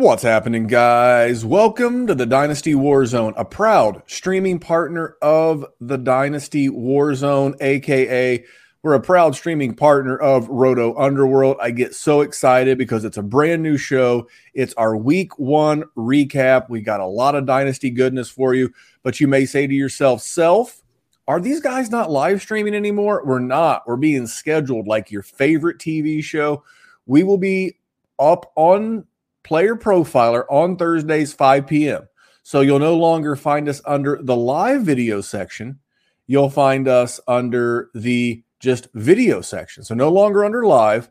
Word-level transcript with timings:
What's 0.00 0.22
happening, 0.22 0.68
guys? 0.68 1.44
Welcome 1.44 2.06
to 2.06 2.14
the 2.14 2.24
Dynasty 2.24 2.72
Warzone, 2.72 3.34
a 3.36 3.44
proud 3.44 4.00
streaming 4.06 4.60
partner 4.60 5.16
of 5.20 5.66
the 5.80 5.98
Dynasty 5.98 6.68
Warzone, 6.68 7.60
aka 7.60 8.44
we're 8.84 8.94
a 8.94 9.00
proud 9.00 9.34
streaming 9.34 9.74
partner 9.74 10.16
of 10.16 10.48
Roto 10.48 10.96
Underworld. 10.96 11.56
I 11.60 11.72
get 11.72 11.96
so 11.96 12.20
excited 12.20 12.78
because 12.78 13.04
it's 13.04 13.16
a 13.16 13.24
brand 13.24 13.64
new 13.64 13.76
show. 13.76 14.28
It's 14.54 14.72
our 14.74 14.96
week 14.96 15.36
one 15.36 15.82
recap. 15.96 16.70
We 16.70 16.80
got 16.80 17.00
a 17.00 17.06
lot 17.06 17.34
of 17.34 17.46
Dynasty 17.46 17.90
goodness 17.90 18.30
for 18.30 18.54
you, 18.54 18.72
but 19.02 19.18
you 19.18 19.26
may 19.26 19.46
say 19.46 19.66
to 19.66 19.74
yourself, 19.74 20.22
Self, 20.22 20.80
are 21.26 21.40
these 21.40 21.60
guys 21.60 21.90
not 21.90 22.08
live 22.08 22.40
streaming 22.40 22.76
anymore? 22.76 23.24
We're 23.26 23.40
not. 23.40 23.82
We're 23.84 23.96
being 23.96 24.28
scheduled 24.28 24.86
like 24.86 25.10
your 25.10 25.22
favorite 25.22 25.78
TV 25.78 26.22
show. 26.22 26.62
We 27.04 27.24
will 27.24 27.36
be 27.36 27.78
up 28.20 28.52
on 28.54 29.04
Player 29.48 29.76
Profiler 29.76 30.44
on 30.50 30.76
Thursdays, 30.76 31.32
5 31.32 31.66
p.m. 31.66 32.06
So 32.42 32.60
you'll 32.60 32.78
no 32.80 32.94
longer 32.94 33.34
find 33.34 33.66
us 33.66 33.80
under 33.86 34.20
the 34.22 34.36
live 34.36 34.82
video 34.82 35.22
section. 35.22 35.78
You'll 36.26 36.50
find 36.50 36.86
us 36.86 37.18
under 37.26 37.88
the 37.94 38.42
just 38.60 38.88
video 38.92 39.40
section. 39.40 39.84
So 39.84 39.94
no 39.94 40.10
longer 40.10 40.44
under 40.44 40.66
live, 40.66 41.08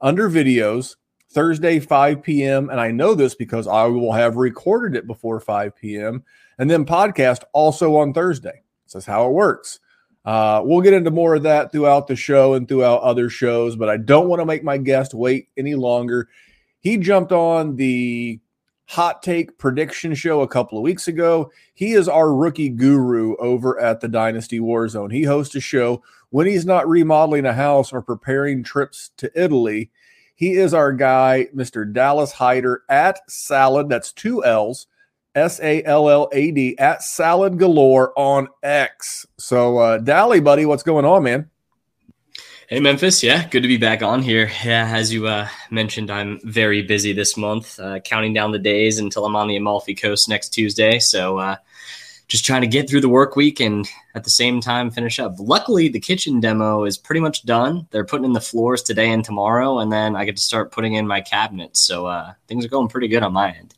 under 0.00 0.30
videos, 0.30 0.94
Thursday, 1.32 1.80
5 1.80 2.22
p.m. 2.22 2.70
And 2.70 2.78
I 2.78 2.92
know 2.92 3.16
this 3.16 3.34
because 3.34 3.66
I 3.66 3.86
will 3.86 4.12
have 4.12 4.36
recorded 4.36 4.96
it 4.96 5.08
before 5.08 5.40
5 5.40 5.74
p.m. 5.74 6.22
and 6.60 6.70
then 6.70 6.86
podcast 6.86 7.42
also 7.52 7.96
on 7.96 8.12
Thursday. 8.12 8.62
This 8.86 8.94
is 8.94 9.06
how 9.06 9.26
it 9.26 9.32
works. 9.32 9.80
Uh, 10.24 10.62
we'll 10.64 10.80
get 10.80 10.94
into 10.94 11.10
more 11.10 11.34
of 11.34 11.42
that 11.42 11.72
throughout 11.72 12.06
the 12.06 12.14
show 12.14 12.54
and 12.54 12.68
throughout 12.68 13.00
other 13.00 13.28
shows, 13.28 13.74
but 13.74 13.88
I 13.88 13.96
don't 13.96 14.28
want 14.28 14.38
to 14.38 14.46
make 14.46 14.62
my 14.62 14.78
guest 14.78 15.12
wait 15.12 15.48
any 15.56 15.74
longer. 15.74 16.28
He 16.80 16.96
jumped 16.96 17.32
on 17.32 17.76
the 17.76 18.40
hot 18.86 19.22
take 19.22 19.56
prediction 19.56 20.14
show 20.14 20.40
a 20.40 20.48
couple 20.48 20.76
of 20.76 20.82
weeks 20.82 21.06
ago. 21.06 21.52
He 21.74 21.92
is 21.92 22.08
our 22.08 22.34
rookie 22.34 22.70
guru 22.70 23.36
over 23.36 23.78
at 23.78 24.00
the 24.00 24.08
Dynasty 24.08 24.58
Warzone. 24.58 25.12
He 25.12 25.22
hosts 25.22 25.54
a 25.54 25.60
show 25.60 26.02
when 26.30 26.48
he's 26.48 26.66
not 26.66 26.88
remodeling 26.88 27.46
a 27.46 27.52
house 27.52 27.92
or 27.92 28.02
preparing 28.02 28.64
trips 28.64 29.10
to 29.18 29.30
Italy. 29.40 29.90
He 30.34 30.54
is 30.54 30.74
our 30.74 30.92
guy, 30.92 31.48
Mr. 31.54 31.90
Dallas 31.90 32.32
Hyder 32.32 32.82
at 32.88 33.20
Salad. 33.30 33.88
That's 33.88 34.10
two 34.10 34.42
L's, 34.44 34.86
S 35.34 35.60
A 35.60 35.84
L 35.84 36.08
L 36.08 36.28
A 36.32 36.50
D 36.50 36.76
at 36.78 37.02
Salad 37.02 37.58
Galore 37.58 38.12
on 38.18 38.48
X. 38.62 39.26
So, 39.36 39.78
uh, 39.78 39.98
Dally, 39.98 40.40
buddy, 40.40 40.66
what's 40.66 40.82
going 40.82 41.04
on, 41.04 41.22
man? 41.22 41.50
Hey 42.70 42.78
Memphis, 42.78 43.20
yeah, 43.20 43.48
good 43.48 43.62
to 43.62 43.68
be 43.68 43.78
back 43.78 44.00
on 44.00 44.22
here. 44.22 44.48
Yeah, 44.64 44.94
as 44.94 45.12
you 45.12 45.26
uh, 45.26 45.48
mentioned, 45.72 46.08
I'm 46.08 46.38
very 46.44 46.82
busy 46.82 47.12
this 47.12 47.36
month, 47.36 47.80
uh, 47.80 47.98
counting 47.98 48.32
down 48.32 48.52
the 48.52 48.60
days 48.60 49.00
until 49.00 49.26
I'm 49.26 49.34
on 49.34 49.48
the 49.48 49.56
Amalfi 49.56 49.92
Coast 49.92 50.28
next 50.28 50.50
Tuesday. 50.50 51.00
So, 51.00 51.38
uh, 51.38 51.56
just 52.28 52.44
trying 52.44 52.60
to 52.60 52.68
get 52.68 52.88
through 52.88 53.00
the 53.00 53.08
work 53.08 53.34
week 53.34 53.58
and 53.58 53.88
at 54.14 54.22
the 54.22 54.30
same 54.30 54.60
time 54.60 54.88
finish 54.92 55.18
up. 55.18 55.34
Luckily, 55.40 55.88
the 55.88 55.98
kitchen 55.98 56.38
demo 56.38 56.84
is 56.84 56.96
pretty 56.96 57.20
much 57.20 57.44
done. 57.44 57.88
They're 57.90 58.04
putting 58.04 58.26
in 58.26 58.34
the 58.34 58.40
floors 58.40 58.84
today 58.84 59.10
and 59.10 59.24
tomorrow, 59.24 59.80
and 59.80 59.90
then 59.90 60.14
I 60.14 60.24
get 60.24 60.36
to 60.36 60.42
start 60.42 60.70
putting 60.70 60.94
in 60.94 61.08
my 61.08 61.22
cabinets. 61.22 61.80
So 61.80 62.06
uh, 62.06 62.34
things 62.46 62.64
are 62.64 62.68
going 62.68 62.86
pretty 62.86 63.08
good 63.08 63.24
on 63.24 63.32
my 63.32 63.50
end. 63.50 63.74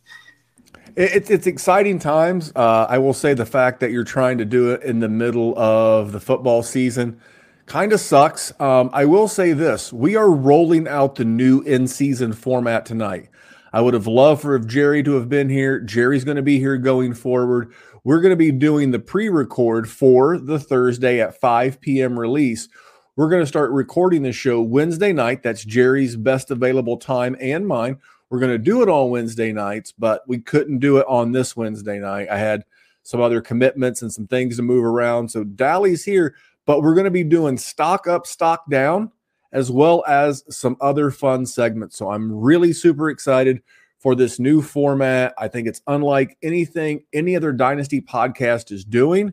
It's 0.96 1.30
it's 1.30 1.46
exciting 1.46 1.98
times. 1.98 2.52
Uh, 2.54 2.84
I 2.90 2.98
will 2.98 3.14
say 3.14 3.32
the 3.32 3.46
fact 3.46 3.80
that 3.80 3.90
you're 3.90 4.04
trying 4.04 4.36
to 4.36 4.44
do 4.44 4.72
it 4.72 4.82
in 4.82 5.00
the 5.00 5.08
middle 5.08 5.58
of 5.58 6.12
the 6.12 6.20
football 6.20 6.62
season 6.62 7.22
kind 7.72 7.94
of 7.94 8.00
sucks. 8.00 8.52
Um, 8.60 8.90
I 8.92 9.06
will 9.06 9.28
say 9.28 9.54
this: 9.54 9.94
we 9.94 10.14
are 10.14 10.30
rolling 10.30 10.86
out 10.86 11.14
the 11.14 11.24
new 11.24 11.62
in-season 11.62 12.34
format 12.34 12.84
tonight. 12.84 13.30
I 13.72 13.80
would 13.80 13.94
have 13.94 14.06
loved 14.06 14.42
for 14.42 14.54
if 14.54 14.66
Jerry 14.66 15.02
to 15.04 15.14
have 15.14 15.30
been 15.30 15.48
here. 15.48 15.80
Jerry's 15.80 16.22
going 16.22 16.36
to 16.36 16.42
be 16.42 16.58
here 16.58 16.76
going 16.76 17.14
forward. 17.14 17.72
We're 18.04 18.20
going 18.20 18.32
to 18.32 18.36
be 18.36 18.52
doing 18.52 18.90
the 18.90 18.98
pre-record 18.98 19.88
for 19.88 20.36
the 20.36 20.58
Thursday 20.58 21.22
at 21.22 21.40
5 21.40 21.80
p.m. 21.80 22.20
release. 22.20 22.68
We're 23.16 23.30
going 23.30 23.42
to 23.42 23.46
start 23.46 23.70
recording 23.70 24.22
the 24.22 24.32
show 24.32 24.60
Wednesday 24.60 25.14
night. 25.14 25.42
That's 25.42 25.64
Jerry's 25.64 26.14
best 26.14 26.50
available 26.50 26.98
time 26.98 27.38
and 27.40 27.66
mine. 27.66 27.96
We're 28.28 28.40
going 28.40 28.52
to 28.52 28.58
do 28.58 28.82
it 28.82 28.90
on 28.90 29.08
Wednesday 29.08 29.50
nights, 29.50 29.92
but 29.92 30.28
we 30.28 30.40
couldn't 30.40 30.80
do 30.80 30.98
it 30.98 31.06
on 31.08 31.32
this 31.32 31.56
Wednesday 31.56 31.98
night. 31.98 32.28
I 32.28 32.36
had 32.36 32.64
some 33.02 33.20
other 33.20 33.40
commitments 33.40 34.02
and 34.02 34.12
some 34.12 34.26
things 34.26 34.56
to 34.56 34.62
move 34.62 34.84
around. 34.84 35.30
So 35.30 35.44
Dally's 35.44 36.04
here, 36.04 36.34
but 36.66 36.82
we're 36.82 36.94
going 36.94 37.04
to 37.04 37.10
be 37.10 37.24
doing 37.24 37.58
stock 37.58 38.06
up, 38.06 38.26
stock 38.26 38.68
down, 38.70 39.10
as 39.52 39.70
well 39.70 40.04
as 40.06 40.44
some 40.48 40.76
other 40.80 41.10
fun 41.10 41.46
segments. 41.46 41.96
So 41.96 42.10
I'm 42.10 42.32
really 42.32 42.72
super 42.72 43.10
excited 43.10 43.62
for 43.98 44.14
this 44.14 44.38
new 44.40 44.62
format. 44.62 45.34
I 45.38 45.48
think 45.48 45.68
it's 45.68 45.82
unlike 45.86 46.36
anything 46.42 47.04
any 47.12 47.36
other 47.36 47.52
Dynasty 47.52 48.00
podcast 48.00 48.72
is 48.72 48.84
doing. 48.84 49.32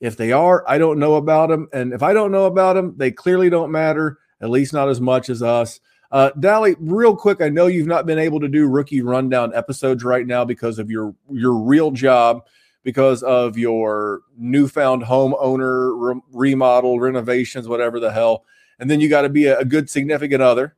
If 0.00 0.16
they 0.16 0.32
are, 0.32 0.64
I 0.68 0.78
don't 0.78 0.98
know 0.98 1.14
about 1.14 1.48
them. 1.48 1.68
And 1.72 1.92
if 1.92 2.02
I 2.02 2.12
don't 2.12 2.30
know 2.30 2.44
about 2.44 2.74
them, 2.74 2.94
they 2.96 3.10
clearly 3.10 3.48
don't 3.48 3.72
matter, 3.72 4.18
at 4.40 4.50
least 4.50 4.72
not 4.72 4.88
as 4.88 5.00
much 5.00 5.30
as 5.30 5.42
us. 5.42 5.80
Uh, 6.12 6.30
Dally, 6.38 6.76
real 6.78 7.16
quick, 7.16 7.40
I 7.40 7.48
know 7.48 7.66
you've 7.66 7.86
not 7.86 8.06
been 8.06 8.18
able 8.18 8.38
to 8.40 8.48
do 8.48 8.68
rookie 8.68 9.02
rundown 9.02 9.54
episodes 9.54 10.04
right 10.04 10.26
now 10.26 10.44
because 10.44 10.78
of 10.78 10.90
your 10.90 11.14
your 11.30 11.54
real 11.54 11.90
job, 11.90 12.42
because 12.84 13.22
of 13.22 13.58
your 13.58 14.20
newfound 14.36 15.02
homeowner 15.02 15.92
re- 15.96 16.20
remodel, 16.32 17.00
renovations, 17.00 17.66
whatever 17.66 17.98
the 17.98 18.12
hell, 18.12 18.44
and 18.78 18.88
then 18.88 19.00
you 19.00 19.08
got 19.08 19.22
to 19.22 19.28
be 19.28 19.46
a, 19.46 19.58
a, 19.58 19.64
good 19.64 19.90
significant 19.90 20.42
other, 20.42 20.76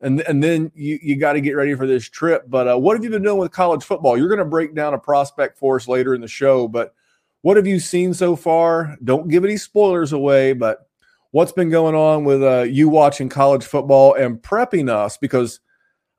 and 0.00 0.20
and 0.22 0.42
then 0.42 0.72
you 0.74 0.98
you 1.02 1.16
got 1.16 1.34
to 1.34 1.40
get 1.40 1.52
ready 1.52 1.74
for 1.74 1.86
this 1.86 2.08
trip. 2.08 2.44
But 2.48 2.66
uh, 2.66 2.78
what 2.78 2.96
have 2.96 3.04
you 3.04 3.10
been 3.10 3.22
doing 3.22 3.38
with 3.38 3.52
college 3.52 3.84
football? 3.84 4.16
You're 4.16 4.28
going 4.28 4.38
to 4.38 4.44
break 4.44 4.74
down 4.74 4.94
a 4.94 4.98
prospect 4.98 5.58
for 5.58 5.76
us 5.76 5.86
later 5.86 6.14
in 6.14 6.20
the 6.20 6.28
show, 6.28 6.66
but 6.66 6.94
what 7.42 7.56
have 7.56 7.66
you 7.66 7.78
seen 7.78 8.14
so 8.14 8.34
far? 8.34 8.96
Don't 9.04 9.28
give 9.28 9.44
any 9.44 9.56
spoilers 9.56 10.12
away, 10.12 10.54
but 10.54 10.88
what's 11.30 11.52
been 11.52 11.70
going 11.70 11.94
on 11.94 12.24
with 12.24 12.42
uh, 12.42 12.62
you 12.62 12.88
watching 12.88 13.28
college 13.28 13.64
football 13.64 14.14
and 14.14 14.42
prepping 14.42 14.90
us 14.90 15.16
because 15.16 15.60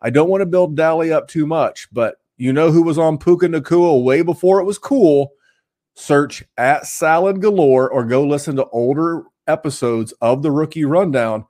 I 0.01 0.11
don't 0.11 0.29
want 0.29 0.41
to 0.41 0.45
build 0.45 0.77
Dally 0.77 1.11
up 1.11 1.27
too 1.27 1.45
much, 1.45 1.87
but 1.91 2.15
you 2.39 2.53
know 2.53 2.71
who 2.71 2.81
was 2.81 2.97
on 2.97 3.17
Puka 3.17 3.47
Nacua 3.47 4.01
way 4.01 4.21
before 4.21 4.61
it 4.61 4.63
was 4.63 4.77
cool. 4.77 5.33
Search 5.95 6.41
at 6.57 6.87
Salad 6.87 7.41
Galore 7.41 7.89
or 7.89 8.05
go 8.05 8.25
listen 8.25 8.55
to 8.55 8.65
older 8.67 9.23
episodes 9.45 10.13
of 10.21 10.41
the 10.41 10.49
rookie 10.49 10.85
rundown. 10.85 11.45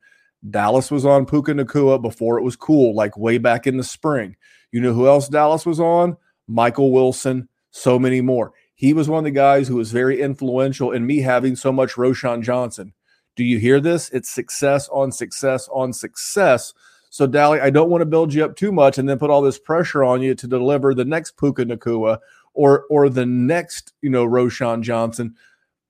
Dallas 0.50 0.90
was 0.90 1.06
on 1.06 1.28
Puka 1.28 1.54
Nacua 1.54 2.02
before 2.02 2.40
it 2.40 2.44
was 2.44 2.56
cool, 2.56 2.96
like 2.96 3.16
way 3.18 3.38
back 3.38 3.68
in 3.68 3.78
the 3.78 3.84
spring. 3.84 4.36
You 4.72 4.82
know 4.82 4.94
who 4.94 5.08
else 5.08 5.30
Dallas 5.30 5.64
was 5.64 5.80
on? 5.80 6.18
Michael 6.48 6.92
Wilson, 6.92 7.48
so 7.70 8.00
many 8.00 8.22
more. 8.22 8.54
He 8.74 8.94
was 8.94 9.08
one 9.08 9.20
of 9.20 9.26
the 9.26 9.32
guys 9.32 9.68
who 9.68 9.76
was 9.76 9.92
very 9.92 10.20
influential 10.20 10.92
in 10.92 11.06
me 11.06 11.20
having 11.20 11.56
so 11.56 11.72
much 11.72 11.94
Roschon 11.94 12.42
Johnson 12.42 12.94
Do 13.36 13.44
you 13.44 13.60
hear 13.60 13.80
this? 13.80 14.10
It's 14.10 14.30
success 14.30 14.90
on 14.90 15.12
success 15.12 15.70
on 15.72 15.94
success. 15.94 16.74
So, 17.10 17.26
Dally, 17.26 17.60
I 17.60 17.70
don't 17.70 17.90
want 17.90 18.02
to 18.02 18.06
build 18.06 18.34
you 18.34 18.46
up 18.46 18.56
too 18.56 18.72
much 18.72 18.98
and 18.98 19.10
then 19.10 19.18
put 19.18 19.30
all 19.30 19.42
this 19.42 19.58
pressure 19.58 20.04
on 20.04 20.22
you 20.22 20.36
to 20.36 20.48
deliver 20.48 20.94
the 20.94 21.06
next 21.06 21.38
Puka 21.38 21.66
Nacua 21.66 22.20
or 22.54 22.86
or 22.90 23.10
the 23.10 23.26
next, 23.26 23.94
you 24.02 24.10
know, 24.10 24.26
Roschon 24.26 24.82
Johnson. 24.82 25.36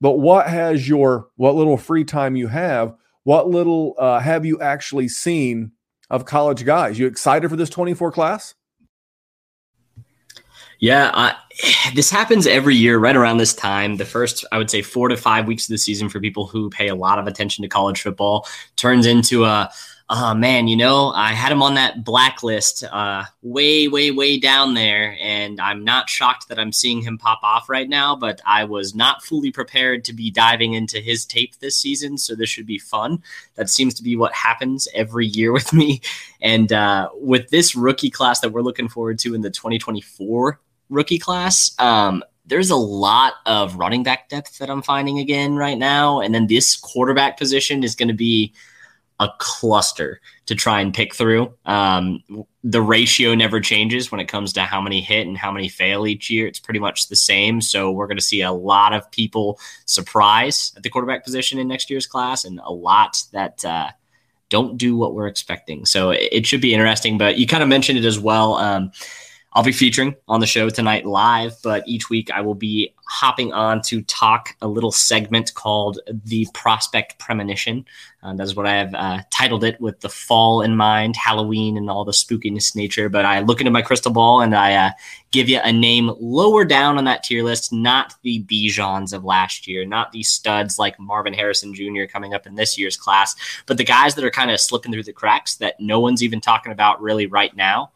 But 0.01 0.13
what 0.13 0.47
has 0.47 0.87
your 0.87 1.27
what 1.35 1.55
little 1.55 1.77
free 1.77 2.05
time 2.05 2.35
you 2.35 2.47
have? 2.47 2.95
What 3.23 3.49
little 3.49 3.95
uh, 3.97 4.19
have 4.19 4.45
you 4.45 4.61
actually 4.61 5.09
seen 5.09 5.71
of 6.09 6.25
college 6.25 6.65
guys? 6.65 6.97
You 6.97 7.05
excited 7.05 7.49
for 7.49 7.57
this 7.57 7.69
24 7.69 8.11
class? 8.11 8.55
Yeah, 10.79 11.11
I, 11.13 11.35
this 11.95 12.09
happens 12.09 12.47
every 12.47 12.75
year 12.75 12.97
right 12.97 13.15
around 13.15 13.37
this 13.37 13.53
time. 13.53 13.97
The 13.97 14.05
first, 14.05 14.45
I 14.51 14.57
would 14.57 14.69
say, 14.69 14.81
four 14.81 15.09
to 15.09 15.17
five 15.17 15.47
weeks 15.47 15.65
of 15.65 15.73
the 15.73 15.77
season 15.77 16.09
for 16.09 16.19
people 16.19 16.47
who 16.47 16.69
pay 16.69 16.87
a 16.87 16.95
lot 16.95 17.19
of 17.19 17.27
attention 17.27 17.61
to 17.63 17.67
college 17.67 18.01
football 18.01 18.47
turns 18.77 19.05
into 19.05 19.43
a 19.43 19.69
oh 20.11 20.33
man, 20.33 20.67
you 20.67 20.75
know, 20.75 21.11
I 21.11 21.33
had 21.33 21.51
him 21.51 21.61
on 21.61 21.75
that 21.75 22.03
blacklist 22.03 22.83
uh, 22.83 23.25
way, 23.43 23.87
way, 23.87 24.09
way 24.09 24.39
down 24.39 24.73
there. 24.73 25.15
And 25.21 25.61
I'm 25.61 25.83
not 25.83 26.09
shocked 26.09 26.49
that 26.49 26.57
I'm 26.57 26.71
seeing 26.71 27.01
him 27.01 27.19
pop 27.19 27.39
off 27.43 27.69
right 27.69 27.87
now, 27.87 28.15
but 28.15 28.41
I 28.45 28.63
was 28.63 28.95
not 28.95 29.23
fully 29.23 29.51
prepared 29.51 30.03
to 30.05 30.13
be 30.13 30.31
diving 30.31 30.73
into 30.73 30.99
his 30.99 31.25
tape 31.25 31.59
this 31.59 31.77
season. 31.77 32.17
So 32.17 32.33
this 32.33 32.49
should 32.49 32.65
be 32.65 32.79
fun. 32.79 33.21
That 33.53 33.69
seems 33.69 33.93
to 33.95 34.03
be 34.03 34.15
what 34.15 34.33
happens 34.33 34.87
every 34.95 35.27
year 35.27 35.51
with 35.53 35.73
me. 35.73 36.01
And 36.41 36.73
uh, 36.73 37.09
with 37.13 37.49
this 37.49 37.75
rookie 37.75 38.09
class 38.09 38.39
that 38.39 38.51
we're 38.51 38.61
looking 38.61 38.89
forward 38.89 39.19
to 39.19 39.35
in 39.35 39.41
the 39.41 39.51
2024 39.51 40.59
rookie 40.89 41.19
class, 41.19 41.75
um, 41.77 42.23
there's 42.47 42.71
a 42.71 42.75
lot 42.75 43.33
of 43.45 43.75
running 43.75 44.01
back 44.01 44.27
depth 44.27 44.57
that 44.57 44.71
I'm 44.71 44.81
finding 44.81 45.19
again 45.19 45.55
right 45.55 45.77
now. 45.77 46.19
And 46.19 46.33
then 46.33 46.47
this 46.47 46.75
quarterback 46.75 47.37
position 47.37 47.83
is 47.83 47.93
going 47.93 48.07
to 48.07 48.15
be 48.15 48.53
a 49.19 49.29
cluster 49.37 50.21
to 50.45 50.55
try 50.55 50.79
and 50.79 50.93
pick 50.93 51.13
through. 51.13 51.53
Um, 51.65 52.23
the 52.63 52.81
ratio 52.81 53.35
never 53.35 53.59
changes 53.59 54.11
when 54.11 54.21
it 54.21 54.27
comes 54.27 54.53
to 54.53 54.61
how 54.61 54.79
many 54.79 55.01
hit 55.01 55.27
and 55.27 55.37
how 55.37 55.51
many 55.51 55.67
fail 55.67 56.07
each 56.07 56.29
year. 56.29 56.47
It's 56.47 56.59
pretty 56.59 56.79
much 56.79 57.07
the 57.07 57.15
same. 57.15 57.61
So 57.61 57.91
we're 57.91 58.07
going 58.07 58.17
to 58.17 58.23
see 58.23 58.41
a 58.41 58.51
lot 58.51 58.93
of 58.93 59.09
people 59.11 59.59
surprise 59.85 60.73
at 60.77 60.83
the 60.83 60.89
quarterback 60.89 61.23
position 61.23 61.59
in 61.59 61.67
next 61.67 61.89
year's 61.89 62.07
class, 62.07 62.45
and 62.45 62.59
a 62.63 62.71
lot 62.71 63.21
that 63.33 63.63
uh, 63.65 63.89
don't 64.49 64.77
do 64.77 64.95
what 64.95 65.13
we're 65.13 65.27
expecting. 65.27 65.85
So 65.85 66.11
it, 66.11 66.29
it, 66.31 66.47
should 66.47 66.61
be 66.61 66.73
interesting. 66.73 67.17
But 67.17 67.37
you 67.37 67.45
kind 67.45 67.63
of 67.63 67.69
mentioned 67.69 67.99
it 67.99 68.05
as 68.05 68.19
well. 68.19 68.55
Um, 68.55 68.91
I'll 69.53 69.63
be 69.63 69.71
featuring 69.71 70.15
on 70.27 70.41
the 70.41 70.45
show 70.45 70.69
tonight 70.69 71.07
live, 71.07 71.55
but 71.63 71.83
each 71.87 72.07
week 72.07 72.29
I 72.29 72.41
will 72.41 72.53
be 72.53 72.93
hopping 73.07 73.51
on 73.51 73.81
to 73.81 74.03
talk 74.03 74.55
a 74.61 74.67
little 74.67 74.91
segment 74.91 75.55
called 75.55 75.99
the 76.25 76.45
Prospect 76.53 77.17
Premonition. 77.17 77.83
Uh, 78.21 78.35
that 78.35 78.43
is 78.43 78.55
what 78.55 78.67
I 78.67 78.75
have 78.75 78.93
uh, 78.93 79.19
titled 79.31 79.63
it 79.63 79.81
with 79.81 80.01
the 80.01 80.09
fall 80.09 80.61
in 80.61 80.75
mind, 80.75 81.15
Halloween, 81.15 81.77
and 81.77 81.89
all 81.89 82.05
the 82.05 82.11
spookiness 82.11 82.75
nature. 82.75 83.09
But 83.09 83.25
I 83.25 83.39
look 83.39 83.59
into 83.59 83.71
my 83.71 83.81
crystal 83.81 84.11
ball 84.11 84.41
and 84.41 84.55
I 84.55 84.75
uh, 84.75 84.91
give 85.31 85.49
you 85.49 85.59
a 85.63 85.73
name 85.73 86.11
lower 86.19 86.63
down 86.63 86.99
on 86.99 87.05
that 87.05 87.23
tier 87.23 87.43
list, 87.43 87.73
not 87.73 88.13
the 88.21 88.43
Bijans 88.43 89.13
of 89.13 89.25
last 89.25 89.67
year, 89.67 89.83
not 89.83 90.11
the 90.11 90.21
studs 90.21 90.77
like 90.77 90.99
Marvin 90.99 91.33
Harrison 91.33 91.73
Jr. 91.73 92.05
coming 92.07 92.35
up 92.35 92.45
in 92.45 92.53
this 92.53 92.77
year's 92.77 92.97
class, 92.97 93.35
but 93.65 93.77
the 93.77 93.83
guys 93.83 94.13
that 94.13 94.23
are 94.23 94.29
kind 94.29 94.51
of 94.51 94.59
slipping 94.59 94.91
through 94.91 95.03
the 95.03 95.11
cracks 95.11 95.55
that 95.55 95.79
no 95.79 95.99
one's 95.99 96.21
even 96.21 96.39
talking 96.39 96.71
about 96.71 97.01
really 97.01 97.25
right 97.25 97.55
now 97.55 97.91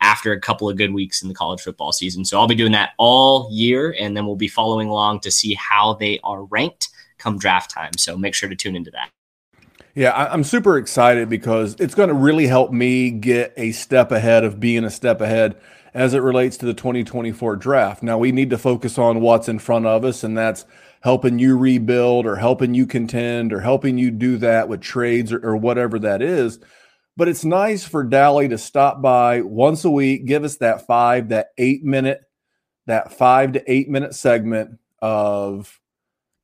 after 0.00 0.32
a 0.32 0.40
couple 0.40 0.68
of 0.68 0.76
good 0.76 0.92
weeks 0.92 1.22
in 1.22 1.28
the 1.28 1.34
college 1.34 1.60
football 1.60 1.92
season. 1.92 2.24
So 2.24 2.38
I'll 2.38 2.48
be 2.48 2.54
doing 2.54 2.72
that 2.72 2.90
all 2.98 3.48
year, 3.50 3.94
and 3.98 4.16
then 4.16 4.26
we'll 4.26 4.36
be 4.36 4.48
following 4.48 4.88
along 4.88 5.20
to 5.20 5.30
see 5.30 5.54
how 5.54 5.94
they 5.94 6.20
are 6.22 6.44
ranked 6.44 6.88
come 7.18 7.38
draft 7.38 7.70
time. 7.70 7.92
So 7.96 8.16
make 8.16 8.34
sure 8.34 8.48
to 8.48 8.56
tune 8.56 8.76
into 8.76 8.90
that. 8.92 9.10
Yeah, 9.94 10.28
I'm 10.30 10.44
super 10.44 10.78
excited 10.78 11.28
because 11.28 11.74
it's 11.80 11.94
going 11.94 12.08
to 12.08 12.14
really 12.14 12.46
help 12.46 12.70
me 12.70 13.10
get 13.10 13.52
a 13.56 13.72
step 13.72 14.12
ahead 14.12 14.44
of 14.44 14.60
being 14.60 14.84
a 14.84 14.90
step 14.90 15.20
ahead 15.20 15.56
as 15.92 16.14
it 16.14 16.20
relates 16.20 16.56
to 16.58 16.66
the 16.66 16.74
2024 16.74 17.56
draft. 17.56 18.02
Now, 18.02 18.16
we 18.18 18.30
need 18.30 18.50
to 18.50 18.58
focus 18.58 18.98
on 18.98 19.20
what's 19.20 19.48
in 19.48 19.58
front 19.58 19.86
of 19.86 20.04
us, 20.04 20.22
and 20.22 20.38
that's 20.38 20.64
helping 21.00 21.38
you 21.40 21.56
rebuild 21.56 22.26
or 22.26 22.36
helping 22.36 22.74
you 22.74 22.86
contend 22.86 23.52
or 23.52 23.60
helping 23.60 23.98
you 23.98 24.10
do 24.10 24.36
that 24.38 24.68
with 24.68 24.80
trades 24.80 25.32
or, 25.32 25.44
or 25.44 25.56
whatever 25.56 25.98
that 25.98 26.22
is 26.22 26.58
but 27.18 27.26
it's 27.26 27.44
nice 27.44 27.84
for 27.84 28.04
Dally 28.04 28.46
to 28.46 28.56
stop 28.56 29.02
by 29.02 29.40
once 29.40 29.84
a 29.84 29.90
week, 29.90 30.24
give 30.24 30.44
us 30.44 30.58
that 30.58 30.86
five, 30.86 31.30
that 31.30 31.48
eight 31.58 31.82
minute, 31.82 32.20
that 32.86 33.12
five 33.12 33.52
to 33.52 33.70
eight 33.70 33.88
minute 33.88 34.14
segment 34.14 34.78
of 35.02 35.80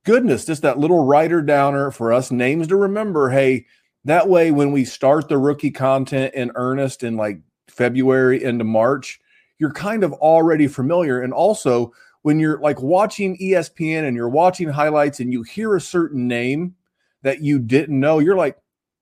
goodness, 0.03 0.43
just 0.43 0.63
that 0.63 0.77
little 0.77 1.05
writer 1.05 1.41
downer 1.41 1.91
for 1.91 2.11
us 2.11 2.29
names 2.29 2.67
to 2.67 2.75
remember. 2.75 3.29
Hey, 3.29 3.67
that 4.03 4.27
way 4.27 4.51
when 4.51 4.73
we 4.73 4.83
start 4.83 5.29
the 5.29 5.37
rookie 5.37 5.71
content 5.71 6.35
in 6.35 6.51
earnest 6.55 7.03
in 7.03 7.15
like 7.15 7.39
February 7.69 8.43
into 8.43 8.65
March, 8.65 9.21
you're 9.59 9.71
kind 9.71 10.03
of 10.03 10.11
already 10.11 10.67
familiar. 10.67 11.21
And 11.21 11.31
also 11.31 11.93
when 12.23 12.37
you're 12.37 12.59
like 12.59 12.81
watching 12.81 13.37
ESPN 13.37 14.05
and 14.05 14.17
you're 14.17 14.27
watching 14.27 14.67
highlights 14.67 15.21
and 15.21 15.31
you 15.31 15.43
hear 15.43 15.77
a 15.77 15.81
certain 15.81 16.27
name 16.27 16.75
that 17.21 17.41
you 17.41 17.59
didn't 17.59 17.97
know, 17.97 18.19
you're 18.19 18.35
like, 18.35 18.57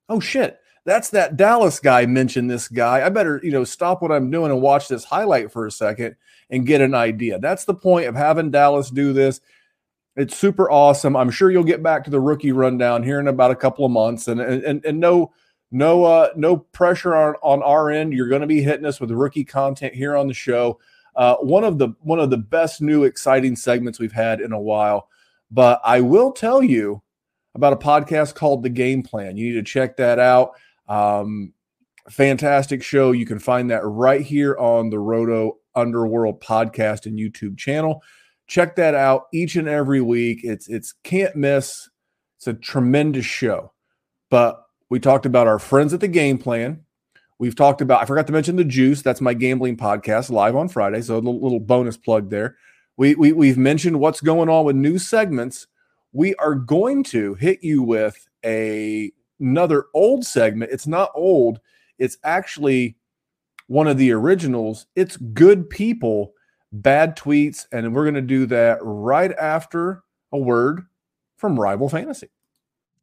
oh 0.08 0.20
shit 0.20 0.60
that's 0.86 1.10
that 1.12 1.38
Dallas 1.38 1.80
guy 1.80 2.06
mentioned 2.06 2.50
this 2.50 2.68
guy. 2.68 3.06
I 3.06 3.10
better, 3.10 3.40
you 3.44 3.52
know, 3.52 3.64
stop 3.64 4.02
what 4.02 4.12
I'm 4.12 4.30
doing 4.30 4.52
and 4.52 4.62
watch 4.62 4.88
this 4.88 5.04
highlight 5.04 5.52
for 5.52 5.66
a 5.66 5.72
second 5.72 6.16
and 6.50 6.66
get 6.66 6.82
an 6.82 6.94
idea. 6.94 7.40
That's 7.40 7.66
the 7.66 7.74
point 7.74 8.08
of 8.08 8.16
having 8.16 8.52
Dallas 8.52 8.90
do 8.90 9.14
this. 9.14 9.40
It's 10.16 10.38
super 10.38 10.70
awesome. 10.70 11.16
I'm 11.16 11.32
sure 11.32 11.50
you'll 11.50 11.64
get 11.64 11.82
back 11.82 12.04
to 12.04 12.12
the 12.12 12.20
rookie 12.20 12.52
rundown 12.52 13.02
here 13.02 13.20
in 13.20 13.28
about 13.28 13.52
a 13.52 13.56
couple 13.56 13.86
of 13.86 13.92
months 13.92 14.28
and 14.28 14.40
and 14.40 14.86
and 14.86 15.00
no 15.00 15.34
no 15.72 16.04
uh 16.04 16.30
no 16.36 16.58
pressure 16.58 17.16
on 17.16 17.36
on 17.42 17.64
our 17.64 17.90
end. 17.90 18.14
You're 18.14 18.30
going 18.30 18.42
to 18.42 18.48
be 18.48 18.62
hitting 18.62 18.86
us 18.86 19.00
with 19.00 19.10
rookie 19.10 19.46
content 19.46 19.96
here 19.96 20.16
on 20.16 20.28
the 20.28 20.34
show. 20.34 20.80
Uh, 21.16 21.36
one 21.38 21.64
of 21.64 21.78
the 21.78 21.90
one 22.02 22.20
of 22.20 22.30
the 22.30 22.38
best 22.38 22.82
new 22.82 23.06
exciting 23.06 23.56
segments 23.56 24.00
we've 24.00 24.12
had 24.12 24.42
in 24.42 24.52
a 24.52 24.60
while. 24.60 25.08
But 25.50 25.82
I 25.84 26.02
will 26.02 26.32
tell 26.32 26.62
you 26.64 27.02
about 27.56 27.74
a 27.74 27.78
podcast 27.78 28.36
called 28.36 28.64
The 28.64 28.70
Game 28.70 29.04
Plan. 29.04 29.38
You 29.38 29.50
need 29.50 29.60
to 29.60 29.64
check 29.64 29.98
that 29.98 30.20
out. 30.20 30.54
Um, 30.88 31.54
fantastic 32.10 32.84
show. 32.84 33.12
You 33.12 33.26
can 33.26 33.40
find 33.40 33.70
that 33.72 33.86
right 33.86 34.22
here 34.22 34.58
on 34.58 34.90
the 34.90 35.00
Roto 35.00 35.58
Underworld 35.76 36.42
podcast 36.42 37.06
and 37.06 37.18
YouTube 37.18 37.58
channel. 37.58 38.02
Check 38.48 38.76
that 38.76 38.94
out 38.94 39.24
each 39.34 39.56
and 39.56 39.68
every 39.68 40.02
week. 40.02 40.42
It's 40.44 40.68
it's 40.68 40.94
can't 41.04 41.36
miss. 41.36 41.90
It's 42.38 42.48
a 42.48 42.54
tremendous 42.54 43.26
show. 43.26 43.72
But 44.30 44.62
we 44.90 45.00
talked 45.00 45.26
about 45.26 45.48
our 45.48 45.60
friends 45.60 45.94
at 45.94 46.02
the 46.02 46.08
game 46.08 46.38
plan. 46.38 46.82
We've 47.40 47.56
talked 47.56 47.82
about, 47.82 48.02
I 48.02 48.06
forgot 48.06 48.28
to 48.28 48.34
mention 48.34 48.56
the 48.56 48.64
juice. 48.64 49.02
That's 49.02 49.22
my 49.22 49.34
gambling 49.34 49.76
podcast 49.78 50.30
live 50.30 50.56
on 50.56 50.70
Friday. 50.70 51.02
So 51.02 51.16
a 51.16 51.18
little, 51.18 51.42
little 51.42 51.60
bonus 51.60 51.98
plug 51.98 52.30
there. 52.30 52.58
We, 52.96 53.16
we, 53.16 53.32
we've 53.32 53.58
mentioned 53.58 54.00
what's 54.00 54.22
going 54.22 54.50
on 54.50 54.66
with 54.66 54.76
new 54.76 55.00
segments. 55.00 55.68
We 56.12 56.36
are 56.36 56.54
going 56.56 57.04
to 57.06 57.34
hit 57.36 57.64
you 57.64 57.82
with 57.82 58.28
a 58.46 59.12
another 59.40 59.86
old 59.94 60.26
segment. 60.26 60.72
It's 60.72 60.88
not 60.88 61.12
old, 61.16 61.60
it's 61.98 62.18
actually 62.24 62.98
one 63.68 63.88
of 63.88 63.98
the 63.98 64.12
originals. 64.12 64.88
It's 64.96 65.18
good 65.18 65.70
people, 65.70 66.34
bad 66.72 67.18
tweets. 67.18 67.66
And 67.72 67.94
we're 67.94 68.04
going 68.04 68.16
to 68.16 68.22
do 68.22 68.46
that 68.48 68.80
right 68.82 69.32
after 69.32 70.04
a 70.32 70.38
word 70.38 70.86
from 71.38 71.60
Rival 71.60 71.90
Fantasy. 71.90 72.30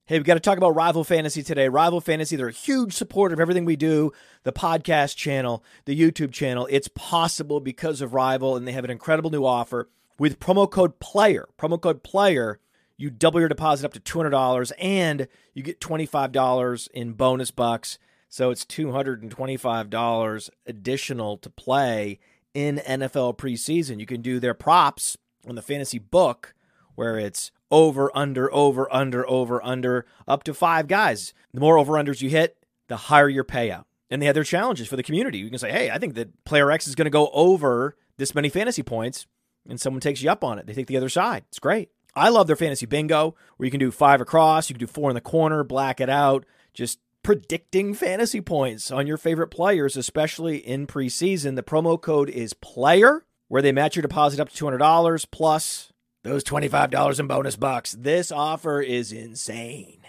Hey, 0.06 0.18
we've 0.18 0.24
got 0.24 0.34
to 0.34 0.40
talk 0.40 0.58
about 0.58 0.74
Rival 0.74 1.04
Fantasy 1.04 1.42
today. 1.42 1.68
Rival 1.68 2.00
Fantasy, 2.00 2.34
they're 2.34 2.48
a 2.48 2.52
huge 2.52 2.94
supporter 2.94 3.32
of 3.32 3.40
everything 3.40 3.64
we 3.64 3.76
do 3.76 4.12
the 4.42 4.52
podcast 4.52 5.14
channel, 5.14 5.62
the 5.84 5.98
YouTube 5.98 6.32
channel. 6.32 6.66
It's 6.68 6.88
possible 6.88 7.60
because 7.60 8.00
of 8.00 8.12
Rival, 8.12 8.56
and 8.56 8.66
they 8.66 8.72
have 8.72 8.84
an 8.84 8.90
incredible 8.90 9.30
new 9.30 9.44
offer 9.44 9.88
with 10.18 10.40
promo 10.40 10.68
code 10.68 10.98
PLAYER. 10.98 11.46
Promo 11.56 11.80
code 11.80 12.02
PLAYER 12.02 12.58
you 13.00 13.08
double 13.08 13.40
your 13.40 13.48
deposit 13.48 13.86
up 13.86 13.94
to 13.94 14.00
$200 14.00 14.72
and 14.78 15.26
you 15.54 15.62
get 15.62 15.80
$25 15.80 16.88
in 16.92 17.14
bonus 17.14 17.50
bucks. 17.50 17.98
So 18.28 18.50
it's 18.50 18.66
$225 18.66 20.50
additional 20.66 21.36
to 21.38 21.50
play 21.50 22.18
in 22.52 22.76
NFL 22.86 23.38
preseason. 23.38 24.00
You 24.00 24.06
can 24.06 24.20
do 24.20 24.38
their 24.38 24.52
props 24.52 25.16
on 25.48 25.54
the 25.54 25.62
fantasy 25.62 25.98
book 25.98 26.54
where 26.94 27.18
it's 27.18 27.50
over, 27.70 28.10
under, 28.14 28.52
over, 28.52 28.92
under, 28.92 29.26
over, 29.28 29.64
under, 29.64 30.04
up 30.28 30.42
to 30.44 30.52
five 30.52 30.86
guys. 30.86 31.32
The 31.54 31.60
more 31.60 31.78
over 31.78 31.94
unders 31.94 32.20
you 32.20 32.28
hit, 32.28 32.62
the 32.88 32.96
higher 32.96 33.30
your 33.30 33.44
payout. 33.44 33.84
And 34.10 34.20
they 34.20 34.26
have 34.26 34.34
their 34.34 34.44
challenges 34.44 34.88
for 34.88 34.96
the 34.96 35.02
community. 35.02 35.38
You 35.38 35.48
can 35.48 35.58
say, 35.58 35.72
hey, 35.72 35.90
I 35.90 35.96
think 35.96 36.16
that 36.16 36.44
player 36.44 36.70
X 36.70 36.86
is 36.86 36.94
going 36.94 37.06
to 37.06 37.10
go 37.10 37.30
over 37.32 37.96
this 38.18 38.34
many 38.34 38.50
fantasy 38.50 38.82
points, 38.82 39.26
and 39.66 39.80
someone 39.80 40.00
takes 40.00 40.20
you 40.20 40.30
up 40.30 40.44
on 40.44 40.58
it. 40.58 40.66
They 40.66 40.74
take 40.74 40.88
the 40.88 40.98
other 40.98 41.08
side. 41.08 41.44
It's 41.48 41.58
great. 41.58 41.88
I 42.14 42.28
love 42.28 42.46
their 42.46 42.56
fantasy 42.56 42.86
bingo 42.86 43.34
where 43.56 43.64
you 43.64 43.70
can 43.70 43.80
do 43.80 43.90
five 43.90 44.20
across, 44.20 44.68
you 44.68 44.74
can 44.74 44.80
do 44.80 44.86
four 44.86 45.10
in 45.10 45.14
the 45.14 45.20
corner, 45.20 45.64
black 45.64 46.00
it 46.00 46.08
out, 46.08 46.44
just 46.74 46.98
predicting 47.22 47.94
fantasy 47.94 48.40
points 48.40 48.90
on 48.90 49.06
your 49.06 49.16
favorite 49.16 49.48
players, 49.48 49.96
especially 49.96 50.56
in 50.56 50.86
preseason. 50.86 51.56
The 51.56 51.62
promo 51.62 52.00
code 52.00 52.30
is 52.30 52.54
PLAYER, 52.54 53.22
where 53.48 53.62
they 53.62 53.72
match 53.72 53.96
your 53.96 54.02
deposit 54.02 54.40
up 54.40 54.48
to 54.48 54.64
$200 54.64 55.26
plus 55.30 55.92
those 56.22 56.44
$25 56.44 57.18
in 57.20 57.26
bonus 57.26 57.56
bucks. 57.56 57.92
This 57.92 58.30
offer 58.30 58.80
is 58.80 59.12
insane. 59.12 60.00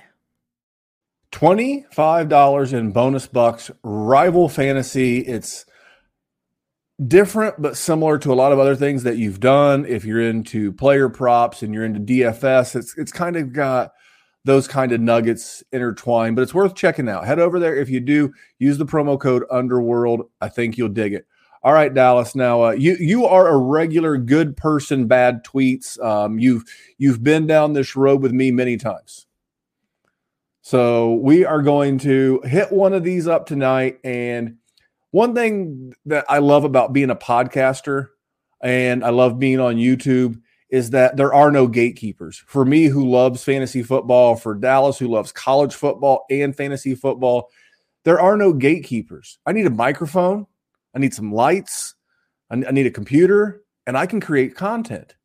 $25 1.32 2.74
in 2.74 2.92
bonus 2.92 3.28
bucks, 3.28 3.72
rival 3.84 4.50
fantasy. 4.50 5.20
It's 5.20 5.66
different 7.08 7.62
but 7.62 7.78
similar 7.78 8.18
to 8.20 8.32
a 8.32 8.36
lot 8.36 8.52
of 8.52 8.60
other 8.60 8.76
things 8.76 9.04
that 9.04 9.18
you've 9.18 9.40
done. 9.40 9.86
If 9.86 10.06
you're 10.06 10.22
into 10.22 10.72
player 10.74 11.10
props 11.10 11.64
and 11.64 11.74
you're 11.74 11.86
into 11.86 12.00
DFS, 12.00 12.76
it's 12.76 12.98
it's 12.98 13.12
kind 13.12 13.36
of 13.36 13.54
got 13.54 13.94
those 14.44 14.68
kind 14.68 14.92
of 14.92 15.00
nuggets 15.00 15.64
intertwined, 15.72 16.36
but 16.36 16.42
it's 16.42 16.54
worth 16.54 16.76
checking 16.76 17.08
out. 17.08 17.26
Head 17.26 17.40
over 17.40 17.60
there 17.60 17.76
if 17.76 17.90
you 17.90 18.00
do 18.00 18.34
use 18.58 18.78
the 18.78 18.86
promo 18.86 19.20
code 19.20 19.44
Underworld. 19.52 20.30
I 20.42 20.50
think 20.50 20.78
you'll 20.78 20.90
dig 20.90 21.14
it. 21.14 21.28
All 21.64 21.74
right, 21.74 21.94
Dallas. 21.94 22.34
Now 22.36 22.64
uh, 22.66 22.72
you 22.72 22.96
you 23.00 23.26
are 23.26 23.48
a 23.48 23.58
regular 23.58 24.18
good 24.18 24.58
person, 24.58 25.08
bad 25.08 25.46
tweets. 25.46 26.04
Um, 26.04 26.40
you've 26.40 26.64
you've 26.98 27.24
been 27.24 27.46
down 27.46 27.74
this 27.74 27.96
road 27.96 28.22
with 28.22 28.32
me 28.32 28.52
many 28.52 28.78
times. 28.78 29.28
So 30.64 31.16
we 31.16 31.44
are 31.44 31.62
going 31.62 31.98
to 32.00 32.40
hit 32.46 32.72
one 32.72 32.94
of 32.94 33.04
these 33.04 33.28
up 33.28 33.48
tonight. 33.48 34.00
And 34.04 34.58
one 35.12 35.36
thing 35.36 35.94
that 36.06 36.26
I 36.28 36.40
love 36.40 36.64
about 36.64 36.94
being 36.94 37.10
a 37.10 37.16
podcaster 37.16 38.08
and 38.62 39.04
I 39.04 39.10
love 39.10 39.40
being 39.40 39.60
on 39.60 39.76
YouTube 39.76 40.42
is 40.70 40.92
that 40.92 41.18
there 41.18 41.34
are 41.34 41.52
no 41.52 41.68
gatekeepers. 41.68 42.44
For 42.48 42.64
me, 42.64 42.86
who 42.86 43.10
loves 43.10 43.44
fantasy 43.44 43.84
football, 43.84 44.38
for 44.38 44.56
Dallas, 44.56 44.98
who 44.98 45.10
loves 45.10 45.34
college 45.34 45.76
football 45.76 46.26
and 46.30 46.56
fantasy 46.56 46.96
football, 46.96 47.50
there 48.06 48.22
are 48.22 48.38
no 48.38 48.54
gatekeepers. 48.54 49.38
I 49.46 49.52
need 49.52 49.66
a 49.66 49.72
microphone, 49.72 50.48
I 50.96 51.00
need 51.00 51.14
some 51.14 51.34
lights, 51.34 51.96
I 52.50 52.56
need 52.56 52.86
a 52.86 52.92
computer, 52.92 53.64
and 53.86 53.98
I 53.98 54.06
can 54.06 54.22
create 54.22 54.56
content. 54.56 55.16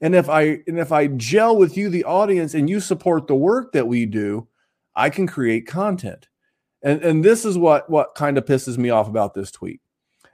And 0.00 0.14
if 0.14 0.28
I 0.28 0.62
and 0.66 0.78
if 0.78 0.92
I 0.92 1.08
gel 1.08 1.56
with 1.56 1.76
you, 1.76 1.88
the 1.88 2.04
audience, 2.04 2.54
and 2.54 2.68
you 2.70 2.78
support 2.78 3.26
the 3.26 3.34
work 3.34 3.72
that 3.72 3.88
we 3.88 4.06
do, 4.06 4.48
I 4.94 5.10
can 5.10 5.26
create 5.26 5.66
content. 5.66 6.28
And, 6.84 7.02
and 7.02 7.24
this 7.24 7.46
is 7.46 7.56
what, 7.56 7.88
what 7.88 8.14
kind 8.14 8.36
of 8.38 8.44
pisses 8.44 8.76
me 8.76 8.90
off 8.90 9.08
about 9.08 9.32
this 9.34 9.50
tweet. 9.50 9.80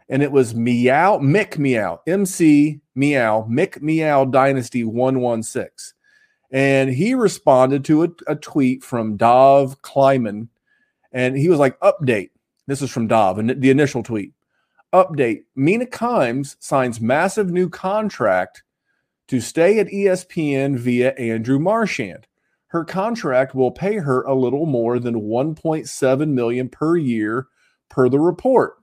And 0.08 0.22
it 0.22 0.32
was 0.32 0.54
Meow, 0.54 1.18
Mick 1.18 1.56
Meow, 1.56 2.00
MC 2.08 2.80
Meow, 2.96 3.46
Mick 3.48 3.80
Meow 3.80 4.24
Dynasty 4.24 4.82
116. 4.82 5.96
And 6.50 6.90
he 6.90 7.14
responded 7.14 7.84
to 7.84 8.02
a, 8.02 8.08
a 8.26 8.34
tweet 8.34 8.82
from 8.82 9.16
Dov 9.16 9.80
Kleiman. 9.82 10.48
And 11.12 11.36
he 11.36 11.48
was 11.48 11.60
like, 11.60 11.78
update. 11.78 12.30
This 12.66 12.82
is 12.82 12.90
from 12.90 13.06
Dov, 13.06 13.38
and 13.38 13.60
the 13.60 13.70
initial 13.70 14.02
tweet. 14.02 14.32
Update 14.92 15.44
Mina 15.54 15.86
Kimes 15.86 16.56
signs 16.58 17.00
massive 17.00 17.50
new 17.50 17.68
contract 17.68 18.64
to 19.28 19.40
stay 19.40 19.78
at 19.78 19.88
ESPN 19.88 20.76
via 20.76 21.12
Andrew 21.14 21.60
Marchand 21.60 22.26
her 22.70 22.84
contract 22.84 23.54
will 23.54 23.72
pay 23.72 23.96
her 23.96 24.22
a 24.22 24.34
little 24.34 24.64
more 24.64 24.98
than 24.98 25.22
1.7 25.22 26.28
million 26.28 26.68
per 26.68 26.96
year 26.96 27.48
per 27.88 28.08
the 28.08 28.20
report. 28.20 28.74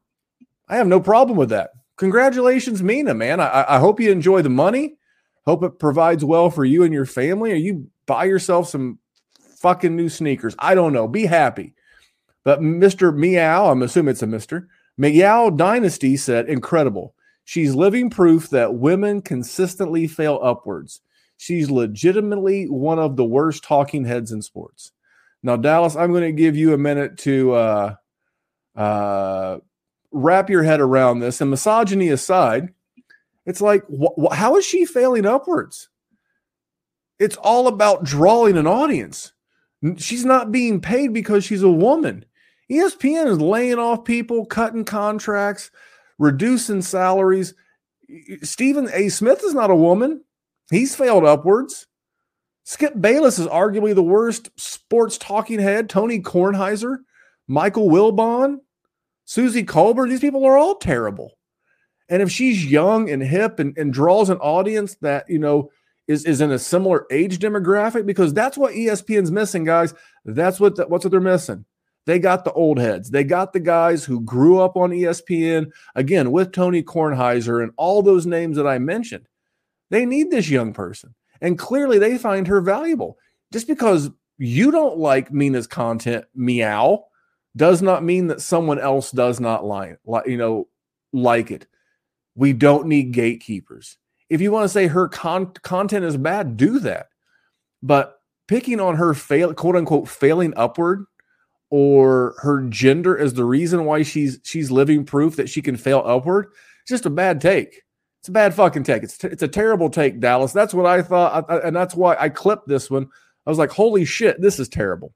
I 0.67 0.75
have 0.75 0.88
no 0.88 1.00
problem 1.00 1.38
with 1.38 1.50
that. 1.50 1.72
Congratulations, 1.96 2.84
Mina, 2.84 3.13
man. 3.13 3.39
I, 3.39 3.65
I 3.67 3.79
hope 3.79 4.00
you 4.00 4.12
enjoy 4.12 4.41
the 4.41 4.50
money. 4.50 4.98
Hope 5.46 5.63
it 5.63 5.79
provides 5.79 6.25
well 6.25 6.50
for 6.50 6.65
you 6.65 6.84
and 6.84 6.94
your 6.94 7.06
family, 7.06 7.53
or 7.53 7.56
you 7.56 7.89
buy 8.06 8.25
yourself 8.25 8.67
some 8.67 9.00
fucking 9.60 9.96
new 9.96 10.10
sneakers. 10.10 10.56
I 10.60 10.75
don't 10.75 10.91
know. 10.91 11.08
Be 11.08 11.25
happy. 11.25 11.74
But 12.44 12.60
Mr. 12.60 13.15
Meow, 13.15 13.72
I'm 13.72 13.82
assuming 13.82 14.12
it's 14.12 14.22
a 14.22 14.27
Mr. 14.27 14.67
Meow 14.98 15.50
Dynasty 15.50 16.17
said, 16.17 16.50
incredible. 16.50 17.15
She's 17.46 17.74
living 17.74 18.10
proof 18.10 18.50
that 18.50 18.75
women 18.75 19.22
consistently 19.22 20.08
fail 20.08 20.39
upwards. 20.44 21.00
She's 21.38 21.70
legitimately 21.70 22.65
one 22.65 23.00
of 23.00 23.15
the 23.15 23.25
worst 23.25 23.63
talking 23.63 24.06
heads 24.06 24.32
in 24.32 24.41
sports. 24.41 24.91
Now, 25.44 25.56
Dallas, 25.56 25.96
I'm 25.96 26.12
going 26.12 26.24
to 26.24 26.32
give 26.32 26.56
you 26.56 26.74
a 26.74 26.77
minute 26.77 27.17
to 27.20 27.53
uh, 27.53 27.96
uh, 28.75 29.60
wrap 30.12 30.50
your 30.50 30.63
head 30.63 30.82
around 30.82 31.20
this. 31.20 31.39
And 31.39 31.51
misogyny 31.51 32.10
aside, 32.10 32.74
it's 33.46 33.62
like, 33.62 33.84
wh- 33.84 34.20
wh- 34.20 34.36
how 34.36 34.58
is 34.58 34.65
she 34.65 34.86
failing 34.86 35.25
upwards? 35.25 35.89
It's 37.20 37.38
all 37.38 37.67
about 37.67 38.03
drawing 38.03 38.58
an 38.58 38.67
audience. 38.67 39.32
She's 39.98 40.25
not 40.25 40.51
being 40.51 40.82
paid 40.82 41.13
because 41.13 41.44
she's 41.44 41.63
a 41.63 41.70
woman. 41.70 42.25
ESPN 42.72 43.27
is 43.27 43.39
laying 43.39 43.79
off 43.79 44.03
people, 44.03 44.46
cutting 44.46 44.86
contracts, 44.86 45.72
reducing 46.17 46.82
salaries. 46.82 47.53
Stephen 48.41 48.89
A. 48.91 49.10
Smith 49.10 49.44
is 49.44 49.53
not 49.53 49.72
a 49.72 49.75
woman. 49.75 50.24
He's 50.69 50.95
failed 50.95 51.25
upwards. 51.25 51.88
Skip 52.63 53.00
Bayless 53.00 53.39
is 53.39 53.47
arguably 53.47 53.95
the 53.95 54.03
worst 54.03 54.50
sports 54.57 55.17
talking 55.17 55.59
head. 55.59 55.89
Tony 55.89 56.19
Kornheiser, 56.19 56.97
Michael 57.47 57.89
Wilbon, 57.89 58.57
Suzy 59.24 59.63
Kolber, 59.63 60.07
these 60.07 60.19
people 60.19 60.45
are 60.45 60.57
all 60.57 60.75
terrible. 60.75 61.38
And 62.09 62.21
if 62.21 62.31
she's 62.31 62.65
young 62.65 63.09
and 63.09 63.21
hip 63.21 63.59
and, 63.59 63.77
and 63.77 63.93
draws 63.93 64.29
an 64.29 64.38
audience 64.38 64.95
that, 65.01 65.29
you 65.29 65.39
know, 65.39 65.71
is, 66.07 66.25
is 66.25 66.41
in 66.41 66.51
a 66.51 66.59
similar 66.59 67.05
age 67.12 67.39
demographic, 67.39 68.05
because 68.05 68.33
that's 68.33 68.57
what 68.57 68.74
ESPN's 68.74 69.31
missing, 69.31 69.63
guys. 69.65 69.93
That's 70.25 70.59
what 70.59 70.75
the, 70.75 70.88
what's 70.88 71.03
what 71.03 71.12
they're 71.12 71.19
missing. 71.19 71.65
They 72.05 72.19
got 72.19 72.45
the 72.45 72.53
old 72.53 72.79
heads. 72.79 73.09
They 73.09 73.25
got 73.25 73.51
the 73.51 73.59
guys 73.59 74.05
who 74.05 74.21
grew 74.21 74.59
up 74.59 74.77
on 74.77 74.91
ESPN, 74.91 75.71
again, 75.95 76.31
with 76.31 76.53
Tony 76.53 76.81
Kornheiser 76.81 77.62
and 77.62 77.74
all 77.75 78.01
those 78.01 78.25
names 78.25 78.55
that 78.55 78.67
I 78.67 78.79
mentioned. 78.79 79.27
They 79.89 80.06
need 80.06 80.32
this 80.32 80.50
young 80.50 80.74
person. 80.74 81.15
And 81.41 81.58
clearly 81.58 82.00
they 82.00 82.17
find 82.17 82.48
her 82.48 82.62
valuable. 82.62 83.17
Just 83.53 83.67
because 83.67 84.10
you 84.38 84.72
don't 84.72 84.98
like 84.98 85.32
Mina's 85.32 85.67
content, 85.67 86.25
meow, 86.36 87.06
does 87.56 87.82
not 87.82 88.03
mean 88.03 88.27
that 88.27 88.41
someone 88.41 88.79
else 88.79 89.12
does 89.12 89.39
not 89.39 89.65
like, 89.65 89.98
you 90.25 90.38
know, 90.38 90.67
like 91.13 91.51
it. 91.51 91.67
We 92.36 92.53
don't 92.53 92.88
need 92.88 93.13
gatekeepers. 93.13 93.98
If 94.29 94.41
you 94.41 94.51
want 94.51 94.65
to 94.65 94.70
say 94.70 94.88
her 94.88 95.08
con- 95.08 95.53
content 95.63 96.06
is 96.06 96.17
bad, 96.17 96.58
do 96.58 96.79
that. 96.79 97.08
But 97.82 98.20
picking 98.48 98.79
on 98.79 98.96
her 98.96 99.13
fail, 99.13 99.53
quote 99.53 99.75
unquote, 99.75 100.08
failing 100.08 100.53
upward 100.56 101.06
or 101.70 102.36
her 102.39 102.62
gender 102.70 103.17
as 103.17 103.34
the 103.34 103.44
reason 103.46 103.86
why 103.86 104.03
she's 104.03 104.39
she's 104.44 104.72
living 104.72 105.03
proof 105.03 105.36
that 105.36 105.50
she 105.50 105.62
can 105.62 105.77
fail 105.77 106.03
upward, 106.06 106.48
it's 106.84 106.89
just 106.89 107.06
a 107.06 107.10
bad 107.10 107.41
take. 107.41 107.84
It's 108.19 108.29
a 108.29 108.31
bad 108.31 108.53
fucking 108.53 108.83
take. 108.83 109.03
It's 109.03 109.17
t- 109.17 109.27
it's 109.27 109.43
a 109.43 109.47
terrible 109.47 109.89
take, 109.89 110.19
Dallas. 110.19 110.51
That's 110.51 110.74
what 110.74 110.86
I 110.86 111.01
thought, 111.01 111.45
I, 111.50 111.57
and 111.59 111.75
that's 111.75 111.95
why 111.95 112.15
I 112.19 112.29
clipped 112.29 112.67
this 112.67 112.89
one. 112.89 113.07
I 113.45 113.50
was 113.50 113.59
like, 113.59 113.71
"Holy 113.71 114.05
shit, 114.05 114.41
this 114.41 114.59
is 114.59 114.67
terrible." 114.67 115.13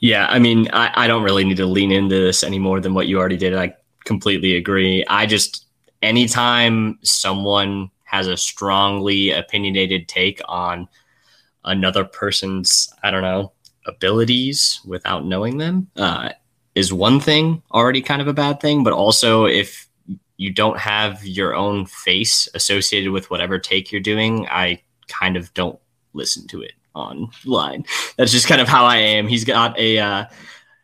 Yeah, 0.00 0.26
I 0.28 0.38
mean, 0.38 0.68
I, 0.72 0.90
I 0.94 1.06
don't 1.06 1.22
really 1.22 1.44
need 1.44 1.58
to 1.58 1.66
lean 1.66 1.92
into 1.92 2.16
this 2.16 2.42
any 2.42 2.58
more 2.58 2.80
than 2.80 2.94
what 2.94 3.06
you 3.06 3.18
already 3.18 3.36
did. 3.36 3.54
I 3.54 3.74
completely 4.04 4.56
agree. 4.56 5.04
I 5.08 5.26
just 5.26 5.66
anytime 6.02 6.98
someone 7.02 7.90
has 8.04 8.26
a 8.26 8.36
strongly 8.36 9.30
opinionated 9.30 10.08
take 10.08 10.40
on 10.48 10.88
another 11.64 12.04
person's, 12.04 12.92
I 13.02 13.10
don't 13.10 13.22
know, 13.22 13.52
abilities 13.86 14.80
without 14.84 15.26
knowing 15.26 15.58
them, 15.58 15.88
uh, 15.96 16.30
is 16.74 16.92
one 16.92 17.20
thing 17.20 17.62
already 17.72 18.00
kind 18.00 18.22
of 18.22 18.28
a 18.28 18.32
bad 18.32 18.60
thing. 18.60 18.82
But 18.82 18.92
also, 18.94 19.44
if 19.44 19.86
you 20.40 20.50
don't 20.50 20.78
have 20.78 21.22
your 21.22 21.54
own 21.54 21.84
face 21.84 22.48
associated 22.54 23.12
with 23.12 23.28
whatever 23.28 23.58
take 23.58 23.92
you're 23.92 24.00
doing, 24.00 24.48
I 24.48 24.80
kind 25.06 25.36
of 25.36 25.52
don't 25.52 25.78
listen 26.14 26.46
to 26.46 26.62
it 26.62 26.72
online. 26.94 27.84
That's 28.16 28.32
just 28.32 28.48
kind 28.48 28.62
of 28.62 28.66
how 28.66 28.86
I 28.86 28.96
am. 28.96 29.28
He's 29.28 29.44
got 29.44 29.78
a 29.78 29.98
uh, 29.98 30.24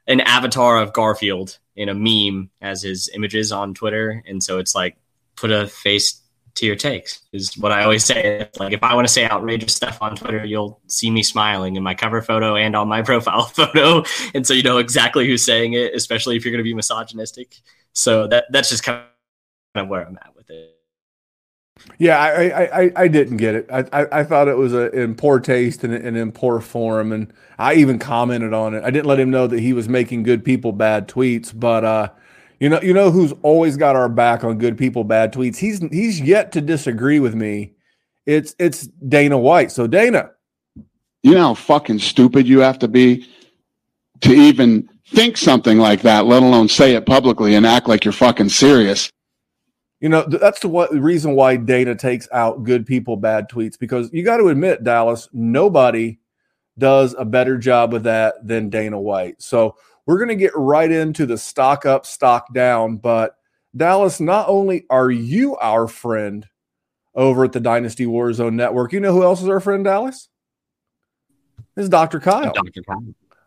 an 0.06 0.20
avatar 0.20 0.82
of 0.82 0.92
Garfield 0.92 1.58
in 1.74 1.88
a 1.88 1.94
meme 1.94 2.50
as 2.60 2.82
his 2.82 3.08
images 3.14 3.50
on 3.50 3.72
Twitter, 3.72 4.22
and 4.28 4.44
so 4.44 4.58
it's 4.58 4.74
like 4.74 4.98
put 5.36 5.50
a 5.50 5.66
face 5.66 6.20
to 6.56 6.66
your 6.66 6.76
takes 6.76 7.20
is 7.32 7.56
what 7.56 7.72
I 7.72 7.82
always 7.82 8.04
say. 8.04 8.50
Like 8.58 8.74
if 8.74 8.82
I 8.82 8.94
want 8.94 9.06
to 9.06 9.12
say 9.12 9.26
outrageous 9.26 9.74
stuff 9.74 10.02
on 10.02 10.16
Twitter, 10.16 10.44
you'll 10.44 10.82
see 10.86 11.10
me 11.10 11.22
smiling 11.22 11.76
in 11.76 11.82
my 11.82 11.94
cover 11.94 12.20
photo 12.20 12.56
and 12.56 12.76
on 12.76 12.88
my 12.88 13.00
profile 13.10 13.46
photo, 13.46 14.04
and 14.34 14.46
so 14.46 14.52
you 14.52 14.62
know 14.62 14.76
exactly 14.76 15.26
who's 15.26 15.46
saying 15.46 15.72
it, 15.72 15.94
especially 15.94 16.36
if 16.36 16.44
you're 16.44 16.52
going 16.52 16.62
to 16.62 16.68
be 16.68 16.74
misogynistic. 16.74 17.56
So 17.94 18.26
that 18.26 18.44
that's 18.50 18.68
just 18.68 18.82
kind 18.82 18.98
of 18.98 19.15
of 19.80 19.88
where 19.88 20.06
I'm 20.06 20.18
at 20.18 20.34
with 20.36 20.50
it. 20.50 20.76
Yeah, 21.98 22.18
I 22.18 22.84
I, 22.84 22.92
I, 22.96 23.08
didn't 23.08 23.36
get 23.36 23.54
it. 23.54 23.66
I, 23.70 23.84
I, 23.92 24.20
I 24.20 24.24
thought 24.24 24.48
it 24.48 24.56
was 24.56 24.72
a, 24.72 24.90
in 24.98 25.14
poor 25.14 25.38
taste 25.38 25.84
and, 25.84 25.92
and 25.92 26.16
in 26.16 26.32
poor 26.32 26.60
form, 26.60 27.12
and 27.12 27.32
I 27.58 27.74
even 27.74 27.98
commented 27.98 28.54
on 28.54 28.74
it. 28.74 28.82
I 28.82 28.90
didn't 28.90 29.06
let 29.06 29.20
him 29.20 29.30
know 29.30 29.46
that 29.46 29.60
he 29.60 29.74
was 29.74 29.88
making 29.88 30.22
good 30.22 30.42
people 30.42 30.72
bad 30.72 31.06
tweets, 31.06 31.52
but 31.54 31.84
uh, 31.84 32.08
you 32.60 32.70
know 32.70 32.80
you 32.80 32.94
know 32.94 33.10
who's 33.10 33.32
always 33.42 33.76
got 33.76 33.94
our 33.94 34.08
back 34.08 34.42
on 34.42 34.56
good 34.56 34.78
people 34.78 35.04
bad 35.04 35.34
tweets. 35.34 35.58
He's 35.58 35.80
he's 35.90 36.18
yet 36.20 36.50
to 36.52 36.62
disagree 36.62 37.20
with 37.20 37.34
me. 37.34 37.74
It's 38.24 38.54
it's 38.58 38.86
Dana 38.86 39.38
White. 39.38 39.70
So 39.70 39.86
Dana, 39.86 40.30
you 41.22 41.34
know 41.34 41.48
how 41.48 41.54
fucking 41.54 41.98
stupid 41.98 42.48
you 42.48 42.60
have 42.60 42.78
to 42.78 42.88
be 42.88 43.28
to 44.22 44.32
even 44.32 44.88
think 45.08 45.36
something 45.36 45.78
like 45.78 46.02
that, 46.02 46.26
let 46.26 46.42
alone 46.42 46.68
say 46.68 46.94
it 46.94 47.06
publicly 47.06 47.54
and 47.54 47.66
act 47.66 47.88
like 47.88 48.04
you're 48.04 48.12
fucking 48.12 48.48
serious. 48.48 49.10
You 50.00 50.10
know, 50.10 50.24
that's 50.24 50.60
the 50.60 50.68
what, 50.68 50.92
reason 50.92 51.34
why 51.34 51.56
Dana 51.56 51.94
takes 51.94 52.28
out 52.30 52.64
good 52.64 52.84
people, 52.84 53.16
bad 53.16 53.48
tweets, 53.48 53.78
because 53.78 54.12
you 54.12 54.22
got 54.22 54.36
to 54.38 54.48
admit, 54.48 54.84
Dallas, 54.84 55.28
nobody 55.32 56.18
does 56.78 57.14
a 57.16 57.24
better 57.24 57.56
job 57.56 57.92
with 57.92 58.02
that 58.04 58.46
than 58.46 58.68
Dana 58.68 59.00
White. 59.00 59.40
So 59.40 59.76
we're 60.04 60.18
going 60.18 60.28
to 60.28 60.36
get 60.36 60.52
right 60.54 60.90
into 60.90 61.24
the 61.24 61.38
stock 61.38 61.86
up, 61.86 62.04
stock 62.04 62.52
down. 62.52 62.98
But 62.98 63.36
Dallas, 63.74 64.20
not 64.20 64.48
only 64.48 64.84
are 64.90 65.10
you 65.10 65.56
our 65.56 65.88
friend 65.88 66.46
over 67.14 67.44
at 67.44 67.52
the 67.52 67.60
Dynasty 67.60 68.04
Warzone 68.04 68.54
Network, 68.54 68.92
you 68.92 69.00
know 69.00 69.12
who 69.12 69.24
else 69.24 69.42
is 69.42 69.48
our 69.48 69.60
friend, 69.60 69.84
Dallas? 69.84 70.28
This 71.74 71.84
is 71.84 71.88
Dr. 71.88 72.20
Kyle. 72.20 72.52
Dr. 72.52 72.82
Kyle. 72.86 73.04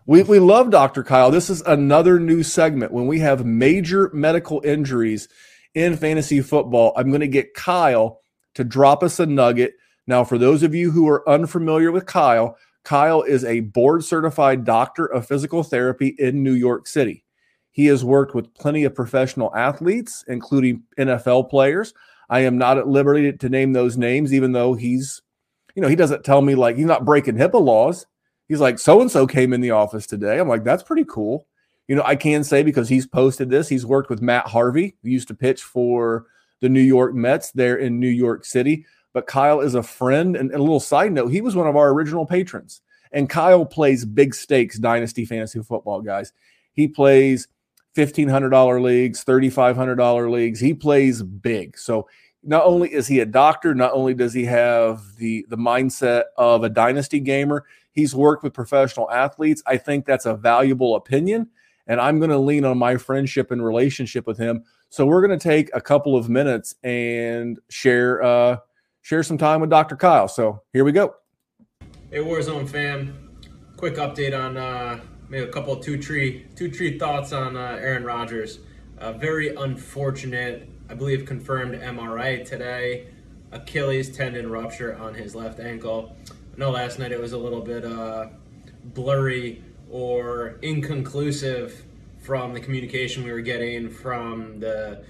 We, 0.08 0.24
we 0.24 0.39
love 0.39 0.72
Dr. 0.72 1.03
Kyle. 1.03 1.29
This 1.29 1.51
is 1.51 1.62
another 1.62 2.20
new 2.20 2.41
segment. 2.41 2.91
When 2.91 3.06
we 3.06 3.20
have 3.20 3.46
major 3.46 4.10
medical 4.12 4.62
injuries 4.65 5.29
in 5.75 5.97
fantasy 5.97 6.41
football, 6.41 6.93
I'm 6.95 7.09
going 7.09 7.21
to 7.21 7.27
get 7.27 7.53
Kyle 7.53 8.21
to 8.55 8.63
drop 8.63 9.03
us 9.03 9.19
a 9.19 9.25
nugget. 9.25 9.73
Now, 10.07 10.23
for 10.23 10.38
those 10.38 10.63
of 10.63 10.73
you 10.73 10.91
who 10.91 11.07
are 11.07 11.27
unfamiliar 11.29 11.91
with 11.91 12.05
Kyle, 12.05 12.57
Kyle 12.83 13.21
is 13.21 13.45
a 13.45 13.59
board 13.59 14.03
certified 14.03 14.63
doctor 14.63 15.05
of 15.05 15.27
physical 15.27 15.63
therapy 15.63 16.15
in 16.17 16.43
New 16.43 16.53
York 16.53 16.88
City. 16.88 17.23
He 17.71 17.85
has 17.85 18.03
worked 18.03 18.33
with 18.33 18.53
plenty 18.55 18.83
of 18.83 18.95
professional 18.95 19.55
athletes, 19.55 20.25
including 20.27 20.83
NFL 20.97 21.49
players. 21.49 21.93
I 22.29 22.41
am 22.41 22.57
not 22.57 22.77
at 22.77 22.88
liberty 22.88 23.31
to 23.31 23.49
name 23.49 23.73
those 23.73 23.97
names, 23.97 24.33
even 24.33 24.51
though 24.51 24.73
he's, 24.73 25.21
you 25.75 25.81
know, 25.81 25.88
he 25.88 25.95
doesn't 25.95 26.23
tell 26.23 26.41
me 26.41 26.55
like 26.55 26.77
he's 26.77 26.85
not 26.85 27.05
breaking 27.05 27.35
HIPAA 27.35 27.61
laws. 27.61 28.05
He's 28.47 28.59
like, 28.59 28.79
so 28.79 29.01
and 29.01 29.11
so 29.11 29.27
came 29.27 29.53
in 29.53 29.61
the 29.61 29.71
office 29.71 30.07
today. 30.07 30.39
I'm 30.39 30.49
like, 30.49 30.63
that's 30.63 30.83
pretty 30.83 31.05
cool. 31.05 31.47
You 31.89 31.96
know, 31.96 32.03
I 32.05 32.15
can 32.15 32.43
say 32.43 32.62
because 32.62 32.88
he's 32.88 33.08
posted 33.08 33.50
this, 33.50 33.67
he's 33.67 33.84
worked 33.84 34.12
with 34.12 34.22
Matt 34.22 34.46
Harvey, 34.46 34.96
who 35.01 35.10
used 35.10 35.27
to 35.29 35.34
pitch 35.34 35.63
for 35.63 36.27
the 36.62 36.69
New 36.69 36.81
York 36.81 37.15
Mets 37.15 37.51
there 37.51 37.77
in 37.77 38.00
New 38.00 38.08
York 38.08 38.46
City. 38.46 38.86
But 39.12 39.25
Kyle 39.25 39.60
is 39.60 39.74
a 39.74 39.81
friend. 39.81 40.36
And, 40.36 40.51
and 40.51 40.60
a 40.60 40.63
little 40.63 40.79
side 40.79 41.12
note, 41.12 41.29
he 41.29 41.41
was 41.41 41.55
one 41.55 41.65
of 41.65 41.75
our 41.75 41.89
original 41.89 42.27
patrons. 42.27 42.81
And 43.12 43.27
Kyle 43.27 43.65
plays 43.65 44.05
big 44.05 44.36
stakes 44.36 44.77
dynasty 44.77 45.25
fantasy 45.25 45.63
football, 45.63 46.01
guys. 46.01 46.31
He 46.74 46.88
plays 46.88 47.48
$1,500 47.98 48.84
leagues, 48.84 49.25
$3,500 49.25 50.31
leagues. 50.31 50.60
He 50.60 50.75
plays 50.75 51.24
big. 51.24 51.75
So 51.75 52.08
not 52.43 52.65
only 52.65 52.93
is 52.93 53.08
he 53.08 53.19
a 53.19 53.25
doctor, 53.25 53.74
not 53.74 53.93
only 53.93 54.13
does 54.13 54.34
he 54.34 54.46
have 54.46 55.15
the, 55.15 55.43
the 55.50 55.58
mindset 55.58 56.25
of 56.38 56.63
a 56.63 56.69
dynasty 56.69 57.19
gamer, 57.19 57.65
he's 57.93 58.13
worked 58.13 58.43
with 58.43 58.53
professional 58.53 59.10
athletes. 59.10 59.63
I 59.65 59.77
think 59.77 60.05
that's 60.05 60.27
a 60.27 60.36
valuable 60.36 60.96
opinion. 60.96 61.50
And 61.89 62.00
I'm 62.00 62.19
going 62.19 62.29
to 62.29 62.38
lean 62.38 62.63
on 62.63 62.77
my 62.77 62.96
friendship 62.96 63.51
and 63.51 63.65
relationship 63.65 64.25
with 64.25 64.38
him. 64.38 64.63
So 64.89 65.05
we're 65.05 65.25
going 65.25 65.38
to 65.38 65.43
take 65.43 65.69
a 65.74 65.81
couple 65.81 66.15
of 66.15 66.29
minutes 66.29 66.75
and 66.84 67.60
share 67.69 68.24
uh, 68.24 68.58
share 69.01 69.24
some 69.24 69.38
time 69.38 69.60
with 69.60 69.69
Dr. 69.69 69.98
Kyle. 69.98 70.27
So 70.27 70.62
here 70.72 70.86
we 70.86 70.91
go. 70.91 71.15
Hey 72.12 72.19
Warzone 72.19 72.67
fam, 72.67 73.29
quick 73.75 73.96
update 73.96 74.39
on 74.39 74.58
uh, 74.58 75.00
maybe 75.29 75.43
a 75.43 75.51
couple 75.51 75.75
two 75.75 75.98
tree 75.98 76.48
two 76.55 76.69
tree 76.72 76.98
thoughts 76.98 77.34
on 77.34 77.58
uh, 77.58 77.77
Aaron 77.81 78.03
Rodgers. 78.03 78.60
Uh, 79.00 79.13
very 79.13 79.55
unfortunate, 79.55 80.69
I 80.89 80.93
believe 80.93 81.25
confirmed 81.25 81.75
MRI 81.75 82.46
today. 82.46 83.08
Achilles 83.51 84.15
tendon 84.15 84.50
rupture 84.50 84.96
on 84.98 85.13
his 85.13 85.36
left 85.36 85.60
ankle. 85.60 86.15
I 86.31 86.58
know 86.58 86.72
last 86.72 87.00
night 87.00 87.12
it 87.12 87.19
was 87.19 87.34
a 87.34 87.38
little 87.38 87.62
bit 87.62 87.86
uh, 87.86 88.27
blurry 88.86 89.63
or 89.89 90.60
inconclusive 90.62 91.84
from 92.19 92.53
the 92.53 92.60
communication 92.60 93.24
we 93.24 93.31
were 93.31 93.41
getting 93.41 93.89
from 93.89 94.60
the 94.60 95.03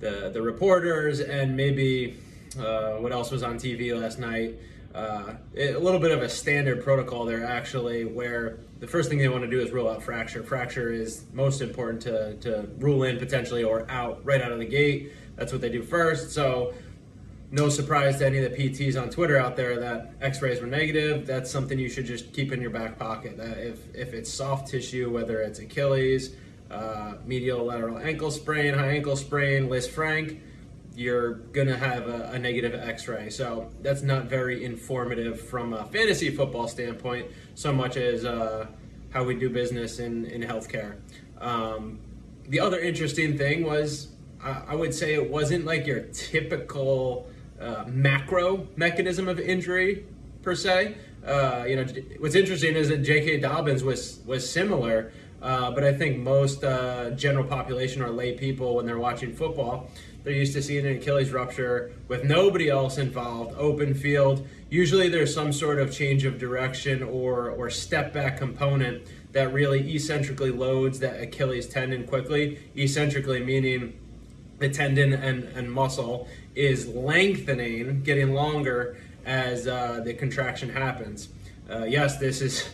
the, 0.00 0.30
the 0.32 0.42
reporters 0.42 1.20
and 1.20 1.56
maybe 1.56 2.18
uh, 2.58 2.92
what 2.92 3.12
else 3.12 3.30
was 3.30 3.42
on 3.42 3.56
TV 3.56 3.98
last 3.98 4.18
night. 4.18 4.54
Uh, 4.94 5.34
a 5.56 5.76
little 5.76 6.00
bit 6.00 6.10
of 6.10 6.22
a 6.22 6.28
standard 6.28 6.82
protocol 6.82 7.26
there, 7.26 7.44
actually, 7.44 8.06
where 8.06 8.58
the 8.80 8.86
first 8.86 9.10
thing 9.10 9.18
they 9.18 9.28
want 9.28 9.44
to 9.44 9.50
do 9.50 9.60
is 9.60 9.70
rule 9.70 9.88
out 9.88 10.02
fracture. 10.02 10.42
Fracture 10.42 10.90
is 10.90 11.24
most 11.34 11.60
important 11.60 12.00
to, 12.02 12.34
to 12.36 12.68
rule 12.78 13.02
in 13.02 13.18
potentially 13.18 13.62
or 13.62 13.90
out 13.90 14.24
right 14.24 14.40
out 14.40 14.52
of 14.52 14.58
the 14.58 14.66
gate. 14.66 15.12
That's 15.36 15.52
what 15.52 15.60
they 15.60 15.68
do 15.68 15.82
first. 15.82 16.30
So, 16.30 16.72
no 17.50 17.68
surprise 17.68 18.18
to 18.18 18.26
any 18.26 18.38
of 18.38 18.50
the 18.50 18.56
PTs 18.56 19.00
on 19.00 19.10
Twitter 19.10 19.38
out 19.38 19.56
there 19.56 19.78
that 19.78 20.14
X-rays 20.20 20.60
were 20.60 20.66
negative. 20.66 21.26
That's 21.26 21.50
something 21.50 21.78
you 21.78 21.88
should 21.88 22.06
just 22.06 22.32
keep 22.32 22.52
in 22.52 22.60
your 22.60 22.70
back 22.70 22.98
pocket. 22.98 23.36
That 23.36 23.58
if 23.58 23.94
if 23.94 24.14
it's 24.14 24.32
soft 24.32 24.68
tissue, 24.68 25.10
whether 25.10 25.40
it's 25.40 25.58
Achilles, 25.58 26.34
uh, 26.70 27.14
medial 27.24 27.64
lateral 27.64 27.98
ankle 27.98 28.30
sprain, 28.30 28.74
high 28.74 28.90
ankle 28.90 29.16
sprain, 29.16 29.68
Liz 29.68 29.86
Lisfranc 29.88 30.38
you're 30.96 31.34
to 31.52 31.76
have 31.76 32.08
a, 32.08 32.30
a, 32.32 32.38
negative 32.38 32.74
x 32.74 33.06
ray. 33.06 33.28
So 33.28 33.70
that's 33.82 34.02
not 34.02 34.24
very 34.24 34.64
informative 34.64 35.38
from 35.40 35.74
a 35.74 35.84
fantasy 35.84 36.30
football 36.30 36.66
standpoint, 36.68 37.30
so 37.54 37.72
much 37.72 37.98
as 37.98 38.24
uh, 38.24 38.66
how 39.10 39.22
we 39.22 39.34
do 39.34 39.50
business 39.50 39.98
in, 39.98 40.24
in 40.26 40.40
healthcare. 40.40 40.96
Um, 41.38 41.98
the 42.48 42.60
other 42.60 42.78
interesting 42.80 43.36
thing 43.36 43.64
was, 43.64 44.08
I, 44.42 44.62
I, 44.68 44.74
would 44.74 44.94
say 44.94 45.12
it 45.12 45.30
wasn't 45.30 45.66
like 45.66 45.86
your 45.86 46.00
typical 46.00 47.28
uh, 47.60 47.84
macro 47.86 48.66
mechanism 48.76 49.28
of 49.28 49.40
injury 49.40 50.04
per 50.42 50.54
se. 50.54 50.96
Uh, 51.26 51.64
you 51.66 51.76
know, 51.76 51.84
what's 52.18 52.34
interesting 52.34 52.76
is 52.76 52.88
that 52.88 52.98
J.K. 52.98 53.40
Dobbins 53.40 53.82
was 53.82 54.20
was 54.26 54.48
similar, 54.48 55.12
uh, 55.42 55.70
but 55.72 55.82
I 55.82 55.92
think 55.92 56.18
most 56.18 56.62
uh, 56.62 57.10
general 57.10 57.44
population 57.44 58.02
or 58.02 58.10
lay 58.10 58.36
people 58.36 58.76
when 58.76 58.86
they're 58.86 58.98
watching 58.98 59.34
football, 59.34 59.90
they're 60.22 60.34
used 60.34 60.54
to 60.54 60.62
seeing 60.62 60.86
an 60.86 60.96
Achilles 60.96 61.30
rupture 61.30 61.92
with 62.08 62.24
nobody 62.24 62.68
else 62.68 62.98
involved, 62.98 63.54
open 63.56 63.94
field. 63.94 64.46
Usually 64.70 65.08
there's 65.08 65.32
some 65.32 65.52
sort 65.52 65.78
of 65.78 65.92
change 65.92 66.24
of 66.24 66.38
direction 66.38 67.02
or, 67.02 67.50
or 67.50 67.70
step 67.70 68.12
back 68.12 68.36
component 68.36 69.06
that 69.32 69.52
really 69.52 69.94
eccentrically 69.94 70.50
loads 70.50 70.98
that 70.98 71.20
Achilles 71.20 71.68
tendon 71.68 72.06
quickly. 72.06 72.58
Eccentrically 72.76 73.38
meaning 73.38 73.96
the 74.58 74.68
tendon 74.68 75.12
and, 75.12 75.44
and 75.44 75.70
muscle 75.70 76.28
is 76.54 76.88
lengthening, 76.88 78.02
getting 78.02 78.32
longer 78.32 78.96
as 79.24 79.66
uh, 79.66 80.00
the 80.04 80.14
contraction 80.14 80.68
happens. 80.70 81.28
Uh, 81.68 81.84
yes, 81.84 82.18
this 82.18 82.40
is 82.40 82.68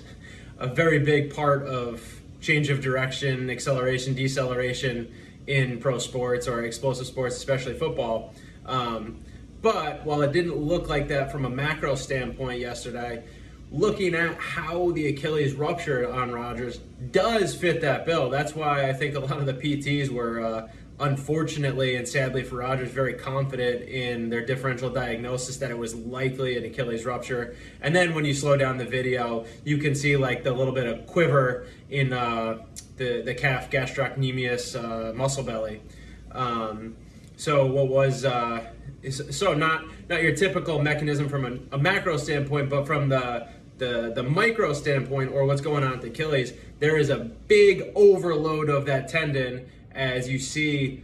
a 0.59 0.67
very 0.67 0.99
big 0.99 1.35
part 1.35 1.67
of 1.67 2.21
change 2.41 2.71
of 2.71 2.81
direction, 2.81 3.51
acceleration, 3.51 4.15
deceleration 4.15 5.13
in 5.47 5.79
pro 5.79 5.99
sports 5.99 6.47
or 6.47 6.65
explosive 6.65 7.07
sports, 7.07 7.37
especially 7.37 7.75
football. 7.75 8.35
Um, 8.67 9.21
but 9.61 10.05
while 10.05 10.23
it 10.23 10.33
didn't 10.33 10.57
look 10.57 10.89
like 10.89 11.09
that 11.09 11.33
from 11.33 11.45
a 11.45 11.51
macro 11.51 11.95
standpoint 11.95 12.61
yesterday, 12.61 13.23
looking 13.71 14.15
at 14.15 14.37
how 14.37 14.91
the 14.91 15.09
Achilles 15.09 15.55
ruptured 15.55 16.05
on 16.05 16.31
Rodgers 16.31 16.79
does 17.11 17.55
fit 17.55 17.81
that 17.81 18.05
bill. 18.05 18.29
That's 18.29 18.55
why 18.55 18.89
I 18.89 18.93
think 18.93 19.15
a 19.15 19.21
lot 19.21 19.39
of 19.39 19.47
the 19.47 19.55
PTs 19.55 20.11
were, 20.11 20.41
uh, 20.41 20.69
unfortunately 21.01 21.97
and 21.97 22.07
sadly 22.07 22.43
for 22.45 22.57
Rodgers, 22.57 22.91
very 22.91 23.15
confident 23.15 23.83
in 23.89 24.31
their 24.31 24.45
differential 24.45 24.91
diagnosis 24.91 25.57
that 25.57 25.71
it 25.71 25.79
was 25.79 25.95
likely 25.95 26.57
an 26.57 26.65
Achilles 26.65 27.05
rupture. 27.05 27.57
And 27.81 27.95
then 27.95 28.15
when 28.15 28.25
you 28.25 28.35
slow 28.35 28.57
down 28.57 28.79
the 28.79 28.85
video, 28.85 29.45
you 29.65 29.79
can 29.79 29.95
see 29.95 30.17
like 30.17 30.45
the 30.45 30.53
little 30.53 30.75
bit 30.75 30.87
of 30.87 31.07
quiver 31.07 31.67
in 31.91 32.13
uh, 32.13 32.59
the 32.97 33.23
the 33.23 33.35
calf 33.35 33.71
gastrocnemius 33.71 34.77
uh, 34.77 35.13
muscle 35.15 35.43
belly. 35.43 35.83
Um, 36.31 36.97
so 37.37 37.67
what 37.67 37.89
was 37.89 38.25
uh, 38.25 38.65
so 39.11 39.55
not 39.55 39.85
not 40.09 40.23
your 40.23 40.35
typical 40.35 40.81
mechanism 40.81 41.29
from 41.29 41.45
a, 41.45 41.75
a, 41.75 41.79
macro 41.79 42.17
standpoint, 42.17 42.71
but 42.71 42.87
from 42.87 43.09
the 43.09 43.49
the 43.79 44.13
the 44.15 44.23
micro 44.23 44.73
standpoint 44.73 45.33
or 45.33 45.45
what's 45.45 45.61
going 45.61 45.83
on 45.83 45.93
at 45.93 46.01
the 46.01 46.09
Achilles, 46.09 46.53
there 46.79 46.97
is 46.97 47.11
a 47.11 47.19
big 47.19 47.91
overload 47.95 48.69
of 48.69 48.87
that 48.87 49.09
tendon 49.09 49.67
as 49.95 50.29
you 50.29 50.39
see 50.39 51.03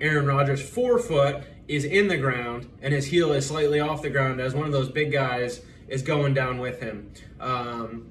Aaron 0.00 0.26
Rodgers' 0.26 0.62
forefoot 0.62 1.42
is 1.68 1.84
in 1.84 2.08
the 2.08 2.16
ground 2.16 2.68
and 2.82 2.92
his 2.92 3.06
heel 3.06 3.32
is 3.32 3.46
slightly 3.46 3.80
off 3.80 4.02
the 4.02 4.10
ground 4.10 4.40
as 4.40 4.54
one 4.54 4.66
of 4.66 4.72
those 4.72 4.88
big 4.88 5.12
guys 5.12 5.62
is 5.88 6.02
going 6.02 6.34
down 6.34 6.58
with 6.58 6.80
him. 6.80 7.10
Um, 7.40 8.10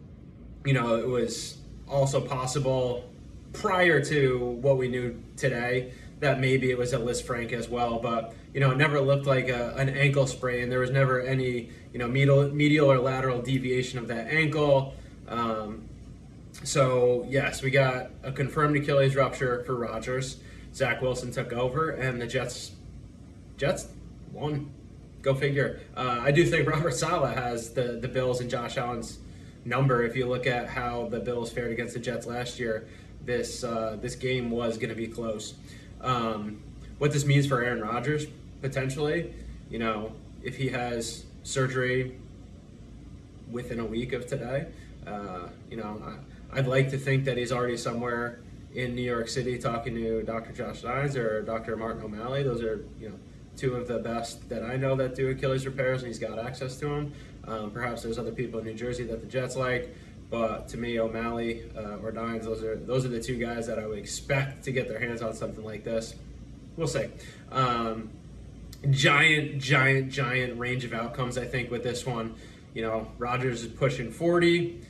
you 0.65 0.73
know, 0.73 0.95
it 0.95 1.07
was 1.07 1.57
also 1.87 2.21
possible 2.21 3.09
prior 3.51 4.03
to 4.03 4.57
what 4.61 4.77
we 4.77 4.87
knew 4.87 5.21
today 5.37 5.93
that 6.19 6.39
maybe 6.39 6.71
it 6.71 6.77
was 6.77 6.93
a 6.93 7.13
Frank 7.15 7.51
as 7.51 7.69
well, 7.69 7.99
but 7.99 8.33
you 8.53 8.59
know, 8.59 8.71
it 8.71 8.77
never 8.77 9.01
looked 9.01 9.25
like 9.25 9.49
a, 9.49 9.75
an 9.75 9.89
ankle 9.89 10.25
sprain. 10.25 10.69
There 10.69 10.79
was 10.79 10.91
never 10.91 11.21
any 11.21 11.69
you 11.91 11.99
know 11.99 12.07
medial, 12.07 12.49
medial 12.49 12.91
or 12.91 12.99
lateral 12.99 13.41
deviation 13.41 13.99
of 13.99 14.07
that 14.07 14.27
ankle. 14.27 14.93
Um, 15.27 15.89
so 16.63 17.25
yes, 17.29 17.61
we 17.61 17.71
got 17.71 18.09
a 18.23 18.31
confirmed 18.31 18.75
Achilles 18.77 19.15
rupture 19.15 19.63
for 19.65 19.75
Rodgers. 19.75 20.37
Zach 20.73 21.01
Wilson 21.01 21.31
took 21.31 21.53
over, 21.53 21.91
and 21.91 22.21
the 22.21 22.27
Jets 22.27 22.71
Jets 23.57 23.87
won. 24.31 24.71
Go 25.21 25.33
figure. 25.33 25.79
Uh, 25.95 26.19
I 26.21 26.31
do 26.31 26.45
think 26.45 26.67
Robert 26.67 26.93
Saleh 26.93 27.35
has 27.35 27.71
the 27.71 27.99
the 28.01 28.07
Bills 28.07 28.41
and 28.41 28.49
Josh 28.49 28.77
Allen's 28.77 29.19
number. 29.65 30.03
If 30.03 30.15
you 30.15 30.25
look 30.25 30.47
at 30.47 30.67
how 30.67 31.07
the 31.09 31.19
Bills 31.19 31.51
fared 31.51 31.71
against 31.71 31.93
the 31.93 31.99
Jets 31.99 32.25
last 32.25 32.59
year, 32.59 32.87
this 33.23 33.63
uh, 33.63 33.97
this 34.01 34.15
game 34.15 34.49
was 34.49 34.77
going 34.77 34.89
to 34.89 34.95
be 34.95 35.07
close. 35.07 35.53
Um, 36.01 36.61
what 36.97 37.11
this 37.11 37.25
means 37.25 37.47
for 37.47 37.63
Aaron 37.63 37.81
Rodgers 37.81 38.25
potentially, 38.61 39.33
you 39.69 39.79
know, 39.79 40.11
if 40.41 40.57
he 40.57 40.69
has 40.69 41.25
surgery 41.43 42.17
within 43.51 43.79
a 43.79 43.85
week 43.85 44.13
of 44.13 44.25
today, 44.25 44.67
Uh, 45.05 45.49
you 45.69 45.77
know, 45.77 46.01
I, 46.05 46.15
I'd 46.55 46.67
like 46.67 46.89
to 46.91 46.97
think 46.97 47.25
that 47.25 47.37
he's 47.37 47.51
already 47.51 47.77
somewhere 47.77 48.39
in 48.75 48.95
New 48.95 49.01
York 49.01 49.27
City 49.27 49.57
talking 49.57 49.95
to 49.95 50.21
Dr. 50.23 50.51
Josh 50.51 50.81
Dines 50.81 51.15
or 51.15 51.41
Dr. 51.41 51.75
Martin 51.75 52.03
O'Malley. 52.03 52.43
Those 52.43 52.61
are, 52.61 52.85
you 52.99 53.09
know, 53.09 53.15
two 53.57 53.75
of 53.75 53.87
the 53.87 53.99
best 53.99 54.47
that 54.49 54.63
I 54.63 54.75
know 54.75 54.95
that 54.95 55.15
do 55.15 55.29
Achilles 55.29 55.65
repairs, 55.65 56.01
and 56.01 56.07
he's 56.07 56.19
got 56.19 56.37
access 56.37 56.77
to 56.77 56.85
them. 56.85 57.13
Um, 57.47 57.71
perhaps 57.71 58.03
there's 58.03 58.19
other 58.19 58.31
people 58.31 58.59
in 58.59 58.65
New 58.65 58.73
Jersey 58.73 59.03
that 59.05 59.19
the 59.21 59.27
Jets 59.27 59.55
like, 59.55 59.95
but 60.29 60.67
to 60.69 60.77
me, 60.77 60.99
O'Malley 60.99 61.63
uh, 61.75 61.97
or 61.97 62.11
Dines, 62.11 62.45
those 62.45 62.63
are 62.63 62.75
those 62.75 63.05
are 63.05 63.09
the 63.09 63.21
two 63.21 63.37
guys 63.37 63.67
that 63.67 63.77
I 63.77 63.85
would 63.85 63.99
expect 63.99 64.63
to 64.65 64.71
get 64.71 64.87
their 64.87 64.99
hands 64.99 65.21
on 65.21 65.33
something 65.33 65.63
like 65.63 65.83
this. 65.83 66.15
We'll 66.77 66.87
see. 66.87 67.07
Um, 67.51 68.09
giant, 68.89 69.61
giant, 69.61 70.11
giant 70.11 70.57
range 70.57 70.85
of 70.85 70.93
outcomes. 70.93 71.37
I 71.37 71.45
think 71.45 71.69
with 71.69 71.83
this 71.83 72.05
one, 72.05 72.35
you 72.73 72.81
know, 72.81 73.07
Rodgers 73.19 73.63
is 73.63 73.71
pushing 73.71 74.11
40 74.11 74.81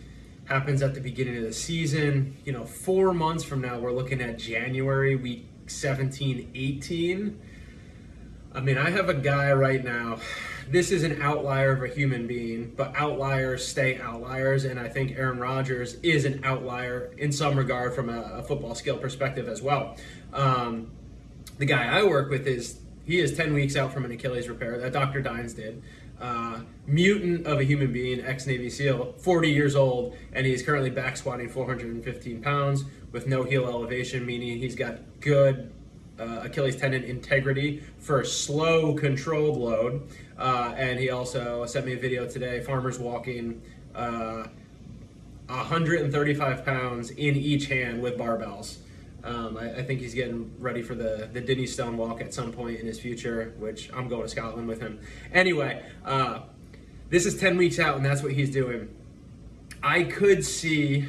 happens 0.46 0.82
at 0.82 0.94
the 0.94 1.02
beginning 1.02 1.38
of 1.38 1.44
the 1.44 1.54
season. 1.54 2.38
You 2.46 2.54
know, 2.54 2.66
four 2.66 3.14
months 3.14 3.44
from 3.44 3.62
now, 3.62 3.80
we're 3.80 3.94
looking 3.94 4.22
at 4.22 4.38
January, 4.38 5.16
week 5.16 5.46
17, 5.68 6.52
18. 6.54 7.40
I 8.56 8.62
mean, 8.62 8.78
I 8.78 8.92
have 8.92 9.10
a 9.10 9.14
guy 9.14 9.52
right 9.54 9.84
now. 9.84 10.20
This 10.70 10.92
is 10.92 11.04
an 11.04 11.22
outlier 11.22 11.72
of 11.72 11.84
a 11.84 11.88
human 11.88 12.28
being, 12.28 12.74
but 12.76 12.94
outliers 12.96 13.68
stay 13.68 13.98
outliers. 14.00 14.66
And 14.66 14.80
I 14.80 14.88
think 14.90 15.18
Aaron 15.18 15.40
Rodgers 15.40 15.96
is 16.04 16.26
an 16.26 16.42
outlier 16.44 17.12
in 17.18 17.32
some 17.32 17.58
regard 17.58 17.96
from 17.96 18.10
a, 18.10 18.22
a 18.22 18.44
football 18.44 18.76
skill 18.76 18.98
perspective 18.98 19.48
as 19.48 19.62
well. 19.62 19.98
Um, 20.34 20.92
the 21.58 21.66
guy 21.66 21.86
I 21.86 22.04
work 22.04 22.30
with 22.30 22.48
is 22.48 22.80
he 23.06 23.20
is 23.20 23.36
10 23.36 23.54
weeks 23.54 23.76
out 23.76 23.92
from 23.92 24.06
an 24.06 24.12
Achilles 24.12 24.48
repair 24.48 24.78
that 24.80 24.94
Dr. 24.94 25.22
Dines 25.22 25.54
did 25.54 25.82
uh, 26.24 26.62
mutant 26.88 27.46
of 27.46 27.60
a 27.60 27.64
human 27.64 27.92
being, 27.92 28.22
ex 28.22 28.48
Navy 28.48 28.70
SEAL, 28.70 29.14
40 29.18 29.52
years 29.52 29.76
old, 29.76 30.16
and 30.32 30.46
he's 30.46 30.64
currently 30.64 30.90
back 30.90 31.18
squatting 31.18 31.50
415 31.50 32.42
pounds 32.42 32.86
with 33.12 33.28
no 33.28 33.44
heel 33.44 33.66
elevation, 33.66 34.26
meaning 34.26 34.58
he's 34.58 34.74
got 34.74 35.00
good 35.20 35.70
uh, 36.18 36.42
Achilles 36.44 36.78
tendon 36.78 37.04
integrity 37.04 37.84
for 38.00 38.24
slow, 38.24 38.94
controlled 38.94 39.58
load. 39.58 40.08
Uh, 40.38 40.74
and 40.78 40.98
he 40.98 41.10
also 41.10 41.66
sent 41.66 41.86
me 41.86 41.94
a 41.94 42.00
video 42.00 42.26
today, 42.26 42.62
farmers 42.62 43.00
walking 43.00 43.62
uh, 43.94 44.48
135 45.48 46.64
pounds 46.64 47.10
in 47.12 47.36
each 47.36 47.66
hand 47.66 48.02
with 48.02 48.18
barbells. 48.18 48.78
Um, 49.24 49.58
I, 49.58 49.76
I, 49.76 49.84
think 49.84 50.02
he's 50.02 50.14
getting 50.14 50.52
ready 50.60 50.82
for 50.82 50.96
the, 50.96 51.30
the 51.32 51.40
Dinnie 51.40 51.66
Stone 51.66 51.96
walk 51.96 52.20
at 52.20 52.34
some 52.34 52.52
point 52.52 52.82
in 52.82 52.86
his 52.86 53.00
future, 53.00 53.54
which 53.58 53.90
I'm 53.94 54.10
going 54.10 54.24
to 54.24 54.28
Scotland 54.28 54.68
with 54.68 54.82
him. 54.82 55.00
Anyway, 55.32 55.82
uh, 56.04 56.42
this 57.10 57.26
is 57.26 57.40
10 57.40 57.56
weeks 57.56 57.80
out, 57.80 57.96
and 57.96 58.06
that's 58.06 58.22
what 58.22 58.34
he's 58.34 58.50
doing. 58.50 58.90
I 59.82 60.04
could 60.04 60.44
see 60.44 61.08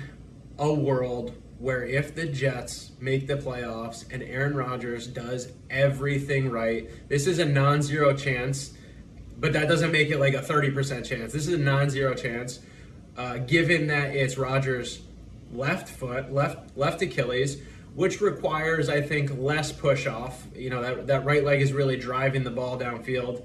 a 0.59 0.72
world 0.72 1.35
where 1.59 1.85
if 1.85 2.14
the 2.14 2.27
Jets 2.27 2.92
make 3.00 3.27
the 3.27 3.37
playoffs 3.37 4.05
and 4.12 4.22
Aaron 4.22 4.55
Rodgers 4.55 5.07
does 5.07 5.53
everything 5.70 6.50
right, 6.50 6.90
this 7.09 7.27
is 7.27 7.38
a 7.38 7.44
non 7.44 7.83
zero 7.83 8.14
chance, 8.14 8.74
but 9.38 9.53
that 9.55 9.68
doesn't 9.68 9.90
make 9.90 10.11
it 10.11 10.18
like 10.20 10.35
a 10.35 10.42
30% 10.42 11.05
chance. 11.05 11.33
This 11.33 11.46
is 11.46 11.55
a 11.55 11.59
non 11.59 11.90
zero 11.90 12.14
chance, 12.14 12.61
uh, 13.16 13.38
given 13.38 13.87
that 13.87 14.14
it's 14.14 14.37
Rodgers' 14.37 15.03
left 15.53 15.88
foot, 15.88 16.33
left, 16.33 16.77
left 16.77 17.00
Achilles 17.03 17.59
which 17.94 18.20
requires, 18.20 18.88
I 18.88 19.00
think, 19.00 19.37
less 19.38 19.72
push 19.72 20.07
off. 20.07 20.44
You 20.54 20.70
know, 20.70 20.83
that, 20.83 21.07
that 21.07 21.24
right 21.24 21.44
leg 21.44 21.61
is 21.61 21.72
really 21.72 21.96
driving 21.96 22.44
the 22.44 22.50
ball 22.50 22.78
downfield. 22.78 23.44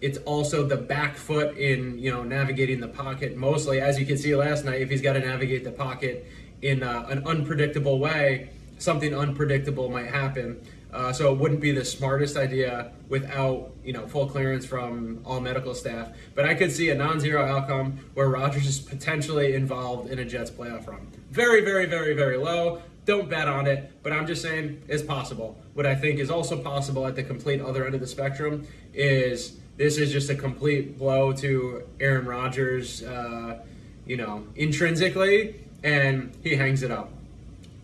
It's 0.00 0.18
also 0.18 0.64
the 0.66 0.76
back 0.76 1.16
foot 1.16 1.56
in, 1.56 1.98
you 1.98 2.10
know, 2.10 2.22
navigating 2.22 2.80
the 2.80 2.88
pocket 2.88 3.36
mostly. 3.36 3.80
As 3.80 3.98
you 3.98 4.06
can 4.06 4.16
see 4.16 4.34
last 4.36 4.64
night, 4.64 4.80
if 4.80 4.90
he's 4.90 5.02
got 5.02 5.14
to 5.14 5.20
navigate 5.20 5.64
the 5.64 5.72
pocket 5.72 6.26
in 6.62 6.82
uh, 6.82 7.06
an 7.08 7.26
unpredictable 7.26 7.98
way, 7.98 8.50
something 8.78 9.14
unpredictable 9.14 9.90
might 9.90 10.06
happen. 10.06 10.60
Uh, 10.92 11.12
so 11.12 11.32
it 11.32 11.38
wouldn't 11.38 11.60
be 11.60 11.72
the 11.72 11.84
smartest 11.84 12.36
idea 12.36 12.92
without 13.08 13.72
you 13.84 13.92
know 13.92 14.06
full 14.06 14.26
clearance 14.26 14.64
from 14.64 15.20
all 15.24 15.40
medical 15.40 15.74
staff. 15.74 16.10
But 16.36 16.44
I 16.44 16.54
could 16.54 16.70
see 16.70 16.90
a 16.90 16.94
non-zero 16.94 17.44
outcome 17.44 17.98
where 18.14 18.28
Rodgers 18.28 18.66
is 18.68 18.78
potentially 18.78 19.54
involved 19.54 20.10
in 20.10 20.20
a 20.20 20.24
Jets 20.24 20.52
playoff 20.52 20.86
run. 20.86 21.08
Very, 21.32 21.64
very, 21.64 21.86
very, 21.86 22.14
very 22.14 22.36
low. 22.36 22.80
Don't 23.04 23.28
bet 23.28 23.48
on 23.48 23.66
it, 23.66 23.90
but 24.02 24.12
I'm 24.12 24.26
just 24.26 24.40
saying 24.40 24.82
it's 24.88 25.02
possible. 25.02 25.58
What 25.74 25.84
I 25.84 25.94
think 25.94 26.18
is 26.18 26.30
also 26.30 26.56
possible 26.56 27.06
at 27.06 27.16
the 27.16 27.22
complete 27.22 27.60
other 27.60 27.84
end 27.84 27.94
of 27.94 28.00
the 28.00 28.06
spectrum 28.06 28.66
is 28.94 29.58
this 29.76 29.98
is 29.98 30.10
just 30.10 30.30
a 30.30 30.34
complete 30.34 30.96
blow 30.96 31.32
to 31.34 31.82
Aaron 32.00 32.24
Rodgers, 32.24 33.02
uh, 33.02 33.58
you 34.06 34.16
know, 34.16 34.46
intrinsically, 34.56 35.60
and 35.82 36.32
he 36.42 36.54
hangs 36.54 36.82
it 36.82 36.90
up. 36.90 37.10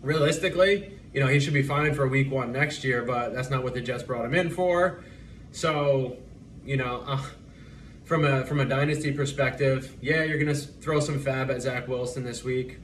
Realistically, 0.01 0.97
you 1.13 1.19
know, 1.19 1.27
he 1.27 1.39
should 1.39 1.53
be 1.53 1.61
fine 1.61 1.93
for 1.93 2.07
week 2.07 2.31
one 2.31 2.51
next 2.51 2.83
year, 2.83 3.03
but 3.03 3.33
that's 3.33 3.51
not 3.51 3.63
what 3.63 3.75
the 3.75 3.81
Jets 3.81 4.01
brought 4.01 4.25
him 4.25 4.33
in 4.33 4.49
for. 4.49 5.03
So, 5.51 6.17
you 6.65 6.77
know, 6.77 7.03
uh, 7.05 7.21
from 8.05 8.25
a 8.25 8.43
from 8.45 8.59
a 8.59 8.65
dynasty 8.65 9.11
perspective, 9.11 9.95
yeah, 10.01 10.23
you're 10.23 10.39
gonna 10.39 10.55
throw 10.55 10.99
some 10.99 11.19
fab 11.19 11.51
at 11.51 11.61
Zach 11.61 11.87
Wilson 11.87 12.23
this 12.23 12.43
week 12.43 12.79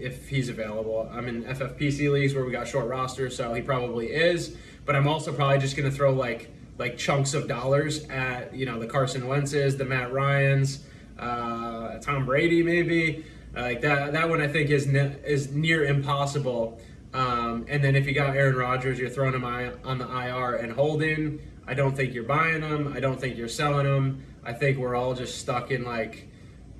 if 0.00 0.28
he's 0.28 0.48
available. 0.48 1.08
I'm 1.12 1.28
in 1.28 1.44
FFPC 1.44 2.10
leagues 2.10 2.34
where 2.34 2.44
we 2.44 2.52
got 2.52 2.66
short 2.68 2.86
rosters, 2.86 3.36
so 3.36 3.52
he 3.54 3.62
probably 3.62 4.06
is. 4.06 4.56
But 4.84 4.96
I'm 4.96 5.06
also 5.06 5.32
probably 5.32 5.58
just 5.58 5.76
going 5.76 5.90
to 5.90 5.94
throw 5.94 6.12
like 6.12 6.50
like 6.78 6.96
chunks 6.96 7.34
of 7.34 7.48
dollars 7.48 8.04
at 8.08 8.54
you 8.54 8.66
know 8.66 8.78
the 8.78 8.86
Carson 8.86 9.26
Wentz's, 9.26 9.76
the 9.76 9.84
Matt 9.84 10.12
Ryan's, 10.12 10.84
uh, 11.18 11.98
Tom 11.98 12.24
Brady 12.26 12.62
maybe. 12.62 13.24
Like 13.54 13.80
that 13.80 14.12
that 14.12 14.28
one 14.28 14.40
I 14.40 14.48
think 14.48 14.70
is 14.70 14.86
ne- 14.86 15.16
is 15.24 15.52
near 15.52 15.84
impossible. 15.84 16.80
Um, 17.14 17.64
and 17.68 17.82
then 17.82 17.96
if 17.96 18.06
you 18.06 18.12
got 18.12 18.36
Aaron 18.36 18.56
Rodgers, 18.56 18.98
you're 18.98 19.08
throwing 19.08 19.34
him 19.34 19.44
on 19.44 19.98
the 19.98 20.06
IR 20.06 20.56
and 20.56 20.72
holding. 20.72 21.40
I 21.66 21.74
don't 21.74 21.96
think 21.96 22.14
you're 22.14 22.24
buying 22.24 22.60
them. 22.60 22.92
I 22.94 23.00
don't 23.00 23.20
think 23.20 23.36
you're 23.36 23.48
selling 23.48 23.86
them. 23.86 24.24
I 24.44 24.52
think 24.52 24.78
we're 24.78 24.94
all 24.94 25.14
just 25.14 25.38
stuck 25.38 25.70
in 25.70 25.84
like 25.84 26.28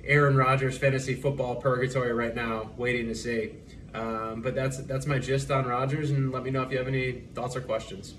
Aaron 0.03 0.35
Rodgers 0.35 0.77
fantasy 0.77 1.15
football 1.15 1.55
purgatory 1.55 2.13
right 2.13 2.35
now, 2.35 2.71
waiting 2.77 3.07
to 3.07 3.15
see. 3.15 3.55
Um, 3.93 4.41
but 4.41 4.55
that's 4.55 4.77
that's 4.79 5.05
my 5.05 5.19
gist 5.19 5.51
on 5.51 5.65
Rodgers, 5.65 6.11
and 6.11 6.31
let 6.31 6.43
me 6.43 6.51
know 6.51 6.61
if 6.61 6.71
you 6.71 6.77
have 6.77 6.87
any 6.87 7.23
thoughts 7.33 7.55
or 7.55 7.61
questions. 7.61 8.13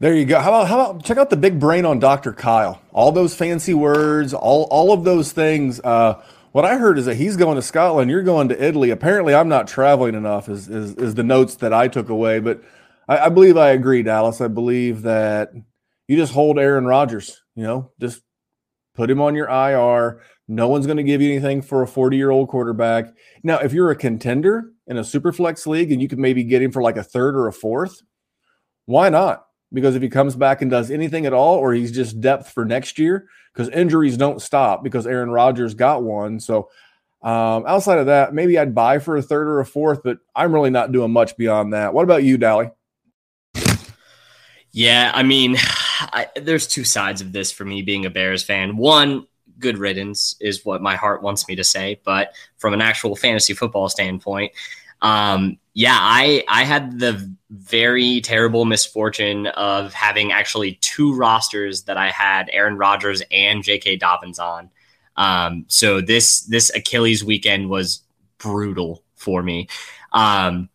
There 0.00 0.14
you 0.14 0.24
go. 0.24 0.38
How 0.38 0.50
about 0.50 0.68
how 0.68 0.80
about 0.80 1.04
check 1.04 1.18
out 1.18 1.30
the 1.30 1.36
big 1.36 1.58
brain 1.58 1.84
on 1.84 1.98
Dr. 1.98 2.32
Kyle? 2.32 2.80
All 2.92 3.10
those 3.10 3.34
fancy 3.34 3.74
words, 3.74 4.32
all 4.32 4.64
all 4.70 4.92
of 4.92 5.04
those 5.04 5.32
things. 5.32 5.80
Uh, 5.80 6.22
what 6.52 6.64
I 6.64 6.76
heard 6.76 6.98
is 6.98 7.06
that 7.06 7.16
he's 7.16 7.36
going 7.36 7.56
to 7.56 7.62
Scotland. 7.62 8.10
You're 8.10 8.22
going 8.22 8.48
to 8.48 8.64
Italy. 8.64 8.90
Apparently, 8.90 9.34
I'm 9.34 9.48
not 9.48 9.68
traveling 9.68 10.14
enough. 10.14 10.48
Is 10.48 10.68
is, 10.68 10.94
is 10.94 11.14
the 11.14 11.24
notes 11.24 11.56
that 11.56 11.72
I 11.72 11.88
took 11.88 12.08
away? 12.08 12.38
But 12.38 12.62
I, 13.08 13.18
I 13.18 13.28
believe 13.28 13.56
I 13.56 13.70
agree, 13.70 14.02
Dallas. 14.02 14.40
I 14.40 14.48
believe 14.48 15.02
that 15.02 15.52
you 16.06 16.16
just 16.16 16.32
hold 16.32 16.58
Aaron 16.58 16.86
Rodgers. 16.86 17.42
You 17.56 17.64
know, 17.64 17.92
just 18.00 18.22
put 18.98 19.08
him 19.08 19.20
on 19.20 19.36
your 19.36 19.48
IR. 19.48 20.20
No 20.48 20.66
one's 20.66 20.86
going 20.86 20.96
to 20.96 21.04
give 21.04 21.22
you 21.22 21.30
anything 21.30 21.62
for 21.62 21.82
a 21.82 21.86
40 21.86 22.16
year 22.16 22.30
old 22.30 22.48
quarterback. 22.48 23.14
Now, 23.44 23.58
if 23.58 23.72
you're 23.72 23.92
a 23.92 23.96
contender 23.96 24.72
in 24.88 24.96
a 24.96 25.04
super 25.04 25.32
flex 25.32 25.66
league 25.68 25.92
and 25.92 26.02
you 26.02 26.08
could 26.08 26.18
maybe 26.18 26.42
get 26.42 26.60
him 26.60 26.72
for 26.72 26.82
like 26.82 26.96
a 26.96 27.04
third 27.04 27.36
or 27.36 27.46
a 27.46 27.52
fourth, 27.52 28.02
why 28.86 29.08
not? 29.08 29.46
Because 29.72 29.94
if 29.94 30.02
he 30.02 30.08
comes 30.08 30.34
back 30.34 30.62
and 30.62 30.70
does 30.70 30.90
anything 30.90 31.26
at 31.26 31.32
all, 31.32 31.58
or 31.58 31.72
he's 31.72 31.92
just 31.92 32.20
depth 32.20 32.50
for 32.50 32.64
next 32.64 32.98
year, 32.98 33.28
because 33.52 33.68
injuries 33.68 34.16
don't 34.16 34.42
stop 34.42 34.82
because 34.82 35.06
Aaron 35.06 35.30
Rodgers 35.30 35.74
got 35.74 36.02
one. 36.02 36.40
So, 36.40 36.68
um, 37.22 37.64
outside 37.66 37.98
of 37.98 38.06
that, 38.06 38.34
maybe 38.34 38.58
I'd 38.58 38.74
buy 38.74 38.98
for 38.98 39.16
a 39.16 39.22
third 39.22 39.46
or 39.46 39.60
a 39.60 39.66
fourth, 39.66 40.02
but 40.02 40.18
I'm 40.34 40.52
really 40.52 40.70
not 40.70 40.90
doing 40.90 41.12
much 41.12 41.36
beyond 41.36 41.72
that. 41.72 41.94
What 41.94 42.04
about 42.04 42.24
you, 42.24 42.36
Dally? 42.38 42.70
Yeah, 44.72 45.12
I 45.14 45.22
mean, 45.22 45.56
I, 46.00 46.26
there's 46.36 46.66
two 46.66 46.84
sides 46.84 47.20
of 47.20 47.32
this 47.32 47.50
for 47.52 47.64
me 47.64 47.82
being 47.82 48.06
a 48.06 48.10
Bears 48.10 48.42
fan. 48.42 48.76
One, 48.76 49.26
good 49.58 49.78
riddance 49.78 50.36
is 50.40 50.64
what 50.64 50.82
my 50.82 50.96
heart 50.96 51.22
wants 51.22 51.48
me 51.48 51.56
to 51.56 51.64
say, 51.64 52.00
but 52.04 52.32
from 52.56 52.74
an 52.74 52.80
actual 52.80 53.16
fantasy 53.16 53.54
football 53.54 53.88
standpoint, 53.88 54.52
um, 55.02 55.58
yeah, 55.74 55.96
I 55.96 56.44
I 56.48 56.64
had 56.64 56.98
the 56.98 57.32
very 57.50 58.20
terrible 58.20 58.64
misfortune 58.64 59.46
of 59.48 59.92
having 59.92 60.32
actually 60.32 60.74
two 60.80 61.14
rosters 61.14 61.84
that 61.84 61.96
I 61.96 62.10
had 62.10 62.50
Aaron 62.52 62.76
Rodgers 62.76 63.22
and 63.30 63.62
J.K. 63.62 63.96
Dobbins 63.96 64.38
on. 64.38 64.70
Um, 65.16 65.64
so 65.68 66.00
this 66.00 66.40
this 66.42 66.74
Achilles 66.74 67.24
weekend 67.24 67.70
was 67.70 68.02
brutal 68.38 69.02
for 69.14 69.42
me. 69.42 69.68
Um, 70.12 70.68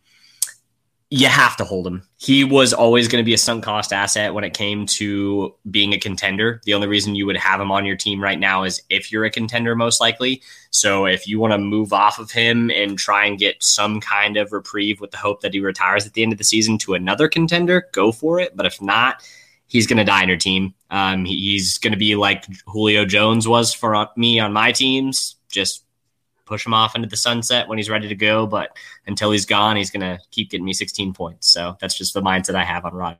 you 1.16 1.28
have 1.28 1.56
to 1.56 1.64
hold 1.64 1.86
him. 1.86 2.02
He 2.16 2.42
was 2.42 2.72
always 2.72 3.06
going 3.06 3.22
to 3.22 3.24
be 3.24 3.34
a 3.34 3.38
sunk 3.38 3.62
cost 3.62 3.92
asset 3.92 4.34
when 4.34 4.42
it 4.42 4.52
came 4.52 4.84
to 4.86 5.54
being 5.70 5.92
a 5.92 5.98
contender. 5.98 6.60
The 6.64 6.74
only 6.74 6.88
reason 6.88 7.14
you 7.14 7.24
would 7.24 7.36
have 7.36 7.60
him 7.60 7.70
on 7.70 7.86
your 7.86 7.94
team 7.94 8.20
right 8.20 8.38
now 8.38 8.64
is 8.64 8.82
if 8.90 9.12
you're 9.12 9.24
a 9.24 9.30
contender, 9.30 9.76
most 9.76 10.00
likely. 10.00 10.42
So 10.70 11.06
if 11.06 11.28
you 11.28 11.38
want 11.38 11.52
to 11.52 11.58
move 11.58 11.92
off 11.92 12.18
of 12.18 12.32
him 12.32 12.68
and 12.72 12.98
try 12.98 13.26
and 13.26 13.38
get 13.38 13.62
some 13.62 14.00
kind 14.00 14.36
of 14.36 14.50
reprieve 14.50 15.00
with 15.00 15.12
the 15.12 15.16
hope 15.16 15.40
that 15.42 15.54
he 15.54 15.60
retires 15.60 16.04
at 16.04 16.14
the 16.14 16.22
end 16.24 16.32
of 16.32 16.38
the 16.38 16.44
season 16.44 16.78
to 16.78 16.94
another 16.94 17.28
contender, 17.28 17.86
go 17.92 18.10
for 18.10 18.40
it. 18.40 18.56
But 18.56 18.66
if 18.66 18.82
not, 18.82 19.22
he's 19.68 19.86
going 19.86 19.98
to 19.98 20.04
die 20.04 20.24
in 20.24 20.28
your 20.28 20.36
team. 20.36 20.74
Um, 20.90 21.24
he's 21.24 21.78
going 21.78 21.92
to 21.92 21.96
be 21.98 22.16
like 22.16 22.44
Julio 22.66 23.04
Jones 23.04 23.46
was 23.46 23.72
for 23.72 24.08
me 24.16 24.40
on 24.40 24.52
my 24.52 24.72
teams, 24.72 25.36
just 25.48 25.84
push 26.44 26.66
him 26.66 26.74
off 26.74 26.94
into 26.94 27.08
the 27.08 27.16
sunset 27.16 27.68
when 27.68 27.78
he's 27.78 27.90
ready 27.90 28.08
to 28.08 28.14
go. 28.14 28.46
But 28.46 28.76
until 29.06 29.30
he's 29.30 29.46
gone, 29.46 29.76
he's 29.76 29.90
going 29.90 30.00
to 30.00 30.18
keep 30.30 30.50
getting 30.50 30.64
me 30.64 30.72
16 30.72 31.12
points. 31.14 31.48
So 31.48 31.76
that's 31.80 31.96
just 31.96 32.14
the 32.14 32.22
mindset 32.22 32.54
I 32.54 32.64
have 32.64 32.84
on 32.84 32.94
Rod. 32.94 33.18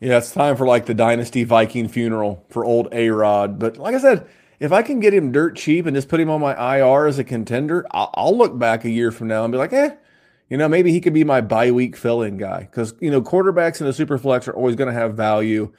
Yeah, 0.00 0.18
it's 0.18 0.32
time 0.32 0.56
for 0.56 0.66
like 0.66 0.86
the 0.86 0.94
dynasty 0.94 1.44
Viking 1.44 1.88
funeral 1.88 2.44
for 2.50 2.64
old 2.64 2.88
A 2.92 3.08
Rod. 3.08 3.58
But 3.58 3.78
like 3.78 3.94
I 3.94 3.98
said, 3.98 4.28
if 4.60 4.72
I 4.72 4.82
can 4.82 5.00
get 5.00 5.14
him 5.14 5.32
dirt 5.32 5.56
cheap 5.56 5.86
and 5.86 5.94
just 5.94 6.08
put 6.08 6.20
him 6.20 6.30
on 6.30 6.40
my 6.40 6.76
IR 6.76 7.06
as 7.06 7.18
a 7.18 7.24
contender, 7.24 7.86
I'll, 7.90 8.10
I'll 8.14 8.36
look 8.36 8.58
back 8.58 8.84
a 8.84 8.90
year 8.90 9.10
from 9.10 9.28
now 9.28 9.44
and 9.44 9.52
be 9.52 9.58
like, 9.58 9.72
eh, 9.72 9.94
you 10.50 10.56
know, 10.56 10.68
maybe 10.68 10.92
he 10.92 11.00
could 11.00 11.14
be 11.14 11.24
my 11.24 11.40
bye 11.40 11.70
week 11.70 11.96
fill 11.96 12.22
in 12.22 12.36
guy. 12.36 12.60
Because, 12.60 12.94
you 13.00 13.10
know, 13.10 13.22
quarterbacks 13.22 13.80
in 13.80 13.86
the 13.86 13.92
super 13.92 14.18
flex 14.18 14.46
are 14.48 14.54
always 14.54 14.76
going 14.76 14.92
to 14.92 14.98
have 14.98 15.14
value. 15.14 15.72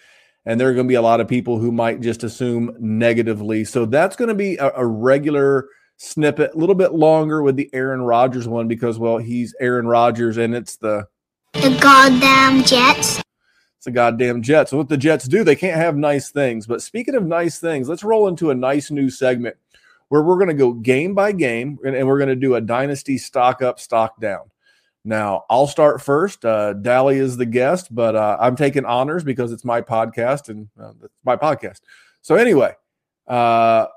And 0.46 0.60
there 0.60 0.70
are 0.70 0.74
going 0.74 0.88
to 0.88 0.92
be 0.92 0.96
a 0.96 1.02
lot 1.02 1.20
of 1.20 1.28
people 1.28 1.60
who 1.60 1.72
might 1.72 2.02
just 2.02 2.24
assume 2.24 2.76
negatively. 2.80 3.66
So 3.66 3.86
that's 3.86 4.16
going 4.16 4.30
to 4.30 4.36
be 4.36 4.58
a, 4.58 4.72
a 4.76 4.86
regular 4.86 5.68
snippet, 5.98 6.54
a 6.54 6.58
little 6.58 6.76
bit 6.76 6.94
longer 6.94 7.42
with 7.44 7.56
the 7.56 7.70
Aaron 7.74 8.02
Rodgers 8.02 8.48
one 8.48 8.68
because, 8.68 8.98
well, 8.98 9.18
he's 9.18 9.54
Aaron 9.60 9.88
Rodgers 9.88 10.38
and 10.38 10.56
it's 10.56 10.78
the 10.78 11.08
the 11.54 11.78
goddamn 11.82 12.64
Jets. 12.64 13.20
It's 13.78 13.86
the 13.86 13.92
goddamn 13.92 14.42
Jets. 14.42 14.72
So 14.72 14.78
what 14.78 14.90
the 14.90 14.98
Jets 14.98 15.28
do, 15.28 15.44
they 15.44 15.56
can't 15.56 15.76
have 15.76 15.96
nice 15.96 16.30
things. 16.30 16.68
But 16.68 16.82
speaking 16.82 17.16
of 17.16 17.26
nice 17.26 17.60
things, 17.60 17.90
let's 17.90 18.04
roll 18.04 18.28
into 18.28 18.52
a 18.52 18.56
nice 18.56 18.92
new 18.92 19.10
segment 19.10 19.56
where 20.10 20.24
we're 20.24 20.38
going 20.38 20.48
to 20.48 20.54
go 20.54 20.74
game 20.74 21.14
by 21.14 21.32
game 21.32 21.78
and 21.84 22.08
we're 22.08 22.18
going 22.18 22.30
to 22.30 22.36
do 22.36 22.56
a 22.56 22.62
dynasty 22.62 23.18
stock 23.18 23.62
up, 23.62 23.80
stock 23.80 24.20
down. 24.20 24.50
Now, 25.04 25.46
I'll 25.50 25.68
start 25.68 26.02
first. 26.02 26.44
Uh, 26.44 26.74
Dally 26.74 27.18
is 27.18 27.38
the 27.38 27.46
guest, 27.46 27.94
but 27.94 28.16
uh, 28.16 28.38
I'm 28.40 28.56
taking 28.56 28.86
honors 28.86 29.24
because 29.24 29.52
it's 29.52 29.64
my 29.64 29.82
podcast 29.82 30.50
and 30.50 30.68
uh, 30.80 30.92
it's 31.04 31.24
my 31.24 31.38
podcast. 31.38 31.80
So 32.22 32.36
anyway, 32.36 32.74
uh, 33.28 33.88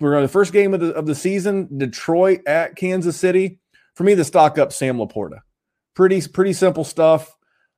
we're 0.00 0.16
on 0.16 0.22
the 0.22 0.28
first 0.28 0.52
game 0.52 0.74
of 0.74 0.80
the 0.80 0.92
of 0.94 1.06
the 1.06 1.14
season. 1.14 1.68
Detroit 1.78 2.40
at 2.46 2.76
Kansas 2.76 3.16
City. 3.16 3.60
For 3.94 4.04
me, 4.04 4.14
the 4.14 4.24
stock 4.24 4.58
up 4.58 4.72
Sam 4.72 4.98
LaPorta. 4.98 5.40
Pretty 5.94 6.20
pretty 6.28 6.52
simple 6.52 6.84
stuff. 6.84 7.36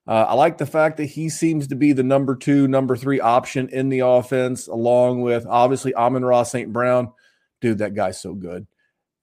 Uh, 0.08 0.26
I 0.28 0.34
like 0.34 0.58
the 0.58 0.66
fact 0.66 0.98
that 0.98 1.06
he 1.06 1.28
seems 1.28 1.66
to 1.68 1.74
be 1.74 1.92
the 1.92 2.04
number 2.04 2.36
two, 2.36 2.68
number 2.68 2.96
three 2.96 3.18
option 3.18 3.68
in 3.70 3.88
the 3.88 4.00
offense, 4.00 4.68
along 4.68 5.22
with 5.22 5.44
obviously 5.48 5.94
Amon-Ra 5.94 6.44
St. 6.44 6.72
Brown. 6.72 7.12
Dude, 7.60 7.78
that 7.78 7.94
guy's 7.94 8.20
so 8.20 8.32
good. 8.32 8.68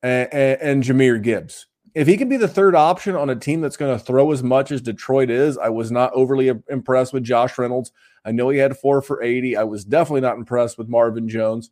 And, 0.02 0.34
and, 0.34 0.62
and 0.62 0.84
Jahmyr 0.84 1.24
Gibbs. 1.24 1.68
If 1.96 2.08
he 2.08 2.18
can 2.18 2.28
be 2.28 2.36
the 2.36 2.50
third 2.50 2.76
option 2.76 3.16
on 3.16 3.30
a 3.30 3.36
team 3.36 3.62
that's 3.62 3.78
going 3.78 3.98
to 3.98 4.04
throw 4.04 4.32
as 4.32 4.44
much 4.44 4.72
as 4.72 4.82
Detroit 4.82 5.30
is, 5.30 5.58
I 5.58 5.70
was 5.70 5.90
not 5.90 6.12
overly 6.14 6.52
impressed 6.70 7.14
with 7.14 7.24
Josh 7.24 7.58
Reynolds. 7.58 7.94
I 8.26 8.32
know 8.32 8.50
he 8.50 8.58
had 8.58 8.78
four 8.78 9.02
for 9.02 9.22
80. 9.22 9.56
I 9.56 9.64
was 9.64 9.86
definitely 9.86 10.22
not 10.22 10.38
impressed 10.38 10.78
with 10.78 10.90
Marvin 10.90 11.30
Jones. 11.30 11.70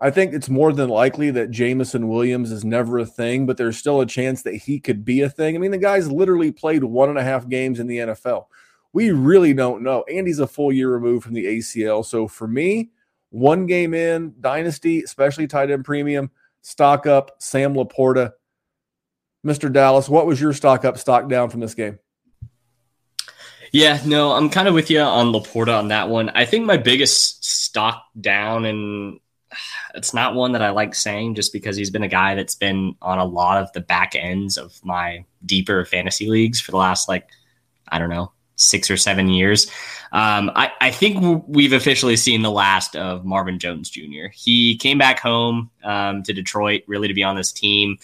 I 0.00 0.10
think 0.10 0.32
it's 0.32 0.48
more 0.48 0.72
than 0.72 0.88
likely 0.88 1.30
that 1.32 1.50
Jameson 1.50 2.08
Williams 2.08 2.52
is 2.52 2.64
never 2.64 2.98
a 2.98 3.06
thing, 3.06 3.46
but 3.46 3.56
there's 3.56 3.76
still 3.76 4.00
a 4.00 4.06
chance 4.06 4.42
that 4.42 4.54
he 4.54 4.78
could 4.78 5.04
be 5.04 5.22
a 5.22 5.28
thing. 5.30 5.56
I 5.56 5.58
mean, 5.58 5.72
the 5.72 5.78
guy's 5.78 6.10
literally 6.10 6.52
played 6.52 6.84
one 6.84 7.08
and 7.08 7.18
a 7.18 7.24
half 7.24 7.48
games 7.48 7.80
in 7.80 7.88
the 7.88 7.98
NFL. 7.98 8.46
We 8.92 9.10
really 9.10 9.54
don't 9.54 9.82
know. 9.82 10.04
Andy's 10.04 10.38
a 10.38 10.46
full 10.46 10.72
year 10.72 10.90
removed 10.90 11.24
from 11.24 11.34
the 11.34 11.46
ACL. 11.46 12.04
So 12.04 12.28
for 12.28 12.46
me, 12.46 12.90
one 13.30 13.66
game 13.66 13.92
in, 13.92 14.34
Dynasty, 14.40 15.02
especially 15.02 15.48
tight 15.48 15.70
end 15.70 15.84
premium, 15.84 16.30
stock 16.62 17.06
up, 17.06 17.32
Sam 17.38 17.74
LaPorta. 17.74 18.32
Mr. 19.44 19.72
Dallas, 19.72 20.08
what 20.08 20.26
was 20.26 20.40
your 20.40 20.52
stock 20.52 20.84
up, 20.84 20.98
stock 20.98 21.28
down 21.28 21.50
from 21.50 21.60
this 21.60 21.74
game? 21.74 21.98
Yeah, 23.72 24.00
no, 24.06 24.32
I'm 24.32 24.48
kind 24.48 24.68
of 24.68 24.74
with 24.74 24.90
you 24.90 25.00
on 25.00 25.32
LaPorta 25.32 25.76
on 25.78 25.88
that 25.88 26.08
one. 26.08 26.30
I 26.30 26.44
think 26.44 26.64
my 26.64 26.76
biggest 26.76 27.44
stock 27.44 28.04
down 28.18 28.64
and 28.64 29.20
it's 29.94 30.14
not 30.14 30.34
one 30.34 30.52
that 30.52 30.62
I 30.62 30.70
like 30.70 30.94
saying 30.94 31.34
just 31.34 31.52
because 31.52 31.76
he's 31.76 31.90
been 31.90 32.02
a 32.02 32.08
guy 32.08 32.34
that's 32.34 32.54
been 32.54 32.94
on 33.02 33.18
a 33.18 33.24
lot 33.24 33.62
of 33.62 33.72
the 33.72 33.80
back 33.80 34.14
ends 34.14 34.56
of 34.56 34.78
my 34.84 35.24
deeper 35.44 35.84
fantasy 35.84 36.28
leagues 36.28 36.60
for 36.60 36.70
the 36.70 36.76
last 36.76 37.08
like 37.08 37.28
I 37.88 37.98
don't 37.98 38.10
know 38.10 38.32
six 38.56 38.90
or 38.90 38.96
seven 38.96 39.28
years. 39.28 39.70
Um, 40.10 40.50
I, 40.54 40.72
I 40.80 40.90
think 40.90 41.44
we've 41.46 41.72
officially 41.72 42.16
seen 42.16 42.42
the 42.42 42.50
last 42.50 42.96
of 42.96 43.24
Marvin 43.24 43.58
Jones 43.58 43.88
Jr. 43.88 44.26
He 44.32 44.76
came 44.76 44.98
back 44.98 45.20
home 45.20 45.70
um, 45.84 46.22
to 46.24 46.32
Detroit 46.32 46.82
really 46.86 47.08
to 47.08 47.14
be 47.14 47.22
on 47.22 47.36
this 47.36 47.52
team 47.52 47.98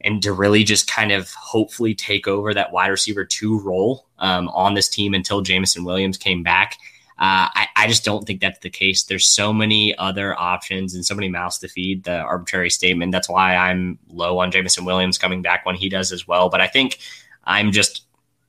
and 0.00 0.22
to 0.22 0.32
really 0.32 0.64
just 0.64 0.90
kind 0.90 1.12
of 1.12 1.30
hopefully 1.32 1.94
take 1.94 2.26
over 2.26 2.54
that 2.54 2.72
wide 2.72 2.88
receiver 2.88 3.24
two 3.24 3.60
role 3.60 4.06
um, 4.18 4.48
on 4.48 4.74
this 4.74 4.88
team 4.88 5.12
until 5.12 5.42
Jameson 5.42 5.84
Williams 5.84 6.16
came 6.16 6.42
back. 6.42 6.76
Uh, 7.18 7.50
I, 7.52 7.66
I, 7.74 7.86
just 7.88 8.04
don't 8.04 8.24
think 8.24 8.40
that's 8.40 8.60
the 8.60 8.70
case. 8.70 9.02
There's 9.02 9.28
so 9.28 9.52
many 9.52 9.96
other 9.98 10.38
options 10.38 10.94
and 10.94 11.04
so 11.04 11.16
many 11.16 11.28
mouths 11.28 11.58
to 11.58 11.68
feed. 11.68 12.04
The 12.04 12.18
arbitrary 12.18 12.70
statement. 12.70 13.10
That's 13.10 13.28
why 13.28 13.56
I'm 13.56 13.98
low 14.08 14.38
on 14.38 14.52
Jameson 14.52 14.84
Williams 14.84 15.18
coming 15.18 15.42
back 15.42 15.66
when 15.66 15.74
he 15.74 15.88
does 15.88 16.12
as 16.12 16.28
well. 16.28 16.48
But 16.48 16.60
I 16.60 16.68
think 16.68 16.98
I'm 17.42 17.72
just 17.72 18.04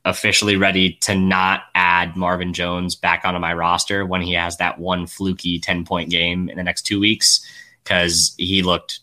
officially 0.05 0.55
ready 0.55 0.93
to 1.01 1.15
not 1.15 1.63
add 1.73 2.15
Marvin 2.15 2.53
Jones 2.53 2.95
back 2.95 3.25
onto 3.25 3.39
my 3.39 3.53
roster 3.53 4.05
when 4.05 4.21
he 4.21 4.34
has 4.34 4.58
that 4.58 4.77
one 4.77 5.08
fluky 5.08 5.60
10 5.60 5.84
point 5.84 6.12
game 6.12 6.47
in 6.47 6.58
the 6.58 6.63
next 6.63 6.84
two 6.84 6.99
weeks 6.99 7.43
because 7.84 8.36
he 8.38 8.62
looked 8.62 8.99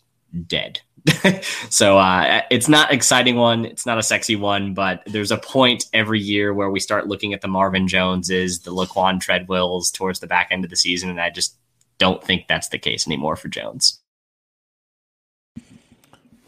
dead. 0.47 0.79
so 1.69 1.97
uh, 1.97 2.41
it's 2.49 2.67
not 2.67 2.91
exciting 2.91 3.35
one. 3.35 3.65
It's 3.65 3.85
not 3.85 3.97
a 3.97 4.03
sexy 4.03 4.35
one, 4.35 4.73
but 4.73 5.03
there's 5.05 5.31
a 5.31 5.37
point 5.37 5.85
every 5.93 6.19
year 6.19 6.53
where 6.53 6.69
we 6.69 6.79
start 6.79 7.07
looking 7.07 7.33
at 7.33 7.41
the 7.41 7.47
Marvin 7.47 7.87
Joneses, 7.87 8.59
the 8.59 8.71
Laquon 8.71 9.19
Treadwells 9.19 9.91
towards 9.91 10.19
the 10.19 10.27
back 10.27 10.49
end 10.51 10.63
of 10.63 10.69
the 10.69 10.75
season, 10.75 11.09
and 11.09 11.19
I 11.21 11.29
just 11.29 11.55
don't 11.97 12.23
think 12.23 12.47
that's 12.47 12.69
the 12.69 12.77
case 12.77 13.07
anymore 13.07 13.35
for 13.35 13.47
Jones. 13.47 13.99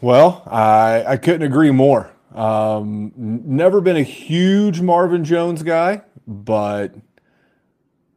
Well, 0.00 0.42
I 0.46 1.04
I 1.06 1.16
couldn't 1.16 1.42
agree 1.42 1.70
more. 1.70 2.10
Um, 2.34 3.12
never 3.16 3.80
been 3.80 3.96
a 3.96 4.02
huge 4.02 4.80
Marvin 4.80 5.24
Jones 5.24 5.62
guy, 5.62 6.02
but 6.26 6.94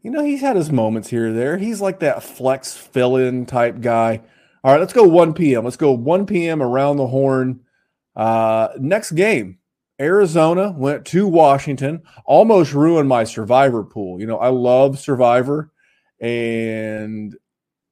you 0.01 0.11
know 0.11 0.23
he's 0.23 0.41
had 0.41 0.55
his 0.55 0.71
moments 0.71 1.09
here 1.09 1.29
or 1.29 1.33
there. 1.33 1.57
He's 1.57 1.81
like 1.81 1.99
that 1.99 2.23
flex 2.23 2.75
fill-in 2.75 3.45
type 3.45 3.81
guy 3.81 4.21
all 4.63 4.71
right, 4.71 4.79
let's 4.79 4.93
go 4.93 5.03
1 5.03 5.33
p.m. 5.33 5.63
Let's 5.63 5.77
go 5.77 5.91
1 5.91 6.25
p.m. 6.25 6.61
around 6.61 6.97
the 6.97 7.07
horn. 7.07 7.61
Uh, 8.15 8.69
next 8.79 9.11
game, 9.11 9.57
Arizona 9.99 10.71
went 10.71 11.05
to 11.07 11.27
Washington, 11.27 12.03
almost 12.25 12.73
ruined 12.73 13.09
my 13.09 13.25
survivor 13.25 13.83
pool. 13.83 14.19
You 14.19 14.27
know, 14.27 14.37
I 14.37 14.49
love 14.49 14.99
survivor, 14.99 15.71
and 16.19 17.35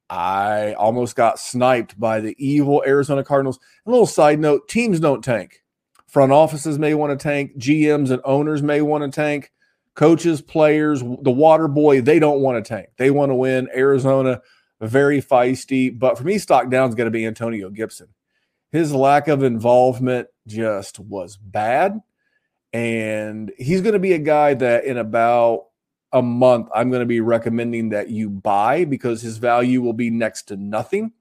I 0.08 0.72
almost 0.74 1.14
got 1.14 1.38
sniped 1.38 1.98
by 1.98 2.20
the 2.20 2.34
evil 2.38 2.82
Arizona 2.86 3.22
Cardinals. 3.22 3.58
A 3.86 3.90
little 3.90 4.06
side 4.06 4.40
note 4.40 4.68
teams 4.68 4.98
don't 4.98 5.22
tank. 5.22 5.62
Front 6.06 6.32
offices 6.32 6.78
may 6.78 6.94
want 6.94 7.18
to 7.18 7.22
tank, 7.22 7.56
GMs 7.56 8.10
and 8.10 8.20
owners 8.24 8.62
may 8.62 8.82
want 8.82 9.04
to 9.04 9.14
tank, 9.14 9.50
coaches, 9.94 10.42
players, 10.42 11.00
the 11.00 11.30
water 11.30 11.68
boy, 11.68 12.00
they 12.00 12.18
don't 12.18 12.40
want 12.40 12.62
to 12.62 12.68
tank. 12.68 12.88
They 12.98 13.10
want 13.10 13.30
to 13.30 13.34
win. 13.34 13.68
Arizona 13.74 14.42
very 14.82 15.22
feisty. 15.22 15.96
But 15.96 16.18
for 16.18 16.24
me, 16.24 16.38
stock 16.38 16.68
down 16.68 16.88
is 16.88 16.94
going 16.94 17.06
to 17.06 17.10
be 17.10 17.26
Antonio 17.26 17.70
Gibson. 17.70 18.08
His 18.70 18.94
lack 18.94 19.28
of 19.28 19.42
involvement 19.42 20.28
just 20.46 20.98
was 20.98 21.36
bad. 21.36 22.00
And 22.72 23.52
he's 23.58 23.82
going 23.82 23.92
to 23.92 23.98
be 23.98 24.14
a 24.14 24.18
guy 24.18 24.54
that 24.54 24.84
in 24.84 24.96
about 24.96 25.66
a 26.12 26.22
month, 26.22 26.68
I'm 26.74 26.90
going 26.90 27.00
to 27.00 27.06
be 27.06 27.20
recommending 27.20 27.90
that 27.90 28.10
you 28.10 28.28
buy 28.28 28.84
because 28.84 29.22
his 29.22 29.38
value 29.38 29.80
will 29.82 29.92
be 29.92 30.10
next 30.10 30.42
to 30.44 30.56
nothing. 30.56 31.12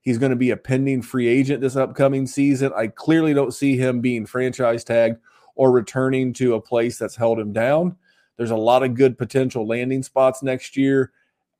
He's 0.00 0.18
going 0.18 0.30
to 0.30 0.36
be 0.36 0.50
a 0.50 0.56
pending 0.56 1.02
free 1.02 1.28
agent 1.28 1.60
this 1.60 1.76
upcoming 1.76 2.26
season. 2.26 2.72
I 2.76 2.86
clearly 2.88 3.34
don't 3.34 3.52
see 3.52 3.76
him 3.76 4.00
being 4.00 4.26
franchise 4.26 4.84
tagged 4.84 5.18
or 5.54 5.70
returning 5.70 6.32
to 6.34 6.54
a 6.54 6.60
place 6.60 6.98
that's 6.98 7.16
held 7.16 7.38
him 7.38 7.52
down. 7.52 7.96
There's 8.36 8.52
a 8.52 8.56
lot 8.56 8.82
of 8.82 8.94
good 8.94 9.18
potential 9.18 9.66
landing 9.66 10.02
spots 10.02 10.42
next 10.42 10.76
year. 10.76 11.12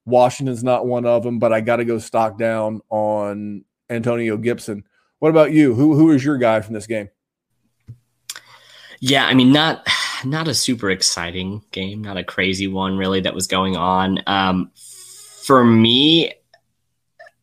Washington's 0.09 0.65
not 0.65 0.87
one 0.87 1.05
of 1.05 1.23
them, 1.23 1.39
but 1.39 1.53
I 1.53 1.61
got 1.61 1.77
to 1.77 1.85
go 1.85 1.99
stock 1.99 2.39
down 2.39 2.81
on 2.91 3.65
Antonio 3.91 4.37
Gibson. 4.37 4.85
What 5.19 5.31
about 5.31 5.53
you? 5.53 5.75
Who 5.75 5.95
who 5.95 6.11
is 6.13 6.25
your 6.25 6.39
guy 6.39 6.61
from 6.61 6.75
this 6.75 6.87
game? 6.87 7.09
Yeah, 9.01 9.27
I 9.27 9.35
mean, 9.35 9.53
not 9.53 9.87
not 10.25 10.49
a 10.49 10.55
super 10.55 10.91
exciting 10.91 11.63
game, 11.73 12.03
not 12.03 12.17
a 12.17 12.25
crazy 12.25 12.69
one 12.69 12.97
really 12.97 13.21
that 13.21 13.35
was 13.35 13.47
going 13.47 13.77
on. 13.77 14.21
Um, 14.27 14.71
for 15.43 15.65
me, 15.65 16.33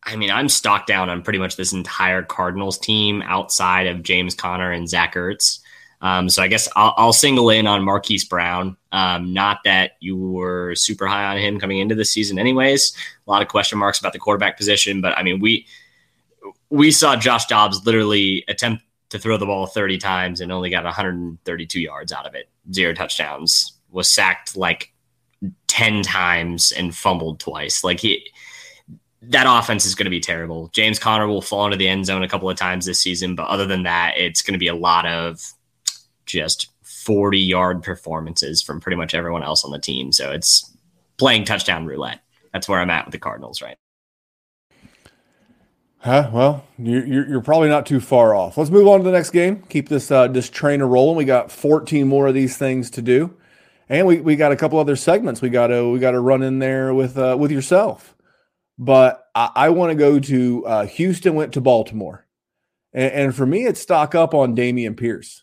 I 0.02 0.16
mean, 0.16 0.30
I'm 0.30 0.48
stocked 0.48 0.86
down 0.86 1.10
on 1.10 1.22
pretty 1.22 1.38
much 1.38 1.56
this 1.56 1.72
entire 1.72 2.22
Cardinals 2.22 2.78
team 2.78 3.22
outside 3.22 3.86
of 3.88 4.02
James 4.02 4.34
Conner 4.34 4.70
and 4.70 4.88
Zach 4.88 5.14
Ertz. 5.14 5.58
Um, 6.06 6.28
so 6.28 6.40
I 6.40 6.46
guess 6.46 6.68
I'll, 6.76 6.94
I'll, 6.96 7.12
single 7.12 7.50
in 7.50 7.66
on 7.66 7.82
Marquise 7.82 8.24
Brown. 8.24 8.76
Um, 8.92 9.32
not 9.32 9.58
that 9.64 9.92
you 9.98 10.16
were 10.16 10.76
super 10.76 11.04
high 11.08 11.24
on 11.24 11.38
him 11.38 11.58
coming 11.58 11.80
into 11.80 11.96
the 11.96 12.04
season, 12.04 12.38
anyways. 12.38 12.96
A 13.26 13.30
lot 13.30 13.42
of 13.42 13.48
question 13.48 13.76
marks 13.76 13.98
about 13.98 14.12
the 14.12 14.20
quarterback 14.20 14.56
position, 14.56 15.00
but 15.00 15.18
I 15.18 15.24
mean, 15.24 15.40
we 15.40 15.66
we 16.70 16.92
saw 16.92 17.16
Josh 17.16 17.46
Dobbs 17.46 17.84
literally 17.84 18.44
attempt 18.46 18.84
to 19.08 19.18
throw 19.18 19.36
the 19.36 19.46
ball 19.46 19.66
30 19.66 19.98
times 19.98 20.40
and 20.40 20.52
only 20.52 20.70
got 20.70 20.84
132 20.84 21.80
yards 21.80 22.12
out 22.12 22.24
of 22.26 22.36
it, 22.36 22.48
zero 22.72 22.94
touchdowns. 22.94 23.72
Was 23.90 24.08
sacked 24.08 24.56
like 24.56 24.92
10 25.66 26.02
times 26.02 26.70
and 26.70 26.94
fumbled 26.94 27.40
twice. 27.40 27.82
Like 27.82 27.98
he 27.98 28.30
that 29.22 29.46
offense 29.48 29.84
is 29.84 29.96
going 29.96 30.04
to 30.04 30.10
be 30.10 30.20
terrible. 30.20 30.68
James 30.68 31.00
Conner 31.00 31.26
will 31.26 31.42
fall 31.42 31.64
into 31.64 31.76
the 31.76 31.88
end 31.88 32.06
zone 32.06 32.22
a 32.22 32.28
couple 32.28 32.48
of 32.48 32.56
times 32.56 32.86
this 32.86 33.02
season, 33.02 33.34
but 33.34 33.48
other 33.48 33.66
than 33.66 33.82
that, 33.82 34.14
it's 34.16 34.42
going 34.42 34.52
to 34.52 34.58
be 34.58 34.68
a 34.68 34.74
lot 34.74 35.04
of 35.04 35.52
just 36.26 36.68
40 36.82 37.38
yard 37.38 37.82
performances 37.82 38.62
from 38.62 38.80
pretty 38.80 38.96
much 38.96 39.14
everyone 39.14 39.42
else 39.42 39.64
on 39.64 39.70
the 39.70 39.78
team. 39.78 40.12
So 40.12 40.30
it's 40.32 40.76
playing 41.16 41.44
touchdown 41.44 41.86
roulette. 41.86 42.20
That's 42.52 42.68
where 42.68 42.80
I'm 42.80 42.90
at 42.90 43.06
with 43.06 43.12
the 43.12 43.18
Cardinals, 43.18 43.62
right? 43.62 43.76
Huh? 46.06 46.30
Well, 46.32 46.64
you're, 46.78 47.28
you're, 47.28 47.40
probably 47.40 47.68
not 47.68 47.84
too 47.84 47.98
far 47.98 48.32
off. 48.32 48.56
Let's 48.56 48.70
move 48.70 48.86
on 48.86 49.00
to 49.00 49.04
the 49.04 49.10
next 49.10 49.30
game. 49.30 49.62
Keep 49.68 49.88
this 49.88 50.10
uh, 50.10 50.28
this 50.28 50.48
trainer 50.48 50.86
rolling. 50.86 51.16
We 51.16 51.24
got 51.24 51.50
14 51.50 52.06
more 52.06 52.28
of 52.28 52.34
these 52.34 52.56
things 52.56 52.90
to 52.90 53.02
do, 53.02 53.36
and 53.88 54.06
we, 54.06 54.20
we 54.20 54.36
got 54.36 54.52
a 54.52 54.56
couple 54.56 54.78
other 54.78 54.94
segments 54.94 55.42
we 55.42 55.48
got 55.48 55.66
to 55.68 55.90
we 55.90 55.98
got 55.98 56.12
to 56.12 56.20
run 56.20 56.44
in 56.44 56.60
there 56.60 56.94
with 56.94 57.18
uh, 57.18 57.36
with 57.36 57.50
yourself. 57.50 58.14
But 58.78 59.26
I, 59.34 59.50
I 59.56 59.68
want 59.70 59.90
to 59.90 59.96
go 59.96 60.20
to 60.20 60.66
uh, 60.66 60.86
Houston. 60.86 61.34
Went 61.34 61.54
to 61.54 61.60
Baltimore, 61.60 62.24
and, 62.92 63.12
and 63.12 63.34
for 63.34 63.44
me, 63.44 63.64
it's 63.64 63.80
stock 63.80 64.14
up 64.14 64.32
on 64.32 64.54
Dameon 64.54 64.96
Pierce. 64.96 65.42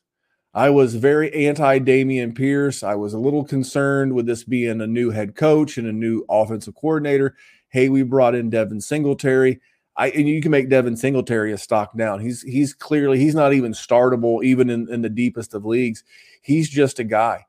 I 0.53 0.69
was 0.69 0.93
very 0.95 1.33
anti 1.47 1.79
Dameon 1.79 2.35
Pierce. 2.35 2.83
I 2.83 2.95
was 2.95 3.13
a 3.13 3.19
little 3.19 3.43
concerned 3.43 4.13
with 4.13 4.27
this 4.27 4.43
being 4.43 4.81
a 4.81 4.87
new 4.87 5.09
head 5.09 5.35
coach 5.35 5.77
and 5.77 5.87
a 5.87 5.93
new 5.93 6.25
offensive 6.29 6.75
coordinator. 6.75 7.35
Hey, 7.69 7.89
we 7.89 8.03
brought 8.03 8.35
in 8.35 8.51
Devin 8.51 8.79
Singletary. 8.79 9.59
I 9.97 10.09
and 10.09 10.27
you 10.27 10.41
can 10.41 10.51
make 10.51 10.69
Devin 10.69 10.95
Singletary 10.95 11.53
a 11.53 11.57
stock 11.57 11.97
down. 11.97 12.19
He's 12.19 12.43
he's 12.43 12.73
clearly 12.73 13.17
he's 13.17 13.35
not 13.35 13.53
even 13.53 13.71
startable 13.71 14.43
even 14.43 14.69
in, 14.69 14.91
in 14.91 15.01
the 15.01 15.09
deepest 15.09 15.55
of 15.55 15.65
leagues. 15.65 16.03
He's 16.41 16.69
just 16.69 16.99
a 16.99 17.03
guy. 17.03 17.45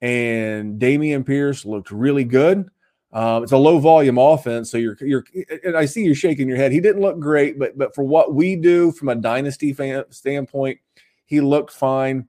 And 0.00 0.80
Dameon 0.80 1.26
Pierce 1.26 1.64
looked 1.64 1.90
really 1.90 2.24
good. 2.24 2.68
Um, 3.12 3.42
it's 3.42 3.52
a 3.52 3.56
low 3.56 3.78
volume 3.78 4.18
offense, 4.18 4.70
so 4.70 4.78
you're 4.78 4.96
you're. 5.00 5.24
And 5.64 5.76
I 5.76 5.86
see 5.86 6.02
you 6.02 6.14
shaking 6.14 6.48
your 6.48 6.56
head. 6.56 6.72
He 6.72 6.80
didn't 6.80 7.02
look 7.02 7.20
great, 7.20 7.58
but 7.58 7.78
but 7.78 7.94
for 7.94 8.02
what 8.02 8.34
we 8.34 8.56
do 8.56 8.90
from 8.90 9.08
a 9.08 9.14
dynasty 9.14 9.72
fan 9.72 10.04
standpoint, 10.10 10.78
he 11.24 11.40
looked 11.40 11.72
fine. 11.72 12.28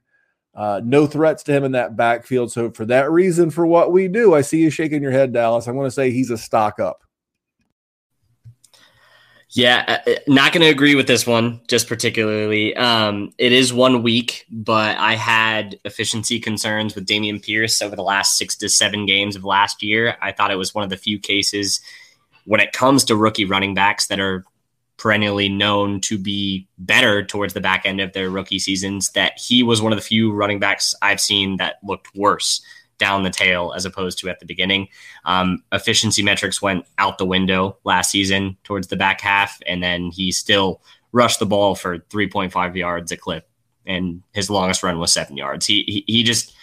Uh, 0.60 0.82
no 0.84 1.08
threats 1.08 1.42
to 1.42 1.54
him 1.54 1.64
in 1.64 1.72
that 1.72 1.96
backfield. 1.96 2.52
So 2.52 2.70
for 2.70 2.86
that 2.88 3.10
reason, 3.10 3.50
for 3.50 3.66
what 3.66 3.94
we 3.94 4.10
do, 4.10 4.34
I 4.36 4.42
see 4.42 4.60
you 4.62 4.70
shaking 4.70 5.02
your 5.02 5.14
head, 5.14 5.32
Dallas. 5.32 5.68
I'm 5.68 5.76
going 5.76 5.88
to 5.88 5.92
say 5.92 6.12
he's 6.12 6.32
a 6.32 6.38
stock 6.38 6.82
up. 6.82 7.02
Yeah, 9.52 9.86
uh, 9.88 10.12
uh, 10.12 10.16
not 10.28 10.52
going 10.52 10.64
to 10.64 10.70
agree 10.70 10.96
with 10.96 11.08
this 11.08 11.26
one, 11.26 11.62
just 11.70 11.88
particularly. 11.88 12.76
Um, 12.76 13.32
it 13.38 13.54
is 13.54 13.72
one 13.72 14.04
week, 14.04 14.46
but 14.52 14.98
I 14.98 15.16
had 15.16 15.80
efficiency 15.86 16.42
concerns 16.42 16.94
with 16.94 17.08
Dameon 17.08 17.42
Pierce 17.42 17.82
over 17.82 17.96
the 17.96 18.04
last 18.04 18.38
six 18.38 18.58
to 18.58 18.68
seven 18.68 19.06
games 19.06 19.38
of 19.38 19.46
last 19.46 19.82
year. 19.82 20.18
I 20.22 20.34
thought 20.34 20.52
it 20.52 20.58
was 20.58 20.76
one 20.76 20.84
of 20.84 20.90
the 20.90 20.98
few 20.98 21.20
cases 21.20 21.80
when 22.44 22.60
it 22.60 22.74
comes 22.74 23.06
to 23.06 23.16
rookie 23.16 23.46
running 23.46 23.76
backs 23.76 24.08
that 24.08 24.20
are 24.20 24.44
perennially 25.00 25.48
known 25.48 26.02
to 26.02 26.18
be 26.18 26.68
better 26.78 27.24
towards 27.24 27.54
the 27.54 27.62
back 27.62 27.86
end 27.86 28.02
of 28.02 28.12
their 28.12 28.30
rookie 28.30 28.60
seasons 28.60 29.10
that 29.12 29.40
he 29.40 29.64
was 29.64 29.82
one 29.82 29.94
of 29.94 29.98
the 29.98 30.04
few 30.04 30.32
running 30.32 30.60
backs 30.60 30.94
I've 31.02 31.22
seen 31.22 31.58
that 31.58 31.78
looked 31.84 32.14
worse 32.16 32.62
down 32.98 33.24
the 33.24 33.30
tail 33.30 33.74
as 33.74 33.86
opposed 33.86 34.20
to 34.20 34.30
at 34.30 34.42
the 34.42 34.46
beginning. 34.46 34.90
Um, 35.24 35.64
efficiency 35.72 36.22
metrics 36.22 36.62
went 36.62 36.86
out 36.98 37.18
the 37.18 37.26
window 37.26 37.78
last 37.86 38.12
season 38.12 38.58
towards 38.66 38.88
the 38.88 38.98
back 38.98 39.22
half, 39.22 39.58
and 39.66 39.82
then 39.82 40.12
he 40.12 40.34
still 40.34 40.82
rushed 41.14 41.40
the 41.40 41.46
ball 41.46 41.76
for 41.76 42.00
3.5 42.00 42.76
yards 42.76 43.12
a 43.14 43.18
clip, 43.18 43.50
and 43.86 44.22
his 44.34 44.50
longest 44.50 44.84
run 44.84 45.00
was 45.00 45.14
seven 45.14 45.38
yards. 45.38 45.66
He 45.66 45.84
he, 45.84 46.04
he 46.14 46.24
just 46.24 46.54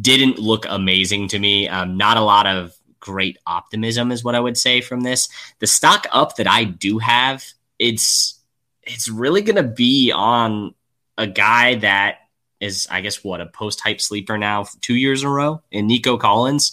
didn't 0.00 0.38
look 0.38 0.64
amazing 0.68 1.28
to 1.28 1.38
me. 1.38 1.68
Um, 1.68 1.98
not 1.98 2.16
a 2.16 2.22
lot 2.22 2.46
of 2.46 2.74
great 3.00 3.36
optimism 3.46 4.10
is 4.10 4.24
what 4.24 4.34
I 4.34 4.40
would 4.40 4.56
say 4.56 4.80
from 4.80 5.02
this. 5.02 5.28
The 5.58 5.66
stock 5.66 6.06
up 6.10 6.36
that 6.36 6.46
I 6.46 6.64
do 6.64 6.98
have, 6.98 7.44
it's 7.82 8.38
it's 8.84 9.08
really 9.08 9.42
going 9.42 9.56
to 9.56 9.62
be 9.62 10.12
on 10.12 10.74
a 11.18 11.26
guy 11.26 11.74
that 11.76 12.18
is, 12.60 12.86
I 12.90 13.00
guess, 13.00 13.24
what 13.24 13.40
a 13.40 13.46
post 13.46 13.80
hype 13.80 14.00
sleeper 14.00 14.38
now, 14.38 14.66
two 14.80 14.94
years 14.94 15.22
in 15.22 15.28
a 15.28 15.32
row. 15.32 15.62
And 15.72 15.88
Nico 15.88 16.16
Collins 16.16 16.72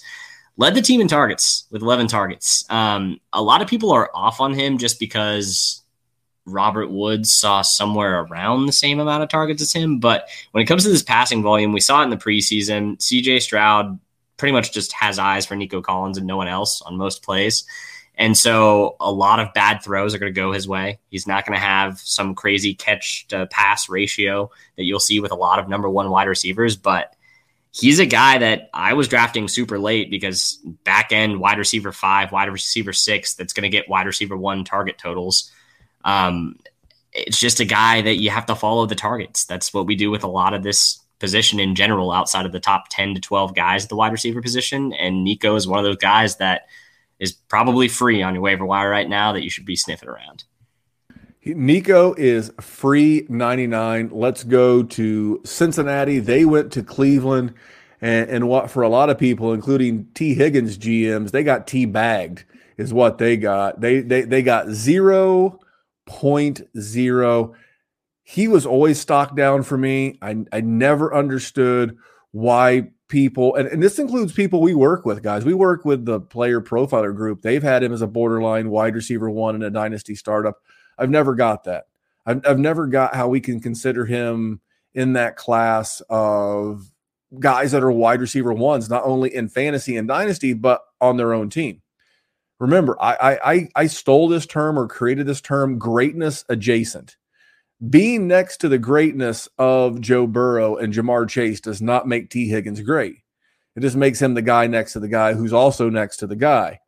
led 0.55 0.75
the 0.75 0.81
team 0.81 1.01
in 1.01 1.07
targets 1.07 1.65
with 1.71 1.81
11 1.81 2.07
targets. 2.07 2.63
Um, 2.69 3.19
a 3.33 3.41
lot 3.41 3.61
of 3.61 3.67
people 3.67 3.91
are 3.91 4.09
off 4.13 4.39
on 4.39 4.53
him 4.53 4.77
just 4.77 4.99
because 4.99 5.81
Robert 6.45 6.89
Woods 6.89 7.39
saw 7.39 7.61
somewhere 7.61 8.21
around 8.21 8.65
the 8.65 8.71
same 8.71 8.99
amount 8.99 9.23
of 9.23 9.29
targets 9.29 9.61
as 9.61 9.73
him. 9.73 9.99
But 9.99 10.29
when 10.51 10.61
it 10.63 10.67
comes 10.67 10.83
to 10.83 10.89
this 10.89 11.03
passing 11.03 11.41
volume, 11.41 11.73
we 11.73 11.79
saw 11.79 12.01
it 12.01 12.05
in 12.05 12.09
the 12.11 12.17
preseason. 12.17 12.97
CJ 12.97 13.41
Stroud 13.41 13.99
pretty 14.37 14.53
much 14.53 14.73
just 14.73 14.93
has 14.93 15.17
eyes 15.17 15.45
for 15.45 15.55
Nico 15.55 15.81
Collins 15.81 16.17
and 16.17 16.27
no 16.27 16.37
one 16.37 16.47
else 16.47 16.81
on 16.83 16.97
most 16.97 17.23
plays. 17.23 17.65
And 18.19 18.37
so 18.37 18.97
a 18.99 19.09
lot 19.09 19.39
of 19.39 19.53
bad 19.53 19.81
throws 19.81 20.13
are 20.13 20.19
going 20.19 20.33
to 20.33 20.39
go 20.39 20.51
his 20.51 20.67
way. 20.67 20.99
He's 21.09 21.25
not 21.25 21.45
going 21.45 21.57
to 21.57 21.65
have 21.65 21.99
some 21.99 22.35
crazy 22.35 22.75
catch 22.75 23.25
to 23.29 23.47
pass 23.47 23.87
ratio 23.87 24.51
that 24.75 24.83
you'll 24.83 24.99
see 24.99 25.21
with 25.21 25.31
a 25.31 25.35
lot 25.35 25.57
of 25.57 25.69
number 25.69 25.89
one 25.89 26.09
wide 26.09 26.27
receivers, 26.27 26.75
but 26.75 27.15
he's 27.71 27.97
a 27.99 28.05
guy 28.05 28.39
that 28.39 28.69
I 28.73 28.91
was 28.91 29.07
drafting 29.07 29.47
super 29.47 29.79
late 29.79 30.11
because 30.11 30.59
back 30.83 31.13
end 31.13 31.39
wide 31.39 31.57
receiver 31.57 31.93
five, 31.93 32.33
wide 32.33 32.51
receiver 32.51 32.91
six, 32.91 33.35
that's 33.35 33.53
going 33.53 33.63
to 33.63 33.69
get 33.69 33.87
wide 33.87 34.05
receiver 34.05 34.35
one 34.35 34.65
target 34.65 34.97
totals. 34.97 35.49
Um, 36.03 36.59
it's 37.13 37.39
just 37.39 37.61
a 37.61 37.65
guy 37.65 38.01
that 38.01 38.15
you 38.15 38.31
have 38.31 38.47
to 38.47 38.55
follow 38.55 38.85
the 38.85 38.95
targets. 38.95 39.45
That's 39.45 39.73
what 39.73 39.85
we 39.85 39.95
do 39.95 40.11
with 40.11 40.25
a 40.25 40.27
lot 40.27 40.53
of 40.53 40.61
this 40.61 40.99
position 41.19 41.61
in 41.61 41.73
general 41.73 42.11
outside 42.11 42.45
of 42.45 42.51
the 42.51 42.59
top 42.59 42.87
10 42.89 43.15
to 43.15 43.21
12 43.21 43.55
guys 43.55 43.83
at 43.83 43.89
the 43.89 43.95
wide 43.95 44.11
receiver 44.11 44.41
position. 44.41 44.91
And 44.91 45.23
Nico 45.23 45.55
is 45.55 45.69
one 45.69 45.79
of 45.79 45.85
those 45.85 45.95
guys 45.95 46.35
that– 46.35 46.67
is 47.19 47.33
probably 47.33 47.87
free 47.87 48.21
on 48.21 48.33
your 48.33 48.43
waiver 48.43 48.65
wire 48.65 48.89
right 48.89 49.09
now 49.09 49.33
that 49.33 49.43
you 49.43 49.49
should 49.49 49.65
be 49.65 49.75
sniffing 49.75 50.09
around. 50.09 50.45
Nico 51.45 52.13
is 52.15 52.51
free 52.59 53.25
99. 53.29 54.09
Let's 54.11 54.43
go 54.43 54.83
to 54.83 55.41
Cincinnati. 55.45 56.19
They 56.19 56.45
went 56.45 56.71
to 56.73 56.83
Cleveland. 56.83 57.53
And, 58.01 58.29
and 58.29 58.47
what 58.47 58.71
for 58.71 58.83
a 58.83 58.89
lot 58.89 59.09
of 59.09 59.17
people, 59.17 59.53
including 59.53 60.07
Tee 60.13 60.33
Higgins 60.33 60.77
GMs, 60.77 61.31
they 61.31 61.43
got 61.43 61.67
T 61.67 61.85
bagged, 61.85 62.45
is 62.77 62.93
what 62.93 63.17
they 63.17 63.35
got. 63.35 63.81
They 63.81 63.99
they 63.99 64.21
they 64.21 64.41
got 64.41 64.67
0.0. 64.67 67.53
He 68.23 68.47
was 68.47 68.65
always 68.65 68.99
stocked 68.99 69.35
down 69.35 69.63
for 69.63 69.77
me. 69.77 70.17
I, 70.21 70.45
I 70.53 70.61
never 70.61 71.13
understood 71.13 71.97
why 72.31 72.91
people, 73.09 73.55
and, 73.55 73.67
and 73.67 73.83
this 73.83 73.99
includes 73.99 74.31
people 74.31 74.61
we 74.61 74.73
work 74.73 75.05
with, 75.05 75.21
guys. 75.21 75.43
We 75.43 75.53
work 75.53 75.83
with 75.83 76.05
the 76.05 76.21
player 76.21 76.61
profiler 76.61 77.13
group. 77.13 77.41
They've 77.41 77.61
had 77.61 77.83
him 77.83 77.91
as 77.91 78.01
a 78.01 78.07
borderline 78.07 78.69
wide 78.69 78.95
receiver 78.95 79.29
one 79.29 79.55
in 79.55 79.63
a 79.63 79.69
dynasty 79.69 80.15
startup. 80.15 80.61
I've 80.97 81.09
never 81.09 81.35
got 81.35 81.65
that. 81.65 81.85
I've, 82.25 82.45
I've 82.45 82.59
never 82.59 82.87
got 82.87 83.15
how 83.15 83.27
we 83.27 83.41
can 83.41 83.59
consider 83.59 84.05
him 84.05 84.61
in 84.93 85.13
that 85.13 85.35
class 85.35 86.01
of 86.09 86.89
guys 87.39 87.71
that 87.71 87.83
are 87.83 87.91
wide 87.91 88.21
receiver 88.21 88.53
ones, 88.53 88.89
not 88.89 89.03
only 89.03 89.33
in 89.33 89.49
fantasy 89.49 89.97
and 89.97 90.07
dynasty, 90.07 90.53
but 90.53 90.81
on 91.01 91.17
their 91.17 91.33
own 91.33 91.49
team. 91.49 91.81
Remember, 92.59 92.97
I 93.01 93.39
I 93.43 93.69
I 93.75 93.87
stole 93.87 94.27
this 94.27 94.45
term 94.45 94.77
or 94.77 94.87
created 94.87 95.25
this 95.25 95.39
term 95.39 95.79
greatness 95.79 96.43
adjacent 96.49 97.15
being 97.87 98.27
next 98.27 98.57
to 98.57 98.69
the 98.69 98.77
greatness 98.77 99.47
of 99.57 100.01
Joe 100.01 100.27
Burrow 100.27 100.75
and 100.75 100.93
Ja'Marr 100.93 101.29
Chase 101.29 101.61
does 101.61 101.81
not 101.81 102.07
make 102.07 102.29
Tee 102.29 102.49
Higgins 102.49 102.81
great. 102.81 103.17
It 103.75 103.81
just 103.81 103.95
makes 103.95 104.21
him 104.21 104.33
the 104.33 104.41
guy 104.41 104.67
next 104.67 104.93
to 104.93 104.99
the 104.99 105.07
guy 105.07 105.33
who's 105.33 105.53
also 105.53 105.89
next 105.89 106.17
to 106.17 106.27
the 106.27 106.35
guy. 106.35 106.81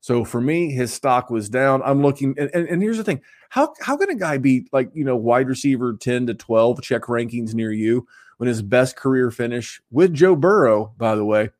So 0.00 0.24
for 0.24 0.40
me, 0.40 0.70
his 0.70 0.92
stock 0.92 1.28
was 1.28 1.50
down. 1.50 1.82
I'm 1.84 2.00
looking, 2.00 2.34
and, 2.38 2.50
and, 2.54 2.66
and 2.66 2.82
here's 2.82 2.96
the 2.96 3.04
thing: 3.04 3.20
how 3.50 3.74
how 3.82 3.98
can 3.98 4.08
a 4.08 4.14
guy 4.14 4.38
be 4.38 4.66
like 4.72 4.90
you 4.94 5.04
know 5.04 5.16
wide 5.16 5.48
receiver 5.48 5.94
10 5.94 6.28
to 6.28 6.34
12 6.34 6.80
check 6.80 7.02
rankings 7.02 7.52
near 7.52 7.70
you 7.70 8.06
when 8.38 8.48
his 8.48 8.62
best 8.62 8.96
career 8.96 9.30
finish 9.30 9.82
with 9.90 10.14
Joe 10.14 10.34
Burrow, 10.34 10.94
by 10.96 11.14
the 11.14 11.24
way, 11.24 11.50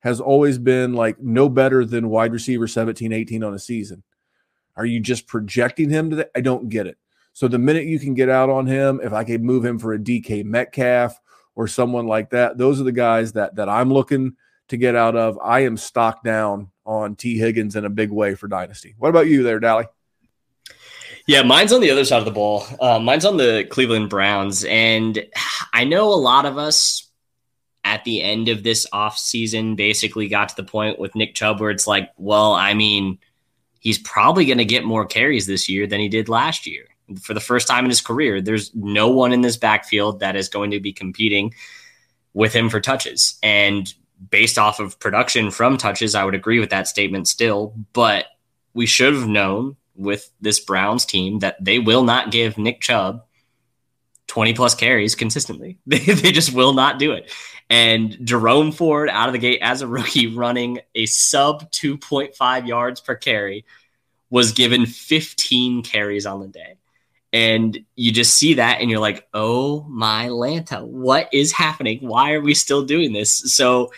has 0.00 0.20
always 0.20 0.58
been 0.58 0.92
like 0.92 1.18
no 1.18 1.48
better 1.48 1.86
than 1.86 2.10
wide 2.10 2.32
receiver 2.32 2.68
17, 2.68 3.14
18 3.14 3.42
on 3.42 3.54
a 3.54 3.58
season? 3.58 4.02
Are 4.76 4.84
you 4.84 5.00
just 5.00 5.26
projecting 5.26 5.88
him 5.88 6.10
to? 6.10 6.28
I 6.36 6.42
don't 6.42 6.68
get 6.68 6.86
it. 6.86 6.98
So 7.36 7.48
the 7.48 7.58
minute 7.58 7.84
you 7.84 7.98
can 7.98 8.14
get 8.14 8.30
out 8.30 8.48
on 8.48 8.66
him, 8.66 8.98
if 9.04 9.12
I 9.12 9.22
could 9.22 9.42
move 9.42 9.62
him 9.62 9.78
for 9.78 9.92
a 9.92 9.98
DK 9.98 10.42
Metcalf 10.42 11.20
or 11.54 11.68
someone 11.68 12.06
like 12.06 12.30
that, 12.30 12.56
those 12.56 12.80
are 12.80 12.84
the 12.84 12.92
guys 12.92 13.32
that 13.32 13.56
that 13.56 13.68
I'm 13.68 13.92
looking 13.92 14.36
to 14.68 14.78
get 14.78 14.96
out 14.96 15.16
of. 15.16 15.38
I 15.44 15.64
am 15.64 15.76
stocked 15.76 16.24
down 16.24 16.70
on 16.86 17.14
Tee 17.14 17.36
Higgins 17.36 17.76
in 17.76 17.84
a 17.84 17.90
big 17.90 18.10
way 18.10 18.36
for 18.36 18.48
Dynasty. 18.48 18.94
What 18.96 19.10
about 19.10 19.26
you 19.26 19.42
there, 19.42 19.60
Dally? 19.60 19.84
Yeah, 21.26 21.42
mine's 21.42 21.74
on 21.74 21.82
the 21.82 21.90
other 21.90 22.06
side 22.06 22.20
of 22.20 22.24
the 22.24 22.30
ball. 22.30 22.64
Uh, 22.80 23.00
mine's 23.00 23.26
on 23.26 23.36
the 23.36 23.66
Cleveland 23.68 24.08
Browns. 24.08 24.64
And 24.64 25.22
I 25.74 25.84
know 25.84 26.14
a 26.14 26.16
lot 26.16 26.46
of 26.46 26.56
us 26.56 27.06
at 27.84 28.02
the 28.04 28.22
end 28.22 28.48
of 28.48 28.62
this 28.62 28.86
offseason 28.94 29.76
basically 29.76 30.28
got 30.28 30.48
to 30.48 30.56
the 30.56 30.64
point 30.64 30.98
with 30.98 31.14
Nick 31.14 31.34
Chubb 31.34 31.60
where 31.60 31.70
it's 31.70 31.86
like, 31.86 32.10
well, 32.16 32.54
I 32.54 32.72
mean, 32.72 33.18
he's 33.78 33.98
probably 33.98 34.46
going 34.46 34.56
to 34.56 34.64
get 34.64 34.84
more 34.84 35.04
carries 35.04 35.46
this 35.46 35.68
year 35.68 35.86
than 35.86 36.00
he 36.00 36.08
did 36.08 36.30
last 36.30 36.66
year 36.66 36.86
for 37.20 37.34
the 37.34 37.40
first 37.40 37.68
time 37.68 37.84
in 37.84 37.90
his 37.90 38.00
career. 38.00 38.40
There's 38.40 38.74
no 38.74 39.08
one 39.08 39.32
in 39.32 39.40
this 39.40 39.56
backfield 39.56 40.20
that 40.20 40.36
is 40.36 40.48
going 40.48 40.72
to 40.72 40.80
be 40.80 40.92
competing 40.92 41.54
with 42.34 42.52
him 42.52 42.68
for 42.68 42.80
touches. 42.80 43.38
And 43.42 43.92
based 44.30 44.58
off 44.58 44.80
of 44.80 44.98
production 44.98 45.50
from 45.50 45.76
touches, 45.76 46.14
I 46.14 46.24
would 46.24 46.34
agree 46.34 46.58
with 46.58 46.70
that 46.70 46.88
statement 46.88 47.28
still. 47.28 47.74
But 47.92 48.26
we 48.74 48.86
should 48.86 49.14
have 49.14 49.28
known 49.28 49.76
with 49.94 50.30
this 50.40 50.60
Browns 50.60 51.06
team 51.06 51.38
that 51.40 51.62
they 51.64 51.78
will 51.78 52.02
not 52.02 52.30
give 52.30 52.58
Nick 52.58 52.80
Chubb 52.80 53.24
20 54.26 54.54
plus 54.54 54.74
carries 54.74 55.14
consistently. 55.14 55.78
They, 55.86 55.98
they 55.98 56.32
just 56.32 56.52
will 56.52 56.74
not 56.74 56.98
do 56.98 57.12
it. 57.12 57.32
And 57.68 58.16
Jerome 58.22 58.72
Ford 58.72 59.08
out 59.08 59.28
of 59.28 59.32
the 59.32 59.38
gate 59.38 59.60
as 59.62 59.82
a 59.82 59.86
rookie 59.86 60.26
running 60.26 60.80
a 60.94 61.06
sub 61.06 61.70
2.5 61.72 62.66
yards 62.66 63.00
per 63.00 63.14
carry 63.14 63.64
was 64.30 64.52
given 64.52 64.86
15 64.86 65.82
carries 65.82 66.26
on 66.26 66.40
the 66.40 66.48
day. 66.48 66.76
And 67.32 67.78
you 67.96 68.12
just 68.12 68.34
see 68.34 68.54
that 68.54 68.80
and 68.80 68.90
you're 68.90 69.00
like, 69.00 69.26
oh 69.34 69.84
my 69.88 70.28
Lanta, 70.28 70.86
what 70.86 71.28
is 71.32 71.52
happening? 71.52 71.98
Why 72.00 72.32
are 72.32 72.40
we 72.40 72.54
still 72.54 72.84
doing 72.84 73.12
this? 73.12 73.54
So 73.54 73.92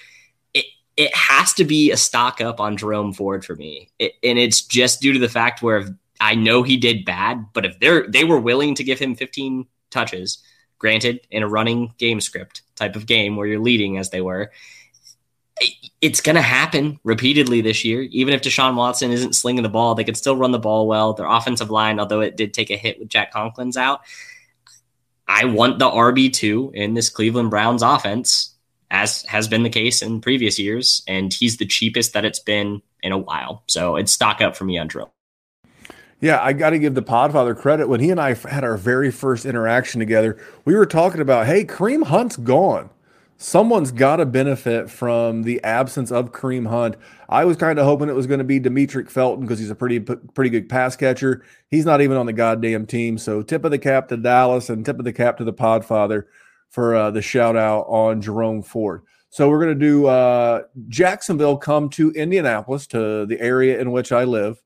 it, 0.55 0.65
it 0.97 1.15
has 1.15 1.53
to 1.55 1.65
be 1.65 1.91
a 1.91 1.97
stock 1.97 2.41
up 2.41 2.59
on 2.59 2.77
Jerome 2.77 3.13
Ford 3.13 3.45
for 3.45 3.55
me. 3.55 3.91
It, 3.99 4.15
and 4.23 4.39
it's 4.39 4.63
just 4.63 5.01
due 5.01 5.13
to 5.13 5.19
the 5.19 5.29
fact 5.29 5.63
where 5.63 5.85
I 6.21 6.35
know 6.35 6.63
he 6.63 6.77
did 6.77 7.05
bad, 7.05 7.47
but 7.53 7.65
if 7.65 7.79
they're 7.79 8.09
they 8.09 8.25
were 8.25 8.41
willing 8.41 8.75
to 8.77 8.85
give 8.85 8.99
him 8.99 9.15
15 9.15 9.67
touches, 9.91 10.43
granted 10.79 11.21
in 11.31 11.43
a 11.43 11.49
running 11.49 11.93
game 11.99 12.21
script 12.21 12.63
type 12.77 12.97
of 12.97 13.07
game 13.07 13.37
where 13.37 13.47
you're 13.47 13.61
leading 13.61 13.99
as 13.99 14.11
they 14.11 14.21
were, 14.21 14.51
it's 16.01 16.21
going 16.21 16.37
to 16.37 16.43
happen 16.43 16.99
repeatedly 17.05 17.61
this 17.61 17.85
year. 17.85 18.03
Even 18.03 18.35
if 18.35 18.43
Deshaun 18.43 18.77
Watson 18.77 19.11
isn't 19.11 19.35
slinging 19.35 19.63
the 19.63 19.69
ball, 19.69 19.95
they 19.95 20.05
can 20.05 20.15
still 20.15 20.37
run 20.37 20.53
the 20.53 20.59
ball 20.59 20.87
well. 20.87 21.13
Their 21.13 21.27
offensive 21.27 21.71
line, 21.71 21.99
although 21.99 22.21
it 22.21 22.37
did 22.37 22.55
take 22.55 22.71
a 22.71 22.77
hit 22.77 22.99
with 22.99 23.09
Jack 23.09 23.33
Conklin's 23.33 23.77
out, 23.77 24.01
I 25.27 25.45
want 25.45 25.79
the 25.79 25.91
RB2 25.91 26.75
in 26.75 26.95
this 26.95 27.09
Cleveland 27.09 27.51
Browns 27.51 27.83
offense, 27.83 28.55
as 28.91 29.23
has 29.23 29.49
been 29.49 29.63
the 29.63 29.71
case 29.71 30.01
in 30.01 30.21
previous 30.21 30.59
years. 30.59 31.03
And 31.09 31.33
he's 31.33 31.57
the 31.57 31.67
cheapest 31.67 32.13
that 32.13 32.25
it's 32.25 32.41
been 32.41 32.81
in 33.03 33.13
a 33.13 33.19
while. 33.19 33.65
So 33.67 33.97
it's 33.97 34.13
stock 34.13 34.41
up 34.41 34.57
for 34.57 34.65
me 34.65 34.79
on 34.79 34.87
drill. 34.87 35.13
Yeah, 36.21 36.43
I 36.43 36.53
got 36.53 36.71
to 36.71 36.79
give 36.79 36.95
the 36.95 37.03
Podfather 37.03 37.57
credit. 37.57 37.89
When 37.89 38.01
he 38.01 38.11
and 38.11 38.21
I 38.21 38.35
had 38.35 38.65
our 38.65 38.77
very 38.77 39.11
first 39.11 39.47
interaction 39.47 40.01
together, 40.01 40.37
we 40.65 40.75
were 40.75 40.87
talking 40.87 41.21
about, 41.21 41.47
hey, 41.47 41.65
Kareem 41.65 42.05
Hunt's 42.05 42.37
gone 42.37 42.91
someone's 43.39 43.93
got 43.93 44.17
to 44.17 44.27
benefit 44.27 44.91
from 44.91 45.45
the 45.45 45.63
absence 45.65 46.11
of 46.11 46.33
Kareem 46.33 46.69
Hunt. 46.69 46.97
I 47.29 47.45
was 47.45 47.57
kind 47.57 47.79
of 47.79 47.85
hoping 47.85 48.09
it 48.09 48.15
was 48.15 48.27
going 48.27 48.39
to 48.39 48.45
be 48.45 48.61
Demetric 48.61 49.09
Felton 49.09 49.45
because 49.45 49.61
he's 49.61 49.71
a 49.71 49.75
pretty 49.75 50.01
pretty 50.01 50.51
good 50.51 50.69
pass 50.69 50.97
catcher. 50.97 51.45
He's 51.71 51.87
not 51.87 52.03
even 52.03 52.17
on 52.17 52.27
the 52.27 52.33
goddamn 52.33 52.87
team. 52.87 53.17
So 53.17 53.41
tip 53.43 53.65
of 53.65 53.71
the 53.71 53.79
cap 53.79 54.09
to 54.09 54.17
Dallas 54.17 54.69
and 54.69 54.85
tip 54.85 54.99
of 54.99 55.05
the 55.05 55.13
cap 55.13 55.39
to 55.39 55.45
the 55.45 55.53
Podfather 55.53 56.25
for 56.69 56.95
uh, 56.95 57.11
the 57.11 57.23
shout 57.23 57.57
out 57.57 57.83
on 57.89 58.21
Jerome 58.21 58.63
Ford. 58.63 59.03
So 59.31 59.49
we're 59.49 59.63
going 59.63 59.79
to 59.79 59.87
do 59.87 60.07
uh, 60.07 60.63
Jacksonville 60.89 61.59
come 61.59 61.89
to 61.91 62.11
Indianapolis 62.13 62.87
to 62.89 63.25
the 63.27 63.41
area 63.41 63.81
in 63.81 63.93
which 63.93 64.11
I 64.11 64.25
live. 64.25 64.61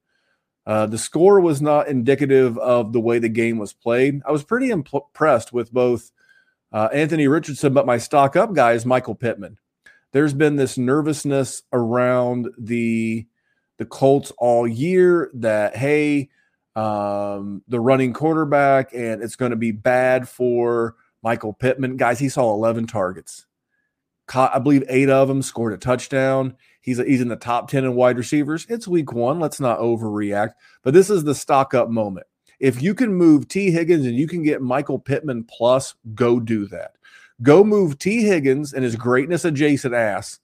Uh, 0.64 0.86
the 0.86 0.98
score 0.98 1.40
was 1.40 1.60
not 1.60 1.88
indicative 1.88 2.56
of 2.58 2.92
the 2.92 3.00
way 3.00 3.18
the 3.18 3.28
game 3.28 3.58
was 3.58 3.72
played. 3.72 4.22
I 4.24 4.30
was 4.30 4.44
pretty 4.44 4.70
impressed 4.70 5.52
with 5.52 5.72
both 5.72 6.12
uh, 6.72 6.88
Anthony 6.92 7.28
Richardson, 7.28 7.72
but 7.72 7.86
my 7.86 7.98
stock 7.98 8.36
up 8.36 8.54
guy 8.54 8.72
is 8.72 8.86
Michael 8.86 9.14
Pittman. 9.14 9.58
There's 10.12 10.34
been 10.34 10.56
this 10.56 10.76
nervousness 10.78 11.62
around 11.72 12.48
the 12.58 13.26
the 13.78 13.86
Colts 13.86 14.32
all 14.38 14.68
year 14.68 15.30
that 15.34 15.76
hey, 15.76 16.28
um, 16.76 17.62
the 17.68 17.80
running 17.80 18.12
quarterback 18.12 18.92
and 18.94 19.22
it's 19.22 19.36
going 19.36 19.50
to 19.50 19.56
be 19.56 19.72
bad 19.72 20.28
for 20.28 20.96
Michael 21.22 21.52
Pittman. 21.52 21.96
Guys, 21.96 22.18
he 22.18 22.28
saw 22.28 22.52
11 22.52 22.86
targets. 22.86 23.46
Caught, 24.26 24.54
I 24.54 24.58
believe 24.58 24.84
eight 24.88 25.10
of 25.10 25.28
them 25.28 25.42
scored 25.42 25.72
a 25.72 25.78
touchdown. 25.78 26.56
He's 26.80 26.98
a, 26.98 27.04
he's 27.04 27.20
in 27.20 27.28
the 27.28 27.36
top 27.36 27.70
10 27.70 27.84
in 27.84 27.94
wide 27.94 28.18
receivers. 28.18 28.66
It's 28.68 28.88
week 28.88 29.12
one. 29.12 29.40
Let's 29.40 29.60
not 29.60 29.78
overreact. 29.78 30.52
But 30.82 30.94
this 30.94 31.10
is 31.10 31.24
the 31.24 31.34
stock 31.34 31.74
up 31.74 31.88
moment. 31.88 32.26
If 32.62 32.80
you 32.80 32.94
can 32.94 33.12
move 33.12 33.48
Tee 33.48 33.72
Higgins 33.72 34.06
and 34.06 34.14
you 34.14 34.28
can 34.28 34.44
get 34.44 34.62
Michael 34.62 35.00
Pittman 35.00 35.42
plus, 35.42 35.96
go 36.14 36.38
do 36.38 36.66
that. 36.68 36.94
Go 37.42 37.64
move 37.64 37.98
Tee 37.98 38.22
Higgins 38.22 38.72
and 38.72 38.84
his 38.84 38.94
greatness 38.94 39.44
adjacent 39.44 39.94
ass 39.94 40.38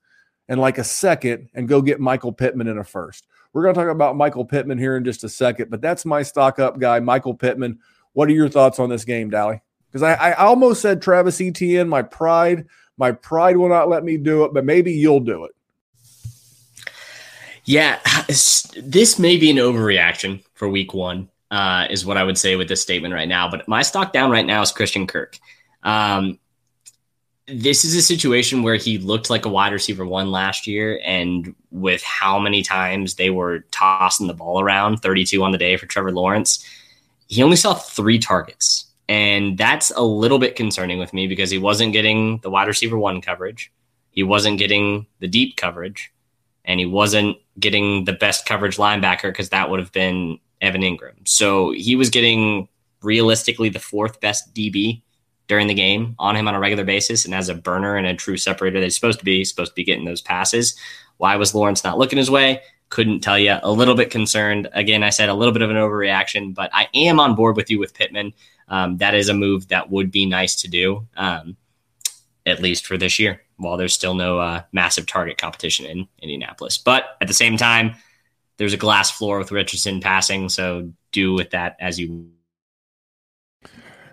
in 0.48 0.58
like 0.58 0.78
a 0.78 0.84
second 0.84 1.48
and 1.54 1.68
go 1.68 1.80
get 1.80 2.00
Michael 2.00 2.32
Pittman 2.32 2.66
in 2.66 2.76
a 2.76 2.82
first. 2.82 3.28
We're 3.52 3.62
going 3.62 3.72
to 3.72 3.80
talk 3.80 3.88
about 3.88 4.16
Michael 4.16 4.44
Pittman 4.44 4.78
here 4.78 4.96
in 4.96 5.04
just 5.04 5.22
a 5.22 5.28
second, 5.28 5.70
but 5.70 5.80
that's 5.80 6.04
my 6.04 6.24
stock 6.24 6.58
up 6.58 6.80
guy, 6.80 6.98
Michael 6.98 7.34
Pittman. 7.34 7.78
What 8.14 8.28
are 8.28 8.32
your 8.32 8.48
thoughts 8.48 8.80
on 8.80 8.90
this 8.90 9.04
game, 9.04 9.30
Dally? 9.30 9.60
Because 9.86 10.02
I, 10.02 10.14
I 10.14 10.32
almost 10.32 10.82
said 10.82 11.00
Travis 11.00 11.40
Etienne. 11.40 11.88
My 11.88 12.02
pride, 12.02 12.66
my 12.96 13.12
pride 13.12 13.56
will 13.56 13.68
not 13.68 13.88
let 13.88 14.02
me 14.02 14.16
do 14.16 14.42
it, 14.42 14.52
but 14.52 14.64
maybe 14.64 14.90
you'll 14.90 15.20
do 15.20 15.44
it. 15.44 15.52
Yeah, 17.64 18.00
this 18.26 19.20
may 19.20 19.36
be 19.36 19.52
an 19.52 19.58
overreaction 19.58 20.42
for 20.54 20.68
week 20.68 20.92
one 20.92 21.28
uh, 21.50 21.86
is 21.90 22.04
what 22.04 22.16
I 22.16 22.24
would 22.24 22.38
say 22.38 22.56
with 22.56 22.68
this 22.68 22.82
statement 22.82 23.14
right 23.14 23.28
now. 23.28 23.50
But 23.50 23.68
my 23.68 23.82
stock 23.82 24.12
down 24.12 24.30
right 24.30 24.46
now 24.46 24.62
is 24.62 24.72
Christian 24.72 25.06
Kirk. 25.06 25.38
Um, 25.82 26.38
this 27.46 27.84
is 27.84 27.94
a 27.96 28.02
situation 28.02 28.62
where 28.62 28.76
he 28.76 28.98
looked 28.98 29.30
like 29.30 29.46
a 29.46 29.48
wide 29.48 29.72
receiver 29.72 30.04
one 30.04 30.30
last 30.30 30.66
year, 30.66 31.00
and 31.02 31.54
with 31.70 32.02
how 32.02 32.38
many 32.38 32.62
times 32.62 33.14
they 33.14 33.30
were 33.30 33.60
tossing 33.70 34.26
the 34.26 34.34
ball 34.34 34.60
around 34.60 34.98
32 34.98 35.42
on 35.42 35.52
the 35.52 35.58
day 35.58 35.76
for 35.76 35.86
Trevor 35.86 36.12
Lawrence, 36.12 36.64
he 37.26 37.42
only 37.42 37.56
saw 37.56 37.74
three 37.74 38.18
targets. 38.18 38.86
And 39.08 39.56
that's 39.56 39.90
a 39.92 40.02
little 40.02 40.38
bit 40.38 40.56
concerning 40.56 40.98
with 40.98 41.14
me 41.14 41.26
because 41.26 41.50
he 41.50 41.56
wasn't 41.56 41.94
getting 41.94 42.38
the 42.38 42.50
wide 42.50 42.68
receiver 42.68 42.98
one 42.98 43.22
coverage, 43.22 43.72
he 44.10 44.22
wasn't 44.22 44.58
getting 44.58 45.06
the 45.20 45.28
deep 45.28 45.56
coverage, 45.56 46.12
and 46.66 46.78
he 46.78 46.84
wasn't 46.84 47.38
getting 47.58 48.04
the 48.04 48.12
best 48.12 48.44
coverage 48.44 48.76
linebacker 48.76 49.30
because 49.30 49.48
that 49.48 49.70
would 49.70 49.80
have 49.80 49.92
been 49.92 50.38
Evan 50.60 50.82
Engram. 50.82 51.26
So 51.26 51.72
he 51.72 51.96
was 51.96 52.10
getting 52.10 52.68
realistically 53.02 53.68
the 53.68 53.78
fourth 53.78 54.20
best 54.20 54.54
DB 54.54 55.02
during 55.46 55.66
the 55.66 55.74
game 55.74 56.14
on 56.18 56.36
him 56.36 56.46
on 56.46 56.54
a 56.54 56.60
regular 56.60 56.84
basis. 56.84 57.24
And 57.24 57.34
as 57.34 57.48
a 57.48 57.54
burner 57.54 57.96
and 57.96 58.06
a 58.06 58.14
true 58.14 58.36
separator 58.36 58.80
he's 58.80 58.94
supposed 58.94 59.18
to 59.18 59.24
be, 59.24 59.44
supposed 59.44 59.72
to 59.72 59.76
be 59.76 59.84
getting 59.84 60.04
those 60.04 60.20
passes. 60.20 60.76
Why 61.16 61.36
was 61.36 61.54
Lawrence 61.54 61.82
not 61.82 61.98
looking 61.98 62.18
his 62.18 62.30
way? 62.30 62.62
Couldn't 62.90 63.20
tell 63.20 63.38
you. 63.38 63.56
A 63.62 63.70
little 63.70 63.94
bit 63.94 64.10
concerned. 64.10 64.68
Again, 64.72 65.02
I 65.02 65.10
said 65.10 65.28
a 65.28 65.34
little 65.34 65.52
bit 65.52 65.62
of 65.62 65.70
an 65.70 65.76
overreaction, 65.76 66.54
but 66.54 66.70
I 66.72 66.88
am 66.94 67.18
on 67.18 67.34
board 67.34 67.56
with 67.56 67.70
you 67.70 67.78
with 67.78 67.94
Pittman. 67.94 68.32
Um, 68.68 68.98
that 68.98 69.14
is 69.14 69.28
a 69.28 69.34
move 69.34 69.68
that 69.68 69.90
would 69.90 70.10
be 70.10 70.26
nice 70.26 70.54
to 70.62 70.68
do, 70.68 71.06
um, 71.16 71.56
at 72.46 72.60
least 72.60 72.86
for 72.86 72.96
this 72.96 73.18
year, 73.18 73.42
while 73.56 73.76
there's 73.76 73.94
still 73.94 74.14
no 74.14 74.38
uh, 74.38 74.62
massive 74.72 75.06
target 75.06 75.38
competition 75.38 75.86
in 75.86 76.08
Indianapolis. 76.20 76.78
But 76.78 77.16
at 77.20 77.28
the 77.28 77.34
same 77.34 77.56
time, 77.56 77.94
there's 78.58 78.74
a 78.74 78.78
glass 78.78 79.10
floor 79.10 79.38
with 79.38 79.52
Richardson 79.52 80.00
passing, 80.00 80.48
so 80.48 80.92
do 81.12 81.32
with 81.32 81.50
that 81.50 81.76
as 81.80 81.98
you. 81.98 82.30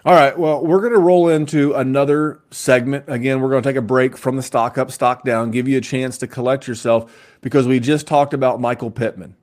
All 0.06 0.14
right. 0.14 0.38
Well, 0.38 0.64
we're 0.64 0.82
going 0.82 0.94
to 0.94 1.00
roll 1.00 1.30
into 1.30 1.74
another 1.74 2.44
segment. 2.52 3.06
Again, 3.08 3.42
we're 3.42 3.50
going 3.50 3.64
to 3.64 3.70
take 3.70 3.76
a 3.76 3.82
break 3.82 4.16
from 4.16 4.36
the 4.36 4.44
stock 4.44 4.78
up, 4.78 4.92
stock 4.92 5.24
down, 5.26 5.50
give 5.50 5.68
you 5.68 5.80
a 5.80 5.82
chance 5.82 6.20
to 6.20 6.28
collect 6.28 6.68
yourself 6.68 7.38
because 7.42 7.68
we 7.68 7.80
just 7.80 8.06
talked 8.06 8.36
about 8.36 8.62
Michael 8.62 8.92
Pittman. 8.92 9.36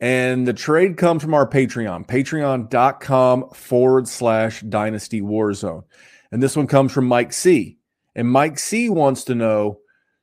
And 0.00 0.48
the 0.48 0.52
trade 0.52 0.96
comes 0.96 1.22
from 1.22 1.34
our 1.34 1.48
Patreon, 1.48 2.08
patreon.com 2.08 3.50
forward 3.50 4.08
slash 4.08 4.60
dynasty 4.62 5.20
warzone. 5.20 5.84
And 6.32 6.42
this 6.42 6.56
one 6.56 6.66
comes 6.66 6.90
from 6.90 7.06
Mike 7.06 7.32
C. 7.32 7.78
And 8.16 8.28
Mike 8.28 8.58
C 8.58 8.88
wants 8.88 9.22
to 9.24 9.36
know 9.36 9.78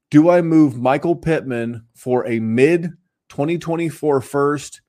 Do 0.10 0.30
I 0.30 0.42
move 0.42 0.78
Michael 0.78 1.16
Pittman 1.16 1.86
for 1.96 2.28
a 2.28 2.42
mid 2.42 2.92
2024 3.30 4.22
first 4.22 4.82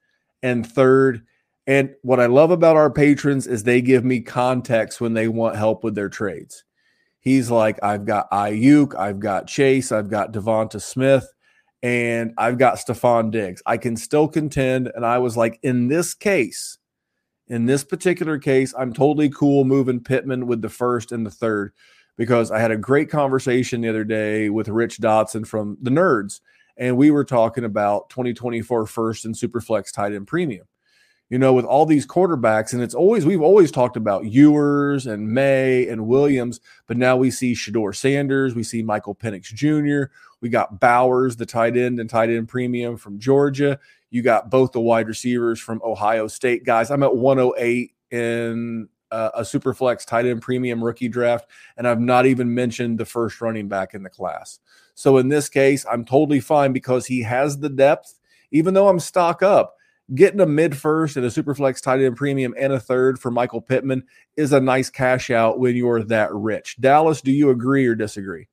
and 0.43 0.66
third. 0.66 1.22
And 1.66 1.95
what 2.03 2.20
I 2.20 2.26
love 2.26 2.51
about 2.51 2.76
our 2.76 2.91
patrons 2.91 3.47
is 3.47 3.62
they 3.62 3.80
give 3.80 4.05
me 4.05 4.20
context 4.20 5.01
when 5.01 5.14
they 5.14 5.28
want 5.28 5.57
help 5.57 5.84
with 5.84 5.95
their 5.95 6.09
trades. 6.09 6.64
He's 7.20 7.51
like, 7.51 7.78
I've 7.82 8.07
got 8.07 8.30
Aiyuk, 8.30 8.99
I've 8.99 9.20
got 9.20 9.47
Chase, 9.47 9.93
I've 9.93 10.09
got 10.09 10.32
DeVonta 10.32 10.80
Smith, 10.80 11.32
and 11.82 12.32
I've 12.38 12.59
got 12.59 12.76
Stefon 12.76 13.30
Diggs. 13.30 13.62
I 13.66 13.76
can 13.76 13.97
still 13.97 14.26
contend. 14.26 14.91
And 14.95 15.05
I 15.05 15.18
was 15.18 15.36
like, 15.36 15.59
in 15.62 15.88
this 15.88 16.14
case, 16.14 16.78
in 17.49 17.66
this 17.66 17.84
particular 17.84 18.38
case, 18.38 18.72
I'm 18.78 18.93
totally 18.93 19.28
cool 19.28 19.64
moving 19.64 20.01
Pittman 20.01 20.47
with 20.47 20.62
the 20.62 20.68
first 20.68 21.12
and 21.12 21.26
the 21.26 21.30
third 21.30 21.72
because 22.16 22.51
I 22.51 22.59
had 22.59 22.70
a 22.70 22.76
great 22.76 23.11
conversation 23.11 23.80
the 23.80 23.88
other 23.88 24.05
day 24.05 24.51
with 24.51 24.68
Rich 24.68 24.99
Dotson 24.99 25.47
from 25.47 25.76
the 25.82 25.91
Nerds 25.91 26.41
and 26.81 26.97
we 26.97 27.11
were 27.11 27.24
talking 27.24 27.64
about 27.64 28.09
2024 28.09 28.87
first 28.87 29.26
and 29.26 29.35
superflex 29.35 29.93
tight 29.93 30.14
end 30.14 30.26
premium. 30.26 30.66
You 31.28 31.39
know, 31.39 31.53
with 31.53 31.64
all 31.64 31.87
these 31.87 32.09
quarterbacks, 32.09 32.72
and 32.72 32.83
it's 32.83 32.95
always 32.95 33.24
we've 33.24 33.43
always 33.43 33.70
talked 33.70 33.97
about 33.97 34.24
Ewers 34.24 35.07
and 35.07 35.28
Maye 35.28 35.87
and 35.87 36.09
Williams, 36.09 36.59
but 36.89 36.97
now 36.97 37.16
we 37.16 37.31
see 37.31 37.53
Shedeur 37.53 37.95
Sanders, 37.95 38.57
we 38.57 38.64
see 38.64 38.83
Michael 38.83 39.14
Penix 39.14 39.45
Jr., 39.45 40.12
we 40.41 40.49
got 40.49 40.81
Bowers, 40.81 41.37
the 41.37 41.47
tight 41.47 41.76
end 41.76 42.01
and 42.01 42.11
tight 42.11 42.31
end 42.31 42.49
premium 42.49 42.97
from 42.97 43.20
Georgia. 43.20 43.78
You 44.11 44.22
got 44.22 44.51
both 44.51 44.72
the 44.72 44.81
wide 44.81 45.07
receivers 45.07 45.61
from 45.61 45.81
Ohio 45.85 46.26
State 46.26 46.64
guys. 46.64 46.91
I'm 46.91 47.05
at 47.05 47.14
108 47.14 47.93
in 48.11 48.89
uh, 49.12 49.31
a 49.35 49.45
super 49.45 49.72
flex 49.72 50.05
tight 50.05 50.26
end 50.26 50.43
premium 50.43 50.83
rookie 50.83 51.09
draft, 51.09 51.49
and 51.76 51.87
I've 51.87 52.01
not 52.01 52.26
even 52.26 52.53
mentioned 52.53 52.99
the 52.99 53.05
first 53.05 53.41
running 53.41 53.68
back 53.68 53.95
in 53.95 54.03
the 54.03 54.11
class. 54.11 54.59
So 54.95 55.18
in 55.18 55.28
this 55.28 55.49
case, 55.49 55.86
I'm 55.91 56.05
totally 56.05 56.41
fine 56.41 56.72
because 56.72 57.07
he 57.07 57.22
has 57.22 57.59
the 57.59 57.68
depth. 57.68 58.14
Even 58.53 58.74
though 58.74 58.88
I'm 58.88 59.01
stock 59.01 59.43
up, 59.43 59.76
getting 60.14 60.41
a 60.41 60.47
mid 60.47 60.76
first 60.76 61.16
and 61.16 61.24
a 61.24 61.30
super 61.30 61.55
flex 61.55 61.80
tight 61.80 62.01
end 62.01 62.16
premium 62.16 62.55
and 62.59 62.72
a 62.72 62.80
third 62.80 63.18
for 63.18 63.30
Michael 63.30 63.61
Pittman 63.61 64.03
is 64.36 64.53
a 64.53 64.61
nice 64.61 64.91
cash 64.91 65.30
out 65.30 65.59
when 65.59 65.76
you're 65.76 66.03
that 66.05 66.34
rich. 66.34 66.76
Dallas, 66.80 67.20
do 67.20 67.30
you 67.30 67.51
agree 67.51 67.86
or 67.86 67.95
disagree? 67.95 68.49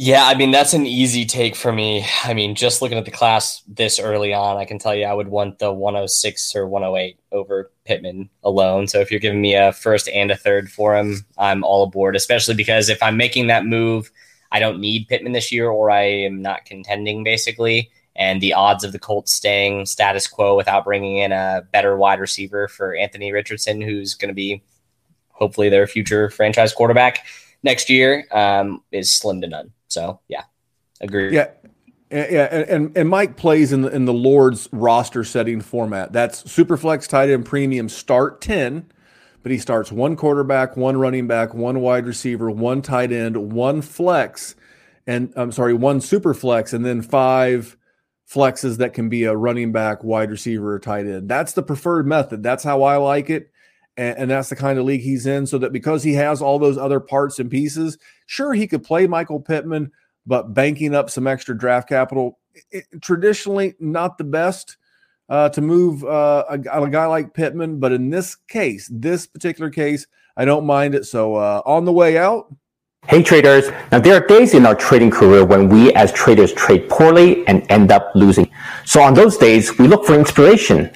Yeah, 0.00 0.26
I 0.26 0.36
mean, 0.36 0.52
that's 0.52 0.74
an 0.74 0.86
easy 0.86 1.26
take 1.26 1.56
for 1.56 1.72
me. 1.72 2.06
I 2.22 2.32
mean, 2.32 2.54
just 2.54 2.80
looking 2.80 2.98
at 2.98 3.04
the 3.04 3.10
class 3.10 3.64
this 3.66 3.98
early 3.98 4.32
on, 4.32 4.56
I 4.56 4.64
can 4.64 4.78
tell 4.78 4.94
you 4.94 5.04
I 5.04 5.12
would 5.12 5.26
want 5.26 5.58
the 5.58 5.72
106 5.72 6.54
or 6.54 6.68
108 6.68 7.18
over 7.32 7.72
Pittman 7.84 8.30
alone. 8.44 8.86
So 8.86 9.00
if 9.00 9.10
you're 9.10 9.18
giving 9.18 9.40
me 9.40 9.56
a 9.56 9.72
first 9.72 10.08
and 10.10 10.30
a 10.30 10.36
third 10.36 10.70
for 10.70 10.96
him, 10.96 11.26
I'm 11.36 11.64
all 11.64 11.82
aboard, 11.82 12.14
especially 12.14 12.54
because 12.54 12.88
if 12.88 13.02
I'm 13.02 13.16
making 13.16 13.48
that 13.48 13.66
move, 13.66 14.12
I 14.52 14.60
don't 14.60 14.78
need 14.78 15.08
Pittman 15.08 15.32
this 15.32 15.50
year 15.50 15.68
or 15.68 15.90
I 15.90 16.02
am 16.02 16.42
not 16.42 16.64
contending 16.64 17.24
basically. 17.24 17.90
And 18.14 18.40
the 18.40 18.54
odds 18.54 18.84
of 18.84 18.92
the 18.92 19.00
Colts 19.00 19.32
staying 19.32 19.86
status 19.86 20.28
quo 20.28 20.56
without 20.56 20.84
bringing 20.84 21.16
in 21.16 21.32
a 21.32 21.66
better 21.72 21.96
wide 21.96 22.20
receiver 22.20 22.68
for 22.68 22.94
Anthony 22.94 23.32
Richardson, 23.32 23.80
who's 23.80 24.14
going 24.14 24.28
to 24.28 24.34
be 24.34 24.62
hopefully 25.30 25.68
their 25.68 25.88
future 25.88 26.30
franchise 26.30 26.72
quarterback 26.72 27.26
next 27.64 27.90
year, 27.90 28.28
um, 28.30 28.84
is 28.92 29.12
slim 29.12 29.40
to 29.40 29.48
none. 29.48 29.72
So 29.88 30.20
yeah, 30.28 30.44
agree. 31.00 31.34
Yeah. 31.34 31.48
Yeah, 32.10 32.64
and, 32.70 32.96
and 32.96 33.06
Mike 33.06 33.36
plays 33.36 33.70
in 33.70 33.82
the 33.82 33.94
in 33.94 34.06
the 34.06 34.14
Lord's 34.14 34.66
roster 34.72 35.24
setting 35.24 35.60
format. 35.60 36.10
That's 36.10 36.42
Superflex 36.44 37.06
tight 37.06 37.28
end 37.28 37.44
premium 37.44 37.90
start 37.90 38.40
10, 38.40 38.90
but 39.42 39.52
he 39.52 39.58
starts 39.58 39.92
one 39.92 40.16
quarterback, 40.16 40.74
one 40.74 40.96
running 40.96 41.26
back, 41.26 41.52
one 41.52 41.80
wide 41.80 42.06
receiver, 42.06 42.50
one 42.50 42.80
tight 42.80 43.12
end, 43.12 43.52
one 43.52 43.82
flex, 43.82 44.54
and 45.06 45.34
I'm 45.36 45.52
sorry, 45.52 45.74
one 45.74 46.00
super 46.00 46.32
flex, 46.32 46.72
and 46.72 46.82
then 46.82 47.02
five 47.02 47.76
flexes 48.26 48.78
that 48.78 48.94
can 48.94 49.10
be 49.10 49.24
a 49.24 49.36
running 49.36 49.70
back, 49.72 50.02
wide 50.02 50.30
receiver, 50.30 50.72
or 50.72 50.78
tight 50.78 51.06
end. 51.06 51.28
That's 51.28 51.52
the 51.52 51.62
preferred 51.62 52.06
method. 52.06 52.42
That's 52.42 52.64
how 52.64 52.84
I 52.84 52.96
like 52.96 53.28
it 53.28 53.50
and, 53.98 54.18
and, 54.18 54.30
that's 54.30 54.48
the 54.48 54.56
kind 54.56 54.78
of 54.78 54.84
league 54.84 55.00
he's 55.00 55.26
in. 55.26 55.46
So 55.46 55.58
that 55.58 55.72
because 55.72 56.02
he 56.02 56.14
has 56.14 56.40
all 56.40 56.58
those 56.58 56.78
other 56.78 57.00
parts 57.00 57.38
and 57.40 57.50
pieces, 57.50 57.98
sure 58.26 58.54
he 58.54 58.68
could 58.68 58.84
play 58.84 59.06
Michael 59.06 59.40
Pittman, 59.40 59.90
but 60.24 60.54
banking 60.54 60.94
up 60.94 61.10
some 61.10 61.26
extra 61.26 61.58
draft 61.58 61.88
capital, 61.88 62.38
it, 62.70 62.84
traditionally 63.02 63.74
not 63.80 64.16
the 64.16 64.24
best 64.24 64.76
uh, 65.28 65.48
to 65.50 65.60
move 65.60 66.04
uh, 66.04 66.44
a, 66.48 66.82
a, 66.82 66.88
guy 66.88 67.06
like 67.06 67.34
Pittman. 67.34 67.80
But 67.80 67.92
in 67.92 68.08
this 68.08 68.36
case, 68.36 68.88
this 68.90 69.26
particular 69.26 69.68
case, 69.68 70.06
I 70.36 70.44
don't 70.44 70.64
mind 70.64 70.94
it. 70.94 71.04
So 71.04 71.34
uh, 71.34 71.62
on 71.66 71.84
the 71.84 71.92
way 71.92 72.16
out. 72.16 72.54
Hey 73.06 73.22
traders, 73.22 73.70
now 73.90 74.00
there 74.00 74.14
are 74.14 74.26
days 74.26 74.54
in 74.54 74.66
our 74.66 74.74
trading 74.74 75.10
career 75.10 75.44
when 75.44 75.68
we 75.68 75.92
as 75.94 76.12
traders 76.12 76.52
trade 76.52 76.88
poorly 76.88 77.46
and 77.46 77.64
end 77.70 77.90
up 77.90 78.10
losing. 78.14 78.50
So 78.84 79.00
on 79.00 79.14
those 79.14 79.38
days, 79.38 79.78
we 79.78 79.88
look 79.88 80.04
for 80.04 80.14
inspiration 80.14 80.90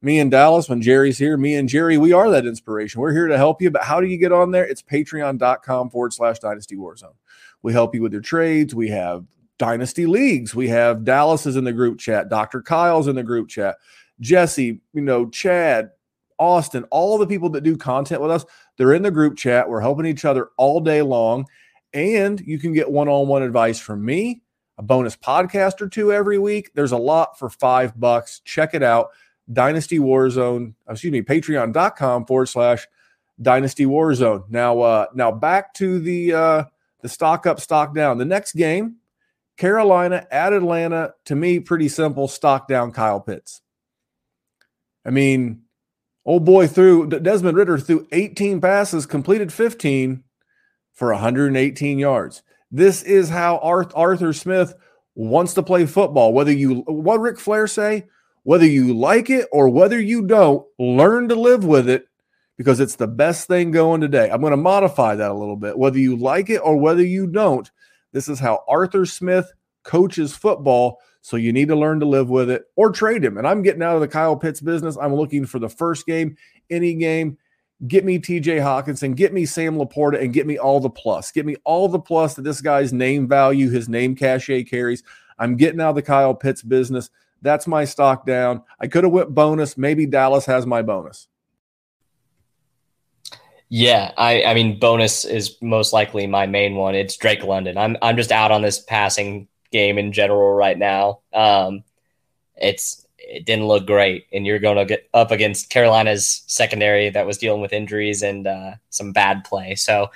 me 0.00 0.20
and 0.20 0.30
Dallas, 0.30 0.68
when 0.68 0.80
Jerry's 0.80 1.18
here, 1.18 1.36
me 1.36 1.56
and 1.56 1.68
Jerry, 1.68 1.98
we 1.98 2.12
are 2.12 2.30
that 2.30 2.46
inspiration. 2.46 3.00
We're 3.00 3.12
here 3.12 3.26
to 3.26 3.36
help 3.36 3.60
you. 3.60 3.70
But 3.70 3.82
how 3.82 4.00
do 4.00 4.06
you 4.06 4.16
get 4.16 4.32
on 4.32 4.52
there? 4.52 4.64
It's 4.64 4.82
patreon.com 4.82 5.90
forward 5.90 6.12
slash 6.12 6.38
dynasty 6.38 6.76
warzone. 6.76 7.14
We 7.62 7.72
help 7.72 7.94
you 7.94 8.02
with 8.02 8.12
your 8.12 8.22
trades. 8.22 8.74
We 8.74 8.88
have 8.88 9.24
dynasty 9.58 10.06
leagues. 10.06 10.54
We 10.54 10.68
have 10.68 11.04
Dallas 11.04 11.46
is 11.46 11.56
in 11.56 11.64
the 11.64 11.72
group 11.72 11.98
chat. 11.98 12.28
Dr. 12.28 12.62
Kyle's 12.62 13.08
in 13.08 13.16
the 13.16 13.24
group 13.24 13.48
chat. 13.48 13.76
Jesse, 14.20 14.80
you 14.92 15.00
know, 15.00 15.28
Chad, 15.28 15.90
Austin, 16.38 16.84
all 16.90 17.18
the 17.18 17.26
people 17.26 17.50
that 17.50 17.62
do 17.62 17.76
content 17.76 18.20
with 18.20 18.30
us, 18.30 18.44
they're 18.76 18.94
in 18.94 19.02
the 19.02 19.10
group 19.10 19.36
chat. 19.36 19.68
We're 19.68 19.80
helping 19.80 20.06
each 20.06 20.24
other 20.24 20.50
all 20.56 20.80
day 20.80 21.02
long. 21.02 21.46
And 21.92 22.40
you 22.40 22.58
can 22.58 22.72
get 22.72 22.90
one 22.90 23.08
on 23.08 23.26
one 23.28 23.42
advice 23.42 23.80
from 23.80 24.04
me, 24.04 24.42
a 24.76 24.82
bonus 24.82 25.16
podcast 25.16 25.80
or 25.80 25.88
two 25.88 26.12
every 26.12 26.38
week. 26.38 26.70
There's 26.74 26.92
a 26.92 26.98
lot 26.98 27.38
for 27.38 27.48
five 27.48 27.98
bucks. 27.98 28.40
Check 28.44 28.74
it 28.74 28.82
out. 28.82 29.08
Dynasty 29.52 29.98
Warzone, 29.98 30.74
excuse 30.88 31.12
me, 31.12 31.22
patreon.com 31.22 32.26
forward 32.26 32.46
slash 32.46 32.86
Dynasty 33.40 33.86
Warzone. 33.86 34.48
Now, 34.50 34.80
uh, 34.80 35.06
now 35.14 35.30
back 35.30 35.74
to 35.74 35.98
the 35.98 36.32
uh, 36.32 36.64
the 37.02 37.08
stock 37.08 37.46
up, 37.46 37.60
stock 37.60 37.94
down. 37.94 38.18
The 38.18 38.24
next 38.24 38.52
game, 38.52 38.96
Carolina 39.56 40.26
at 40.30 40.52
Atlanta. 40.52 41.14
To 41.26 41.36
me, 41.36 41.60
pretty 41.60 41.88
simple. 41.88 42.28
Stock 42.28 42.68
down, 42.68 42.92
Kyle 42.92 43.20
Pitts. 43.20 43.62
I 45.04 45.10
mean, 45.10 45.62
old 46.24 46.44
boy 46.44 46.66
threw 46.66 47.08
Desmond 47.08 47.56
Ridder 47.56 47.78
threw 47.78 48.06
18 48.12 48.60
passes, 48.60 49.06
completed 49.06 49.52
15 49.52 50.24
for 50.92 51.12
118 51.12 51.98
yards. 51.98 52.42
This 52.70 53.02
is 53.02 53.30
how 53.30 53.58
Arthur 53.58 54.32
Smith 54.32 54.74
wants 55.14 55.54
to 55.54 55.62
play 55.62 55.86
football. 55.86 56.32
Whether 56.32 56.52
you 56.52 56.80
what 56.86 57.20
Ric 57.20 57.38
Flair 57.38 57.66
say, 57.66 58.06
whether 58.48 58.64
you 58.64 58.94
like 58.94 59.28
it 59.28 59.46
or 59.52 59.68
whether 59.68 60.00
you 60.00 60.26
don't, 60.26 60.66
learn 60.78 61.28
to 61.28 61.34
live 61.34 61.66
with 61.66 61.86
it 61.86 62.06
because 62.56 62.80
it's 62.80 62.96
the 62.96 63.06
best 63.06 63.46
thing 63.46 63.70
going 63.72 64.00
today. 64.00 64.30
I'm 64.30 64.40
going 64.40 64.52
to 64.52 64.56
modify 64.56 65.16
that 65.16 65.30
a 65.30 65.34
little 65.34 65.54
bit. 65.54 65.76
Whether 65.76 65.98
you 65.98 66.16
like 66.16 66.48
it 66.48 66.56
or 66.60 66.78
whether 66.78 67.04
you 67.04 67.26
don't, 67.26 67.70
this 68.12 68.26
is 68.26 68.40
how 68.40 68.64
Arthur 68.66 69.04
Smith 69.04 69.52
coaches 69.84 70.34
football. 70.34 70.98
So 71.20 71.36
you 71.36 71.52
need 71.52 71.68
to 71.68 71.76
learn 71.76 72.00
to 72.00 72.06
live 72.06 72.30
with 72.30 72.48
it 72.48 72.62
or 72.74 72.90
trade 72.90 73.22
him. 73.22 73.36
And 73.36 73.46
I'm 73.46 73.60
getting 73.60 73.82
out 73.82 73.96
of 73.96 74.00
the 74.00 74.08
Kyle 74.08 74.34
Pitts 74.34 74.62
business. 74.62 74.96
I'm 74.96 75.14
looking 75.14 75.44
for 75.44 75.58
the 75.58 75.68
first 75.68 76.06
game, 76.06 76.34
any 76.70 76.94
game. 76.94 77.36
Get 77.86 78.06
me 78.06 78.18
TJ 78.18 78.62
Hockenson, 78.62 79.14
get 79.14 79.34
me 79.34 79.44
Sam 79.44 79.76
LaPorta, 79.76 80.22
and 80.22 80.32
get 80.32 80.46
me 80.46 80.56
all 80.56 80.80
the 80.80 80.88
plus. 80.88 81.32
Get 81.32 81.44
me 81.44 81.56
all 81.64 81.86
the 81.86 82.00
plus 82.00 82.32
that 82.32 82.42
this 82.44 82.62
guy's 82.62 82.94
name 82.94 83.28
value, 83.28 83.68
his 83.68 83.90
name 83.90 84.16
cachet 84.16 84.64
carries. 84.64 85.02
I'm 85.38 85.58
getting 85.58 85.82
out 85.82 85.90
of 85.90 85.96
the 85.96 86.02
Kyle 86.02 86.34
Pitts 86.34 86.62
business. 86.62 87.10
That's 87.42 87.66
my 87.66 87.84
stock 87.84 88.26
down. 88.26 88.62
I 88.80 88.86
could 88.88 89.04
have 89.04 89.12
went 89.12 89.34
bonus. 89.34 89.78
Maybe 89.78 90.06
Dallas 90.06 90.46
has 90.46 90.66
my 90.66 90.82
bonus. 90.82 91.28
Yeah, 93.68 94.12
I, 94.16 94.44
I 94.44 94.54
mean, 94.54 94.78
bonus 94.78 95.24
is 95.24 95.56
most 95.60 95.92
likely 95.92 96.26
my 96.26 96.46
main 96.46 96.74
one. 96.74 96.94
It's 96.94 97.16
Drake 97.16 97.44
London. 97.44 97.76
I'm 97.76 97.96
I'm 98.00 98.16
just 98.16 98.32
out 98.32 98.50
on 98.50 98.62
this 98.62 98.78
passing 98.78 99.46
game 99.70 99.98
in 99.98 100.12
general 100.12 100.54
right 100.54 100.78
now. 100.78 101.20
Um, 101.34 101.84
it's 102.56 103.06
it 103.18 103.44
didn't 103.44 103.66
look 103.66 103.86
great, 103.86 104.26
and 104.32 104.46
you're 104.46 104.58
going 104.58 104.78
to 104.78 104.86
get 104.86 105.08
up 105.12 105.30
against 105.30 105.68
Carolina's 105.68 106.44
secondary 106.46 107.10
that 107.10 107.26
was 107.26 107.36
dealing 107.36 107.60
with 107.60 107.74
injuries 107.74 108.22
and 108.22 108.46
uh, 108.46 108.72
some 108.88 109.12
bad 109.12 109.44
play. 109.44 109.74
So 109.74 110.10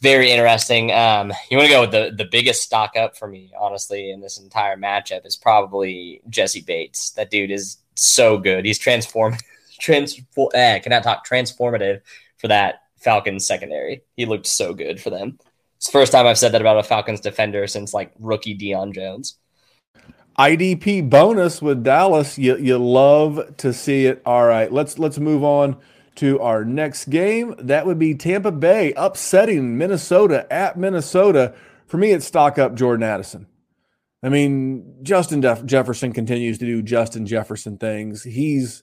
very 0.00 0.30
interesting. 0.30 0.92
Um, 0.92 1.32
you 1.50 1.56
want 1.56 1.68
to 1.68 1.74
go 1.74 1.80
with 1.82 1.90
the 1.90 2.12
the 2.16 2.28
biggest 2.30 2.62
stock 2.62 2.96
up 2.96 3.16
for 3.16 3.28
me, 3.28 3.52
honestly, 3.58 4.10
in 4.10 4.20
this 4.20 4.38
entire 4.38 4.76
matchup 4.76 5.24
is 5.24 5.36
probably 5.36 6.20
Jessie 6.28 6.62
Bates. 6.62 7.10
That 7.10 7.30
dude 7.30 7.50
is 7.50 7.78
so 7.94 8.38
good. 8.38 8.64
He's 8.64 8.78
transformed, 8.78 9.42
transform. 9.80 10.50
Eh, 10.54 10.78
cannot 10.80 11.02
talk 11.02 11.26
transformative 11.26 12.02
for 12.36 12.48
that 12.48 12.82
Falcons 12.98 13.46
secondary. 13.46 14.02
He 14.16 14.26
looked 14.26 14.46
so 14.46 14.74
good 14.74 15.00
for 15.00 15.10
them. 15.10 15.38
It's 15.76 15.86
the 15.86 15.92
first 15.92 16.12
time 16.12 16.26
I've 16.26 16.38
said 16.38 16.52
that 16.52 16.60
about 16.60 16.78
a 16.78 16.82
Falcons 16.82 17.20
defender 17.20 17.66
since 17.66 17.94
like 17.94 18.12
rookie 18.18 18.56
Deion 18.56 18.94
Jones. 18.94 19.38
IDP 20.38 21.08
bonus 21.08 21.62
with 21.62 21.82
Dallas. 21.82 22.38
You 22.38 22.58
you 22.58 22.76
love 22.76 23.56
to 23.58 23.72
see 23.72 24.04
it. 24.04 24.20
All 24.26 24.44
right, 24.44 24.70
let's 24.70 24.98
let's 24.98 25.18
move 25.18 25.42
on 25.42 25.78
to 26.16 26.40
our 26.40 26.64
next 26.64 27.06
game. 27.06 27.54
That 27.58 27.86
would 27.86 27.98
be 27.98 28.14
Tampa 28.14 28.52
Bay 28.52 28.92
upsetting 28.96 29.78
Minnesota 29.78 30.50
at 30.52 30.78
Minnesota. 30.78 31.54
For 31.86 31.96
me, 31.98 32.10
it's 32.10 32.26
stock 32.26 32.58
up 32.58 32.74
Jordan 32.74 33.04
Addison. 33.04 33.46
I 34.22 34.28
mean, 34.28 34.96
Justin 35.02 35.40
Def- 35.40 35.64
Jefferson 35.64 36.12
continues 36.12 36.58
to 36.58 36.66
do 36.66 36.82
Justin 36.82 37.26
Jefferson 37.26 37.78
things. 37.78 38.24
He's 38.24 38.82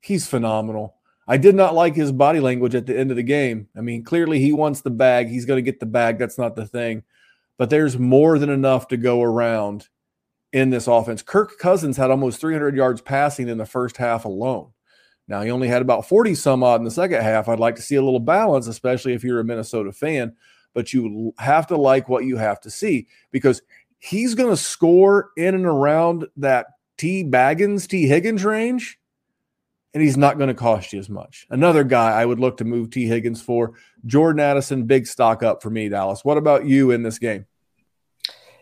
he's 0.00 0.26
phenomenal. 0.26 0.96
I 1.28 1.38
did 1.38 1.54
not 1.54 1.74
like 1.74 1.96
his 1.96 2.12
body 2.12 2.40
language 2.40 2.74
at 2.74 2.86
the 2.86 2.96
end 2.96 3.10
of 3.10 3.16
the 3.16 3.22
game. 3.22 3.68
I 3.76 3.80
mean, 3.80 4.04
clearly 4.04 4.38
he 4.38 4.52
wants 4.52 4.82
the 4.82 4.90
bag. 4.90 5.28
He's 5.28 5.44
going 5.44 5.58
to 5.58 5.70
get 5.70 5.80
the 5.80 5.86
bag. 5.86 6.18
That's 6.18 6.38
not 6.38 6.54
the 6.54 6.66
thing. 6.66 7.02
But 7.58 7.70
there's 7.70 7.98
more 7.98 8.38
than 8.38 8.50
enough 8.50 8.88
to 8.88 8.96
go 8.96 9.22
around 9.22 9.88
in 10.52 10.70
this 10.70 10.86
offense. 10.86 11.22
Kirk 11.22 11.58
Cousins 11.58 11.96
had 11.96 12.10
almost 12.10 12.40
300 12.40 12.76
yards 12.76 13.00
passing 13.00 13.48
in 13.48 13.58
the 13.58 13.66
first 13.66 13.96
half 13.96 14.24
alone. 14.24 14.70
Now 15.28 15.42
he 15.42 15.50
only 15.50 15.68
had 15.68 15.82
about 15.82 16.08
40 16.08 16.34
some 16.34 16.62
odd 16.62 16.80
in 16.80 16.84
the 16.84 16.90
second 16.90 17.22
half. 17.22 17.48
I'd 17.48 17.58
like 17.58 17.76
to 17.76 17.82
see 17.82 17.96
a 17.96 18.02
little 18.02 18.20
balance, 18.20 18.66
especially 18.66 19.12
if 19.12 19.24
you're 19.24 19.40
a 19.40 19.44
Minnesota 19.44 19.92
fan, 19.92 20.36
but 20.72 20.92
you 20.92 21.34
have 21.38 21.66
to 21.68 21.76
like 21.76 22.08
what 22.08 22.24
you 22.24 22.36
have 22.36 22.60
to 22.60 22.70
see 22.70 23.08
because 23.32 23.62
he's 23.98 24.34
going 24.34 24.50
to 24.50 24.56
score 24.56 25.30
in 25.36 25.54
and 25.54 25.66
around 25.66 26.26
that 26.36 26.66
T 26.96 27.24
Baggins, 27.24 27.88
Tee 27.88 28.06
Higgins 28.06 28.44
range, 28.44 28.98
and 29.94 30.02
he's 30.02 30.16
not 30.16 30.38
going 30.38 30.48
to 30.48 30.54
cost 30.54 30.92
you 30.92 30.98
as 30.98 31.08
much. 31.08 31.46
Another 31.50 31.82
guy 31.82 32.12
I 32.12 32.24
would 32.24 32.38
look 32.38 32.58
to 32.58 32.64
move 32.64 32.90
Tee 32.90 33.06
Higgins 33.06 33.42
for, 33.42 33.72
Jordan 34.04 34.40
Addison, 34.40 34.84
big 34.84 35.06
stock 35.06 35.42
up 35.42 35.62
for 35.62 35.70
me, 35.70 35.88
Dallas. 35.88 36.24
What 36.24 36.38
about 36.38 36.66
you 36.66 36.90
in 36.90 37.02
this 37.02 37.18
game? 37.18 37.46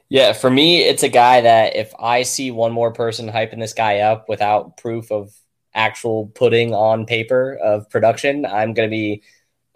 Yeah, 0.08 0.32
for 0.32 0.50
me, 0.50 0.82
it's 0.82 1.02
a 1.02 1.08
guy 1.08 1.40
that 1.40 1.76
if 1.76 1.92
I 1.98 2.22
see 2.22 2.50
one 2.50 2.72
more 2.72 2.92
person 2.92 3.28
hyping 3.28 3.58
this 3.58 3.74
guy 3.74 4.00
up 4.00 4.28
without 4.28 4.76
proof 4.76 5.10
of 5.10 5.32
actual 5.74 6.26
putting 6.34 6.74
on 6.74 7.06
paper 7.06 7.56
of 7.56 7.88
production, 7.90 8.46
I'm 8.46 8.74
going 8.74 8.88
to 8.88 8.94
be 8.94 9.22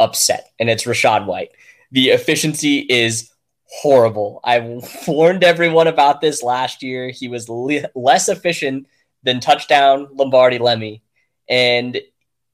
upset. 0.00 0.50
And 0.58 0.70
it's 0.70 0.84
Rachaad 0.84 1.26
White. 1.26 1.50
The 1.90 2.10
efficiency 2.10 2.78
is 2.78 3.30
horrible. 3.66 4.40
I 4.44 4.80
warned 5.06 5.44
everyone 5.44 5.86
about 5.86 6.20
this 6.20 6.42
last 6.42 6.82
year. 6.82 7.10
He 7.10 7.28
was 7.28 7.48
le- 7.48 7.90
less 7.94 8.28
efficient 8.28 8.86
than 9.22 9.40
touchdown 9.40 10.08
Lombardi 10.12 10.58
Lemmy. 10.58 11.02
And 11.48 12.00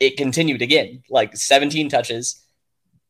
it 0.00 0.16
continued 0.16 0.62
again, 0.62 1.02
like 1.08 1.36
17 1.36 1.88
touches, 1.88 2.44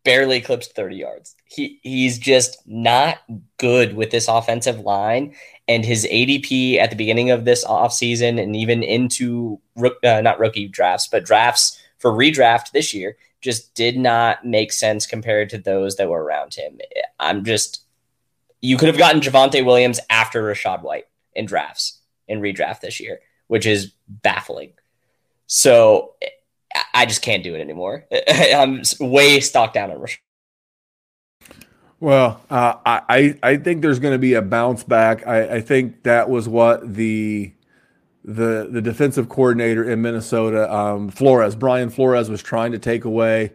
barely 0.05 0.37
eclipsed 0.37 0.75
30 0.75 0.97
yards. 0.97 1.35
He 1.47 1.81
he's 1.83 2.19
just 2.19 2.59
not 2.67 3.19
good 3.59 3.95
with 3.95 4.11
this 4.11 4.29
offensive 4.29 4.81
line 4.81 5.35
and 5.67 5.85
his 5.85 6.07
ADP 6.07 6.79
at 6.79 6.91
the 6.91 6.97
beginning 6.97 7.31
of 7.31 7.45
this 7.45 7.65
offseason 7.65 8.43
and 8.43 8.55
even 8.55 8.83
into 8.83 9.61
uh, 10.03 10.21
not 10.21 10.39
rookie 10.39 10.69
drafts, 10.69 11.09
but 11.09 11.25
drafts 11.25 11.81
for 11.99 12.13
redraft 12.13 12.73
this 12.73 12.93
year 12.93 13.17
just 13.41 13.75
did 13.75 13.97
not 13.99 14.45
make 14.45 14.73
sense 14.73 15.07
compared 15.07 15.51
to 15.51 15.59
those 15.59 15.97
that 15.97 16.09
were 16.09 16.23
around 16.23 16.55
him. 16.55 16.79
I'm 17.19 17.45
just 17.45 17.85
you 18.61 18.79
could 18.79 18.89
have 18.89 18.97
gotten 18.97 19.21
Javonte 19.21 19.65
Williams 19.65 20.01
after 20.09 20.43
Rachaad 20.43 20.83
White 20.83 21.07
in 21.35 21.45
drafts 21.45 22.01
in 22.27 22.41
redraft 22.41 22.81
this 22.81 22.99
year, 22.99 23.21
which 23.47 23.67
is 23.67 23.93
baffling. 24.09 24.73
So 25.47 26.15
I 26.95 27.05
just 27.05 27.21
can't 27.21 27.45
do 27.45 27.55
it 27.55 27.61
anymore. 27.61 28.07
I'm 28.29 28.83
way 29.01 29.41
stocked 29.41 29.75
down 29.75 29.91
on 29.91 29.99
Rachaad. 29.99 30.19
Well, 32.05 32.43
uh, 32.51 32.75
I 32.85 33.39
I 33.43 33.57
think 33.57 33.81
there's 33.81 33.99
going 33.99 34.13
to 34.13 34.19
be 34.19 34.35
a 34.35 34.43
bounce 34.43 34.85
back. 34.85 35.27
I, 35.27 35.55
I 35.55 35.61
think 35.63 36.03
that 36.03 36.29
was 36.29 36.47
what 36.47 36.97
the 36.97 37.55
the 38.23 38.69
the 38.71 38.83
defensive 38.83 39.31
coordinator 39.31 39.91
in 39.91 40.03
Minnesota, 40.03 40.71
um, 40.71 41.09
Flores, 41.09 41.57
Brian 41.57 41.89
Flores, 41.89 42.29
was 42.29 42.43
trying 42.43 42.73
to 42.73 42.79
take 42.79 43.07
away. 43.07 43.53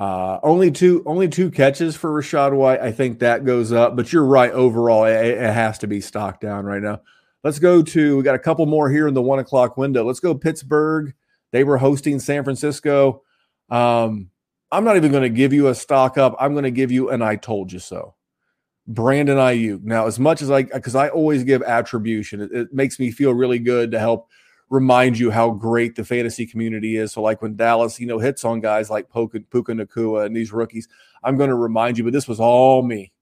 Uh, 0.00 0.40
only 0.42 0.72
two 0.72 1.04
only 1.06 1.28
two 1.28 1.48
catches 1.48 1.94
for 1.94 2.10
Rachaad 2.10 2.56
White. 2.56 2.80
I 2.80 2.90
think 2.90 3.20
that 3.20 3.44
goes 3.44 3.70
up, 3.70 3.94
but 3.94 4.12
you're 4.12 4.24
right. 4.24 4.50
Overall, 4.50 5.04
it, 5.04 5.24
it 5.24 5.54
has 5.54 5.78
to 5.78 5.86
be 5.86 6.00
stocked 6.00 6.40
down 6.40 6.64
right 6.64 6.82
now. 6.82 7.02
Let's 7.44 7.60
go 7.60 7.82
to 7.84 8.16
we 8.16 8.24
got 8.24 8.34
a 8.34 8.40
couple 8.40 8.66
more 8.66 8.90
here 8.90 9.06
in 9.06 9.14
the 9.14 9.22
one 9.22 9.38
o'clock 9.38 9.76
window. 9.76 10.02
Let's 10.02 10.18
go 10.18 10.34
Pittsburgh. 10.34 11.14
They 11.52 11.62
were 11.62 11.78
hosting 11.78 12.18
San 12.18 12.42
Francisco. 12.42 13.22
Um, 13.70 14.30
I'm 14.72 14.84
not 14.84 14.96
even 14.96 15.10
going 15.10 15.22
to 15.22 15.28
give 15.28 15.52
you 15.52 15.68
a 15.68 15.74
stock 15.74 16.18
up. 16.18 16.34
I'm 16.40 16.52
going 16.52 16.64
to 16.64 16.70
give 16.70 16.90
you 16.90 17.10
an 17.10 17.22
I 17.22 17.36
told 17.36 17.72
you 17.72 17.78
so. 17.78 18.14
Brandon 18.86 19.36
Aiyuk. 19.36 19.82
Now, 19.82 20.06
as 20.06 20.18
much 20.18 20.42
as 20.42 20.50
I, 20.50 20.62
because 20.62 20.94
I 20.94 21.08
always 21.08 21.44
give 21.44 21.62
attribution, 21.62 22.40
it, 22.40 22.52
it, 22.52 22.72
makes 22.72 22.98
me 22.98 23.10
feel 23.10 23.34
really 23.34 23.58
good 23.58 23.90
to 23.92 23.98
help 23.98 24.28
remind 24.70 25.18
you 25.18 25.30
how 25.30 25.50
great 25.50 25.96
the 25.96 26.04
fantasy 26.04 26.46
community 26.46 26.96
is. 26.96 27.12
So, 27.12 27.22
like 27.22 27.42
when 27.42 27.56
Dallas, 27.56 27.98
you 27.98 28.06
know, 28.06 28.18
hits 28.18 28.44
on 28.44 28.60
guys 28.60 28.90
like 28.90 29.10
Puka, 29.12 29.40
Puka 29.50 29.72
Nacua 29.72 30.26
and 30.26 30.36
these 30.36 30.52
rookies, 30.52 30.88
I'm 31.22 31.36
going 31.36 31.50
to 31.50 31.56
remind 31.56 31.98
you, 31.98 32.04
but 32.04 32.12
this 32.12 32.28
was 32.28 32.40
all 32.40 32.82
me. 32.82 33.12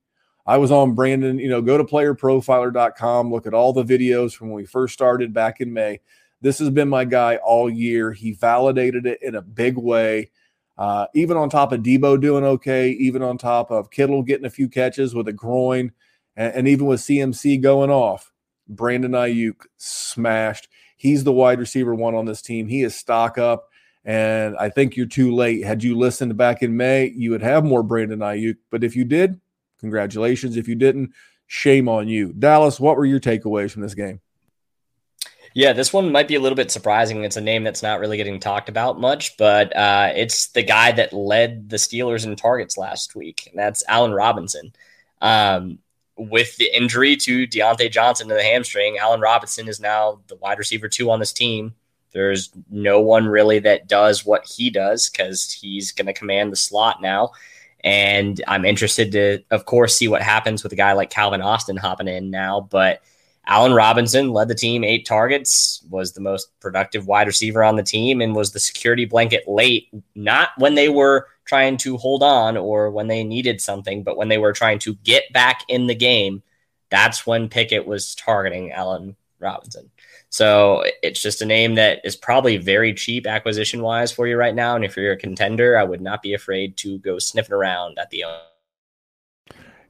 I 0.47 0.59
was 0.59 0.70
on 0.70 0.95
Brandon, 0.95 1.38
you 1.38 1.49
know, 1.49 1.62
go 1.62 1.78
to 1.78 1.84
playerprofiler.com, 1.84 3.32
look 3.32 3.47
at 3.47 3.55
all 3.55 3.72
the 3.72 3.84
videos 3.84 4.34
from 4.34 4.49
when 4.49 4.57
we 4.57 4.66
first 4.66 4.92
started 4.92 5.32
back 5.32 5.61
in 5.61 5.72
May. 5.72 6.01
This 6.42 6.59
has 6.59 6.68
been 6.68 6.90
my 6.90 7.07
guy 7.07 7.36
all 7.36 7.70
year. 7.70 8.12
He 8.12 8.32
validated 8.32 9.07
it 9.07 9.22
in 9.22 9.34
a 9.34 9.40
big 9.40 9.78
way. 9.78 10.30
Uh, 10.77 11.07
even 11.14 11.37
on 11.37 11.49
top 11.49 11.72
of 11.72 11.81
Debo 11.81 12.20
doing 12.20 12.45
okay, 12.45 12.91
even 12.91 13.22
on 13.22 13.39
top 13.39 13.70
of 13.70 13.91
Kittle 13.91 14.22
getting 14.22 14.47
a 14.47 14.51
few 14.51 14.68
catches 14.68 15.14
with 15.14 15.29
a 15.29 15.33
groin, 15.33 15.93
and, 16.37 16.55
and 16.55 16.68
even 16.68 16.87
with 16.87 17.01
CMC 17.01 17.61
going 17.61 17.91
off, 17.91 18.33
Brandon 18.68 19.12
Aiyuk 19.12 19.66
smashed. 19.77 20.68
He's 20.97 21.22
the 21.22 21.33
wide 21.33 21.59
receiver 21.59 21.95
one 21.95 22.14
on 22.14 22.25
this 22.25 22.43
team. 22.43 22.66
He 22.66 22.83
is 22.83 22.95
stock 22.95 23.39
up, 23.39 23.68
and 24.05 24.57
I 24.57 24.68
think 24.68 24.97
you're 24.97 25.07
too 25.07 25.35
late. 25.35 25.64
Had 25.64 25.85
you 25.85 25.97
listened 25.97 26.37
back 26.37 26.62
in 26.62 26.77
May, 26.77 27.12
you 27.14 27.31
would 27.31 27.43
have 27.43 27.64
more 27.64 27.83
Brandon 27.83 28.20
Aiyuk. 28.20 28.57
But 28.70 28.83
if 28.83 28.97
you 28.97 29.05
did, 29.05 29.41
congratulations. 29.79 30.57
If 30.57 30.66
you 30.66 30.75
didn't, 30.75 31.12
shame 31.47 31.89
on 31.89 32.09
you. 32.09 32.33
Dallas, 32.33 32.81
what 32.81 32.97
were 32.97 33.07
your 33.07 33.20
takeaways 33.20 33.70
from 33.70 33.83
this 33.83 33.95
game? 33.95 34.20
Yeah, 35.55 35.72
this 35.72 35.92
one 35.92 36.11
might 36.11 36.26
be 36.26 36.34
a 36.34 36.40
little 36.40 36.57
bit 36.57 36.72
surprising. 36.72 37.22
It's 37.22 37.36
a 37.36 37.40
name 37.40 37.62
that's 37.62 37.82
not 37.82 38.00
really 38.00 38.16
getting 38.16 38.40
talked 38.40 38.68
about 38.68 39.00
much, 39.00 39.36
but 39.36 39.74
uh, 39.76 40.12
it's 40.14 40.48
the 40.48 40.64
guy 40.64 40.90
that 40.92 41.12
led 41.12 41.70
the 41.70 41.76
Steelers 41.76 42.26
in 42.26 42.34
targets 42.34 42.76
last 42.76 43.14
week, 43.14 43.46
and 43.48 43.59
that's 43.59 43.84
Allen 43.86 44.12
Robinson. 44.12 44.74
Um, 45.22 45.78
with 46.16 46.57
the 46.57 46.76
injury 46.76 47.16
to 47.16 47.46
Diontae 47.46 47.90
Johnson 47.90 48.28
to 48.28 48.34
the 48.34 48.42
hamstring, 48.42 48.98
Allen 48.98 49.20
Robinson 49.20 49.68
is 49.68 49.78
now 49.78 50.20
the 50.26 50.34
wide 50.36 50.59
receiver 50.59 50.88
two 50.88 51.09
on 51.11 51.20
this 51.20 51.32
team. 51.32 51.74
There's 52.11 52.50
no 52.68 53.00
one 53.00 53.26
really 53.26 53.61
that 53.61 53.88
does 53.88 54.24
what 54.24 54.44
he 54.44 54.70
does 54.70 55.09
because 55.09 55.52
he's 55.52 55.92
going 55.92 56.07
to 56.07 56.12
command 56.12 56.50
the 56.50 56.57
slot 56.57 57.00
now. 57.00 57.30
And 57.82 58.42
I'm 58.48 58.64
interested 58.64 59.12
to, 59.12 59.42
of 59.50 59.66
course, 59.66 59.96
see 59.96 60.09
what 60.09 60.22
happens 60.22 60.62
with 60.62 60.72
a 60.72 60.76
guy 60.76 60.94
like 60.94 61.11
Calvin 61.11 61.42
Austin 61.42 61.76
hopping 61.76 62.09
in 62.09 62.30
now. 62.30 62.61
But 62.61 63.02
Allen 63.47 63.74
Robinson 63.74 64.30
led 64.30 64.49
the 64.49 64.55
team 64.55 64.84
eight 64.84 65.05
targets, 65.07 65.84
was 65.90 66.12
the 66.12 66.20
most 66.20 66.49
productive 66.61 67.07
wide 67.07 67.26
receiver 67.26 67.62
on 67.62 67.76
the 67.76 67.82
team, 67.82 68.20
and 68.20 68.34
was 68.34 68.53
the 68.53 68.61
security 68.61 69.05
blanket 69.05 69.47
late, 69.47 69.88
not 70.14 70.51
when 70.57 70.74
they 70.74 70.88
were 70.88 71.28
trying 71.45 71.76
to 71.76 71.97
hold 71.99 72.22
on 72.22 72.57
or 72.57 72.90
when 72.90 73.07
they 73.07 73.22
needed 73.22 73.61
something, 73.61 74.03
but 74.03 74.16
when 74.16 74.28
they 74.28 74.38
were 74.38 74.53
trying 74.53 74.78
to 74.78 74.95
get 74.97 75.32
back 75.32 75.62
in 75.68 75.86
the 75.86 75.95
game. 75.95 76.42
That's 76.90 77.26
when 77.26 77.49
Pickett 77.49 77.86
was 77.86 78.14
targeting 78.14 78.72
Allen 78.72 79.16
Robinson. 79.40 79.90
So 80.30 80.84
it's 81.03 81.22
just 81.22 81.42
a 81.42 81.47
name 81.47 81.76
that 81.76 82.01
is 82.05 82.16
probably 82.16 82.57
very 82.57 82.95
cheap 82.95 83.26
acquisition 83.26 83.82
wise 83.82 84.11
for 84.11 84.26
you 84.26 84.36
right 84.36 84.55
now. 84.55 84.74
And 84.74 84.84
if 84.84 84.97
you're 84.97 85.12
a 85.12 85.16
contender, 85.16 85.78
I 85.78 85.84
would 85.84 86.01
not 86.01 86.22
be 86.22 86.34
afraid 86.34 86.76
to 86.78 86.99
go 86.99 87.18
sniffing 87.18 87.55
around 87.55 87.99
at 87.99 88.11
the 88.11 88.24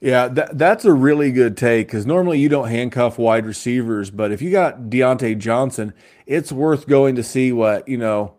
yeah, 0.05 0.29
that, 0.29 0.59
that's 0.59 0.85
a 0.85 0.93
really 0.93 1.33
good 1.33 1.57
take 1.57 1.87
because 1.87 2.05
normally 2.05 2.39
you 2.39 2.51
don't 2.51 2.69
handcuff 2.69 3.17
wide 3.17 3.47
receivers, 3.47 4.11
but 4.11 4.33
if 4.33 4.43
you 4.43 4.51
got 4.51 4.91
Diontae 4.91 5.39
Johnson, 5.39 5.95
it's 6.27 6.53
worth 6.53 6.87
going 6.87 7.15
to 7.15 7.23
see 7.23 7.53
what 7.53 7.89
you 7.89 7.97
know 7.97 8.35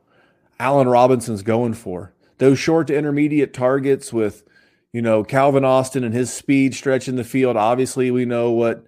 Allen 0.59 0.87
Robinson's 0.87 1.41
going 1.41 1.73
for. 1.73 2.13
Those 2.37 2.59
short 2.59 2.85
to 2.87 2.95
intermediate 2.95 3.51
targets 3.51 4.13
with 4.13 4.43
you 4.93 5.01
know 5.01 5.23
Calvin 5.23 5.65
Austin 5.65 6.03
and 6.03 6.13
his 6.13 6.31
speed 6.31 6.75
stretching 6.75 7.15
the 7.15 7.23
field. 7.23 7.57
Obviously, 7.57 8.11
we 8.11 8.25
know 8.25 8.51
what 8.51 8.85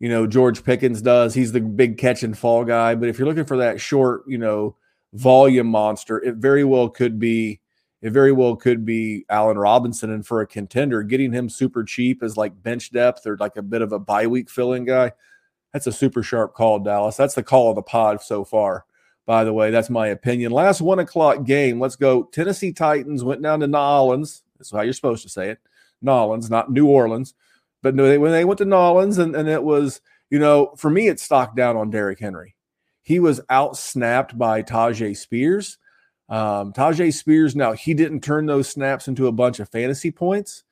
you 0.00 0.08
know 0.08 0.26
George 0.26 0.64
Pickens 0.64 1.00
does. 1.02 1.32
He's 1.32 1.52
the 1.52 1.60
big 1.60 1.96
catch 1.96 2.24
and 2.24 2.36
fall 2.36 2.64
guy. 2.64 2.96
But 2.96 3.08
if 3.08 3.20
you're 3.20 3.28
looking 3.28 3.44
for 3.44 3.58
that 3.58 3.80
short, 3.80 4.24
you 4.26 4.38
know, 4.38 4.74
volume 5.12 5.68
monster, 5.68 6.20
it 6.20 6.34
very 6.34 6.64
well 6.64 6.88
could 6.88 7.20
be 7.20 7.60
it 8.02 8.12
very 8.12 8.32
well 8.32 8.56
could 8.56 8.84
be 8.84 9.24
Allen 9.28 9.58
Robinson. 9.58 10.10
And 10.10 10.26
for 10.26 10.40
a 10.40 10.46
contender, 10.46 11.02
getting 11.02 11.32
him 11.32 11.48
super 11.48 11.82
cheap 11.82 12.22
as 12.22 12.36
like 12.36 12.62
bench 12.62 12.92
depth 12.92 13.26
or 13.26 13.36
like 13.38 13.56
a 13.56 13.62
bit 13.62 13.82
of 13.82 13.92
a 13.92 13.98
bye 13.98 14.26
week 14.26 14.50
filling 14.50 14.84
guy, 14.84 15.12
that's 15.72 15.86
a 15.86 15.92
super 15.92 16.22
sharp 16.22 16.54
call, 16.54 16.78
Dallas. 16.78 17.16
That's 17.16 17.34
the 17.34 17.42
call 17.42 17.70
of 17.70 17.76
the 17.76 17.82
pod 17.82 18.22
so 18.22 18.44
far. 18.44 18.84
By 19.26 19.42
the 19.44 19.52
way, 19.52 19.70
that's 19.70 19.90
my 19.90 20.06
opinion. 20.08 20.52
Last 20.52 20.80
one 20.80 21.00
o'clock 21.00 21.44
game. 21.44 21.80
Let's 21.80 21.96
go. 21.96 22.24
Tennessee 22.24 22.72
Titans 22.72 23.24
went 23.24 23.42
down 23.42 23.60
to 23.60 23.66
Nolans. 23.66 24.42
That's 24.56 24.70
how 24.70 24.82
you're 24.82 24.92
supposed 24.92 25.24
to 25.24 25.28
say 25.28 25.50
it. 25.50 25.58
Nolans, 26.00 26.48
not 26.48 26.70
New 26.70 26.86
Orleans. 26.86 27.34
But 27.82 27.94
when 27.94 28.30
they 28.32 28.44
went 28.44 28.58
to 28.58 28.64
Nolans, 28.64 29.18
and, 29.18 29.34
and 29.34 29.48
it 29.48 29.62
was, 29.62 30.00
you 30.30 30.38
know, 30.38 30.74
for 30.76 30.90
me, 30.90 31.08
it 31.08 31.20
stocked 31.20 31.56
down 31.56 31.76
on 31.76 31.90
Derrick 31.90 32.20
Henry. 32.20 32.56
He 33.02 33.20
was 33.20 33.40
out 33.50 33.76
snapped 33.76 34.36
by 34.38 34.62
Tyjae 34.62 35.16
Spears. 35.16 35.78
Um, 36.28 36.72
Tyjae 36.72 37.12
Spears, 37.12 37.54
now 37.54 37.72
he 37.72 37.94
didn't 37.94 38.20
turn 38.22 38.46
those 38.46 38.68
snaps 38.68 39.08
into 39.08 39.28
a 39.28 39.32
bunch 39.32 39.60
of 39.60 39.68
fantasy 39.68 40.10
points, 40.10 40.64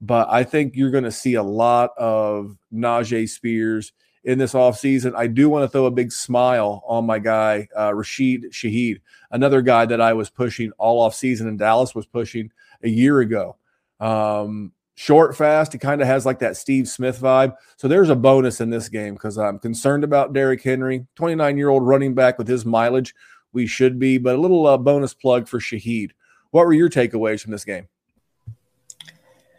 but 0.00 0.28
I 0.30 0.44
think 0.44 0.76
you're 0.76 0.90
going 0.90 1.04
to 1.04 1.12
see 1.12 1.34
a 1.34 1.42
lot 1.42 1.90
of 1.96 2.56
Najee 2.72 3.28
Spears 3.28 3.92
in 4.24 4.38
this 4.38 4.52
offseason. 4.52 5.14
I 5.16 5.26
do 5.26 5.48
want 5.48 5.64
to 5.64 5.68
throw 5.68 5.86
a 5.86 5.90
big 5.90 6.12
smile 6.12 6.82
on 6.86 7.04
my 7.04 7.18
guy, 7.18 7.68
uh, 7.76 7.92
Rashid 7.94 8.52
Shaheed, 8.52 9.00
another 9.30 9.62
guy 9.62 9.86
that 9.86 10.00
I 10.00 10.12
was 10.12 10.30
pushing 10.30 10.70
all 10.78 11.08
offseason 11.08 11.48
and 11.48 11.58
Dallas 11.58 11.94
was 11.94 12.06
pushing 12.06 12.52
a 12.82 12.88
year 12.88 13.20
ago. 13.20 13.56
Um, 13.98 14.72
short, 14.94 15.36
fast. 15.36 15.72
He 15.72 15.78
kind 15.78 16.00
of 16.00 16.06
has 16.06 16.24
like 16.24 16.38
that 16.40 16.56
Steve 16.56 16.88
Smith 16.88 17.20
vibe. 17.20 17.54
So 17.76 17.88
there's 17.88 18.10
a 18.10 18.16
bonus 18.16 18.60
in 18.60 18.70
this 18.70 18.88
game 18.88 19.14
because 19.14 19.38
I'm 19.38 19.58
concerned 19.58 20.04
about 20.04 20.32
Derrick 20.32 20.62
Henry, 20.62 21.06
29 21.16 21.56
year 21.56 21.68
old 21.68 21.86
running 21.86 22.14
back 22.14 22.38
with 22.38 22.46
his 22.46 22.64
mileage 22.64 23.14
we 23.52 23.66
should 23.66 23.98
be. 23.98 24.18
But 24.18 24.36
a 24.36 24.38
little 24.38 24.66
uh, 24.66 24.78
bonus 24.78 25.14
plug 25.14 25.48
for 25.48 25.58
Shaheed. 25.58 26.10
What 26.50 26.66
were 26.66 26.72
your 26.72 26.90
takeaways 26.90 27.40
from 27.40 27.52
this 27.52 27.64
game? 27.64 27.88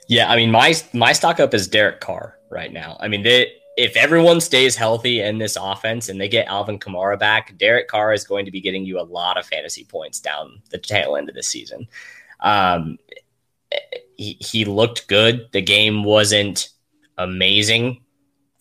Yeah, 0.08 0.30
I 0.30 0.36
mean, 0.36 0.52
my 0.52 0.76
my 0.94 1.14
stock 1.14 1.40
up 1.40 1.54
is 1.54 1.68
Derek 1.68 2.02
Carr 2.02 2.38
right 2.50 2.72
now. 2.72 2.98
I 3.00 3.08
mean, 3.08 3.24
they, 3.24 3.54
if 3.78 3.96
everyone 3.96 4.42
stays 4.42 4.76
healthy 4.76 5.22
in 5.22 5.38
this 5.38 5.58
offense 5.60 6.10
and 6.10 6.20
they 6.20 6.28
get 6.28 6.48
Alvin 6.48 6.78
Kamara 6.78 7.18
back, 7.18 7.58
Derek 7.58 7.88
Carr 7.88 8.14
is 8.14 8.24
going 8.24 8.46
to 8.46 8.52
be 8.52 8.62
getting 8.62 8.86
you 8.86 9.00
a 9.00 9.02
lot 9.04 9.38
of 9.38 9.46
fantasy 9.46 9.86
points 9.86 10.20
down 10.20 10.62
the 10.70 10.78
tail 10.78 11.16
end 11.16 11.30
of 11.30 11.36
the 11.36 11.44
season. 11.44 11.88
Um, 12.42 13.00
he, 14.18 14.38
he 14.40 14.66
looked 14.66 15.08
good. 15.08 15.48
The 15.52 15.62
game 15.62 16.04
wasn't 16.04 16.70
amazing 17.18 18.03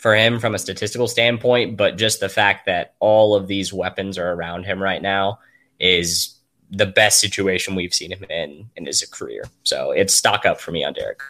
for 0.03 0.17
him 0.17 0.41
from 0.41 0.53
a 0.53 0.59
statistical 0.59 1.07
standpoint, 1.07 1.77
but 1.77 1.97
just 1.97 2.19
the 2.19 2.29
fact 2.29 2.67
that 2.67 2.95
all 2.99 3.37
of 3.37 3.47
these 3.47 3.73
weapons 3.73 4.19
are 4.19 4.33
around 4.33 4.65
him 4.65 4.83
right 4.83 5.01
now 5.01 5.39
is 5.79 6.41
the 6.71 6.87
best 6.87 7.21
situation 7.21 7.77
we've 7.77 7.95
seen 7.95 8.11
him 8.11 8.25
in 8.29 8.69
in 8.75 8.85
his 8.85 9.05
career. 9.07 9.45
So 9.63 9.93
it's 9.93 10.13
stock 10.13 10.45
up 10.45 10.61
for 10.61 10.73
me 10.73 10.83
on 10.83 10.95
Derek. 10.95 11.21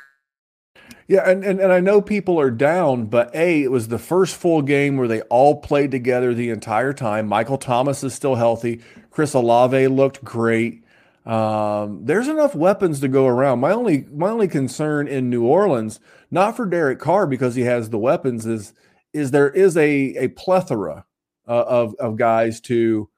Yeah, 1.07 1.29
and, 1.29 1.45
and, 1.45 1.61
and 1.61 1.71
I 1.71 1.81
know 1.81 2.01
people 2.01 2.41
are 2.41 2.51
down, 2.51 3.07
but 3.07 3.35
A, 3.35 3.63
it 3.63 3.71
was 3.71 3.89
the 3.89 3.99
first 3.99 4.35
full 4.37 4.63
game 4.63 4.97
where 4.97 5.09
they 5.09 5.21
all 5.23 5.61
played 5.61 5.91
together 5.91 6.33
the 6.33 6.49
entire 6.49 6.95
time. 6.95 7.27
Michael 7.27 7.59
Thomas 7.59 8.03
is 8.03 8.15
still 8.15 8.37
healthy. 8.37 8.81
Chris 9.11 9.35
Olave 9.35 9.89
looked 9.89 10.25
great. 10.25 10.83
Um, 11.27 12.07
there's 12.07 12.29
enough 12.29 12.55
weapons 12.55 13.01
to 13.01 13.09
go 13.09 13.27
around. 13.27 13.61
My 13.61 13.73
only 13.73 14.07
my 14.13 14.31
only 14.31 14.49
concern 14.49 15.07
in 15.09 15.29
New 15.29 15.45
Orleans, 15.45 16.01
not 16.33 16.57
for 16.57 16.67
Derek 16.67 16.99
Carr 16.99 17.29
because 17.29 17.55
he 17.55 17.63
has 17.63 17.91
the 17.91 17.99
weapons, 17.99 18.47
is 18.47 18.75
is 19.13 19.31
there 19.31 19.51
is 19.51 19.77
a 19.77 20.17
a 20.17 20.29
plethora 20.29 21.05
uh, 21.47 21.65
of 21.69 21.95
of 22.01 22.17
guys 22.17 22.61
to 22.63 23.09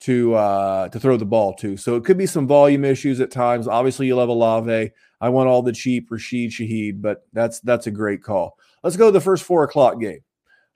to 0.00 0.34
uh, 0.34 0.88
to 0.88 1.00
throw 1.00 1.16
the 1.16 1.24
ball 1.24 1.54
to. 1.54 1.76
So 1.76 1.96
it 1.96 2.04
could 2.04 2.18
be 2.18 2.26
some 2.26 2.46
volume 2.46 2.84
issues 2.84 3.20
at 3.20 3.30
times. 3.30 3.66
Obviously, 3.68 4.08
you 4.08 4.16
love 4.16 4.28
Olave. 4.28 4.90
I 5.20 5.28
want 5.30 5.48
all 5.48 5.62
the 5.62 5.72
cheap 5.72 6.10
Rashid 6.10 6.50
Shaheed, 6.50 7.00
but 7.00 7.26
that's 7.32 7.60
that's 7.60 7.86
a 7.86 7.92
great 7.92 8.22
call. 8.22 8.58
Let's 8.82 8.96
go 8.96 9.06
to 9.06 9.12
the 9.12 9.20
first 9.20 9.44
four 9.44 9.64
o'clock 9.64 10.00
game. 10.00 10.20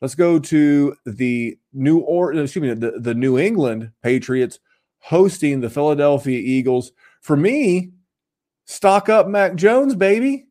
Let's 0.00 0.14
go 0.14 0.38
to 0.38 0.94
the 1.04 1.58
New 1.72 1.98
or 1.98 2.32
excuse 2.32 2.62
me 2.62 2.72
the, 2.72 3.00
the 3.00 3.14
New 3.14 3.38
England 3.38 3.90
Patriots 4.02 4.60
hosting 5.00 5.60
the 5.60 5.70
Philadelphia 5.70 6.38
Eagles. 6.38 6.92
For 7.20 7.36
me, 7.36 7.90
stock 8.64 9.08
up 9.08 9.26
Mac 9.26 9.56
Jones, 9.56 9.94
baby. 9.94 10.46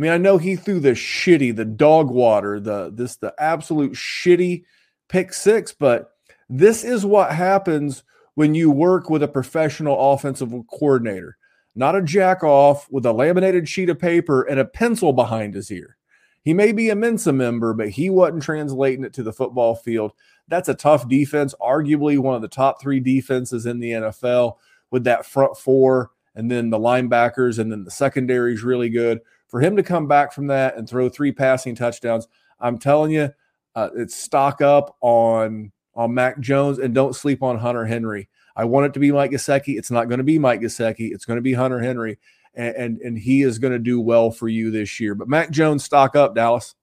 I 0.00 0.02
mean, 0.02 0.12
I 0.12 0.16
know 0.16 0.38
he 0.38 0.56
threw 0.56 0.80
the 0.80 0.92
shitty, 0.92 1.54
the 1.54 1.66
dog 1.66 2.10
water, 2.10 2.58
the 2.58 2.90
this 2.90 3.16
the 3.16 3.34
absolute 3.38 3.92
shitty 3.92 4.64
pick 5.10 5.34
six, 5.34 5.74
but 5.74 6.12
this 6.48 6.84
is 6.84 7.04
what 7.04 7.34
happens 7.34 8.02
when 8.34 8.54
you 8.54 8.70
work 8.70 9.10
with 9.10 9.22
a 9.22 9.28
professional 9.28 10.14
offensive 10.14 10.54
coordinator, 10.72 11.36
not 11.74 11.96
a 11.96 12.00
jack 12.00 12.42
off 12.42 12.90
with 12.90 13.04
a 13.04 13.12
laminated 13.12 13.68
sheet 13.68 13.90
of 13.90 13.98
paper 13.98 14.40
and 14.40 14.58
a 14.58 14.64
pencil 14.64 15.12
behind 15.12 15.52
his 15.52 15.70
ear. 15.70 15.98
He 16.40 16.54
may 16.54 16.72
be 16.72 16.88
a 16.88 16.96
Mensa 16.96 17.34
member, 17.34 17.74
but 17.74 17.90
he 17.90 18.08
wasn't 18.08 18.42
translating 18.42 19.04
it 19.04 19.12
to 19.12 19.22
the 19.22 19.34
football 19.34 19.74
field. 19.74 20.12
That's 20.48 20.70
a 20.70 20.74
tough 20.74 21.10
defense, 21.10 21.54
arguably 21.60 22.18
one 22.18 22.36
of 22.36 22.40
the 22.40 22.48
top 22.48 22.80
three 22.80 23.00
defenses 23.00 23.66
in 23.66 23.80
the 23.80 23.90
NFL 23.90 24.54
with 24.90 25.04
that 25.04 25.26
front 25.26 25.58
four 25.58 26.12
and 26.34 26.50
then 26.50 26.70
the 26.70 26.78
linebackers 26.78 27.58
and 27.58 27.70
then 27.70 27.84
the 27.84 27.90
secondary 27.90 28.54
is 28.54 28.62
really 28.62 28.88
good. 28.88 29.20
For 29.50 29.60
him 29.60 29.76
to 29.76 29.82
come 29.82 30.06
back 30.06 30.32
from 30.32 30.46
that 30.46 30.76
and 30.76 30.88
throw 30.88 31.08
three 31.08 31.32
passing 31.32 31.74
touchdowns, 31.74 32.28
I'm 32.60 32.78
telling 32.78 33.10
you, 33.10 33.30
uh, 33.74 33.90
it's 33.96 34.14
stock 34.14 34.62
up 34.62 34.96
on 35.00 35.72
on 35.94 36.14
Mac 36.14 36.38
Jones 36.38 36.78
and 36.78 36.94
don't 36.94 37.16
sleep 37.16 37.42
on 37.42 37.58
Hunter 37.58 37.84
Henry. 37.84 38.28
I 38.54 38.64
want 38.64 38.86
it 38.86 38.94
to 38.94 39.00
be 39.00 39.10
Mike 39.10 39.32
Gesicki. 39.32 39.76
It's 39.76 39.90
not 39.90 40.08
going 40.08 40.18
to 40.18 40.24
be 40.24 40.38
Mike 40.38 40.60
Gesicki. 40.60 41.12
It's 41.12 41.24
going 41.24 41.36
to 41.38 41.42
be 41.42 41.52
Hunter 41.52 41.80
Henry, 41.80 42.18
and, 42.54 42.76
and, 42.76 42.98
and 43.00 43.18
he 43.18 43.42
is 43.42 43.58
going 43.58 43.72
to 43.72 43.78
do 43.78 44.00
well 44.00 44.30
for 44.30 44.48
you 44.48 44.70
this 44.70 45.00
year. 45.00 45.14
But 45.14 45.28
Mac 45.28 45.50
Jones, 45.50 45.84
stock 45.84 46.14
up, 46.14 46.34
Dallas. 46.34 46.74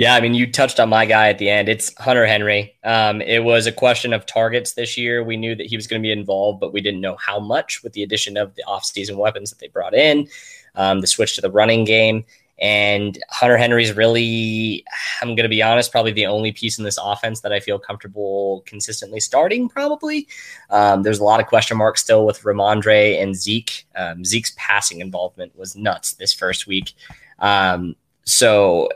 Yeah, 0.00 0.14
I 0.14 0.22
mean, 0.22 0.32
you 0.32 0.50
touched 0.50 0.80
on 0.80 0.88
my 0.88 1.04
guy 1.04 1.28
at 1.28 1.36
the 1.36 1.50
end. 1.50 1.68
It's 1.68 1.94
Hunter 1.98 2.24
Henry. 2.24 2.74
Um, 2.84 3.20
it 3.20 3.44
was 3.44 3.66
a 3.66 3.72
question 3.72 4.14
of 4.14 4.24
targets 4.24 4.72
this 4.72 4.96
year. 4.96 5.22
We 5.22 5.36
knew 5.36 5.54
that 5.54 5.66
he 5.66 5.76
was 5.76 5.86
going 5.86 6.00
to 6.00 6.02
be 6.02 6.10
involved, 6.10 6.58
but 6.58 6.72
we 6.72 6.80
didn't 6.80 7.02
know 7.02 7.16
how 7.16 7.38
much 7.38 7.82
with 7.82 7.92
the 7.92 8.02
addition 8.02 8.38
of 8.38 8.54
the 8.54 8.64
offseason 8.66 9.18
weapons 9.18 9.50
that 9.50 9.58
they 9.58 9.68
brought 9.68 9.92
in, 9.92 10.26
um, 10.74 11.02
the 11.02 11.06
switch 11.06 11.34
to 11.34 11.42
the 11.42 11.50
running 11.50 11.84
game. 11.84 12.24
And 12.62 13.22
Hunter 13.28 13.58
Henry's 13.58 13.94
really, 13.94 14.86
I'm 15.20 15.34
going 15.34 15.42
to 15.44 15.50
be 15.50 15.62
honest, 15.62 15.92
probably 15.92 16.12
the 16.12 16.24
only 16.24 16.52
piece 16.52 16.78
in 16.78 16.84
this 16.86 16.98
offense 16.98 17.42
that 17.42 17.52
I 17.52 17.60
feel 17.60 17.78
comfortable 17.78 18.62
consistently 18.64 19.20
starting, 19.20 19.68
probably. 19.68 20.26
Um, 20.70 21.02
there's 21.02 21.18
a 21.18 21.24
lot 21.24 21.40
of 21.40 21.46
question 21.46 21.76
marks 21.76 22.00
still 22.00 22.24
with 22.24 22.40
Rhamondre 22.40 23.22
and 23.22 23.36
Zeke. 23.36 23.86
Um, 23.96 24.24
Zeke's 24.24 24.54
passing 24.56 25.00
involvement 25.00 25.54
was 25.58 25.76
nuts 25.76 26.14
this 26.14 26.32
first 26.32 26.66
week. 26.66 26.94
Um, 27.38 27.96
so 28.24 28.88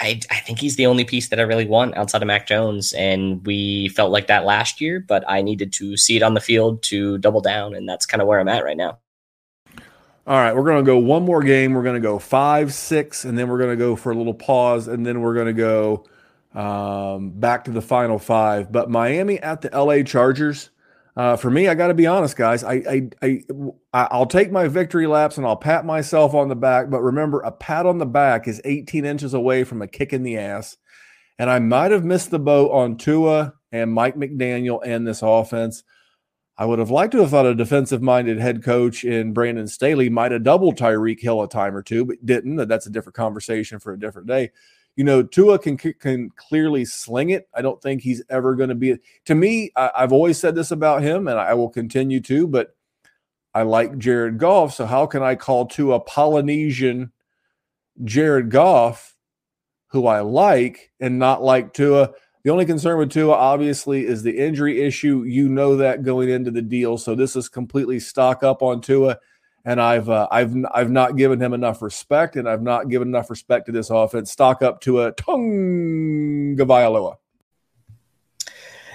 I, 0.00 0.20
I 0.30 0.36
think 0.36 0.58
he's 0.58 0.76
the 0.76 0.86
only 0.86 1.04
piece 1.04 1.28
that 1.28 1.38
I 1.38 1.42
really 1.42 1.66
want 1.66 1.96
outside 1.96 2.22
of 2.22 2.26
Mac 2.26 2.46
Jones. 2.46 2.92
And 2.94 3.44
we 3.46 3.88
felt 3.90 4.10
like 4.10 4.28
that 4.28 4.44
last 4.44 4.80
year, 4.80 4.98
but 4.98 5.22
I 5.28 5.42
needed 5.42 5.72
to 5.74 5.96
see 5.96 6.16
it 6.16 6.22
on 6.22 6.34
the 6.34 6.40
field 6.40 6.82
to 6.84 7.18
double 7.18 7.42
down. 7.42 7.74
And 7.74 7.88
that's 7.88 8.06
kind 8.06 8.22
of 8.22 8.26
where 8.26 8.40
I'm 8.40 8.48
at 8.48 8.64
right 8.64 8.76
now. 8.76 8.98
All 10.26 10.36
right, 10.36 10.54
we're 10.54 10.64
going 10.64 10.84
to 10.84 10.88
go 10.88 10.98
one 10.98 11.24
more 11.24 11.42
game. 11.42 11.72
We're 11.72 11.82
going 11.82 12.00
to 12.00 12.00
go 12.00 12.18
five, 12.18 12.72
six, 12.72 13.24
and 13.24 13.36
then 13.36 13.48
we're 13.48 13.58
going 13.58 13.70
to 13.70 13.76
go 13.76 13.96
for 13.96 14.12
a 14.12 14.14
little 14.14 14.34
pause, 14.34 14.86
and 14.86 15.04
then 15.04 15.22
we're 15.22 15.34
going 15.34 15.46
to 15.46 15.52
go 15.52 16.04
um, 16.54 17.30
back 17.30 17.64
to 17.64 17.70
the 17.70 17.80
final 17.80 18.18
five. 18.18 18.70
But 18.70 18.90
Miami 18.90 19.40
at 19.40 19.62
the 19.62 19.70
LA 19.72 20.02
Chargers. 20.02 20.70
Uh, 21.16 21.36
for 21.36 21.50
me, 21.50 21.68
I 21.68 21.74
got 21.74 21.88
to 21.88 21.94
be 21.94 22.06
honest, 22.06 22.36
guys. 22.36 22.62
I, 22.62 22.74
I, 22.88 23.10
I, 23.22 23.42
I'll 23.92 24.26
take 24.26 24.52
my 24.52 24.68
victory 24.68 25.06
laps 25.06 25.36
and 25.36 25.46
I'll 25.46 25.56
pat 25.56 25.84
myself 25.84 26.34
on 26.34 26.48
the 26.48 26.56
back. 26.56 26.88
But 26.88 27.02
remember, 27.02 27.40
a 27.40 27.50
pat 27.50 27.86
on 27.86 27.98
the 27.98 28.06
back 28.06 28.46
is 28.46 28.60
18 28.64 29.04
inches 29.04 29.34
away 29.34 29.64
from 29.64 29.82
a 29.82 29.88
kick 29.88 30.12
in 30.12 30.22
the 30.22 30.38
ass. 30.38 30.76
And 31.38 31.50
I 31.50 31.58
might 31.58 31.90
have 31.90 32.04
missed 32.04 32.30
the 32.30 32.38
boat 32.38 32.70
on 32.70 32.96
Tua 32.96 33.54
and 33.72 33.92
Mike 33.92 34.16
McDaniel 34.16 34.80
and 34.84 35.06
this 35.06 35.22
offense. 35.22 35.82
I 36.56 36.66
would 36.66 36.78
have 36.78 36.90
liked 36.90 37.12
to 37.12 37.20
have 37.20 37.30
thought 37.30 37.46
a 37.46 37.54
defensive 37.54 38.02
minded 38.02 38.38
head 38.38 38.62
coach 38.62 39.02
in 39.04 39.32
Brandon 39.32 39.66
Staley 39.66 40.10
might 40.10 40.32
have 40.32 40.42
doubled 40.42 40.76
Tyreek 40.76 41.18
Hill 41.18 41.42
a 41.42 41.48
time 41.48 41.74
or 41.74 41.82
two, 41.82 42.04
but 42.04 42.24
didn't. 42.24 42.56
That's 42.68 42.86
a 42.86 42.90
different 42.90 43.16
conversation 43.16 43.78
for 43.78 43.94
a 43.94 43.98
different 43.98 44.28
day. 44.28 44.50
You 44.96 45.04
know, 45.04 45.22
Tua 45.22 45.58
can 45.58 45.76
can 45.76 46.30
clearly 46.36 46.84
sling 46.84 47.30
it. 47.30 47.48
I 47.54 47.62
don't 47.62 47.80
think 47.80 48.02
he's 48.02 48.22
ever 48.28 48.54
going 48.54 48.68
to 48.68 48.74
be. 48.74 48.98
To 49.26 49.34
me, 49.34 49.70
I, 49.76 49.90
I've 49.96 50.12
always 50.12 50.38
said 50.38 50.54
this 50.54 50.70
about 50.70 51.02
him, 51.02 51.28
and 51.28 51.38
I 51.38 51.54
will 51.54 51.70
continue 51.70 52.20
to. 52.22 52.46
But 52.46 52.74
I 53.54 53.62
like 53.62 53.98
Jared 53.98 54.38
Goff, 54.38 54.74
so 54.74 54.86
how 54.86 55.06
can 55.06 55.22
I 55.22 55.34
call 55.34 55.66
Tua 55.66 56.00
Polynesian 56.00 57.12
Jared 58.04 58.50
Goff, 58.50 59.16
who 59.88 60.06
I 60.06 60.20
like, 60.20 60.92
and 61.00 61.18
not 61.18 61.42
like 61.42 61.72
Tua? 61.72 62.10
The 62.42 62.50
only 62.50 62.64
concern 62.64 62.98
with 62.98 63.10
Tua, 63.10 63.34
obviously, 63.34 64.06
is 64.06 64.22
the 64.22 64.38
injury 64.38 64.80
issue. 64.82 65.24
You 65.24 65.48
know 65.48 65.76
that 65.76 66.04
going 66.04 66.30
into 66.30 66.50
the 66.50 66.62
deal, 66.62 66.96
so 66.96 67.14
this 67.14 67.36
is 67.36 67.48
completely 67.48 68.00
stock 68.00 68.42
up 68.42 68.62
on 68.62 68.80
Tua, 68.80 69.18
and 69.64 69.80
I've 69.80 70.08
uh, 70.08 70.28
I've 70.30 70.54
I've 70.72 70.90
not 70.90 71.16
given 71.16 71.40
him 71.40 71.52
enough 71.52 71.82
respect, 71.82 72.36
and 72.36 72.48
I've 72.48 72.62
not 72.62 72.88
given 72.88 73.08
enough 73.08 73.30
respect 73.30 73.66
to 73.66 73.72
this 73.72 73.90
offense. 73.90 74.30
Stock 74.30 74.62
up 74.62 74.80
to 74.82 75.02
a 75.02 75.12
Tonga 75.12 76.64
Tagovailoa. 76.64 77.16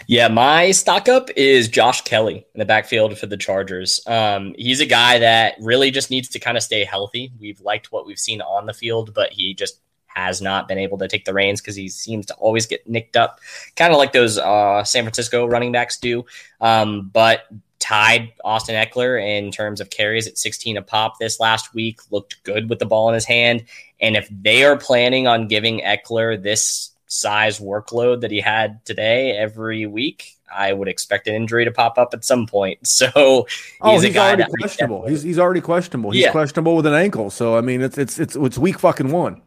Yeah, 0.08 0.28
my 0.28 0.70
stock 0.70 1.10
up 1.10 1.32
is 1.36 1.68
Josh 1.68 2.02
Kelley 2.02 2.46
in 2.54 2.60
the 2.60 2.66
backfield 2.66 3.18
for 3.18 3.26
the 3.26 3.38
Chargers. 3.38 4.02
Um, 4.06 4.54
he's 4.56 4.80
a 4.80 4.86
guy 4.86 5.18
that 5.18 5.56
really 5.60 5.90
just 5.90 6.12
needs 6.12 6.30
to 6.30 6.40
kind 6.40 6.58
of 6.58 6.62
stay 6.62 6.84
healthy. 6.84 7.32
We've 7.40 7.60
liked 7.62 7.92
what 7.92 8.06
we've 8.06 8.20
seen 8.20 8.42
on 8.42 8.68
the 8.68 8.74
field, 8.74 9.16
but 9.16 9.32
he 9.32 9.56
just 9.56 9.80
has 10.16 10.42
not 10.42 10.68
been 10.68 10.78
able 10.78 10.98
to 10.98 11.08
take 11.08 11.26
the 11.26 11.34
reins 11.34 11.62
because 11.62 11.76
he 11.76 11.90
seems 11.90 12.26
to 12.28 12.34
always 12.36 12.66
get 12.66 12.88
nicked 12.90 13.16
up, 13.16 13.40
kind 13.76 13.92
of 13.92 13.98
like 13.98 14.14
those 14.14 14.38
uh, 14.38 14.84
San 14.84 15.04
Francisco 15.04 15.46
running 15.46 15.72
backs 15.72 15.98
do. 15.98 16.26
Um, 16.62 17.10
but 17.14 17.48
tied 17.80 18.34
Austin 18.44 18.76
Ekeler 18.76 19.22
in 19.22 19.52
terms 19.52 19.80
of 19.80 19.90
carries 19.90 20.28
at 20.28 20.38
16 20.38 20.78
a 20.78 20.82
pop 20.82 21.20
this 21.20 21.40
last 21.40 21.74
week, 21.74 22.00
looked 22.12 22.42
good 22.44 22.70
with 22.70 22.80
the 22.80 22.86
ball 22.86 23.10
in 23.10 23.14
his 23.14 23.26
hand. 23.26 23.66
And 24.00 24.16
if 24.16 24.28
they 24.30 24.64
are 24.64 24.78
planning 24.78 25.28
on 25.28 25.48
giving 25.48 25.82
Ekeler 25.82 26.42
this 26.42 26.92
size 27.08 27.60
workload 27.60 28.22
that 28.22 28.32
he 28.32 28.42
had 28.42 28.84
today 28.86 29.38
every 29.38 29.86
week, 29.86 30.36
I 30.52 30.74
would 30.74 30.88
expect 30.88 31.28
an 31.28 31.36
injury 31.36 31.66
to 31.66 31.72
pop 31.72 31.98
up 31.98 32.14
at 32.14 32.24
some 32.26 32.48
point. 32.48 32.80
So 32.96 33.46
he's, 33.48 33.72
oh, 33.82 34.00
he's 34.00 34.16
already 34.18 34.46
questionable. 34.60 35.06
He's, 35.06 35.22
he's 35.22 35.40
already 35.40 35.62
questionable. 35.62 36.12
He's 36.12 36.24
yeah. 36.24 36.32
questionable 36.32 36.78
with 36.78 36.86
an 36.86 36.94
ankle. 36.94 37.30
So 37.30 37.58
I 37.58 37.62
mean, 37.62 37.82
it's 37.82 37.98
it's 37.98 38.18
it's 38.20 38.36
it's 38.36 38.58
week 38.58 38.80
fucking 38.80 39.12
one. 39.12 39.42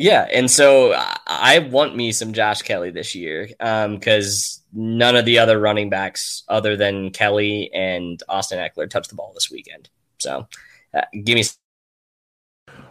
Yeah, 0.00 0.26
and 0.32 0.50
so 0.50 0.94
I 1.26 1.58
want 1.58 1.94
me 1.94 2.12
some 2.12 2.32
Josh 2.32 2.62
Kelley 2.62 2.90
this 2.90 3.14
year 3.14 3.48
because 3.48 4.62
um, 4.72 4.96
none 4.96 5.14
of 5.14 5.26
the 5.26 5.38
other 5.38 5.60
running 5.60 5.90
backs, 5.90 6.42
other 6.48 6.74
than 6.74 7.10
Kelley 7.10 7.70
and 7.74 8.18
Austin 8.26 8.58
Ekeler 8.58 8.88
touched 8.88 9.10
the 9.10 9.14
ball 9.14 9.32
this 9.34 9.50
weekend. 9.50 9.90
So, 10.16 10.48
uh, 10.94 11.02
give 11.22 11.34
me. 11.34 11.44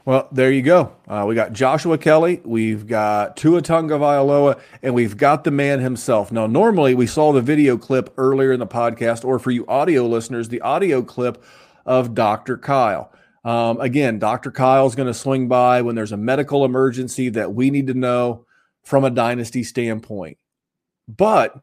Well, 0.06 0.28
there 0.32 0.52
you 0.52 0.62
go. 0.62 0.94
Uh, 1.08 1.26
we 1.28 1.34
got 1.34 1.52
Joshua 1.52 1.98
Kelley, 1.98 2.42
we've 2.46 2.86
got 2.86 3.36
Tua 3.36 3.64
Tagovailoa, 3.64 4.62
and 4.84 4.94
we've 4.94 5.18
got 5.18 5.44
the 5.44 5.52
man 5.52 5.80
himself. 5.80 6.32
Now, 6.32 6.46
normally 6.46 6.94
we 6.94 7.08
saw 7.08 7.34
the 7.34 7.42
video 7.42 7.76
clip 7.76 8.14
earlier 8.18 8.52
in 8.52 8.60
the 8.60 8.68
podcast, 8.68 9.26
or 9.26 9.40
for 9.40 9.50
you 9.50 9.66
audio 9.66 10.06
listeners, 10.06 10.50
the 10.50 10.62
audio 10.62 11.02
clip 11.02 11.44
of 11.88 12.14
Dr. 12.14 12.56
Kyle. 12.56 13.12
Um, 13.46 13.80
again, 13.80 14.20
Dr. 14.20 14.52
Kyle's 14.52 14.96
going 14.96 15.08
to 15.08 15.14
swing 15.14 15.48
by 15.48 15.82
when 15.82 15.96
there's 15.96 16.12
a 16.12 16.18
medical 16.18 16.66
emergency 16.66 17.30
that 17.30 17.54
we 17.54 17.70
need 17.70 17.88
to 17.88 17.94
know 17.94 18.46
from 18.84 19.04
a 19.04 19.10
dynasty 19.10 19.64
standpoint. 19.64 20.38
But 21.08 21.56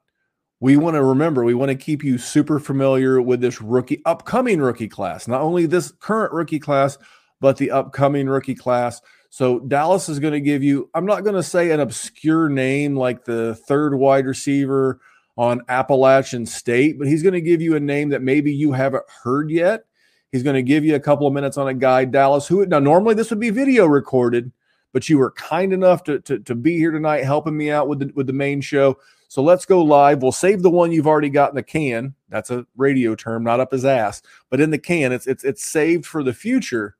we 0.60 0.76
want 0.76 0.94
to 0.94 1.02
remember, 1.02 1.44
we 1.44 1.54
want 1.54 1.68
to 1.70 1.76
keep 1.76 2.02
you 2.02 2.18
super 2.18 2.58
familiar 2.58 3.20
with 3.20 3.40
this 3.40 3.60
rookie, 3.60 4.00
upcoming 4.06 4.60
rookie 4.60 4.88
class, 4.88 5.28
not 5.28 5.42
only 5.42 5.66
this 5.66 5.92
current 6.00 6.32
rookie 6.32 6.58
class, 6.58 6.96
but 7.40 7.58
the 7.58 7.70
upcoming 7.70 8.26
rookie 8.26 8.54
class. 8.54 9.02
So 9.28 9.60
Dallas 9.60 10.08
is 10.08 10.18
going 10.18 10.32
to 10.32 10.40
give 10.40 10.62
you, 10.62 10.88
I'm 10.94 11.04
not 11.04 11.24
going 11.24 11.36
to 11.36 11.42
say 11.42 11.70
an 11.70 11.80
obscure 11.80 12.48
name 12.48 12.96
like 12.96 13.24
the 13.24 13.54
third 13.54 13.94
wide 13.94 14.24
receiver 14.24 14.98
on 15.36 15.60
Appalachian 15.68 16.46
State, 16.46 16.98
but 16.98 17.06
he's 17.06 17.22
going 17.22 17.34
to 17.34 17.42
give 17.42 17.60
you 17.60 17.76
a 17.76 17.80
name 17.80 18.08
that 18.08 18.22
maybe 18.22 18.52
you 18.54 18.72
haven't 18.72 19.04
heard 19.22 19.50
yet. 19.50 19.84
He's 20.32 20.42
going 20.42 20.54
to 20.56 20.62
give 20.62 20.84
you 20.84 20.94
a 20.94 21.00
couple 21.00 21.26
of 21.26 21.32
minutes 21.32 21.56
on 21.56 21.68
a 21.68 21.74
guy, 21.74 22.04
Dallas, 22.04 22.46
who 22.46 22.66
now 22.66 22.78
normally 22.78 23.14
this 23.14 23.30
would 23.30 23.40
be 23.40 23.50
video 23.50 23.86
recorded, 23.86 24.52
but 24.92 25.08
you 25.08 25.18
were 25.18 25.30
kind 25.32 25.72
enough 25.72 26.04
to, 26.04 26.20
to, 26.20 26.38
to 26.40 26.54
be 26.54 26.76
here 26.76 26.90
tonight 26.90 27.24
helping 27.24 27.56
me 27.56 27.70
out 27.70 27.88
with 27.88 28.00
the, 28.00 28.12
with 28.14 28.26
the 28.26 28.32
main 28.32 28.60
show. 28.60 28.98
So 29.28 29.42
let's 29.42 29.66
go 29.66 29.82
live. 29.82 30.22
We'll 30.22 30.32
save 30.32 30.62
the 30.62 30.70
one 30.70 30.92
you've 30.92 31.06
already 31.06 31.30
got 31.30 31.50
in 31.50 31.56
the 31.56 31.62
can. 31.62 32.14
That's 32.28 32.50
a 32.50 32.66
radio 32.76 33.14
term, 33.14 33.44
not 33.44 33.60
up 33.60 33.72
his 33.72 33.84
ass, 33.84 34.22
but 34.50 34.60
in 34.60 34.70
the 34.70 34.78
can, 34.78 35.12
it's 35.12 35.26
it's 35.26 35.42
it's 35.44 35.64
saved 35.64 36.06
for 36.06 36.22
the 36.22 36.32
future, 36.32 36.96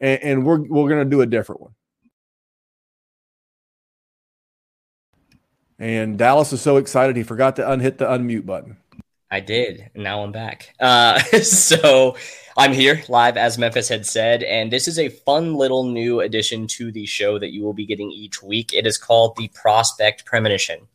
and, 0.00 0.22
and 0.22 0.46
we're 0.46 0.60
we're 0.60 0.88
gonna 0.88 1.04
do 1.04 1.20
a 1.20 1.26
different 1.26 1.60
one. 1.60 1.74
And 5.78 6.16
Dallas 6.16 6.52
is 6.52 6.60
so 6.60 6.76
excited 6.76 7.16
he 7.16 7.24
forgot 7.24 7.56
to 7.56 7.68
unhit 7.68 7.98
the 7.98 8.06
unmute 8.06 8.46
button. 8.46 8.76
I 9.30 9.40
did. 9.40 9.90
Now 9.94 10.22
I'm 10.22 10.32
back. 10.32 10.74
Uh, 10.78 11.18
so 11.42 12.16
I'm 12.56 12.72
here 12.72 13.02
live, 13.08 13.36
as 13.36 13.58
Memphis 13.58 13.88
had 13.88 14.06
said, 14.06 14.42
and 14.42 14.72
this 14.72 14.86
is 14.86 14.98
a 14.98 15.08
fun 15.08 15.54
little 15.54 15.84
new 15.84 16.20
addition 16.20 16.66
to 16.68 16.92
the 16.92 17.06
show 17.06 17.38
that 17.38 17.52
you 17.52 17.62
will 17.62 17.72
be 17.72 17.86
getting 17.86 18.10
each 18.10 18.42
week. 18.42 18.72
It 18.72 18.86
is 18.86 18.98
called 18.98 19.36
the 19.36 19.48
Prospect 19.48 20.24
Premonition. 20.24 20.86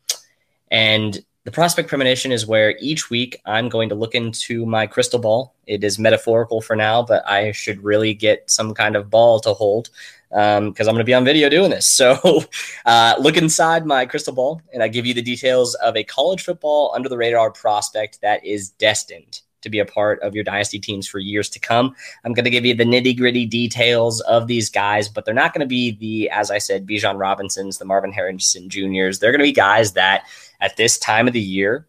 And 0.70 1.22
the 1.44 1.50
prospect 1.50 1.88
premonition 1.88 2.32
is 2.32 2.46
where 2.46 2.76
each 2.80 3.08
week 3.08 3.40
I'm 3.46 3.68
going 3.68 3.88
to 3.88 3.94
look 3.94 4.14
into 4.14 4.66
my 4.66 4.86
crystal 4.86 5.18
ball. 5.18 5.54
It 5.66 5.82
is 5.82 5.98
metaphorical 5.98 6.60
for 6.60 6.76
now, 6.76 7.02
but 7.02 7.28
I 7.28 7.52
should 7.52 7.82
really 7.82 8.12
get 8.12 8.50
some 8.50 8.74
kind 8.74 8.94
of 8.94 9.10
ball 9.10 9.40
to 9.40 9.54
hold 9.54 9.88
because 10.30 10.58
um, 10.58 10.74
I'm 10.78 10.94
going 10.94 10.98
to 10.98 11.04
be 11.04 11.14
on 11.14 11.24
video 11.24 11.48
doing 11.48 11.70
this. 11.70 11.86
So 12.00 12.44
uh, 12.86 13.14
look 13.20 13.36
inside 13.36 13.84
my 13.84 14.06
crystal 14.06 14.32
ball 14.32 14.62
and 14.72 14.82
I 14.82 14.88
give 14.88 15.04
you 15.04 15.12
the 15.12 15.20
details 15.20 15.74
of 15.76 15.96
a 15.96 16.02
college 16.02 16.44
football 16.44 16.92
under 16.94 17.10
the 17.10 17.18
radar 17.18 17.50
prospect 17.50 18.22
that 18.22 18.42
is 18.42 18.70
destined 18.70 19.42
to 19.60 19.68
be 19.68 19.80
a 19.80 19.84
part 19.84 20.20
of 20.22 20.34
your 20.34 20.44
dynasty 20.44 20.78
teams 20.78 21.06
for 21.06 21.18
years 21.18 21.50
to 21.50 21.58
come. 21.58 21.94
I'm 22.24 22.32
going 22.32 22.44
to 22.44 22.50
give 22.50 22.64
you 22.64 22.74
the 22.74 22.84
nitty 22.84 23.18
gritty 23.18 23.44
details 23.44 24.20
of 24.22 24.46
these 24.46 24.70
guys, 24.70 25.08
but 25.08 25.24
they're 25.24 25.34
not 25.34 25.52
going 25.52 25.60
to 25.60 25.66
be 25.66 25.90
the, 25.92 26.30
as 26.30 26.50
I 26.50 26.56
said, 26.56 26.86
Bijan 26.86 27.18
Robinsons, 27.18 27.76
the 27.76 27.84
Marvin 27.84 28.12
Harrison 28.12 28.70
Juniors. 28.70 29.18
They're 29.18 29.32
going 29.32 29.40
to 29.40 29.44
be 29.44 29.52
guys 29.52 29.92
that 29.92 30.24
at 30.60 30.76
this 30.76 30.98
time 30.98 31.26
of 31.26 31.34
the 31.34 31.40
year, 31.40 31.86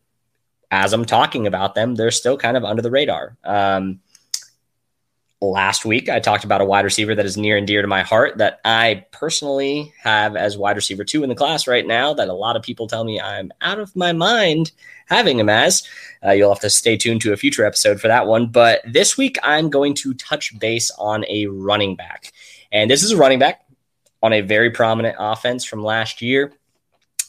as 0.71 0.93
I'm 0.93 1.05
talking 1.05 1.47
about 1.47 1.75
them, 1.75 1.95
they're 1.95 2.11
still 2.11 2.37
kind 2.37 2.57
of 2.57 2.63
under 2.63 2.81
the 2.81 2.91
radar. 2.91 3.37
Um, 3.43 4.01
last 5.41 5.85
week 5.85 6.07
I 6.07 6.19
talked 6.19 6.43
about 6.43 6.61
a 6.61 6.65
wide 6.65 6.85
receiver 6.85 7.15
that 7.15 7.25
is 7.25 7.35
near 7.35 7.57
and 7.57 7.65
dear 7.65 7.81
to 7.81 7.87
my 7.87 8.03
heart 8.03 8.37
that 8.37 8.61
I 8.63 9.05
personally 9.11 9.91
have 9.99 10.35
as 10.35 10.57
wide 10.57 10.75
receiver 10.75 11.03
two 11.03 11.23
in 11.23 11.29
the 11.29 11.35
class 11.35 11.67
right 11.67 11.85
now 11.85 12.13
that 12.13 12.29
a 12.29 12.33
lot 12.33 12.55
of 12.55 12.61
people 12.61 12.87
tell 12.87 13.03
me 13.03 13.19
I'm 13.19 13.51
out 13.59 13.79
of 13.79 13.95
my 13.95 14.13
mind 14.13 14.71
having 15.07 15.39
him 15.39 15.49
as. 15.49 15.81
Uh, 16.23 16.31
you'll 16.31 16.53
have 16.53 16.61
to 16.61 16.69
stay 16.69 16.95
tuned 16.95 17.21
to 17.21 17.33
a 17.33 17.37
future 17.37 17.65
episode 17.65 17.99
for 17.99 18.07
that 18.07 18.27
one. 18.27 18.47
But 18.47 18.81
this 18.87 19.17
week 19.17 19.39
I'm 19.41 19.71
going 19.71 19.95
to 19.95 20.13
touch 20.13 20.57
base 20.59 20.91
on 20.99 21.25
a 21.27 21.47
running 21.47 21.95
back. 21.95 22.31
And 22.71 22.89
this 22.89 23.01
is 23.01 23.11
a 23.11 23.17
running 23.17 23.39
back 23.39 23.65
on 24.21 24.33
a 24.33 24.41
very 24.41 24.69
prominent 24.69 25.15
offense 25.19 25.65
from 25.65 25.83
last 25.83 26.21
year. 26.21 26.53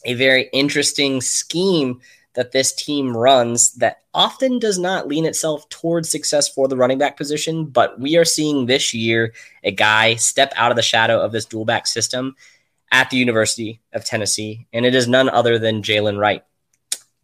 A 0.04 0.14
very 0.14 0.50
interesting 0.52 1.22
scheme 1.22 2.00
that 2.35 2.53
this 2.53 2.72
team 2.72 3.16
runs 3.16 3.72
that 3.74 4.03
often 4.14 4.59
does 4.59 4.78
not 4.78 5.09
lean 5.09 5.26
itself 5.26 5.68
towards 5.68 6.11
success 6.11 6.49
for 6.49 6.68
the 6.68 6.76
running 6.76 6.99
back 6.99 7.16
position. 7.16 7.66
But 7.66 8.01
we 8.01 8.16
are 8.16 8.24
seeing 8.24 8.66
this 8.66 8.95
year 8.95 9.35
a 9.62 9.70
guy 9.70 10.14
step 10.14 10.53
out 10.57 10.70
of 10.70 10.76
the 10.76 10.83
shadow 10.83 11.20
of 11.20 11.33
this 11.33 11.45
dual 11.45 11.64
back 11.64 11.87
system 11.87 12.37
at 12.91 13.11
the 13.11 13.16
University 13.16 13.80
of 13.93 14.05
Tennessee, 14.05 14.66
and 14.72 14.85
it 14.85 14.95
is 14.95 15.09
none 15.09 15.30
other 15.30 15.59
than 15.59 15.83
Jaylen 15.83 16.18
Wright, 16.18 16.45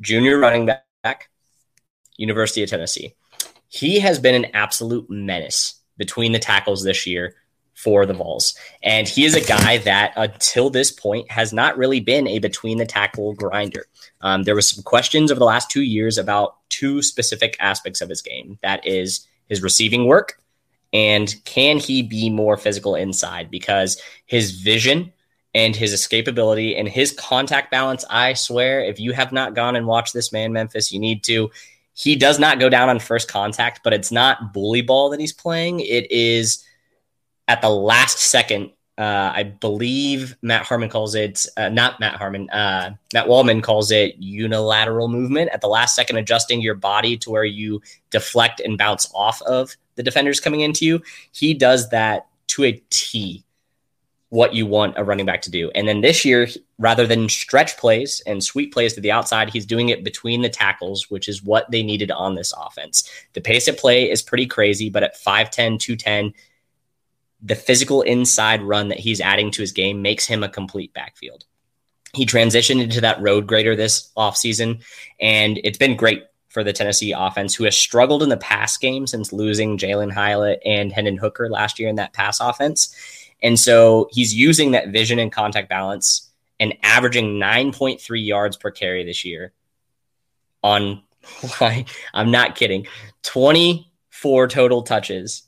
junior 0.00 0.38
running 0.38 0.64
back, 0.66 1.28
University 2.16 2.62
of 2.62 2.70
Tennessee. 2.70 3.14
He 3.68 4.00
has 4.00 4.18
been 4.18 4.34
an 4.34 4.50
absolute 4.54 5.10
menace 5.10 5.74
between 5.98 6.32
the 6.32 6.38
tackles 6.38 6.82
this 6.82 7.06
year 7.06 7.34
for 7.78 8.06
the 8.06 8.14
Vols. 8.14 8.54
And 8.82 9.06
he 9.06 9.24
is 9.24 9.34
a 9.34 9.40
guy 9.40 9.78
that 9.78 10.12
until 10.16 10.68
this 10.68 10.90
point 10.90 11.30
has 11.30 11.52
not 11.52 11.78
really 11.78 12.00
been 12.00 12.26
a 12.26 12.38
between 12.38 12.78
the 12.78 12.86
tackle 12.86 13.34
grinder. 13.34 13.86
Um, 14.20 14.42
there 14.42 14.56
was 14.56 14.68
some 14.68 14.82
questions 14.82 15.30
over 15.30 15.38
the 15.38 15.44
last 15.44 15.70
two 15.70 15.82
years 15.82 16.18
about 16.18 16.56
two 16.70 17.02
specific 17.02 17.56
aspects 17.60 18.00
of 18.00 18.08
his 18.08 18.20
game. 18.20 18.58
That 18.62 18.84
is 18.86 19.26
his 19.48 19.62
receiving 19.62 20.06
work 20.06 20.38
and 20.92 21.34
can 21.44 21.78
he 21.78 22.02
be 22.02 22.30
more 22.30 22.56
physical 22.56 22.94
inside 22.94 23.50
because 23.50 24.00
his 24.26 24.52
vision 24.52 25.12
and 25.54 25.74
his 25.74 25.92
escapability 25.92 26.78
and 26.78 26.88
his 26.88 27.12
contact 27.12 27.70
balance, 27.70 28.04
I 28.08 28.34
swear, 28.34 28.80
if 28.80 28.98
you 28.98 29.12
have 29.12 29.32
not 29.32 29.54
gone 29.54 29.76
and 29.76 29.86
watched 29.86 30.14
this 30.14 30.32
man, 30.32 30.52
Memphis, 30.52 30.92
you 30.92 30.98
need 30.98 31.24
to. 31.24 31.50
He 31.94 32.14
does 32.14 32.38
not 32.38 32.60
go 32.60 32.68
down 32.68 32.88
on 32.88 33.00
first 33.00 33.28
contact, 33.28 33.80
but 33.82 33.92
it's 33.92 34.12
not 34.12 34.52
bully 34.52 34.82
ball 34.82 35.10
that 35.10 35.20
he's 35.20 35.32
playing. 35.32 35.80
It 35.80 36.10
is 36.12 36.64
at 37.48 37.62
the 37.62 37.70
last 37.70 38.18
second. 38.18 38.70
Uh, 38.98 39.32
I 39.32 39.44
believe 39.44 40.36
Matt 40.42 40.66
Harmon 40.66 40.88
calls 40.88 41.14
it 41.14 41.46
uh, 41.56 41.68
not 41.68 42.00
Matt 42.00 42.16
Harmon. 42.16 42.50
Uh, 42.50 42.94
Matt 43.14 43.28
Waldman 43.28 43.62
calls 43.62 43.92
it 43.92 44.16
unilateral 44.18 45.08
movement 45.08 45.50
at 45.52 45.60
the 45.60 45.68
last 45.68 45.94
second, 45.94 46.16
adjusting 46.16 46.60
your 46.60 46.74
body 46.74 47.16
to 47.18 47.30
where 47.30 47.44
you 47.44 47.80
deflect 48.10 48.60
and 48.60 48.76
bounce 48.76 49.10
off 49.14 49.40
of 49.42 49.76
the 49.94 50.02
defenders 50.02 50.40
coming 50.40 50.60
into 50.60 50.84
you. 50.84 51.00
He 51.30 51.54
does 51.54 51.88
that 51.90 52.26
to 52.48 52.64
a 52.64 52.82
T. 52.90 53.44
What 54.30 54.52
you 54.52 54.66
want 54.66 54.98
a 54.98 55.04
running 55.04 55.24
back 55.24 55.40
to 55.42 55.50
do, 55.50 55.70
and 55.74 55.88
then 55.88 56.02
this 56.02 56.22
year, 56.22 56.48
rather 56.78 57.06
than 57.06 57.30
stretch 57.30 57.78
plays 57.78 58.20
and 58.26 58.44
sweep 58.44 58.74
plays 58.74 58.92
to 58.92 59.00
the 59.00 59.10
outside, 59.10 59.48
he's 59.48 59.64
doing 59.64 59.88
it 59.88 60.04
between 60.04 60.42
the 60.42 60.50
tackles, 60.50 61.08
which 61.08 61.30
is 61.30 61.42
what 61.42 61.70
they 61.70 61.82
needed 61.82 62.10
on 62.10 62.34
this 62.34 62.52
offense. 62.52 63.08
The 63.32 63.40
pace 63.40 63.68
of 63.68 63.78
play 63.78 64.10
is 64.10 64.20
pretty 64.20 64.44
crazy, 64.44 64.90
but 64.90 65.02
at 65.02 65.16
5'10, 65.16 65.80
210, 65.80 66.34
the 67.42 67.54
physical 67.54 68.02
inside 68.02 68.62
run 68.62 68.88
that 68.88 68.98
he's 68.98 69.20
adding 69.20 69.50
to 69.52 69.62
his 69.62 69.72
game 69.72 70.02
makes 70.02 70.26
him 70.26 70.42
a 70.42 70.48
complete 70.48 70.92
backfield. 70.92 71.44
He 72.14 72.26
transitioned 72.26 72.82
into 72.82 73.00
that 73.02 73.20
road 73.20 73.46
grader 73.46 73.76
this 73.76 74.10
offseason, 74.16 74.82
and 75.20 75.60
it's 75.62 75.78
been 75.78 75.96
great 75.96 76.24
for 76.48 76.64
the 76.64 76.72
Tennessee 76.72 77.12
offense, 77.12 77.54
who 77.54 77.64
has 77.64 77.76
struggled 77.76 78.22
in 78.22 78.30
the 78.30 78.36
pass 78.36 78.76
game 78.76 79.06
since 79.06 79.32
losing 79.32 79.78
Jalin 79.78 80.10
Hyatt 80.10 80.60
and 80.64 80.90
Hendon 80.90 81.18
Hooker 81.18 81.50
last 81.50 81.78
year 81.78 81.88
in 81.88 81.96
that 81.96 82.14
pass 82.14 82.40
offense. 82.40 82.94
And 83.42 83.58
so 83.60 84.08
he's 84.10 84.34
using 84.34 84.72
that 84.72 84.88
vision 84.88 85.18
and 85.18 85.30
contact 85.30 85.68
balance 85.68 86.30
and 86.58 86.74
averaging 86.82 87.38
9.3 87.38 88.26
yards 88.26 88.56
per 88.56 88.70
carry 88.70 89.04
this 89.04 89.24
year 89.24 89.52
on, 90.62 91.02
I'm 91.60 92.30
not 92.30 92.56
kidding, 92.56 92.86
24 93.22 94.48
total 94.48 94.82
touches. 94.82 95.42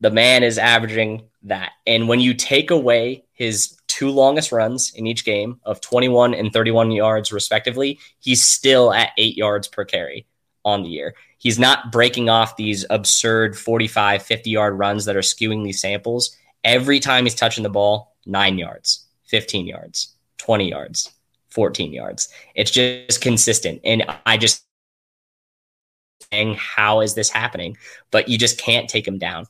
The 0.00 0.10
man 0.10 0.42
is 0.42 0.58
averaging 0.58 1.28
that. 1.44 1.72
And 1.86 2.08
when 2.08 2.20
you 2.20 2.34
take 2.34 2.70
away 2.70 3.24
his 3.32 3.76
two 3.88 4.10
longest 4.10 4.52
runs 4.52 4.92
in 4.94 5.06
each 5.06 5.24
game 5.24 5.60
of 5.64 5.80
21 5.80 6.34
and 6.34 6.52
31 6.52 6.90
yards, 6.92 7.32
respectively, 7.32 7.98
he's 8.20 8.42
still 8.42 8.92
at 8.92 9.10
eight 9.18 9.36
yards 9.36 9.68
per 9.68 9.84
carry 9.84 10.26
on 10.64 10.82
the 10.82 10.88
year. 10.88 11.14
He's 11.38 11.58
not 11.58 11.90
breaking 11.90 12.28
off 12.28 12.56
these 12.56 12.84
absurd 12.88 13.58
45, 13.58 14.22
50 14.22 14.50
yard 14.50 14.78
runs 14.78 15.04
that 15.04 15.16
are 15.16 15.20
skewing 15.20 15.64
these 15.64 15.80
samples. 15.80 16.36
Every 16.64 17.00
time 17.00 17.24
he's 17.24 17.34
touching 17.34 17.64
the 17.64 17.70
ball, 17.70 18.16
nine 18.24 18.58
yards, 18.58 19.06
15 19.24 19.66
yards, 19.66 20.14
20 20.38 20.68
yards, 20.70 21.10
14 21.50 21.92
yards. 21.92 22.28
It's 22.54 22.70
just 22.70 23.20
consistent. 23.20 23.80
And 23.84 24.04
I 24.24 24.36
just 24.36 24.64
how 26.56 27.00
is 27.00 27.14
this 27.14 27.28
happening? 27.28 27.76
But 28.10 28.28
you 28.28 28.38
just 28.38 28.58
can't 28.58 28.88
take 28.88 29.06
him 29.06 29.18
down. 29.18 29.46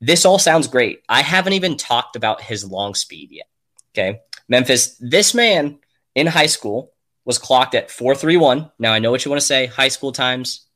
This 0.00 0.24
all 0.24 0.38
sounds 0.38 0.68
great. 0.68 1.02
I 1.08 1.22
haven't 1.22 1.54
even 1.54 1.76
talked 1.76 2.16
about 2.16 2.42
his 2.42 2.64
long 2.64 2.94
speed 2.94 3.30
yet. 3.30 3.48
Okay. 3.94 4.20
Memphis, 4.48 4.96
this 5.00 5.34
man 5.34 5.78
in 6.14 6.26
high 6.26 6.46
school 6.46 6.92
was 7.24 7.38
clocked 7.38 7.74
at 7.74 7.90
431. 7.90 8.70
Now, 8.78 8.92
I 8.92 8.98
know 8.98 9.10
what 9.10 9.24
you 9.24 9.30
want 9.30 9.40
to 9.40 9.46
say. 9.46 9.66
High 9.66 9.88
school 9.88 10.12
times, 10.12 10.66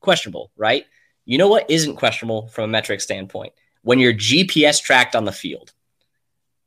questionable, 0.00 0.50
right? 0.56 0.84
You 1.24 1.38
know 1.38 1.48
what 1.48 1.70
isn't 1.70 1.96
questionable 1.96 2.48
from 2.48 2.64
a 2.64 2.68
metric 2.68 3.00
standpoint? 3.00 3.52
When 3.82 3.98
you're 3.98 4.12
GPS 4.12 4.82
tracked 4.82 5.14
on 5.14 5.24
the 5.24 5.32
field. 5.32 5.72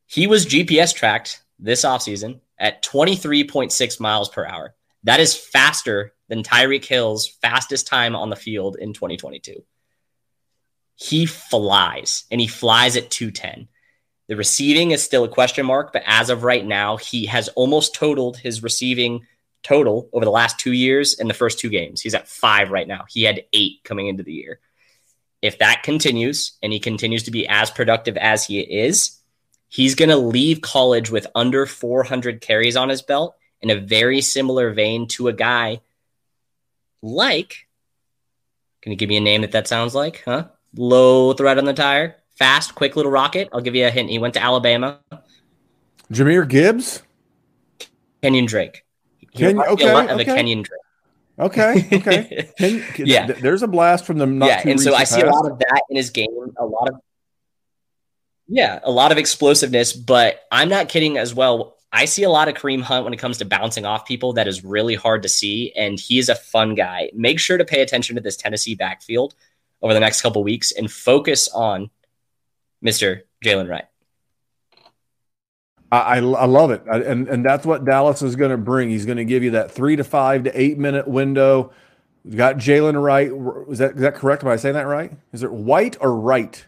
He 0.06 0.26
was 0.26 0.46
GPS 0.46 0.96
tracked 0.96 1.44
this 1.60 1.84
offseason 1.84 2.40
at 2.58 2.84
23.6 2.84 4.00
miles 4.00 4.30
per 4.30 4.46
hour. 4.46 4.74
That 5.04 5.20
is 5.20 5.36
faster 5.36 6.14
than 6.30 6.44
Tyreek 6.44 6.86
Hill's 6.86 7.28
fastest 7.28 7.88
time 7.88 8.16
on 8.16 8.30
the 8.30 8.36
field 8.36 8.78
in 8.80 8.94
2022 8.94 9.64
he 10.98 11.28
flies 11.28 12.26
and 12.32 12.42
he 12.42 12.48
flies 12.48 12.98
at 12.98 13.12
210. 13.12 13.68
The 14.28 14.36
receiving 14.36 14.92
is 14.92 15.04
still 15.04 15.24
a 15.24 15.30
question 15.30 15.66
mark, 15.66 15.94
but 15.94 16.04
as 16.06 16.30
of 16.30 16.44
right 16.44 16.66
now, 16.66 16.98
he 16.98 17.28
has 17.28 17.48
almost 17.50 17.96
totaled 17.96 18.38
his 18.38 18.64
receiving 18.64 19.26
total 19.64 20.10
over 20.12 20.26
the 20.26 20.32
last 20.32 20.60
two 20.60 20.74
years 20.74 21.20
in 21.20 21.28
the 21.28 21.34
first 21.34 21.60
two 21.60 21.70
games. 21.70 22.02
He's 22.02 22.16
at 22.16 22.28
five 22.28 22.72
right 22.72 22.88
now. 22.88 23.06
He 23.08 23.24
had 23.24 23.46
eight 23.54 23.84
coming 23.84 24.08
into 24.08 24.24
the 24.24 24.34
year. 24.34 24.60
If 25.42 25.60
that 25.60 25.84
continues 25.84 26.54
and 26.64 26.74
he 26.74 26.80
continues 26.80 27.24
to 27.24 27.32
be 27.32 27.48
as 27.48 27.70
productive 27.70 28.18
as 28.18 28.46
he 28.46 28.60
is, 28.60 29.20
he's 29.70 29.96
going 29.96 30.10
to 30.10 30.18
leave 30.18 30.62
college 30.62 31.12
with 31.12 31.28
under 31.36 31.68
400 31.68 32.42
carries 32.42 32.76
on 32.76 32.90
his 32.90 33.04
belt 33.04 33.36
in 33.62 33.70
a 33.70 33.80
very 33.80 34.20
similar 34.22 34.74
vein 34.74 35.08
to 35.10 35.28
a 35.28 35.34
guy 35.34 35.80
like. 37.04 37.68
Can 38.82 38.92
you 38.92 38.98
give 38.98 39.10
me 39.10 39.18
a 39.18 39.22
name 39.22 39.42
that 39.42 39.52
that 39.52 39.68
sounds 39.68 39.94
like? 39.94 40.24
Huh? 40.26 40.48
Low 40.78 41.34
thread 41.34 41.58
on 41.58 41.66
the 41.66 41.74
tire, 41.74 42.18
fast, 42.36 42.76
quick 42.76 42.96
little 42.96 43.12
rocket. 43.12 43.50
I'll 43.52 43.62
give 43.62 43.76
you 43.76 43.86
a 43.88 43.90
hint. 43.90 44.10
He 44.10 44.20
went 44.20 44.36
to 44.36 44.42
Alabama. 44.44 45.00
Jahmyr 46.12 46.48
Gibbs, 46.48 47.02
Kenyon 48.22 48.46
Drake. 48.46 48.86
He 49.18 49.26
Ken- 49.26 49.60
okay, 49.60 49.90
a 49.90 49.94
lot 49.94 50.10
of 50.10 50.20
okay. 50.20 50.32
a 50.32 50.36
Kenyon 50.36 50.62
Drake. 50.62 50.82
Okay, 51.40 51.88
okay. 51.94 52.50
Can- 52.58 53.06
Yeah. 53.06 53.28
th- 53.28 53.40
there's 53.40 53.62
a 53.64 53.68
blast 53.68 54.06
from 54.06 54.18
the 54.18 54.26
not 54.26 54.48
yeah, 54.48 54.62
and 54.66 54.80
so 54.80 54.94
I 54.94 55.00
recent 55.02 55.22
see 55.22 55.28
a 55.28 55.32
lot 55.32 55.52
of 55.52 55.60
that 55.60 55.82
in 55.90 55.98
his 55.98 56.10
game. 56.10 56.30
A 56.58 56.66
lot 56.66 56.90
of 56.90 56.96
yeah, 58.48 58.80
a 58.84 58.92
lot 58.92 59.12
of 59.12 59.18
explosiveness. 59.18 59.94
But 59.94 60.42
I'm 60.52 60.70
not 60.70 60.90
kidding 60.90 61.18
as 61.18 61.34
well. 61.34 61.76
I 61.92 62.06
see 62.06 62.24
a 62.24 62.30
lot 62.30 62.48
of 62.48 62.56
Kareem 62.56 62.82
Hunt 62.82 63.04
when 63.04 63.14
it 63.14 63.18
comes 63.18 63.38
to 63.40 63.46
bouncing 63.46 63.86
off 63.86 64.06
people. 64.06 64.34
That 64.34 64.48
is 64.48 64.64
really 64.64 64.96
hard 64.96 65.24
to 65.24 65.30
see, 65.30 65.74
and 65.76 66.00
he's 66.00 66.30
a 66.30 66.36
fun 66.36 66.76
guy. 66.76 67.10
Make 67.14 67.40
sure 67.40 67.58
to 67.58 67.66
pay 67.66 67.82
attention 67.82 68.16
to 68.16 68.22
this 68.22 68.38
Tennessee 68.38 68.76
backfield 68.76 69.36
over 69.82 69.94
the 69.94 70.00
next 70.00 70.22
couple 70.22 70.44
weeks 70.44 70.72
and 70.72 70.92
focus 70.92 71.48
on 71.50 71.90
Mister 72.82 73.24
Jaylen 73.44 73.70
Wright. 73.70 73.86
I, 75.92 76.18
I, 76.18 76.20
love 76.20 76.72
it, 76.72 76.84
I- 76.92 77.00
and 77.00 77.28
and 77.30 77.46
that's 77.46 77.66
what 77.66 77.86
Dallas 77.86 78.22
is 78.22 78.36
going 78.36 78.52
to 78.52 78.58
bring. 78.58 78.90
He's 78.90 79.06
going 79.06 79.18
to 79.18 79.26
give 79.26 79.44
you 79.44 79.52
that 79.52 79.72
three 79.72 79.96
to 79.96 80.04
five 80.04 80.44
to 80.44 80.60
eight 80.60 80.78
minute 80.78 81.08
window. 81.08 81.72
We've 82.26 82.36
got 82.36 82.58
Jaylen 82.58 83.02
Wright. 83.02 83.32
Is 83.72 83.78
that 83.78 83.96
is 83.96 84.02
that 84.02 84.16
correct? 84.16 84.44
Am 84.44 84.50
I 84.50 84.58
saying 84.58 84.76
that 84.76 84.88
right? 84.88 85.14
Is 85.32 85.44
it 85.44 85.52
White 85.52 85.96
or 86.02 86.14
Right? 86.14 86.66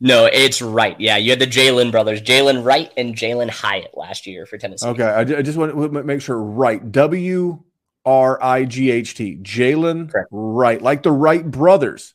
No, 0.00 0.26
it's 0.26 0.62
right. 0.62 0.94
Yeah, 1.00 1.16
you 1.16 1.30
had 1.30 1.40
the 1.40 1.46
Jalen 1.46 1.90
brothers, 1.90 2.20
Jaylen 2.22 2.64
Wright 2.64 2.92
and 2.96 3.16
Jalin 3.16 3.50
Hyatt 3.50 3.96
last 3.96 4.26
year 4.28 4.46
for 4.46 4.56
Tennessee. 4.56 4.86
Okay, 4.86 5.02
I, 5.02 5.20
I 5.20 5.42
just 5.42 5.58
want 5.58 5.72
to 5.72 6.02
make 6.04 6.20
sure. 6.20 6.38
Right, 6.38 6.92
W 6.92 7.62
R 8.08 8.42
I 8.42 8.64
G 8.64 8.90
H 8.90 9.14
T, 9.14 9.36
Jaylen 9.42 10.10
Correct. 10.10 10.28
Wright, 10.30 10.80
like 10.80 11.02
the 11.02 11.12
Wright 11.12 11.48
brothers. 11.48 12.14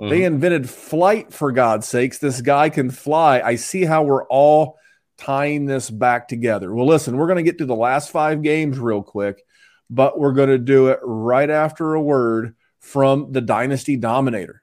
They 0.00 0.20
Mhm. 0.20 0.26
invented 0.26 0.68
flight 0.68 1.32
for 1.32 1.52
God's 1.52 1.86
sakes. 1.86 2.18
This 2.18 2.40
guy 2.40 2.70
can 2.70 2.90
fly. 2.90 3.40
I 3.40 3.54
see 3.54 3.84
how 3.84 4.02
we're 4.02 4.26
all 4.26 4.76
tying 5.16 5.66
this 5.66 5.90
back 5.90 6.26
together. 6.28 6.74
Well, 6.74 6.86
listen, 6.86 7.16
we're 7.16 7.26
going 7.26 7.44
to 7.44 7.48
get 7.50 7.58
to 7.58 7.66
the 7.66 7.74
last 7.74 8.10
five 8.10 8.42
games 8.42 8.78
real 8.78 9.02
quick, 9.02 9.42
but 9.90 10.18
we're 10.18 10.32
going 10.32 10.50
to 10.50 10.58
do 10.58 10.88
it 10.88 10.98
right 11.02 11.50
after 11.50 11.94
a 11.94 12.02
word 12.02 12.54
from 12.78 13.32
the 13.32 13.40
Dynasty 13.40 13.96
Dominator. 13.96 14.62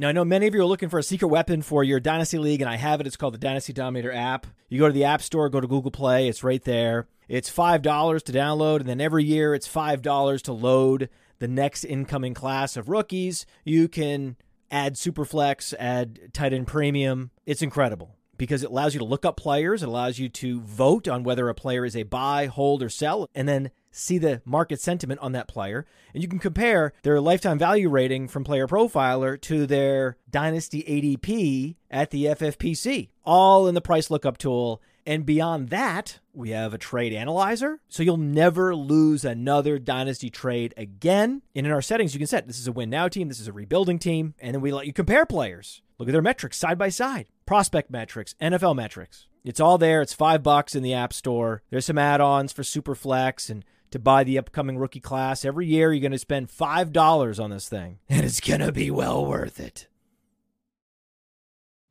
Now, 0.00 0.08
I 0.08 0.12
know 0.12 0.24
many 0.24 0.46
of 0.46 0.54
you 0.54 0.60
are 0.60 0.64
looking 0.64 0.88
for 0.88 1.00
a 1.00 1.02
secret 1.02 1.26
weapon 1.26 1.60
for 1.62 1.82
your 1.82 1.98
Dynasty 1.98 2.38
League, 2.38 2.60
and 2.60 2.70
I 2.70 2.76
have 2.76 3.00
it. 3.00 3.06
It's 3.08 3.16
called 3.16 3.34
the 3.34 3.38
Dynasty 3.38 3.72
Dominator 3.72 4.12
app. 4.12 4.46
You 4.68 4.78
go 4.78 4.86
to 4.86 4.92
the 4.92 5.02
App 5.02 5.22
Store, 5.22 5.48
go 5.48 5.60
to 5.60 5.66
Google 5.66 5.90
Play, 5.90 6.28
it's 6.28 6.44
right 6.44 6.62
there. 6.62 7.08
It's 7.28 7.50
$5 7.50 7.82
to 8.22 8.32
download, 8.32 8.80
and 8.80 8.88
then 8.88 9.00
every 9.00 9.24
year 9.24 9.54
it's 9.54 9.68
$5 9.68 10.42
to 10.42 10.52
load 10.52 11.08
the 11.38 11.48
next 11.48 11.84
incoming 11.84 12.34
class 12.34 12.76
of 12.76 12.88
rookies. 12.88 13.46
You 13.64 13.88
can 13.88 14.36
add 14.70 14.94
Superflex, 14.94 15.74
add 15.78 16.32
tight 16.32 16.52
end 16.52 16.66
premium. 16.66 17.30
It's 17.46 17.62
incredible 17.62 18.16
because 18.38 18.62
it 18.62 18.70
allows 18.70 18.94
you 18.94 19.00
to 19.00 19.04
look 19.04 19.24
up 19.24 19.36
players, 19.36 19.82
it 19.82 19.88
allows 19.88 20.18
you 20.18 20.28
to 20.28 20.60
vote 20.60 21.08
on 21.08 21.24
whether 21.24 21.48
a 21.48 21.54
player 21.54 21.84
is 21.84 21.96
a 21.96 22.04
buy, 22.04 22.46
hold, 22.46 22.82
or 22.82 22.88
sell, 22.88 23.28
and 23.34 23.48
then 23.48 23.70
see 23.90 24.16
the 24.16 24.40
market 24.44 24.80
sentiment 24.80 25.20
on 25.20 25.32
that 25.32 25.48
player. 25.48 25.84
And 26.14 26.22
you 26.22 26.28
can 26.28 26.38
compare 26.38 26.92
their 27.02 27.20
lifetime 27.20 27.58
value 27.58 27.90
rating 27.90 28.28
from 28.28 28.44
Player 28.44 28.68
Profiler 28.68 29.40
to 29.42 29.66
their 29.66 30.16
Dynasty 30.30 30.84
ADP 30.84 31.76
at 31.90 32.10
the 32.10 32.26
FFPC, 32.26 33.08
all 33.24 33.66
in 33.66 33.74
the 33.74 33.80
price 33.80 34.10
lookup 34.10 34.38
tool. 34.38 34.80
And 35.08 35.24
beyond 35.24 35.70
that, 35.70 36.18
we 36.34 36.50
have 36.50 36.74
a 36.74 36.78
trade 36.78 37.14
analyzer. 37.14 37.80
So 37.88 38.02
you'll 38.02 38.18
never 38.18 38.76
lose 38.76 39.24
another 39.24 39.78
dynasty 39.78 40.28
trade 40.28 40.74
again. 40.76 41.40
And 41.56 41.66
in 41.66 41.72
our 41.72 41.80
settings, 41.80 42.12
you 42.12 42.18
can 42.18 42.26
set 42.26 42.46
this 42.46 42.58
is 42.58 42.68
a 42.68 42.72
win 42.72 42.90
now 42.90 43.08
team, 43.08 43.28
this 43.28 43.40
is 43.40 43.48
a 43.48 43.52
rebuilding 43.54 43.98
team. 43.98 44.34
And 44.38 44.54
then 44.54 44.60
we 44.60 44.70
let 44.70 44.86
you 44.86 44.92
compare 44.92 45.24
players. 45.24 45.80
Look 45.96 46.10
at 46.10 46.12
their 46.12 46.20
metrics 46.20 46.58
side 46.58 46.76
by 46.76 46.90
side 46.90 47.26
prospect 47.46 47.90
metrics, 47.90 48.34
NFL 48.42 48.76
metrics. 48.76 49.26
It's 49.42 49.60
all 49.60 49.78
there. 49.78 50.02
It's 50.02 50.12
five 50.12 50.42
bucks 50.42 50.74
in 50.74 50.82
the 50.82 50.92
App 50.92 51.14
Store. 51.14 51.62
There's 51.70 51.86
some 51.86 51.96
add 51.96 52.20
ons 52.20 52.52
for 52.52 52.60
Superflex 52.60 53.48
and 53.48 53.64
to 53.90 53.98
buy 53.98 54.24
the 54.24 54.36
upcoming 54.36 54.76
rookie 54.76 55.00
class. 55.00 55.46
Every 55.46 55.66
year, 55.66 55.90
you're 55.90 56.02
going 56.02 56.12
to 56.12 56.18
spend 56.18 56.50
$5 56.50 57.42
on 57.42 57.48
this 57.48 57.66
thing, 57.66 58.00
and 58.10 58.26
it's 58.26 58.40
going 58.40 58.60
to 58.60 58.72
be 58.72 58.90
well 58.90 59.24
worth 59.24 59.58
it. 59.58 59.88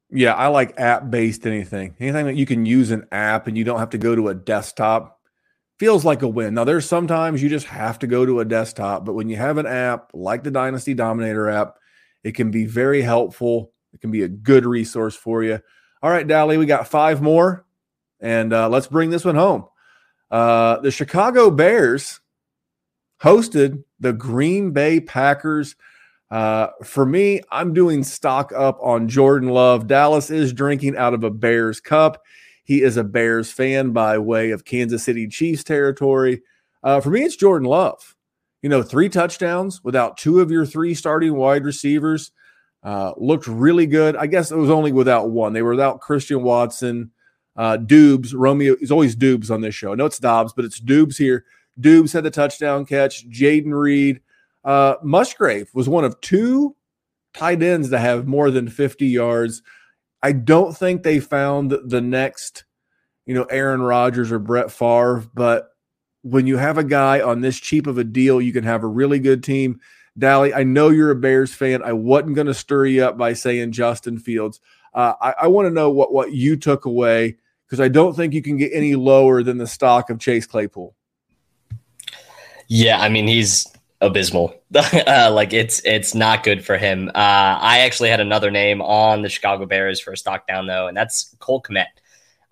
Yeah, 0.10 0.34
I 0.34 0.48
like 0.48 0.80
app 0.80 1.10
based 1.10 1.46
anything. 1.46 1.96
Anything 2.00 2.28
that 2.28 2.36
you 2.36 2.46
can 2.46 2.66
use 2.66 2.92
an 2.92 3.08
app 3.12 3.48
and 3.48 3.58
you 3.58 3.64
don't 3.64 3.80
have 3.80 3.90
to 3.90 3.98
go 3.98 4.16
to 4.16 4.30
a 4.30 4.34
desktop 4.34 5.20
feels 5.80 6.06
like 6.06 6.22
a 6.22 6.28
win. 6.28 6.54
Now, 6.54 6.64
there's 6.64 6.88
sometimes 6.88 7.44
you 7.44 7.50
just 7.50 7.68
have 7.68 8.00
to 8.00 8.08
go 8.08 8.26
to 8.26 8.40
a 8.40 8.46
desktop, 8.46 9.06
but 9.06 9.14
when 9.14 9.30
you 9.30 9.36
have 9.36 9.58
an 9.58 9.68
app 9.68 10.12
like 10.14 10.44
the 10.44 10.52
Dynasty 10.52 10.94
Dominator 10.94 11.50
app, 11.50 11.76
it 12.24 12.36
can 12.36 12.52
be 12.52 12.66
very 12.66 13.02
helpful. 13.02 13.74
It 13.94 14.02
can 14.02 14.12
be 14.12 14.24
a 14.24 14.28
good 14.28 14.66
resource 14.66 15.16
for 15.16 15.44
you. 15.44 15.60
All 16.02 16.10
right, 16.10 16.28
Dally, 16.28 16.58
we 16.58 16.66
got 16.66 16.88
five 16.88 17.22
more, 17.22 17.66
and 18.20 18.54
uh, 18.54 18.70
let's 18.70 18.88
bring 18.88 19.10
this 19.10 19.26
one 19.26 19.36
home. 19.36 19.66
Uh, 20.32 20.80
the 20.80 20.92
Chicago 20.92 21.50
Bears 21.52 22.20
hosted 23.22 23.84
the 24.00 24.14
Green 24.14 24.72
Bay 24.72 25.00
Packers. 25.00 25.76
Uh, 26.30 26.68
for 26.84 27.06
me, 27.06 27.42
I'm 27.52 27.74
doing 27.74 28.04
stock 28.04 28.52
up 28.56 28.78
on 28.82 29.08
Jordan 29.08 29.50
Love. 29.50 29.88
Dallas 29.88 30.30
is 30.30 30.52
drinking 30.52 30.98
out 30.98 31.14
of 31.14 31.24
a 31.24 31.30
Bears 31.30 31.80
cup. 31.80 32.22
He 32.64 32.82
is 32.82 32.98
a 32.98 33.04
Bears 33.04 33.50
fan 33.52 33.92
by 33.92 34.18
way 34.18 34.52
of 34.52 34.66
Kansas 34.66 35.04
City 35.04 35.28
Chiefs 35.28 35.64
territory. 35.64 36.42
Uh, 36.84 37.00
for 37.00 37.10
me, 37.10 37.22
it's 37.22 37.38
Jordan 37.38 37.68
Love. 37.68 38.16
You 38.62 38.70
know, 38.70 38.84
three 38.84 39.08
touchdowns 39.08 39.84
without 39.84 40.18
two 40.18 40.42
of 40.42 40.52
your 40.52 40.66
three 40.66 40.94
starting 40.94 41.36
wide 41.36 41.64
receivers. 41.64 42.32
Uh, 42.84 43.14
looked 43.18 43.48
really 43.48 43.86
good. 43.86 44.16
I 44.16 44.28
guess 44.28 44.52
it 44.52 44.58
was 44.58 44.70
only 44.70 44.92
without 44.92 45.30
one. 45.30 45.54
They 45.54 45.62
were 45.62 45.72
without 45.72 46.02
Christian 46.02 46.44
Watson, 46.44 47.12
uh, 47.56 47.78
Dubes, 47.78 48.34
Romeo. 48.36 48.76
It's 48.82 48.92
always 48.92 49.16
Dubes 49.16 49.50
on 49.50 49.62
this 49.62 49.76
show. 49.76 49.94
I 49.94 49.96
know 49.96 50.06
it's 50.06 50.20
Dobbs, 50.20 50.54
but 50.54 50.66
it's 50.66 50.80
Dubes 50.80 51.18
here. 51.18 51.46
Dubes 51.80 52.14
had 52.14 52.24
the 52.24 52.32
touchdown 52.32 52.86
catch. 52.86 53.30
Jayden 53.30 53.72
Reed. 53.72 54.22
Uh, 54.68 54.98
Musgrave 55.02 55.70
was 55.74 55.88
one 55.88 56.04
of 56.04 56.20
two 56.20 56.76
tight 57.34 57.64
ends 57.64 57.90
to 57.90 57.98
have 57.98 58.28
more 58.28 58.52
than 58.52 58.68
50 58.68 59.08
yards. 59.08 59.62
I 60.22 60.34
don't 60.34 60.76
think 60.76 61.04
they 61.04 61.22
found 61.22 61.72
the 61.72 62.02
next, 62.02 62.66
you 63.26 63.34
know, 63.34 63.46
Aaron 63.46 63.82
Rodgers 63.82 64.30
or 64.30 64.40
Brett 64.40 64.70
Favre, 64.70 65.24
but 65.34 65.70
when 66.22 66.48
you 66.48 66.58
have 66.58 66.78
a 66.78 66.84
guy 66.84 67.22
on 67.22 67.40
this 67.40 67.58
cheap 67.58 67.88
of 67.88 67.98
a 67.98 68.04
deal, 68.04 68.42
you 68.42 68.52
can 68.52 68.66
have 68.66 68.84
a 68.84 68.88
really 68.88 69.20
good 69.20 69.42
team. 69.42 69.80
Dally, 70.18 70.54
I 70.54 70.64
know 70.64 70.90
you're 70.90 71.12
a 71.12 71.16
Bears 71.16 71.54
fan. 71.54 71.82
I 71.82 71.94
wasn't 71.94 72.36
going 72.36 72.48
to 72.48 72.54
stir 72.54 72.88
you 72.88 73.06
up 73.06 73.18
by 73.18 73.32
saying 73.34 73.72
Justin 73.72 74.20
Fields. 74.20 74.60
Uh, 74.94 75.14
I, 75.22 75.34
I 75.44 75.48
want 75.48 75.68
to 75.68 75.74
know 75.74 75.92
what 75.92 76.12
what 76.12 76.34
you 76.34 76.58
took 76.58 76.84
away 76.84 77.38
because 77.66 77.80
I 77.80 77.88
don't 77.88 78.16
think 78.16 78.34
you 78.34 78.42
can 78.42 78.58
get 78.58 78.72
any 78.74 78.96
lower 78.96 79.44
than 79.44 79.60
the 79.60 79.68
stock 79.68 80.10
of 80.10 80.20
Chase 80.20 80.48
Claypool. 80.48 80.94
Yeah, 82.68 83.00
I 83.00 83.08
mean 83.08 83.28
he's 83.28 83.68
abysmal. 84.02 84.54
uh, 84.76 85.32
like 85.34 85.54
it's 85.54 85.82
it's 85.86 86.14
not 86.14 86.44
good 86.44 86.66
for 86.66 86.78
him. 86.78 87.10
Uh, 87.10 87.58
I 87.62 87.80
actually 87.80 88.10
had 88.10 88.20
another 88.20 88.52
name 88.52 88.82
on 88.82 89.22
the 89.22 89.30
Chicago 89.30 89.66
Bears 89.66 90.00
for 90.00 90.14
a 90.14 90.18
stock 90.18 90.48
down 90.48 90.68
though, 90.68 90.88
and 90.88 90.96
that's 90.96 91.36
Cole 91.40 91.62
Kmet. 91.62 91.88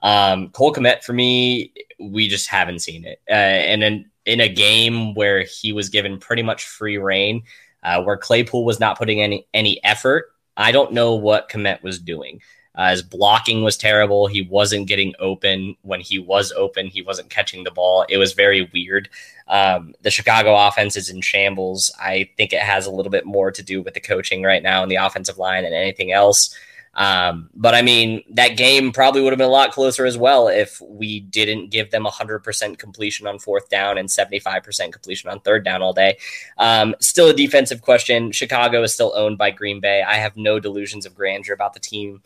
Um, 0.01 0.49
Cole 0.49 0.73
Kmet 0.73 1.03
for 1.03 1.13
me, 1.13 1.73
we 1.99 2.27
just 2.27 2.49
haven't 2.49 2.79
seen 2.79 3.05
it. 3.05 3.21
Uh, 3.29 3.33
and 3.33 3.83
in 3.83 4.09
in 4.25 4.39
a 4.39 4.49
game 4.49 5.13
where 5.13 5.43
he 5.43 5.71
was 5.71 5.89
given 5.89 6.17
pretty 6.19 6.41
much 6.41 6.65
free 6.65 6.97
reign, 6.97 7.43
uh, 7.83 8.01
where 8.03 8.17
Claypool 8.17 8.65
was 8.65 8.79
not 8.79 8.97
putting 8.97 9.21
any 9.21 9.47
any 9.53 9.83
effort, 9.83 10.31
I 10.57 10.71
don't 10.71 10.93
know 10.93 11.15
what 11.15 11.49
Kmet 11.49 11.83
was 11.83 11.99
doing. 11.99 12.41
Uh, 12.75 12.91
his 12.91 13.01
blocking 13.01 13.63
was 13.63 13.77
terrible. 13.77 14.27
He 14.27 14.41
wasn't 14.41 14.87
getting 14.87 15.13
open. 15.19 15.75
When 15.81 16.01
he 16.01 16.19
was 16.19 16.51
open, 16.51 16.87
he 16.87 17.01
wasn't 17.01 17.29
catching 17.29 17.63
the 17.63 17.71
ball. 17.71 18.05
It 18.09 18.17
was 18.17 18.33
very 18.33 18.69
weird. 18.73 19.09
Um, 19.47 19.93
the 20.01 20.11
Chicago 20.11 20.55
offense 20.55 20.95
is 20.95 21.09
in 21.09 21.21
shambles. 21.21 21.93
I 21.99 22.29
think 22.37 22.51
it 22.51 22.59
has 22.59 22.85
a 22.85 22.91
little 22.91 23.11
bit 23.11 23.25
more 23.25 23.51
to 23.51 23.63
do 23.63 23.81
with 23.81 23.93
the 23.93 23.99
coaching 23.99 24.43
right 24.43 24.63
now 24.63 24.81
and 24.81 24.91
the 24.91 24.95
offensive 24.95 25.37
line 25.37 25.63
than 25.63 25.73
anything 25.73 26.11
else. 26.11 26.55
Um, 26.95 27.49
but 27.53 27.75
I 27.75 27.81
mean, 27.81 28.23
that 28.31 28.55
game 28.55 28.91
probably 28.93 29.21
would 29.21 29.33
have 29.33 29.37
been 29.37 29.47
a 29.47 29.51
lot 29.51 29.73
closer 29.73 30.05
as 30.05 30.17
well 30.17 30.47
if 30.47 30.79
we 30.81 31.19
didn't 31.19 31.69
give 31.69 31.91
them 31.91 32.05
100% 32.05 32.77
completion 32.77 33.27
on 33.27 33.37
fourth 33.37 33.69
down 33.69 33.97
and 33.97 34.07
75% 34.07 34.93
completion 34.93 35.29
on 35.29 35.41
third 35.41 35.65
down 35.65 35.81
all 35.81 35.91
day. 35.91 36.17
Um, 36.57 36.95
still 37.01 37.29
a 37.29 37.33
defensive 37.33 37.81
question. 37.81 38.31
Chicago 38.31 38.81
is 38.83 38.93
still 38.93 39.11
owned 39.15 39.37
by 39.37 39.51
Green 39.51 39.81
Bay. 39.81 40.03
I 40.03 40.15
have 40.15 40.37
no 40.37 40.59
delusions 40.59 41.05
of 41.05 41.15
grandeur 41.15 41.53
about 41.53 41.73
the 41.73 41.81
team. 41.81 42.21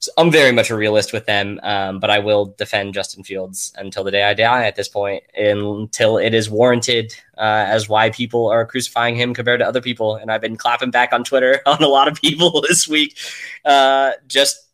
So 0.00 0.12
I'm 0.16 0.30
very 0.30 0.52
much 0.52 0.70
a 0.70 0.76
realist 0.76 1.12
with 1.12 1.26
them, 1.26 1.58
um, 1.64 1.98
but 1.98 2.08
I 2.08 2.20
will 2.20 2.54
defend 2.56 2.94
Justin 2.94 3.24
Fields 3.24 3.72
until 3.76 4.04
the 4.04 4.12
day 4.12 4.22
I 4.22 4.32
die 4.32 4.64
at 4.64 4.76
this 4.76 4.88
point, 4.88 5.24
until 5.36 6.18
it 6.18 6.34
is 6.34 6.48
warranted 6.48 7.12
uh, 7.36 7.64
as 7.66 7.88
why 7.88 8.10
people 8.10 8.46
are 8.46 8.64
crucifying 8.64 9.16
him 9.16 9.34
compared 9.34 9.58
to 9.58 9.66
other 9.66 9.80
people. 9.80 10.14
And 10.14 10.30
I've 10.30 10.40
been 10.40 10.56
clapping 10.56 10.92
back 10.92 11.12
on 11.12 11.24
Twitter 11.24 11.60
on 11.66 11.82
a 11.82 11.88
lot 11.88 12.06
of 12.06 12.14
people 12.14 12.60
this 12.68 12.86
week, 12.86 13.18
uh, 13.64 14.12
just 14.28 14.68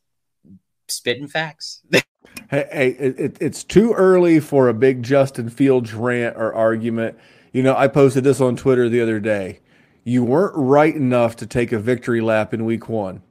spitting 0.89 1.29
facts. 1.29 1.81
Hey, 1.91 2.69
hey 2.71 2.89
it, 2.91 3.19
it, 3.19 3.39
it's 3.41 3.65
too 3.65 3.95
early 3.95 4.41
for 4.41 4.69
a 4.69 4.75
big 4.75 5.03
Justin 5.03 5.49
Fields 5.49 5.95
rant 5.95 6.37
or 6.37 6.53
argument. 6.53 7.17
You 7.53 7.63
know, 7.63 7.75
I 7.75 7.89
posted 7.89 8.25
this 8.25 8.43
on 8.43 8.57
Twitter 8.57 8.91
the 8.91 9.01
other 9.01 9.21
day. 9.21 9.61
You 10.03 10.23
weren't 10.23 10.55
right 10.55 10.95
enough 10.95 11.37
to 11.37 11.47
take 11.47 11.73
a 11.73 11.79
victory 11.79 12.21
lap 12.21 12.53
in 12.53 12.67
week 12.67 12.91
one, 12.91 13.23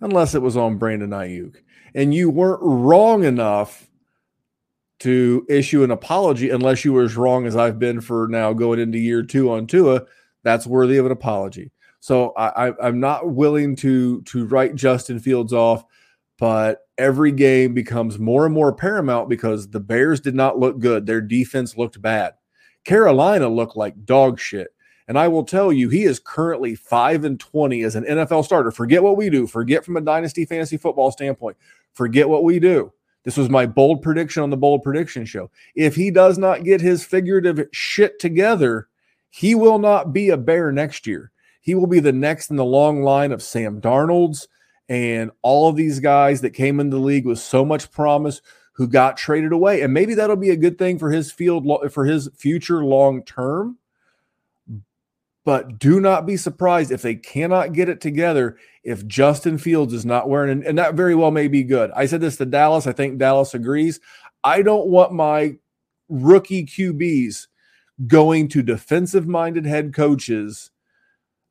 unless 0.00 0.34
it 0.34 0.42
was 0.42 0.56
on 0.56 0.78
Brandon 0.78 1.10
Aiyuk. 1.10 1.56
And 1.94 2.14
you 2.14 2.30
weren't 2.30 2.60
wrong 2.62 3.24
enough 3.24 3.88
to 5.00 5.46
issue 5.48 5.84
an 5.84 5.90
apology 5.90 6.50
unless 6.50 6.84
you 6.84 6.92
were 6.92 7.04
as 7.04 7.16
wrong 7.16 7.46
as 7.46 7.56
I've 7.56 7.78
been 7.78 8.00
for 8.00 8.26
now 8.28 8.52
going 8.52 8.80
into 8.80 8.98
year 8.98 9.22
two 9.22 9.50
on 9.50 9.66
Tua. 9.66 10.02
That's 10.42 10.66
worthy 10.66 10.96
of 10.96 11.06
an 11.06 11.12
apology. 11.12 11.70
So 12.00 12.32
I, 12.36 12.68
I, 12.68 12.88
am 12.88 13.00
not 13.00 13.30
willing 13.30 13.76
to 13.76 14.22
to 14.22 14.46
write 14.46 14.74
Justin 14.74 15.18
Fields 15.18 15.52
off, 15.52 15.84
but 16.38 16.80
every 16.96 17.32
game 17.32 17.74
becomes 17.74 18.18
more 18.18 18.44
and 18.44 18.54
more 18.54 18.72
paramount 18.72 19.28
because 19.28 19.68
the 19.68 19.80
Bears 19.80 20.20
did 20.20 20.34
not 20.34 20.58
look 20.58 20.78
good. 20.78 21.06
Their 21.06 21.20
defense 21.20 21.76
looked 21.76 22.00
bad. 22.00 22.34
Carolina 22.84 23.48
looked 23.48 23.76
like 23.76 24.04
dog 24.04 24.38
shit. 24.38 24.68
And 25.08 25.18
I 25.18 25.26
will 25.26 25.44
tell 25.44 25.72
you, 25.72 25.88
he 25.88 26.04
is 26.04 26.20
currently 26.20 26.74
5 26.74 27.24
and 27.24 27.40
20 27.40 27.82
as 27.82 27.96
an 27.96 28.04
NFL 28.04 28.44
starter. 28.44 28.70
Forget 28.70 29.02
what 29.02 29.16
we 29.16 29.30
do. 29.30 29.46
Forget 29.46 29.84
from 29.84 29.96
a 29.96 30.02
dynasty 30.02 30.44
fantasy 30.44 30.76
football 30.76 31.10
standpoint. 31.10 31.56
Forget 31.94 32.28
what 32.28 32.44
we 32.44 32.60
do. 32.60 32.92
This 33.24 33.36
was 33.36 33.48
my 33.48 33.66
bold 33.66 34.02
prediction 34.02 34.42
on 34.42 34.50
the 34.50 34.56
bold 34.56 34.82
prediction 34.82 35.24
show. 35.24 35.50
If 35.74 35.94
he 35.96 36.10
does 36.10 36.38
not 36.38 36.64
get 36.64 36.80
his 36.80 37.04
figurative 37.04 37.66
shit 37.72 38.18
together, 38.18 38.88
he 39.30 39.54
will 39.54 39.78
not 39.78 40.12
be 40.12 40.28
a 40.28 40.36
bear 40.36 40.70
next 40.72 41.06
year. 41.06 41.32
He 41.60 41.74
will 41.74 41.86
be 41.86 42.00
the 42.00 42.12
next 42.12 42.50
in 42.50 42.56
the 42.56 42.64
long 42.64 43.02
line 43.02 43.32
of 43.32 43.42
Sam 43.42 43.80
Darnold's 43.80 44.46
and 44.88 45.30
all 45.42 45.68
of 45.68 45.76
these 45.76 46.00
guys 46.00 46.40
that 46.42 46.50
came 46.50 46.80
into 46.80 46.96
the 46.96 47.02
league 47.02 47.26
with 47.26 47.38
so 47.38 47.64
much 47.64 47.90
promise 47.90 48.40
who 48.72 48.86
got 48.86 49.16
traded 49.16 49.52
away. 49.52 49.82
And 49.82 49.92
maybe 49.92 50.14
that'll 50.14 50.36
be 50.36 50.50
a 50.50 50.56
good 50.56 50.78
thing 50.78 50.98
for 50.98 51.10
his 51.10 51.32
field 51.32 51.66
for 51.90 52.04
his 52.04 52.30
future 52.34 52.84
long 52.84 53.22
term. 53.24 53.76
But 55.48 55.78
do 55.78 55.98
not 55.98 56.26
be 56.26 56.36
surprised 56.36 56.90
if 56.90 57.00
they 57.00 57.14
cannot 57.14 57.72
get 57.72 57.88
it 57.88 58.02
together 58.02 58.58
if 58.84 59.06
Justin 59.06 59.56
Fields 59.56 59.94
is 59.94 60.04
not 60.04 60.28
wearing, 60.28 60.50
and, 60.50 60.62
and 60.62 60.76
that 60.76 60.92
very 60.92 61.14
well 61.14 61.30
may 61.30 61.48
be 61.48 61.62
good. 61.62 61.90
I 61.92 62.04
said 62.04 62.20
this 62.20 62.36
to 62.36 62.44
Dallas. 62.44 62.86
I 62.86 62.92
think 62.92 63.16
Dallas 63.16 63.54
agrees. 63.54 63.98
I 64.44 64.60
don't 64.60 64.88
want 64.88 65.14
my 65.14 65.56
rookie 66.10 66.66
QBs 66.66 67.46
going 68.06 68.48
to 68.48 68.62
defensive 68.62 69.26
minded 69.26 69.64
head 69.64 69.94
coaches 69.94 70.70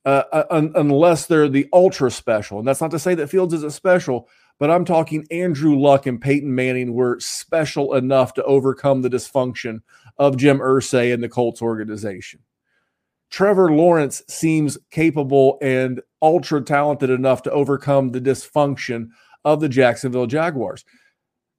uh, 0.06 0.26
uh, 0.32 0.44
un- 0.52 0.74
unless 0.76 1.26
they're 1.26 1.50
the 1.50 1.68
ultra 1.74 2.12
special. 2.12 2.60
And 2.60 2.68
that's 2.68 2.82
not 2.82 2.92
to 2.92 3.00
say 3.00 3.16
that 3.16 3.32
Fields 3.32 3.56
isn't 3.56 3.74
special, 3.74 4.30
but 4.60 4.70
I'm 4.70 4.86
talking 4.86 5.26
Andrew 5.32 5.76
Luck 5.76 6.06
and 6.06 6.22
Peyton 6.22 6.54
Manning 6.54 6.94
were 6.94 7.20
special 7.20 7.96
enough 7.96 8.36
to 8.36 8.44
overcome 8.44 9.02
the 9.02 9.10
dysfunction 9.10 9.82
of 10.20 10.38
Jim 10.38 10.60
Irsay 10.60 11.12
and 11.12 11.24
the 11.24 11.30
Colts 11.30 11.64
organization. 11.64 12.42
Trevor 13.30 13.72
Lawrence 13.72 14.22
seems 14.28 14.78
capable 14.92 15.58
and 15.62 16.02
ultra 16.22 16.62
talented 16.62 17.10
enough 17.10 17.44
to 17.44 17.52
overcome 17.52 18.10
the 18.10 18.22
dysfunction 18.22 19.10
of 19.46 19.60
the 19.60 19.70
Jacksonville 19.70 20.28
Jaguars. 20.28 20.86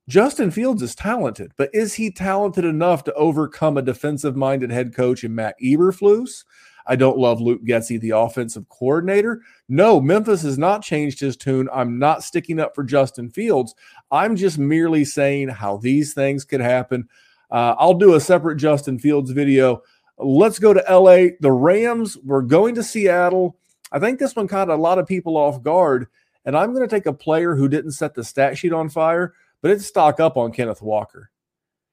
Justin 0.09 0.51
Fields 0.51 0.81
is 0.81 0.95
talented, 0.95 1.53
but 1.59 1.69
is 1.75 1.95
he 1.95 2.11
talented 2.11 2.65
enough 2.65 3.05
to 3.05 3.13
overcome 3.13 3.77
a 3.77 3.83
defensive 3.83 4.37
minded 4.37 4.71
head 4.71 4.95
coach 4.95 5.23
in 5.23 5.35
Matt 5.35 5.55
Eberflus? 5.63 6.45
I 6.87 6.97
don't 6.97 7.19
love 7.19 7.43
Luke 7.43 7.63
Getsy, 7.65 8.01
the 8.01 8.11
offensive 8.11 8.67
coordinator. 8.71 9.43
No, 9.69 10.01
Memphis 10.01 10.41
has 10.43 10.57
not 10.57 10.83
changed 10.83 11.21
his 11.21 11.37
tune. 11.37 11.69
I'm 11.71 11.99
not 11.99 12.25
sticking 12.25 12.59
up 12.59 12.75
for 12.75 12.83
Justin 12.83 13.29
Fields. 13.29 13.75
I'm 14.11 14.35
just 14.35 14.59
merely 14.59 15.05
saying 15.05 15.49
how 15.49 15.77
these 15.77 16.15
things 16.15 16.47
could 16.47 16.63
happen. 16.63 17.07
Uh, 17.51 17.75
I'll 17.79 17.93
do 17.93 18.15
a 18.15 18.21
separate 18.21 18.57
Justin 18.57 18.99
Fields 18.99 19.31
video. 19.31 19.83
Let's 20.19 20.59
go 20.59 20.75
to 20.75 20.85
LA. 20.89 21.37
The 21.41 21.53
Rams, 21.53 22.17
we're 22.25 22.43
going 22.43 22.75
to 22.75 22.83
Seattle. 22.83 23.57
I 23.93 23.99
think 23.99 24.19
this 24.19 24.37
one 24.37 24.49
caught 24.49 24.69
a 24.69 24.77
lot 24.77 24.99
of 24.99 25.07
people 25.07 25.37
off 25.37 25.63
guard. 25.63 26.09
And 26.45 26.57
I'm 26.57 26.73
going 26.73 26.87
to 26.87 26.95
take 26.95 27.07
a 27.07 27.13
player 27.13 27.55
who 27.55 27.69
didn't 27.69 27.93
set 27.93 28.15
the 28.15 28.25
stat 28.25 28.57
sheet 28.57 28.73
on 28.73 28.89
fire, 28.89 29.35
but 29.61 29.71
it's 29.71 29.87
stock 29.87 30.19
up 30.19 30.37
on 30.37 30.53
Kenneth 30.53 30.81
Walker. 30.81 31.31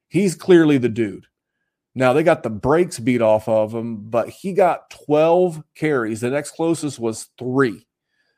He's 0.07 0.35
clearly 0.35 0.77
the 0.77 0.89
dude. 0.89 1.27
Now 1.93 2.13
they 2.13 2.23
got 2.23 2.43
the 2.43 2.49
brakes 2.49 2.99
beat 2.99 3.21
off 3.21 3.47
of 3.47 3.73
him, 3.73 4.09
but 4.09 4.29
he 4.29 4.53
got 4.53 4.89
12 4.89 5.63
carries. 5.75 6.21
The 6.21 6.29
next 6.29 6.51
closest 6.51 6.99
was 6.99 7.29
three, 7.37 7.87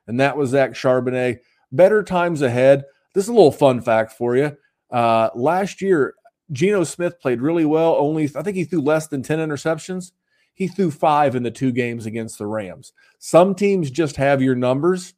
and 0.06 0.20
that 0.20 0.38
was 0.38 0.52
Zach 0.52 0.72
Charbonnet. 0.72 1.40
Better 1.72 2.04
times 2.04 2.42
ahead. 2.42 2.86
This 3.14 3.26
is 3.26 3.30
a 3.30 3.34
little 3.34 3.52
fun 3.52 3.82
fact 3.82 4.14
for 4.14 4.38
you. 4.38 4.56
Uh, 4.92 5.30
last 5.36 5.82
year, 5.82 6.14
Geno 6.52 6.84
Smith 6.84 7.20
played 7.20 7.42
really 7.42 7.66
well. 7.66 7.96
Only 7.96 8.30
I 8.36 8.42
think 8.42 8.56
he 8.56 8.64
threw 8.64 8.82
less 8.82 9.08
than 9.08 9.24
10 9.24 9.40
interceptions. 9.40 10.12
He 10.54 10.68
threw 10.68 10.90
five 10.90 11.36
in 11.36 11.44
the 11.44 11.52
two 11.52 11.72
games 11.72 12.06
against 12.06 12.38
the 12.38 12.48
Rams. 12.48 12.94
Some 13.20 13.54
teams 13.54 13.92
just 13.92 14.16
have 14.16 14.42
your 14.42 14.56
numbers. 14.56 15.14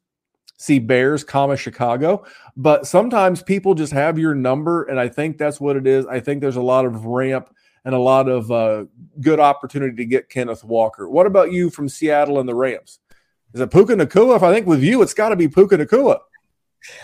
See 0.58 0.78
Bears, 0.78 1.24
comma 1.24 1.56
Chicago, 1.56 2.26
but 2.54 2.86
sometimes 2.86 3.42
people 3.42 3.74
just 3.74 3.94
have 3.94 4.18
your 4.18 4.34
number, 4.34 4.82
and 4.82 5.00
I 5.00 5.08
think 5.08 5.38
that's 5.38 5.58
what 5.58 5.76
it 5.76 5.86
is. 5.86 6.04
I 6.04 6.20
think 6.20 6.42
there's 6.42 6.56
a 6.56 6.60
lot 6.60 6.84
of 6.84 7.06
ramp 7.06 7.48
and 7.86 7.94
a 7.94 7.98
lot 7.98 8.28
of 8.28 8.50
uh, 8.50 8.84
good 9.22 9.40
opportunity 9.40 9.96
to 9.96 10.04
get 10.04 10.28
Kenneth 10.28 10.62
Walker. 10.62 11.08
What 11.08 11.26
about 11.26 11.50
you 11.50 11.70
from 11.70 11.88
Seattle 11.88 12.38
and 12.38 12.46
the 12.46 12.54
Rams? 12.54 12.98
Is 13.54 13.60
it 13.60 13.70
Puka 13.70 13.94
Nacua? 13.94 14.36
If 14.36 14.42
I 14.42 14.52
think 14.52 14.66
with 14.66 14.82
you, 14.82 15.00
it's 15.00 15.14
got 15.14 15.30
to 15.30 15.36
be 15.36 15.48
Puka 15.48 15.78
Nacua. 15.78 16.18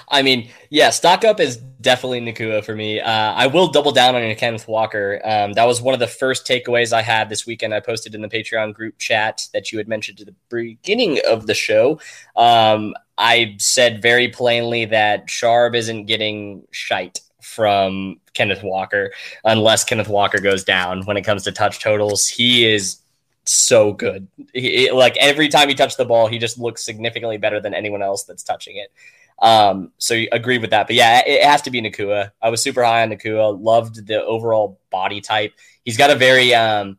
I 0.08 0.22
mean, 0.22 0.50
yeah, 0.70 0.90
stock 0.90 1.24
up 1.24 1.40
is 1.40 1.56
definitely 1.56 2.20
Nacua 2.20 2.64
for 2.64 2.74
me. 2.74 3.00
Uh, 3.00 3.10
I 3.10 3.46
will 3.46 3.68
double 3.68 3.92
down 3.92 4.14
on 4.14 4.34
Kenneth 4.34 4.66
Walker. 4.68 5.20
Um, 5.24 5.52
that 5.52 5.64
was 5.64 5.80
one 5.80 5.94
of 5.94 6.00
the 6.00 6.06
first 6.06 6.46
takeaways 6.46 6.92
I 6.92 7.02
had 7.02 7.28
this 7.28 7.46
weekend. 7.46 7.74
I 7.74 7.80
posted 7.80 8.14
in 8.14 8.22
the 8.22 8.28
Patreon 8.28 8.74
group 8.74 8.98
chat 8.98 9.46
that 9.52 9.72
you 9.72 9.78
had 9.78 9.88
mentioned 9.88 10.20
at 10.20 10.26
the 10.26 10.34
beginning 10.48 11.20
of 11.26 11.46
the 11.46 11.54
show. 11.54 12.00
Um, 12.36 12.94
I 13.18 13.56
said 13.58 14.02
very 14.02 14.28
plainly 14.28 14.86
that 14.86 15.30
Sharp 15.30 15.74
isn't 15.74 16.06
getting 16.06 16.66
shite 16.70 17.20
from 17.40 18.20
Kenneth 18.34 18.62
Walker 18.62 19.12
unless 19.44 19.84
Kenneth 19.84 20.08
Walker 20.08 20.40
goes 20.40 20.64
down 20.64 21.02
when 21.02 21.16
it 21.16 21.22
comes 21.22 21.44
to 21.44 21.52
touch 21.52 21.80
totals. 21.80 22.26
He 22.26 22.66
is 22.66 23.00
so 23.44 23.92
good. 23.92 24.26
He, 24.52 24.90
like 24.90 25.16
every 25.18 25.48
time 25.48 25.68
he 25.68 25.74
touched 25.74 25.96
the 25.96 26.04
ball, 26.04 26.26
he 26.26 26.38
just 26.38 26.58
looks 26.58 26.84
significantly 26.84 27.38
better 27.38 27.60
than 27.60 27.72
anyone 27.72 28.02
else 28.02 28.24
that's 28.24 28.42
touching 28.42 28.76
it. 28.76 28.92
Um, 29.38 29.92
so 29.98 30.14
you 30.14 30.28
agree 30.32 30.58
with 30.58 30.70
that. 30.70 30.86
But 30.86 30.96
yeah, 30.96 31.22
it, 31.26 31.44
has 31.44 31.62
to 31.62 31.70
be 31.70 31.82
Nacua. 31.82 32.32
I 32.40 32.48
was 32.48 32.62
super 32.62 32.82
high 32.82 33.02
on 33.02 33.10
Nacua. 33.10 33.60
Loved 33.60 34.06
the 34.06 34.24
overall 34.24 34.80
body 34.90 35.20
type. 35.20 35.52
He's 35.84 35.98
got 35.98 36.10
a 36.10 36.14
very 36.14 36.54
um, 36.54 36.98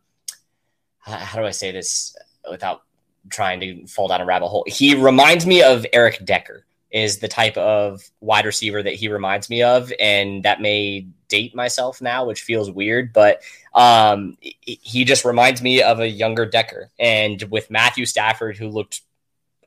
how 1.08 1.40
do 1.40 1.46
I 1.46 1.52
say 1.52 1.72
this 1.72 2.16
without 2.50 2.84
trying 3.30 3.60
to 3.62 3.88
fall 3.88 4.08
down 4.08 4.22
a 4.22 4.26
rabbit 4.26 4.48
hole? 4.48 4.66
He 4.68 4.96
reminds 4.96 5.46
me 5.46 5.64
of 5.64 5.86
Eric 5.94 6.24
Decker 6.26 6.66
is 6.92 7.20
the 7.20 7.28
type 7.28 7.58
of 7.58 8.02
wide 8.22 8.46
receiver 8.46 8.82
that 8.82 8.94
he 8.94 9.08
reminds 9.08 9.50
me 9.50 9.62
of, 9.62 9.92
and 10.00 10.44
that 10.44 10.62
may 10.62 11.06
date 11.28 11.54
myself 11.54 12.02
now, 12.02 12.26
which 12.26 12.42
feels 12.44 12.72
weird, 12.72 13.12
but 13.12 13.42
um, 13.74 14.38
he 14.62 15.04
just 15.04 15.26
reminds 15.26 15.62
me 15.62 15.82
of 15.82 16.00
a 16.00 16.08
younger 16.08 16.46
Decker. 16.46 16.90
And 16.98 17.42
with 17.44 17.70
Matthew 17.70 18.06
Stafford, 18.06 18.58
who 18.58 18.70
looked 18.70 19.02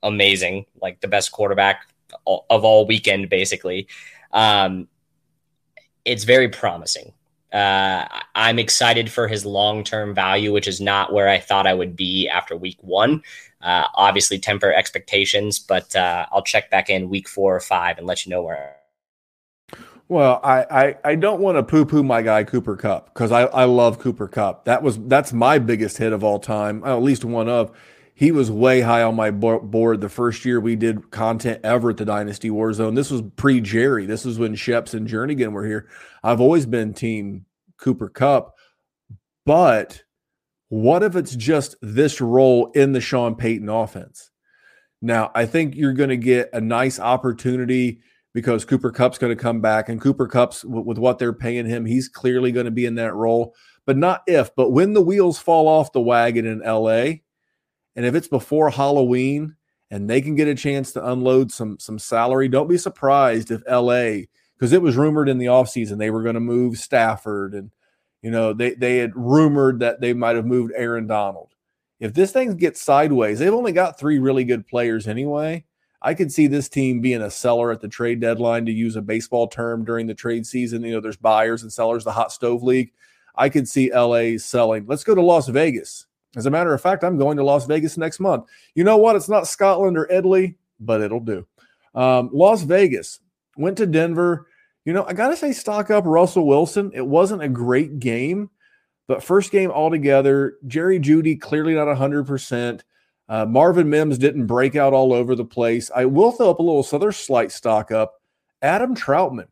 amazing, 0.02 0.64
like 0.80 1.00
the 1.00 1.08
best 1.08 1.30
quarterback 1.30 1.86
of 2.26 2.64
all 2.64 2.86
weekend, 2.86 3.28
basically, 3.28 3.88
um, 4.32 4.88
it's 6.04 6.24
very 6.24 6.48
promising. 6.48 7.12
Uh, 7.52 8.06
I'm 8.34 8.58
excited 8.58 9.10
for 9.10 9.26
his 9.26 9.44
long 9.44 9.82
term 9.82 10.14
value, 10.14 10.52
which 10.52 10.68
is 10.68 10.80
not 10.80 11.12
where 11.12 11.28
I 11.28 11.38
thought 11.38 11.66
I 11.66 11.74
would 11.74 11.96
be 11.96 12.28
after 12.28 12.56
week 12.56 12.78
one. 12.80 13.22
Uh, 13.60 13.84
obviously, 13.94 14.38
temper 14.38 14.72
expectations, 14.72 15.58
but 15.58 15.94
uh, 15.96 16.26
I'll 16.30 16.42
check 16.42 16.70
back 16.70 16.88
in 16.88 17.08
week 17.08 17.28
four 17.28 17.54
or 17.54 17.60
five 17.60 17.98
and 17.98 18.06
let 18.06 18.24
you 18.24 18.30
know 18.30 18.42
where. 18.42 18.76
Well, 20.08 20.40
I, 20.42 20.64
I, 20.70 20.96
I 21.04 21.14
don't 21.14 21.40
want 21.40 21.56
to 21.56 21.62
poo 21.62 21.84
poo 21.84 22.02
my 22.02 22.22
guy 22.22 22.42
Cooper 22.42 22.76
Kupp 22.76 23.12
because 23.14 23.30
I, 23.30 23.42
I 23.42 23.64
love 23.64 23.98
Cooper 23.98 24.26
Kupp. 24.26 24.64
That 24.64 24.82
was 24.82 24.98
that's 24.98 25.32
my 25.32 25.58
biggest 25.58 25.98
hit 25.98 26.12
of 26.12 26.24
all 26.24 26.38
time, 26.38 26.82
at 26.84 27.02
least 27.02 27.24
one 27.24 27.48
of. 27.48 27.70
He 28.20 28.32
was 28.32 28.50
way 28.50 28.82
high 28.82 29.02
on 29.02 29.16
my 29.16 29.30
board 29.30 30.02
the 30.02 30.10
first 30.10 30.44
year 30.44 30.60
we 30.60 30.76
did 30.76 31.10
content 31.10 31.60
ever 31.64 31.88
at 31.88 31.96
the 31.96 32.04
Dynasty 32.04 32.50
Warzone. 32.50 32.94
This 32.94 33.10
was 33.10 33.22
pre 33.36 33.62
Jerry. 33.62 34.04
This 34.04 34.26
was 34.26 34.38
when 34.38 34.54
Sheps 34.54 34.92
and 34.92 35.08
Jernigan 35.08 35.52
were 35.52 35.64
here. 35.64 35.88
I've 36.22 36.42
always 36.42 36.66
been 36.66 36.92
team 36.92 37.46
Cooper 37.78 38.10
Kupp, 38.10 38.56
but 39.46 40.02
what 40.68 41.02
if 41.02 41.16
it's 41.16 41.34
just 41.34 41.76
this 41.80 42.20
role 42.20 42.70
in 42.72 42.92
the 42.92 43.00
Sean 43.00 43.36
Payton 43.36 43.70
offense? 43.70 44.30
Now, 45.00 45.30
I 45.34 45.46
think 45.46 45.74
you're 45.74 45.94
going 45.94 46.10
to 46.10 46.18
get 46.18 46.50
a 46.52 46.60
nice 46.60 47.00
opportunity 47.00 48.00
because 48.34 48.66
Cooper 48.66 48.90
Kupp's 48.90 49.16
going 49.16 49.34
to 49.34 49.42
come 49.42 49.62
back, 49.62 49.88
and 49.88 49.98
Cooper 49.98 50.28
Kupp's 50.28 50.62
with 50.62 50.98
what 50.98 51.18
they're 51.18 51.32
paying 51.32 51.64
him, 51.64 51.86
he's 51.86 52.10
clearly 52.10 52.52
going 52.52 52.66
to 52.66 52.70
be 52.70 52.84
in 52.84 52.96
that 52.96 53.14
role. 53.14 53.54
But 53.86 53.96
not 53.96 54.24
if, 54.26 54.54
but 54.54 54.72
when 54.72 54.92
the 54.92 55.00
wheels 55.00 55.38
fall 55.38 55.66
off 55.66 55.92
the 55.92 56.02
wagon 56.02 56.44
in 56.44 56.58
LA, 56.58 57.20
and 58.00 58.06
if 58.06 58.14
it's 58.14 58.28
before 58.28 58.70
Halloween 58.70 59.56
and 59.90 60.08
they 60.08 60.22
can 60.22 60.34
get 60.34 60.48
a 60.48 60.54
chance 60.54 60.90
to 60.92 61.06
unload 61.06 61.52
some 61.52 61.78
some 61.78 61.98
salary, 61.98 62.48
don't 62.48 62.66
be 62.66 62.78
surprised 62.78 63.50
if 63.50 63.60
LA, 63.70 64.24
because 64.56 64.72
it 64.72 64.80
was 64.80 64.96
rumored 64.96 65.28
in 65.28 65.36
the 65.36 65.46
offseason 65.46 65.98
they 65.98 66.08
were 66.10 66.22
going 66.22 66.34
to 66.34 66.40
move 66.40 66.78
Stafford 66.78 67.52
and 67.52 67.70
You 68.22 68.30
know, 68.30 68.54
they 68.54 68.72
they 68.74 68.96
had 68.96 69.12
rumored 69.14 69.80
that 69.80 70.00
they 70.00 70.14
might 70.14 70.36
have 70.36 70.46
moved 70.46 70.72
Aaron 70.74 71.06
Donald. 71.06 71.54
If 72.00 72.14
this 72.14 72.32
thing 72.32 72.56
gets 72.56 72.80
sideways, 72.80 73.38
they've 73.38 73.52
only 73.52 73.72
got 73.72 73.98
three 73.98 74.18
really 74.18 74.44
good 74.44 74.66
players 74.66 75.06
anyway. 75.06 75.66
I 76.00 76.14
could 76.14 76.32
see 76.32 76.46
this 76.46 76.70
team 76.70 77.02
being 77.02 77.20
a 77.20 77.30
seller 77.30 77.70
at 77.70 77.82
the 77.82 77.88
trade 77.88 78.20
deadline 78.20 78.64
to 78.64 78.72
use 78.72 78.96
a 78.96 79.02
baseball 79.02 79.46
term 79.46 79.84
during 79.84 80.06
the 80.06 80.14
trade 80.14 80.46
season. 80.46 80.84
You 80.84 80.92
know, 80.94 81.00
there's 81.00 81.18
buyers 81.18 81.62
and 81.62 81.70
sellers, 81.70 82.04
the 82.04 82.12
hot 82.12 82.32
stove 82.32 82.62
league. 82.62 82.92
I 83.36 83.50
could 83.50 83.68
see 83.68 83.92
LA 83.92 84.38
selling. 84.38 84.86
Let's 84.86 85.04
go 85.04 85.14
to 85.14 85.20
Las 85.20 85.48
Vegas. 85.48 86.06
As 86.36 86.46
a 86.46 86.50
matter 86.50 86.72
of 86.72 86.80
fact, 86.80 87.02
I'm 87.02 87.18
going 87.18 87.36
to 87.38 87.44
Las 87.44 87.66
Vegas 87.66 87.98
next 87.98 88.20
month. 88.20 88.46
You 88.74 88.84
know 88.84 88.96
what? 88.96 89.16
It's 89.16 89.28
not 89.28 89.48
Scotland 89.48 89.98
or 89.98 90.10
Italy, 90.10 90.56
but 90.78 91.00
it'll 91.00 91.20
do. 91.20 91.46
Um, 91.94 92.30
Las 92.32 92.62
Vegas 92.62 93.20
went 93.56 93.76
to 93.78 93.86
Denver. 93.86 94.46
You 94.84 94.92
know, 94.92 95.04
I 95.04 95.12
got 95.12 95.28
to 95.28 95.36
say, 95.36 95.52
stock 95.52 95.90
up 95.90 96.04
Russell 96.06 96.46
Wilson. 96.46 96.92
It 96.94 97.06
wasn't 97.06 97.42
a 97.42 97.48
great 97.48 97.98
game, 97.98 98.50
but 99.08 99.24
first 99.24 99.50
game 99.50 99.70
altogether, 99.70 100.54
Jerry 100.66 101.00
Jeudy 101.00 101.40
clearly 101.40 101.74
not 101.74 101.88
100%. 101.88 102.82
Uh, 103.28 103.46
Marvin 103.46 103.90
Mims 103.90 104.18
didn't 104.18 104.46
break 104.46 104.76
out 104.76 104.92
all 104.92 105.12
over 105.12 105.34
the 105.34 105.44
place. 105.44 105.90
I 105.94 106.04
will 106.04 106.32
throw 106.32 106.50
up 106.50 106.58
a 106.58 106.62
little, 106.62 106.82
so 106.82 106.98
there's 106.98 107.16
slight 107.16 107.52
stock 107.52 107.90
up. 107.90 108.14
Adam 108.62 108.94
Trautman. 108.94 109.48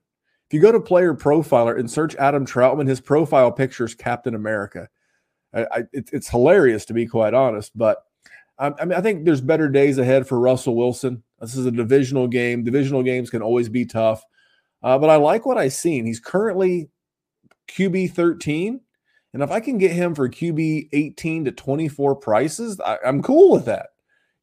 If 0.49 0.55
you 0.55 0.61
go 0.61 0.73
to 0.73 0.81
Player 0.81 1.15
Profiler 1.15 1.79
and 1.79 1.91
search 1.91 2.15
Adam 2.17 2.47
Trautman, 2.47 2.89
his 2.89 3.01
profile 3.01 3.53
picture 3.53 3.85
is 3.85 3.95
Captain 3.95 4.35
America. 4.35 4.89
I, 5.55 5.85
it, 5.93 6.11
it's 6.13 6.29
hilarious 6.29 6.85
to 6.87 6.95
be 6.95 7.07
quite 7.07 7.35
honest, 7.35 7.77
but 7.77 8.05
I, 8.59 8.73
I 8.79 8.85
mean, 8.85 8.99
I 8.99 9.01
think 9.01 9.25
there's 9.25 9.41
better 9.41 9.69
days 9.69 9.99
ahead 9.99 10.27
for 10.27 10.39
Russell 10.39 10.77
Wilson. 10.77 11.23
This 11.41 11.57
is 11.57 11.67
a 11.67 11.71
divisional 11.71 12.29
game. 12.29 12.65
Divisional 12.65 13.03
games 13.03 13.31
can 13.31 13.43
always 13.43 13.69
be 13.69 13.87
tough, 13.87 14.25
uh, 14.83 14.99
but 14.99 15.11
I 15.11 15.17
like 15.17 15.47
what 15.47 15.59
I've 15.59 15.73
seen. 15.73 16.05
He's 16.05 16.21
currently 16.21 16.91
QB 17.69 18.13
13. 18.13 18.81
And 19.35 19.43
if 19.43 19.51
I 19.51 19.61
can 19.61 19.79
get 19.79 19.93
him 19.93 20.15
for 20.15 20.29
QB 20.29 20.89
18 20.93 21.45
to 21.45 21.53
24 21.53 22.17
prices, 22.17 22.81
I, 22.81 22.99
am 23.05 23.23
cool 23.23 23.53
with 23.53 23.67
that. 23.67 23.91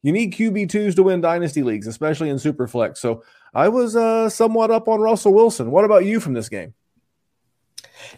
You 0.02 0.12
need 0.12 0.34
QB 0.34 0.70
twos 0.70 0.94
to 0.94 1.02
win 1.02 1.20
dynasty 1.20 1.62
leagues, 1.62 1.88
especially 1.88 2.30
in 2.30 2.36
Superflex. 2.36 2.98
So 2.98 3.24
I 3.52 3.68
was 3.68 3.96
uh, 3.96 4.28
somewhat 4.28 4.70
up 4.70 4.86
on 4.86 5.00
Russell 5.00 5.34
Wilson. 5.34 5.72
What 5.72 5.84
about 5.84 6.04
you 6.04 6.20
from 6.20 6.34
this 6.34 6.48
game? 6.48 6.74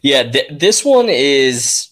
Yeah, 0.02 0.24
th- 0.24 0.58
this 0.58 0.84
one 0.84 1.08
is 1.08 1.88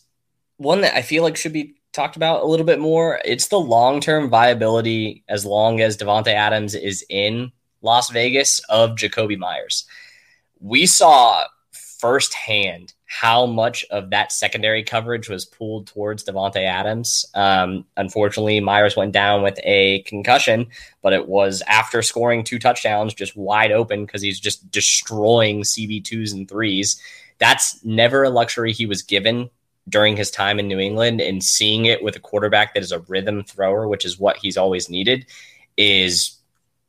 one 0.59 0.81
that 0.83 0.97
I 0.97 1.03
feel 1.03 1.23
like 1.23 1.37
should 1.37 1.53
be 1.53 1.75
talked 1.93 2.17
about 2.17 2.43
a 2.43 2.47
little 2.47 2.67
bit 2.67 2.79
more. 2.79 3.21
It's 3.25 3.49
the 3.49 3.61
long 3.61 4.01
term 4.01 4.29
viability 4.29 5.25
as 5.29 5.45
long 5.45 5.81
as 5.81 5.97
Davante 5.97 6.33
Adams 6.33 6.75
is 6.75 7.05
in 7.09 7.53
Las 7.83 8.11
Vegas 8.11 8.61
of 8.69 8.91
Jakobi 8.91 9.39
Meyers. 9.39 9.87
We 10.61 10.87
saw 10.87 11.45
firsthand 11.73 12.93
how 13.07 13.47
much 13.47 13.85
of 13.91 14.11
that 14.11 14.33
secondary 14.33 14.83
coverage 14.83 15.29
was 15.29 15.45
pulled 15.45 15.87
towards 15.87 16.25
Davante 16.25 16.63
Adams. 16.63 17.25
Um, 17.35 17.87
unfortunately, 17.97 18.61
Meyers 18.61 18.97
went 18.97 19.13
down 19.13 19.43
with 19.43 19.59
a 19.63 20.03
concussion, 20.03 20.67
but 21.03 21.13
it 21.13 21.29
was 21.29 21.63
after 21.67 22.03
scoring 22.03 22.45
two 22.45 22.59
touchdowns, 22.59 23.15
just 23.15 23.37
wide 23.37 23.73
open 23.73 24.05
because 24.05 24.23
he's 24.23 24.41
just 24.41 24.71
destroying 24.71 25.63
CB 25.63 26.05
twos 26.05 26.33
and 26.33 26.49
threes. 26.49 27.01
That's 27.39 27.83
never 27.85 28.25
a 28.25 28.31
luxury 28.31 28.73
he 28.73 28.87
was 28.87 29.03
given 29.03 29.51
during 29.89 30.17
his 30.17 30.31
time 30.31 30.59
in 30.59 30.69
New 30.69 30.79
England, 30.79 31.21
and 31.21 31.43
seeing 31.43 31.85
it 31.85 32.03
with 32.03 32.17
a 32.17 32.21
quarterback 32.21 32.75
that 32.75 32.83
is 32.83 32.93
a 32.93 33.01
rhythm 33.01 33.45
thrower, 33.45 33.89
which 33.89 34.05
is 34.05 34.19
what 34.19 34.37
he's 34.37 34.57
always 34.57 34.89
needed, 34.89 35.27
is 35.77 36.37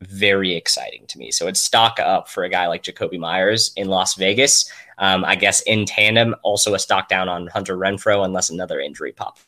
very 0.02 0.56
exciting 0.56 1.06
to 1.08 1.18
me. 1.18 1.32
So 1.32 1.48
it's 1.48 1.62
stock 1.62 2.00
up 2.00 2.30
for 2.30 2.44
a 2.44 2.50
guy 2.50 2.68
like 2.68 2.84
Jakobi 2.84 3.20
Meyers 3.20 3.72
in 3.76 3.88
Las 3.88 4.16
Vegas. 4.16 4.72
Um, 4.98 5.26
I 5.26 5.36
guess 5.36 5.62
in 5.62 5.86
tandem, 5.86 6.36
also 6.44 6.74
a 6.74 6.80
stock 6.80 7.08
down 7.08 7.30
on 7.30 7.48
Hunter 7.48 7.78
Renfrow 7.78 8.24
unless 8.24 8.50
another 8.50 8.80
injury 8.80 9.12
pops. 9.12 9.46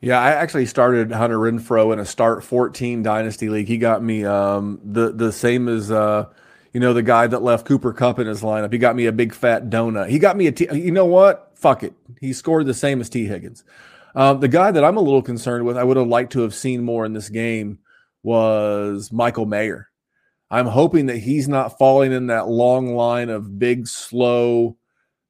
Yeah, 0.00 0.20
I 0.20 0.32
actually 0.32 0.66
started 0.66 1.12
Hunter 1.12 1.38
Renfrow 1.38 1.92
in 1.92 1.98
a 1.98 2.04
start 2.04 2.44
14 2.44 3.02
dynasty 3.02 3.48
league. 3.48 3.68
He 3.68 3.78
got 3.78 4.02
me 4.02 4.24
um, 4.24 4.78
the 4.84 5.12
the 5.12 5.32
same 5.32 5.66
as 5.66 5.90
uh, 5.90 6.26
you 6.74 6.80
know 6.80 6.92
the 6.92 7.02
guy 7.02 7.26
that 7.28 7.42
left 7.42 7.66
Cooper 7.66 7.92
Kupp 7.92 8.18
in 8.18 8.26
his 8.26 8.42
lineup. 8.42 8.72
He 8.72 8.78
got 8.78 8.96
me 8.96 9.06
a 9.06 9.12
big 9.12 9.32
fat 9.32 9.70
donut. 9.70 10.10
He 10.10 10.18
got 10.18 10.36
me 10.36 10.48
a 10.48 10.52
T. 10.52 10.66
You 10.72 10.90
know 10.90 11.06
what? 11.06 11.52
Fuck 11.54 11.84
it. 11.84 11.94
He 12.20 12.32
scored 12.32 12.66
the 12.66 12.74
same 12.74 13.00
as 13.00 13.08
T. 13.08 13.26
Higgins. 13.26 13.64
Um, 14.16 14.40
the 14.40 14.48
guy 14.48 14.72
that 14.72 14.84
I'm 14.84 14.96
a 14.96 15.00
little 15.00 15.22
concerned 15.22 15.64
with, 15.64 15.76
I 15.76 15.84
would 15.84 15.96
have 15.96 16.08
liked 16.08 16.32
to 16.32 16.40
have 16.40 16.54
seen 16.54 16.84
more 16.84 17.06
in 17.06 17.12
this 17.12 17.28
game 17.28 17.78
was 18.24 19.12
Michael 19.12 19.46
Mayer. 19.46 19.88
I'm 20.50 20.66
hoping 20.66 21.06
that 21.06 21.18
he's 21.18 21.48
not 21.48 21.78
falling 21.78 22.12
in 22.12 22.26
that 22.26 22.48
long 22.48 22.94
line 22.94 23.30
of 23.30 23.58
big, 23.58 23.86
slow, 23.86 24.76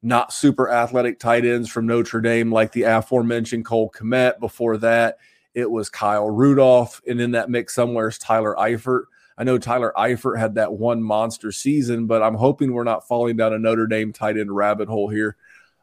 not 0.02 0.32
super 0.32 0.70
athletic 0.70 1.18
tight 1.18 1.44
ends 1.44 1.68
from 1.68 1.86
Notre 1.86 2.20
Dame, 2.20 2.52
like 2.52 2.72
the 2.72 2.82
aforementioned 2.82 3.64
Cole 3.64 3.90
Kmet. 3.90 4.40
Before 4.40 4.76
that, 4.78 5.18
it 5.54 5.70
was 5.70 5.88
Kyle 5.88 6.28
Rudolph. 6.28 7.00
And 7.06 7.20
in 7.20 7.32
that 7.32 7.50
mix 7.50 7.74
somewhere 7.74 8.08
is 8.08 8.18
Tyler 8.18 8.54
Eifert. 8.58 9.04
I 9.36 9.44
know 9.44 9.58
Tyler 9.58 9.92
Eifert 9.96 10.38
had 10.38 10.54
that 10.54 10.72
one 10.72 11.02
monster 11.02 11.50
season, 11.50 12.06
but 12.06 12.22
I'm 12.22 12.34
hoping 12.34 12.72
we're 12.72 12.84
not 12.84 13.08
falling 13.08 13.36
down 13.36 13.52
a 13.52 13.58
Notre 13.58 13.86
Dame 13.86 14.12
tight 14.12 14.38
end 14.38 14.54
rabbit 14.54 14.88
hole 14.88 15.08
here. 15.08 15.36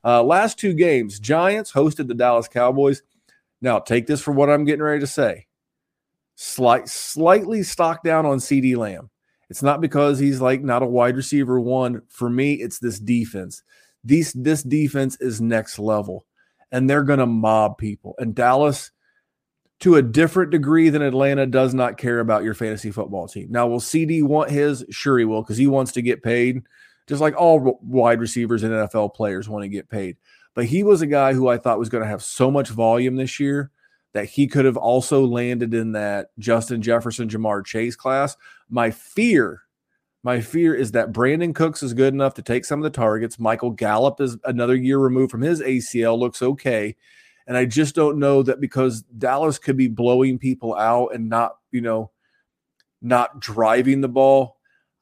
Uh, 0.03 0.23
last 0.23 0.57
two 0.57 0.73
games, 0.73 1.19
Giants 1.19 1.71
hosted 1.71 2.07
the 2.07 2.13
Dallas 2.13 2.47
Cowboys. 2.47 3.03
Now, 3.61 3.79
take 3.79 4.07
this 4.07 4.21
for 4.21 4.31
what 4.31 4.49
I'm 4.49 4.65
getting 4.65 4.81
ready 4.81 5.01
to 5.01 5.07
say 5.07 5.47
slight, 6.35 6.89
slightly 6.89 7.61
stocked 7.61 8.03
down 8.03 8.25
on 8.25 8.39
CeeDee 8.39 8.75
Lamb. 8.75 9.09
It's 9.49 9.61
not 9.61 9.81
because 9.81 10.17
he's 10.17 10.41
like 10.41 10.63
not 10.63 10.81
a 10.81 10.87
wide 10.87 11.15
receiver 11.15 11.59
one. 11.59 12.01
For 12.09 12.29
me, 12.29 12.53
it's 12.53 12.79
this 12.79 12.99
defense. 12.99 13.63
These 14.03 14.33
this 14.33 14.63
defense 14.63 15.17
is 15.19 15.41
next 15.41 15.77
level, 15.77 16.25
and 16.71 16.89
they're 16.89 17.03
going 17.03 17.19
to 17.19 17.25
mob 17.25 17.77
people. 17.77 18.15
And 18.17 18.33
Dallas, 18.33 18.91
to 19.81 19.95
a 19.95 20.01
different 20.01 20.51
degree 20.51 20.89
than 20.89 21.01
Atlanta, 21.01 21.45
does 21.45 21.73
not 21.73 21.97
care 21.97 22.19
about 22.19 22.43
your 22.43 22.53
fantasy 22.53 22.91
football 22.91 23.27
team. 23.27 23.47
Now, 23.49 23.67
will 23.67 23.79
CeeDee 23.79 24.23
want 24.23 24.51
his? 24.51 24.85
Sure, 24.89 25.19
he 25.19 25.25
will, 25.25 25.41
because 25.41 25.57
he 25.57 25.67
wants 25.67 25.91
to 25.93 26.01
get 26.01 26.23
paid, 26.23 26.63
just 27.07 27.21
like 27.21 27.35
all 27.35 27.79
wide 27.83 28.19
receivers 28.19 28.63
and 28.63 28.71
NFL 28.71 29.15
players 29.15 29.49
want 29.49 29.63
to 29.63 29.69
get 29.69 29.89
paid. 29.89 30.17
But 30.53 30.65
he 30.65 30.83
was 30.83 31.01
a 31.01 31.07
guy 31.07 31.33
who 31.33 31.47
I 31.47 31.57
thought 31.57 31.79
was 31.79 31.89
going 31.89 32.03
to 32.03 32.09
have 32.09 32.23
so 32.23 32.51
much 32.51 32.69
volume 32.69 33.15
this 33.15 33.39
year 33.39 33.71
that 34.13 34.25
he 34.25 34.45
could 34.45 34.65
have 34.65 34.77
also 34.77 35.25
landed 35.25 35.73
in 35.73 35.93
that 35.93 36.27
Justin 36.37 36.81
Jefferson, 36.81 37.29
Ja'Marr 37.29 37.65
Chase 37.65 37.95
class. 37.95 38.35
My 38.69 38.91
fear, 38.91 39.61
my 40.23 40.41
fear 40.41 40.75
is 40.75 40.91
that 40.91 41.13
Brandin 41.13 41.55
Cooks 41.55 41.81
is 41.81 41.93
good 41.93 42.13
enough 42.13 42.35
to 42.35 42.41
take 42.41 42.65
some 42.65 42.79
of 42.79 42.83
the 42.83 42.89
targets. 42.89 43.39
Michael 43.39 43.71
Gallup 43.71 44.21
is 44.21 44.37
another 44.43 44.75
year 44.75 44.99
removed 44.99 45.31
from 45.31 45.41
his 45.41 45.61
ACL, 45.61 46.19
looks 46.19 46.41
okay. 46.41 46.95
And 47.51 47.57
I 47.57 47.65
just 47.65 47.95
don't 47.95 48.17
know 48.17 48.43
that 48.43 48.61
because 48.61 49.01
Dallas 49.01 49.59
could 49.59 49.75
be 49.75 49.89
blowing 49.89 50.39
people 50.39 50.73
out 50.73 51.09
and 51.09 51.27
not, 51.27 51.57
you 51.69 51.81
know, 51.81 52.09
not 53.01 53.41
driving 53.41 53.99
the 53.99 54.07
ball. 54.07 54.55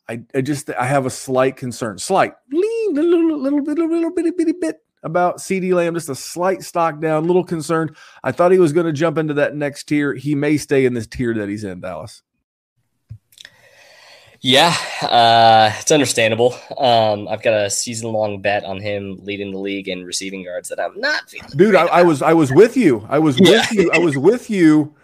I, 0.10 0.24
I 0.34 0.42
just 0.42 0.72
I 0.72 0.88
have 0.88 1.06
a 1.06 1.12
slight 1.12 1.58
concern, 1.58 2.00
slight, 2.00 2.34
little, 2.52 2.94
little, 2.96 3.40
little 3.40 3.62
bit, 3.62 3.78
little, 3.78 3.96
little 3.96 4.12
bitty, 4.16 4.32
bitty 4.32 4.54
bit 4.54 4.78
about 5.04 5.38
CeeDee 5.38 5.76
Lamb, 5.76 5.94
just 5.94 6.10
a 6.10 6.16
slight 6.16 6.64
stock 6.64 7.00
down, 7.00 7.28
little 7.28 7.44
concerned. 7.44 7.96
I 8.24 8.32
thought 8.32 8.52
he 8.52 8.58
was 8.58 8.74
going 8.74 8.88
to 8.88 8.94
jump 8.94 9.20
into 9.20 9.36
that 9.36 9.56
next 9.56 9.84
tier. 9.84 10.16
He 10.16 10.34
may 10.34 10.58
stay 10.58 10.86
in 10.86 10.96
this 10.96 11.06
tier 11.06 11.36
that 11.36 11.50
he's 11.50 11.64
in, 11.64 11.82
Dallas. 11.82 12.24
Yeah, 14.42 14.74
uh, 15.02 15.72
it's 15.80 15.92
understandable. 15.92 16.56
Um, 16.78 17.28
I've 17.28 17.42
got 17.42 17.54
a 17.54 17.70
season 17.70 18.12
long 18.14 18.42
bet 18.42 18.64
on 18.64 18.80
him 18.80 19.18
leading 19.24 19.52
the 19.52 19.58
league 19.58 19.90
in 19.90 20.06
receiving 20.06 20.42
yards 20.42 20.70
that 20.70 20.80
I'm 20.80 21.00
not 21.00 21.30
feeling. 21.30 21.50
Dude, 21.56 21.76
I, 21.76 21.88
I, 21.88 22.04
was 22.04 22.22
I 22.22 22.34
was 22.34 22.52
with 22.52 22.78
you. 22.78 23.06
I 23.10 23.20
was 23.20 23.40
yeah. 23.40 23.52
with 23.52 23.72
you. 23.74 23.92
I 23.92 23.98
was 24.00 24.18
with 24.18 24.50
you. 24.50 24.96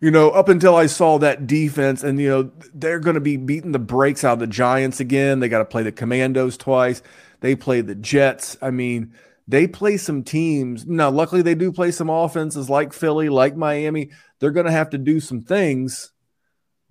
You 0.00 0.10
know, 0.10 0.30
up 0.30 0.48
until 0.48 0.74
I 0.74 0.86
saw 0.86 1.18
that 1.20 1.46
defense, 1.46 2.02
and 2.02 2.20
you 2.20 2.28
know 2.28 2.50
they're 2.74 2.98
going 2.98 3.14
to 3.14 3.20
be 3.20 3.36
beating 3.36 3.72
the 3.72 3.78
brakes 3.78 4.24
out 4.24 4.34
of 4.34 4.38
the 4.40 4.46
Giants 4.48 5.00
again. 5.00 5.40
They 5.40 5.48
got 5.48 5.58
to 5.58 5.64
play 5.64 5.84
the 5.84 5.92
Commandos 5.92 6.56
twice. 6.56 7.02
They 7.40 7.54
play 7.54 7.80
the 7.80 7.94
Jets. 7.94 8.56
I 8.60 8.70
mean, 8.70 9.14
they 9.48 9.66
play 9.66 9.96
some 9.96 10.22
teams. 10.22 10.86
Now, 10.86 11.10
luckily, 11.10 11.42
they 11.42 11.54
do 11.54 11.72
play 11.72 11.90
some 11.90 12.10
offenses 12.10 12.70
like 12.70 12.92
Philly, 12.92 13.28
like 13.28 13.56
Miami. 13.56 14.10
They're 14.38 14.50
going 14.50 14.66
to 14.66 14.72
have 14.72 14.90
to 14.90 14.98
do 14.98 15.20
some 15.20 15.42
things, 15.42 16.11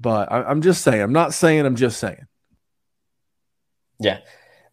but 0.01 0.31
I, 0.31 0.43
I'm 0.43 0.61
just 0.61 0.81
saying. 0.83 1.01
I'm 1.01 1.13
not 1.13 1.33
saying. 1.33 1.65
I'm 1.65 1.75
just 1.75 1.99
saying. 1.99 2.25
Yeah, 3.99 4.19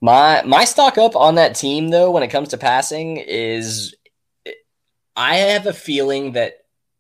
my 0.01 0.43
my 0.47 0.65
stock 0.65 0.97
up 0.99 1.15
on 1.15 1.35
that 1.35 1.55
team 1.55 1.91
though, 1.91 2.11
when 2.11 2.23
it 2.23 2.29
comes 2.29 2.49
to 2.49 2.59
passing, 2.59 3.19
is 3.19 3.95
I 5.17 5.37
have 5.37 5.67
a 5.67 5.73
feeling 5.73 6.33
that 6.33 6.55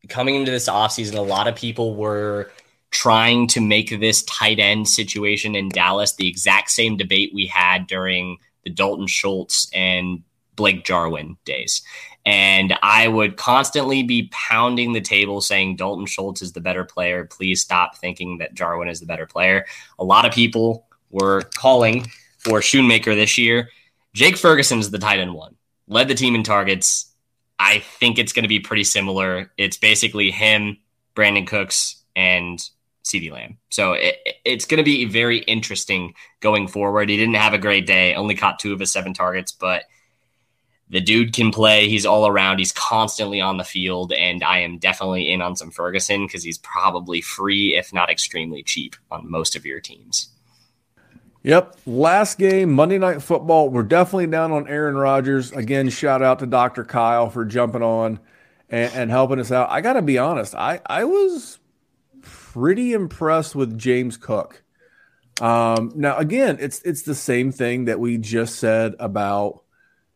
coming 0.08 0.34
into 0.34 0.50
this 0.50 0.68
offseason, 0.68 1.16
a 1.16 1.20
lot 1.22 1.48
of 1.48 1.56
people 1.56 1.94
were 1.94 2.50
trying 2.90 3.46
to 3.48 3.60
make 3.60 3.98
this 4.00 4.22
tight 4.24 4.58
end 4.58 4.88
situation 4.88 5.54
in 5.54 5.68
Dallas 5.68 6.14
the 6.14 6.28
exact 6.28 6.70
same 6.70 6.96
debate 6.96 7.32
we 7.34 7.46
had 7.46 7.86
during 7.86 8.38
the 8.64 8.70
Dalton 8.70 9.06
Schultz 9.06 9.70
and 9.74 10.22
Blake 10.56 10.84
Jarwin 10.84 11.36
days. 11.44 11.82
And 12.26 12.74
I 12.82 13.08
would 13.08 13.36
constantly 13.36 14.02
be 14.02 14.28
pounding 14.32 14.92
the 14.92 15.00
table 15.00 15.40
saying 15.40 15.76
Dalton 15.76 16.06
Schultz 16.06 16.42
is 16.42 16.52
the 16.52 16.60
better 16.60 16.84
player. 16.84 17.24
Please 17.24 17.62
stop 17.62 17.96
thinking 17.96 18.38
that 18.38 18.54
Jarwin 18.54 18.88
is 18.88 19.00
the 19.00 19.06
better 19.06 19.26
player. 19.26 19.64
A 19.98 20.04
lot 20.04 20.26
of 20.26 20.32
people 20.32 20.86
were 21.10 21.42
calling 21.56 22.06
for 22.38 22.60
Schoonmaker 22.60 23.14
this 23.14 23.38
year. 23.38 23.70
Jake 24.12 24.36
Ferguson 24.36 24.78
is 24.78 24.90
the 24.90 24.98
tight 24.98 25.20
end 25.20 25.34
one. 25.34 25.56
led 25.86 26.08
the 26.08 26.14
team 26.14 26.34
in 26.34 26.42
targets. 26.42 27.12
I 27.58 27.80
think 27.80 28.18
it's 28.18 28.32
going 28.32 28.44
to 28.44 28.48
be 28.48 28.60
pretty 28.60 28.84
similar. 28.84 29.50
It's 29.56 29.78
basically 29.78 30.30
him, 30.30 30.78
Brandin 31.16 31.46
Cooks, 31.46 32.02
and 32.14 32.58
CeeDee 33.04 33.32
Lamb. 33.32 33.58
So 33.70 33.94
it, 33.94 34.16
it's 34.44 34.64
going 34.64 34.78
to 34.78 34.84
be 34.84 35.06
very 35.06 35.38
interesting 35.38 36.14
going 36.40 36.68
forward. 36.68 37.08
He 37.08 37.16
didn't 37.16 37.34
have 37.34 37.54
a 37.54 37.58
great 37.58 37.86
day, 37.86 38.14
only 38.14 38.34
caught 38.34 38.58
two 38.58 38.72
of 38.72 38.80
his 38.80 38.92
seven 38.92 39.14
targets, 39.14 39.50
but 39.50 39.84
the 40.90 41.00
dude 41.00 41.34
can 41.34 41.50
play. 41.50 41.88
He's 41.88 42.06
all 42.06 42.26
around. 42.26 42.58
He's 42.58 42.72
constantly 42.72 43.40
on 43.40 43.58
the 43.58 43.64
field, 43.64 44.12
and 44.12 44.42
I 44.42 44.60
am 44.60 44.78
definitely 44.78 45.32
in 45.32 45.42
on 45.42 45.56
some 45.56 45.70
Ferguson 45.70 46.26
because 46.26 46.42
he's 46.42 46.58
probably 46.58 47.20
free, 47.20 47.76
if 47.76 47.92
not 47.92 48.10
extremely 48.10 48.62
cheap, 48.62 48.96
on 49.10 49.30
most 49.30 49.54
of 49.54 49.66
your 49.66 49.80
teams. 49.80 50.30
Yep. 51.42 51.76
Last 51.86 52.38
game, 52.38 52.72
Monday 52.72 52.98
Night 52.98 53.22
Football. 53.22 53.70
We're 53.70 53.82
definitely 53.82 54.26
down 54.26 54.50
on 54.52 54.66
Aaron 54.68 54.96
Rodgers. 54.96 55.52
Again, 55.52 55.88
shout 55.88 56.22
out 56.22 56.40
to 56.40 56.46
Dr. 56.46 56.84
Kyle 56.84 57.30
for 57.30 57.44
jumping 57.44 57.82
on 57.82 58.18
and, 58.68 58.92
and 58.92 59.10
helping 59.10 59.38
us 59.38 59.52
out. 59.52 59.70
I 59.70 59.80
got 59.80 59.94
to 59.94 60.02
be 60.02 60.18
honest, 60.18 60.54
I, 60.54 60.80
I 60.86 61.04
was 61.04 61.58
pretty 62.22 62.92
impressed 62.92 63.54
with 63.54 63.78
James 63.78 64.16
Cook. 64.16 64.62
Um, 65.40 65.92
now, 65.94 66.16
again, 66.16 66.58
it's 66.60 66.82
it's 66.82 67.02
the 67.02 67.14
same 67.14 67.52
thing 67.52 67.84
that 67.84 68.00
we 68.00 68.18
just 68.18 68.56
said 68.56 68.96
about 68.98 69.62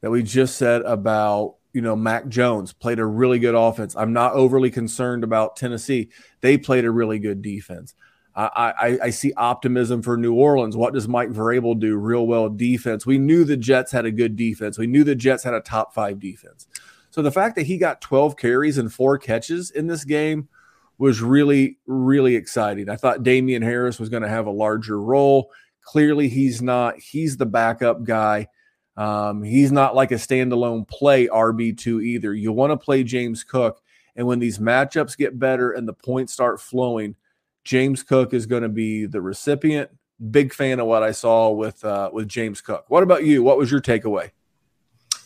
that 0.02 0.10
we 0.10 0.22
just 0.22 0.56
said 0.56 0.82
about 0.82 1.54
you 1.72 1.80
know 1.80 1.96
Mac 1.96 2.28
Jones 2.28 2.72
played 2.72 2.98
a 2.98 3.06
really 3.06 3.38
good 3.38 3.54
offense. 3.54 3.96
I'm 3.96 4.12
not 4.12 4.34
overly 4.34 4.70
concerned 4.70 5.24
about 5.24 5.56
Tennessee. 5.56 6.10
They 6.42 6.58
played 6.58 6.84
a 6.84 6.90
really 6.90 7.18
good 7.18 7.40
defense. 7.40 7.94
I, 8.34 8.72
I, 8.80 8.98
I 9.04 9.10
see 9.10 9.32
optimism 9.34 10.00
for 10.02 10.16
New 10.16 10.34
Orleans. 10.34 10.76
What 10.76 10.94
does 10.94 11.06
Mike 11.06 11.28
Vrabel 11.30 11.78
do 11.78 11.96
real 11.96 12.26
well 12.26 12.48
defense? 12.48 13.04
We 13.04 13.18
knew 13.18 13.44
the 13.44 13.58
Jets 13.58 13.92
had 13.92 14.06
a 14.06 14.10
good 14.10 14.36
defense. 14.36 14.78
We 14.78 14.86
knew 14.86 15.04
the 15.04 15.14
Jets 15.14 15.44
had 15.44 15.54
a 15.54 15.60
top 15.60 15.92
five 15.92 16.18
defense. 16.18 16.66
So 17.10 17.20
the 17.20 17.30
fact 17.30 17.56
that 17.56 17.66
he 17.66 17.76
got 17.76 18.00
12 18.00 18.38
carries 18.38 18.78
and 18.78 18.92
four 18.92 19.18
catches 19.18 19.70
in 19.70 19.86
this 19.86 20.04
game 20.04 20.48
was 20.96 21.20
really, 21.20 21.76
really 21.86 22.36
exciting. 22.36 22.88
I 22.88 22.96
thought 22.96 23.22
Damien 23.22 23.60
Harris 23.60 23.98
was 23.98 24.08
going 24.08 24.22
to 24.22 24.28
have 24.30 24.46
a 24.46 24.50
larger 24.50 24.98
role. 24.98 25.50
Clearly, 25.82 26.28
he's 26.28 26.62
not. 26.62 26.98
He's 26.98 27.36
the 27.36 27.44
backup 27.44 28.04
guy. 28.04 28.48
Um, 28.96 29.42
he's 29.42 29.72
not 29.72 29.94
like 29.94 30.10
a 30.10 30.16
standalone 30.16 30.86
play 30.86 31.26
RB2 31.28 32.04
either. 32.04 32.34
You 32.34 32.52
want 32.52 32.72
to 32.72 32.76
play 32.76 33.02
James 33.04 33.44
Cook. 33.44 33.80
And 34.16 34.26
when 34.26 34.38
these 34.38 34.58
matchups 34.58 35.16
get 35.16 35.38
better 35.38 35.72
and 35.72 35.88
the 35.88 35.94
points 35.94 36.32
start 36.32 36.60
flowing, 36.60 37.16
James 37.64 38.02
Cook 38.02 38.34
is 38.34 38.46
going 38.46 38.62
to 38.62 38.68
be 38.68 39.06
the 39.06 39.22
recipient. 39.22 39.90
Big 40.30 40.52
fan 40.52 40.78
of 40.78 40.86
what 40.86 41.02
I 41.02 41.12
saw 41.12 41.50
with 41.50 41.84
uh, 41.84 42.10
with 42.12 42.28
James 42.28 42.60
Cook. 42.60 42.84
What 42.88 43.02
about 43.02 43.24
you? 43.24 43.42
What 43.42 43.58
was 43.58 43.70
your 43.70 43.80
takeaway? 43.80 44.30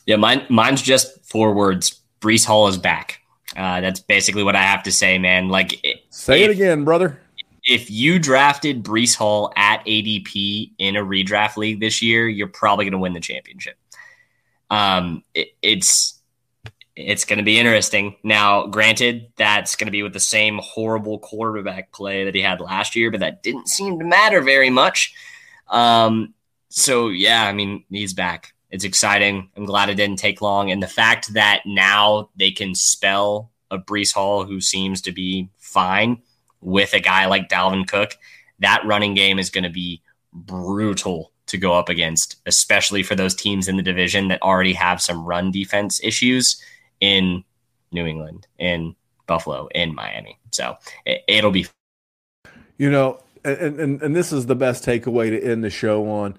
Yeah, 0.07 0.17
mine 0.17 0.47
mine's 0.49 0.81
just 0.81 1.25
four 1.25 1.53
words. 1.53 2.01
Breece 2.21 2.47
Hall 2.47 2.69
is 2.69 2.79
back. 2.79 3.21
Uh, 3.57 3.81
that's 3.81 4.01
basically 4.01 4.43
what 4.43 4.57
I 4.57 4.63
have 4.63 4.83
to 4.85 4.93
say, 4.93 5.19
man. 5.19 5.49
Like, 5.49 5.83
say 6.11 6.45
it 6.45 6.51
again, 6.51 6.85
brother. 6.85 7.21
If 7.67 7.91
you 7.91 8.19
drafted 8.19 8.85
Breece 8.85 9.17
Hall 9.17 9.53
at 9.57 9.85
ADP 9.85 10.73
in 10.79 10.97
a 10.97 11.03
redraft 11.03 11.57
league 11.57 11.81
this 11.81 12.01
year, 12.01 12.29
you're 12.29 12.47
probably 12.47 12.85
going 12.85 12.93
to 12.93 12.99
win 12.99 13.13
the 13.13 13.21
championship. 13.21 13.77
Um, 14.71 15.25
it, 15.35 15.49
it's 15.63 16.21
it's 16.95 17.27
going 17.27 17.39
to 17.39 17.45
be 17.45 17.59
interesting. 17.59 18.17
Now, 18.23 18.67
granted, 18.69 19.31
that's 19.37 19.77
going 19.77 19.87
to 19.87 19.93
be 19.93 20.03
with 20.03 20.15
the 20.15 20.21
same 20.21 20.59
horrible 20.63 21.19
quarterback 21.19 21.93
play 21.93 22.25
that 22.25 22.35
he 22.35 22.41
had 22.41 22.61
last 22.61 22.97
year, 22.97 23.11
but 23.11 23.21
that 23.21 23.43
didn't 23.43 23.69
seem 23.69 23.99
to 23.99 24.05
matter 24.05 24.41
very 24.41 24.71
much. 24.71 25.15
Um, 25.69 26.35
so 26.71 27.09
yeah, 27.09 27.45
I 27.45 27.53
mean, 27.53 27.85
he's 27.91 28.15
back. 28.15 28.55
It's 28.71 28.85
exciting. 28.85 29.51
I'm 29.57 29.65
glad 29.65 29.91
it 29.91 29.95
didn't 29.97 30.19
take 30.19 30.41
long, 30.41 30.71
and 30.71 30.83
the 30.83 30.89
fact 30.89 31.35
that 31.35 31.63
now 31.67 32.31
they 32.37 32.51
can 32.51 32.75
spell 32.75 33.51
a 33.71 33.79
Breece 33.79 34.15
Hall 34.15 34.45
who 34.45 34.61
seems 34.61 35.01
to 35.03 35.13
be 35.13 35.49
fine 35.59 36.23
with 36.67 36.93
a 36.95 37.01
guy 37.01 37.27
like 37.27 37.49
Dalvin 37.49 37.87
Cook, 37.87 38.19
that 38.59 38.85
running 38.85 39.15
game 39.15 39.39
is 39.39 39.51
going 39.51 39.63
to 39.63 39.71
be 39.71 40.03
brutal 40.33 41.31
to 41.47 41.57
go 41.57 41.73
up 41.73 41.89
against, 41.89 42.37
especially 42.45 43.05
for 43.05 43.15
those 43.15 43.37
teams 43.37 43.69
in 43.69 43.77
the 43.77 43.85
division 43.85 44.27
that 44.29 44.43
already 44.43 44.73
have 44.73 45.01
some 45.01 45.25
run 45.25 45.53
defense 45.53 46.01
issues 46.03 46.61
in 47.01 47.45
New 47.93 48.05
England, 48.05 48.49
in 48.59 48.97
Buffalo, 49.29 49.69
in 49.77 49.95
Miami. 49.95 50.41
So 50.51 50.77
it, 51.05 51.45
will 51.45 51.53
be. 51.53 51.69
You 52.79 52.91
know, 52.91 53.23
and, 53.45 53.79
and 53.79 54.03
and 54.03 54.17
this 54.17 54.33
is 54.33 54.47
the 54.47 54.57
best 54.57 54.85
takeaway 54.85 55.31
to 55.31 55.41
end 55.41 55.63
the 55.63 55.71
show 55.71 56.11
on. 56.11 56.37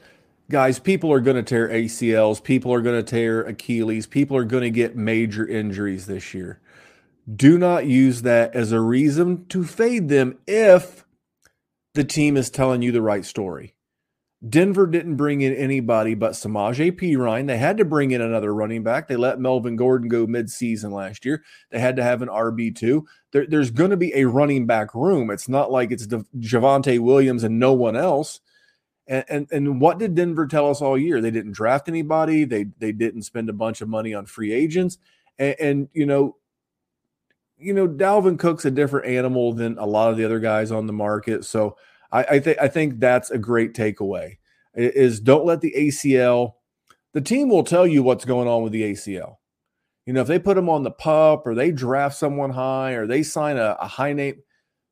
Guys, 0.50 0.78
people 0.78 1.12
are 1.14 1.22
going 1.22 1.38
to 1.38 1.44
tear 1.44 1.70
ACLs. 1.70 2.44
People 2.44 2.74
are 2.74 2.82
going 2.82 3.02
to 3.02 3.10
tear 3.10 3.44
Achilles. 3.44 4.06
People 4.06 4.36
are 4.36 4.44
going 4.44 4.64
to 4.64 4.70
get 4.70 4.98
major 4.98 5.48
injuries 5.48 6.06
this 6.06 6.34
year. 6.34 6.60
Do 7.34 7.58
not 7.58 7.86
use 7.86 8.22
that 8.22 8.56
as 8.56 8.72
a 8.72 8.80
reason 8.80 9.46
to 9.48 9.66
fade 9.66 10.08
them 10.08 10.38
if 10.48 11.06
the 11.94 12.04
team 12.04 12.38
is 12.38 12.50
telling 12.50 12.82
you 12.82 12.92
the 12.92 13.02
right 13.02 13.26
story. 13.26 13.76
Denver 14.48 14.86
didn't 14.86 15.16
bring 15.16 15.42
in 15.42 15.54
anybody 15.56 16.14
but 16.14 16.34
Samaje 16.34 16.92
Perine. 16.92 17.48
They 17.48 17.58
had 17.58 17.78
to 17.78 17.86
bring 17.86 18.12
in 18.12 18.22
another 18.22 18.54
running 18.54 18.84
back. 18.84 19.08
They 19.08 19.16
let 19.16 19.40
Melvin 19.40 19.76
Gordon 19.76 20.10
go 20.10 20.28
midseason 20.28 20.92
last 20.92 21.26
year. 21.26 21.44
They 21.72 21.80
had 21.80 21.96
to 21.96 22.04
have 22.04 22.22
an 22.22 22.30
RB2. 22.30 23.04
There, 23.32 23.48
there's 23.48 23.72
going 23.72 23.90
to 23.90 23.98
be 23.98 24.14
a 24.14 24.26
running 24.26 24.68
back 24.68 24.94
room. 24.94 25.32
It's 25.32 25.50
not 25.50 25.72
like 25.72 25.92
it's 25.92 26.06
De- 26.06 26.26
Javonte 26.40 27.00
Williams 27.00 27.44
and 27.44 27.60
no 27.60 27.74
one 27.74 27.96
else. 27.96 28.42
And, 29.08 29.26
and, 29.28 29.48
and 29.52 29.82
what 29.82 29.98
did 29.98 30.16
Denver 30.16 30.46
tell 30.46 30.70
us 30.70 30.82
all 30.82 30.98
year? 30.98 31.20
They 31.20 31.32
didn't 31.32 31.54
draft 31.54 31.90
anybody. 31.90 32.44
They 32.44 32.68
they 32.78 32.92
didn't 32.92 33.24
spend 33.24 33.50
a 33.50 33.54
bunch 33.54 33.82
of 33.82 33.90
money 33.90 34.14
on 34.14 34.28
free 34.28 34.54
agents. 34.54 35.00
And, 35.40 35.56
and 35.60 35.90
you 35.94 36.06
know, 36.06 36.37
you 37.58 37.74
know, 37.74 37.88
Dalvin 37.88 38.38
Cook's 38.38 38.66
a 38.66 38.72
different 38.72 39.08
animal 39.08 39.54
than 39.54 39.78
a 39.78 39.86
lot 39.86 40.12
of 40.12 40.18
the 40.18 40.26
other 40.26 40.40
guys 40.40 40.72
on 40.72 40.88
the 40.88 40.94
market. 40.94 41.46
So 41.46 41.76
I, 42.12 42.24
I 42.24 42.40
think 42.40 42.58
I 42.60 42.68
think 42.68 43.00
that's 43.00 43.32
a 43.32 43.38
great 43.38 43.74
takeaway. 43.74 44.38
Is 44.76 45.20
don't 45.20 45.46
let 45.46 45.62
the 45.62 45.74
ACL. 45.76 46.54
The 47.14 47.22
team 47.22 47.50
will 47.50 47.64
tell 47.64 47.88
you 47.88 48.04
what's 48.04 48.26
going 48.26 48.48
on 48.48 48.64
with 48.64 48.74
the 48.74 48.84
ACL. 48.84 49.38
You 50.06 50.14
know, 50.14 50.22
if 50.22 50.28
they 50.28 50.40
put 50.40 50.56
them 50.56 50.70
on 50.70 50.84
the 50.84 50.92
pup 50.92 51.46
or 51.46 51.56
they 51.56 51.72
draft 51.72 52.16
someone 52.16 52.52
high 52.52 52.92
or 52.92 53.08
they 53.08 53.24
sign 53.24 53.58
a, 53.58 53.76
a 53.80 53.88
high 53.88 54.14
name, 54.14 54.42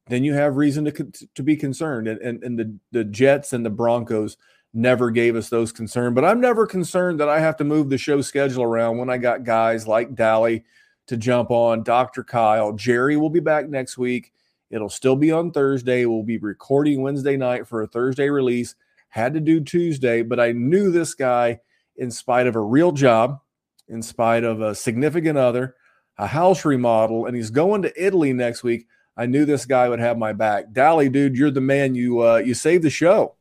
then 0.08 0.24
you 0.24 0.34
have 0.34 0.58
reason 0.58 0.86
to 0.86 1.28
to 1.36 1.44
be 1.44 1.56
concerned. 1.56 2.08
And, 2.08 2.20
and 2.22 2.44
and 2.44 2.60
the 2.60 2.78
the 2.92 3.04
Jets 3.04 3.54
and 3.54 3.66
the 3.66 3.70
Broncos 3.70 4.38
never 4.74 5.12
gave 5.12 5.36
us 5.36 5.50
those 5.50 5.72
concerns. 5.72 6.16
But 6.16 6.26
I'm 6.26 6.42
never 6.42 6.66
concerned 6.66 7.20
that 7.20 7.30
I 7.30 7.40
have 7.40 7.56
to 7.58 7.64
move 7.64 7.90
the 7.90 7.98
show 7.98 8.22
schedule 8.22 8.64
around 8.64 8.98
when 8.98 9.10
I 9.10 9.18
got 9.18 9.44
guys 9.44 9.88
like 9.88 10.16
Dally 10.16 10.66
to 11.08 11.18
jump 11.18 11.52
on, 11.52 11.84
Dr. 11.84 12.24
Kyle. 12.24 12.74
Jerry 12.74 13.18
will 13.18 13.30
be 13.30 13.40
back 13.40 13.70
next 13.70 13.98
week. 13.98 14.32
It'll 14.70 14.90
still 14.90 15.16
be 15.16 15.32
on 15.32 15.52
Thursday. 15.52 16.06
We'll 16.06 16.24
be 16.24 16.38
recording 16.38 17.02
Wednesday 17.02 17.38
night 17.38 17.68
for 17.68 17.82
a 17.82 17.88
Thursday 17.88 18.30
release. 18.30 18.76
Had 19.10 19.34
to 19.36 19.40
do 19.40 19.62
Tuesday, 19.62 20.22
but 20.22 20.40
I 20.40 20.52
knew 20.52 20.92
this 20.92 21.14
guy, 21.14 21.60
in 21.96 22.12
spite 22.12 22.48
of 22.48 22.56
a 22.56 22.62
real 22.62 22.92
job, 22.92 23.40
in 23.88 24.02
spite 24.02 24.44
of 24.44 24.62
a 24.62 24.76
significant 24.76 25.38
other, 25.38 25.76
a 26.18 26.28
house 26.28 26.66
remodel, 26.66 27.26
and 27.26 27.36
he's 27.36 27.52
going 27.52 27.84
to 27.84 28.04
Italy 28.04 28.34
next 28.34 28.64
week. 28.64 28.88
I 29.16 29.28
knew 29.28 29.46
this 29.46 29.66
guy 29.66 29.88
would 29.88 30.00
have 30.00 30.18
my 30.18 30.34
back. 30.34 30.74
Dally, 30.74 31.08
dude, 31.08 31.38
you're 31.38 31.52
the 31.52 31.62
man. 31.62 31.96
You 31.96 32.22
uh, 32.22 32.38
you 32.38 32.54
saved 32.54 32.84
the 32.84 32.90
show. 32.90 33.36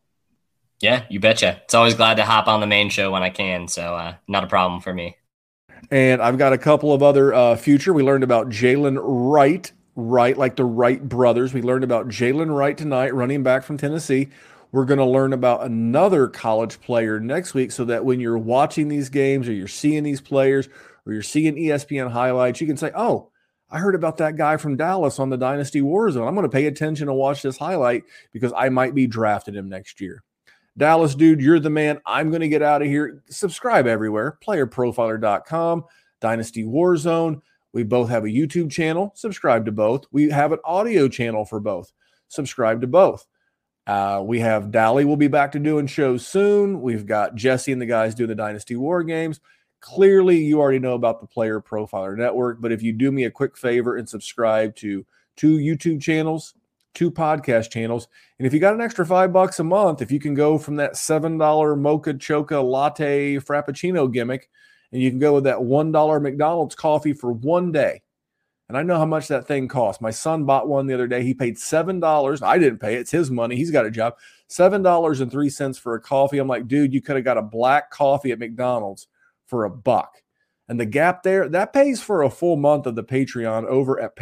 Yeah, 0.81 1.05
you 1.09 1.19
betcha. 1.19 1.61
It's 1.65 1.75
always 1.75 1.95
glad 1.95 2.17
to 2.19 2.25
hop 2.25 2.47
on 2.47 2.61
the 2.61 2.67
main 2.67 2.91
show 2.91 3.11
when 3.11 3.23
I 3.23 3.31
can, 3.31 3.67
so 3.69 3.95
uh, 3.95 4.15
not 4.29 4.45
a 4.45 4.49
problem 4.49 4.81
for 4.81 4.93
me. 4.93 5.17
And 5.91 6.23
I've 6.23 6.39
got 6.39 6.53
a 6.53 6.59
couple 6.59 6.93
of 6.93 7.03
other 7.03 7.33
uh, 7.33 7.57
future. 7.57 7.93
We 7.93 8.03
learned 8.03 8.25
about 8.25 8.49
Jaylen 8.49 8.99
Wright 9.01 9.71
Wright, 9.97 10.37
like 10.37 10.57
the 10.57 10.65
Wright 10.65 11.09
brothers. 11.09 11.55
We 11.55 11.63
learned 11.63 11.85
about 11.85 12.09
Jaylen 12.09 12.55
Wright 12.55 12.77
tonight, 12.77 13.15
running 13.15 13.43
back 13.43 13.63
from 13.63 13.79
Tennessee. 13.79 14.29
We're 14.73 14.87
going 14.87 14.99
to 14.99 15.05
learn 15.05 15.33
about 15.33 15.63
another 15.63 16.27
college 16.27 16.81
player 16.81 17.21
next 17.21 17.55
week 17.55 17.71
so 17.71 17.85
that 17.85 18.05
when 18.05 18.19
you're 18.19 18.39
watching 18.39 18.89
these 18.89 19.09
games 19.09 19.49
or 19.49 19.53
you're 19.53 19.69
seeing 19.69 20.03
these 20.03 20.21
players 20.21 20.69
or 21.07 21.13
you're 21.13 21.23
seeing 21.23 21.55
ESPN 21.55 22.11
highlights, 22.11 22.61
you 22.61 22.67
can 22.67 22.77
say, 22.77 22.91
oh, 22.97 23.31
I 23.71 23.79
heard 23.79 23.95
about 23.95 24.17
that 24.17 24.37
guy 24.37 24.57
from 24.57 24.77
Dallas 24.77 25.21
on 25.21 25.31
the 25.31 25.37
Dynasty 25.37 25.81
Warzone. 25.81 26.27
I'm 26.27 26.35
going 26.35 26.43
to 26.43 26.49
pay 26.49 26.67
attention 26.67 27.09
and 27.09 27.17
watch 27.17 27.43
this 27.43 27.59
highlight 27.59 28.03
because 28.33 28.53
I 28.57 28.71
might 28.71 28.97
be 28.97 29.07
drafting 29.07 29.55
him 29.55 29.69
next 29.69 30.01
year. 30.01 30.25
Dallas, 30.77 31.15
dude, 31.15 31.41
you're 31.41 31.61
the 31.61 31.71
man. 31.71 32.01
I'm 32.05 32.31
going 32.31 32.41
to 32.41 32.49
get 32.49 32.63
out 32.63 32.83
of 32.83 32.89
here. 32.89 33.23
Subscribe 33.29 33.87
everywhere 33.87 34.39
playerprofiler.com, 34.45 35.85
Dynasty 36.21 36.65
Warzone. 36.65 37.41
We 37.73 37.83
both 37.83 38.09
have 38.09 38.25
a 38.25 38.29
YouTube 38.29 38.71
channel. 38.71 39.13
Subscribe 39.15 39.67
to 39.67 39.73
both. 39.73 40.07
We 40.13 40.31
have 40.31 40.53
an 40.53 40.61
audio 40.65 41.09
channel 41.09 41.45
for 41.45 41.61
both. 41.61 41.93
Subscribe 42.29 42.81
to 42.81 42.87
both. 42.87 43.27
Uh, 43.87 44.23
we 44.25 44.41
have 44.41 44.71
Dally 44.71 45.05
will 45.05 45.17
be 45.17 45.29
back 45.29 45.53
to 45.53 45.59
doing 45.59 45.87
shows 45.87 46.27
soon. 46.27 46.81
We've 46.81 47.07
got 47.07 47.35
Jesse 47.35 47.73
and 47.73 47.83
the 47.83 47.87
guys 47.87 48.15
doing 48.15 48.29
the 48.29 48.35
Dynasty 48.35 48.77
War 48.77 49.03
games. 49.03 49.41
Clearly, 49.81 50.39
you 50.39 50.61
already 50.61 50.79
know 50.79 50.95
about 50.95 51.21
the 51.21 51.27
Player 51.27 51.61
Profiler 51.61 52.17
Network, 52.17 52.61
but 52.61 52.73
if 52.73 52.83
you 52.83 52.93
do 52.93 53.13
me 53.13 53.25
a 53.25 53.31
quick 53.31 53.57
favor 53.57 53.97
and 53.97 54.09
subscribe 54.09 54.75
to 54.77 55.05
two 55.37 55.59
YouTube 55.59 56.01
channels, 56.01 56.55
two 56.95 57.11
podcast 57.11 57.71
channels, 57.71 58.09
and 58.39 58.47
if 58.47 58.55
you 58.55 58.61
got 58.61 58.75
an 58.75 58.81
extra 58.81 59.05
five 59.05 59.33
bucks 59.33 59.61
a 59.61 59.65
month, 59.65 60.03
if 60.03 60.11
you 60.11 60.19
can 60.19 60.35
go 60.35 60.59
from 60.59 60.77
that 60.77 60.95
$7 60.95 61.79
mocha 61.79 62.15
choca 62.15 62.63
latte 62.63 63.37
frappuccino 63.37 64.13
gimmick 64.13 64.49
and 64.93 65.03
you 65.03 65.11
can 65.11 65.19
go 65.19 65.35
with 65.35 65.45
that 65.45 65.59
$1 65.59 66.23
McDonald's 66.23 66.75
coffee 66.75 67.13
for 67.13 67.33
one 67.33 67.73
day. 67.73 68.03
And 68.69 68.79
I 68.79 68.83
know 68.83 68.97
how 68.97 69.07
much 69.07 69.29
that 69.29 69.47
thing 69.47 69.69
costs. 69.69 70.01
My 70.01 70.11
son 70.11 70.45
bought 70.45 70.69
one 70.69 70.87
the 70.87 70.95
other 70.95 71.07
day. 71.07 71.23
He 71.23 71.35
paid 71.35 71.57
$7. 71.57 72.43
I 72.43 72.59
didn't 72.59 72.79
pay 72.79 72.95
it. 72.95 73.01
It's 73.01 73.11
his 73.11 73.31
money. 73.31 73.57
He's 73.57 73.71
got 73.71 73.87
a 73.87 73.91
job. 73.91 74.15
$7.03 74.49 75.79
for 75.79 75.95
a 75.95 76.01
coffee. 76.01 76.39
I'm 76.39 76.49
like, 76.49 76.67
dude, 76.67 76.95
you 76.95 77.03
could 77.03 77.17
have 77.17 77.25
got 77.25 77.37
a 77.37 77.43
black 77.43 77.91
coffee 77.91 78.33
at 78.33 78.39
McDonald's 78.39 79.07
for 79.47 79.65
a 79.65 79.71
buck. 79.71 80.23
And 80.69 80.81
the 80.81 80.87
gap 80.87 81.23
there, 81.23 81.49
that 81.51 81.75
pays 81.75 82.03
for 82.03 82.23
a 82.23 82.31
full 82.31 82.57
month 82.57 82.87
of 82.87 82.95
the 82.95 83.05
Patreon 83.05 83.67
over 83.67 84.01
at 84.01 84.17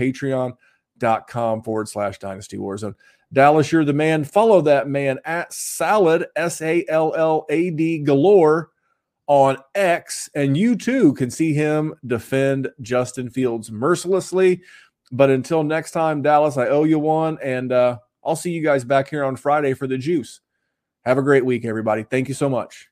patreon.com 1.03 1.63
forward 1.63 1.89
slash 1.89 2.19
dynasty 2.19 2.57
warzone. 2.57 2.95
Dallas, 3.33 3.73
you're 3.73 3.85
the 3.85 3.93
man. 3.93 4.25
Follow 4.25 4.61
that 4.63 4.89
man 4.89 5.19
at 5.25 5.53
salad, 5.53 6.27
S 6.37 6.61
A 6.61 6.85
L 6.89 7.15
L 7.15 7.47
A 7.49 7.71
D 7.71 7.99
galore 7.99 8.71
on 9.27 9.57
X. 9.75 10.29
And 10.35 10.57
you 10.57 10.77
too 10.77 11.15
can 11.15 11.31
see 11.31 11.55
him 11.55 11.95
defend 12.07 12.69
Justin 12.83 13.31
Fields 13.31 13.71
mercilessly. 13.71 14.63
But 15.11 15.31
until 15.31 15.63
next 15.63 15.93
time, 15.93 16.23
Dallas, 16.23 16.57
I 16.57 16.69
owe 16.69 16.85
you 16.85 16.99
one. 16.99 17.39
And 17.43 17.73
uh, 17.73 17.99
I'll 18.25 18.37
see 18.37 18.51
you 18.51 18.63
guys 18.63 18.85
back 18.85 19.09
here 19.09 19.25
on 19.25 19.37
Friday 19.37 19.75
for 19.75 19.87
the 19.87 19.99
juice. 19.99 20.41
Have 21.05 21.19
a 21.19 21.23
great 21.23 21.45
week, 21.45 21.65
everybody. 21.65 22.03
Thank 22.03 22.29
you 22.29 22.35
so 22.35 22.49
much. 22.49 22.92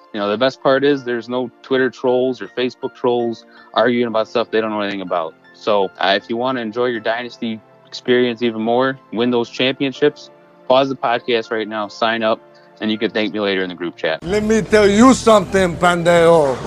You 0.13 0.19
know, 0.19 0.29
the 0.29 0.37
best 0.37 0.61
part 0.61 0.83
is 0.83 1.05
there's 1.05 1.29
no 1.29 1.49
Twitter 1.61 1.89
trolls 1.89 2.41
or 2.41 2.47
Facebook 2.47 2.93
trolls 2.95 3.45
arguing 3.73 4.07
about 4.07 4.27
stuff 4.27 4.51
they 4.51 4.59
don't 4.59 4.71
know 4.71 4.81
anything 4.81 5.01
about. 5.01 5.33
So 5.53 5.85
uh, 5.99 6.19
if 6.21 6.29
you 6.29 6.37
want 6.37 6.57
to 6.57 6.61
enjoy 6.61 6.87
your 6.87 6.99
dynasty 6.99 7.61
experience 7.87 8.41
even 8.41 8.61
more, 8.61 8.99
win 9.13 9.31
those 9.31 9.49
championships, 9.49 10.29
pause 10.67 10.89
the 10.89 10.95
podcast 10.95 11.51
right 11.51 11.67
now, 11.67 11.87
sign 11.87 12.23
up, 12.23 12.41
and 12.81 12.91
you 12.91 12.97
can 12.97 13.11
thank 13.11 13.33
me 13.33 13.39
later 13.39 13.63
in 13.63 13.69
the 13.69 13.75
group 13.75 13.95
chat. 13.95 14.23
Let 14.23 14.43
me 14.43 14.61
tell 14.61 14.89
you 14.89 15.13
something, 15.13 15.77
Pandeo. 15.77 16.57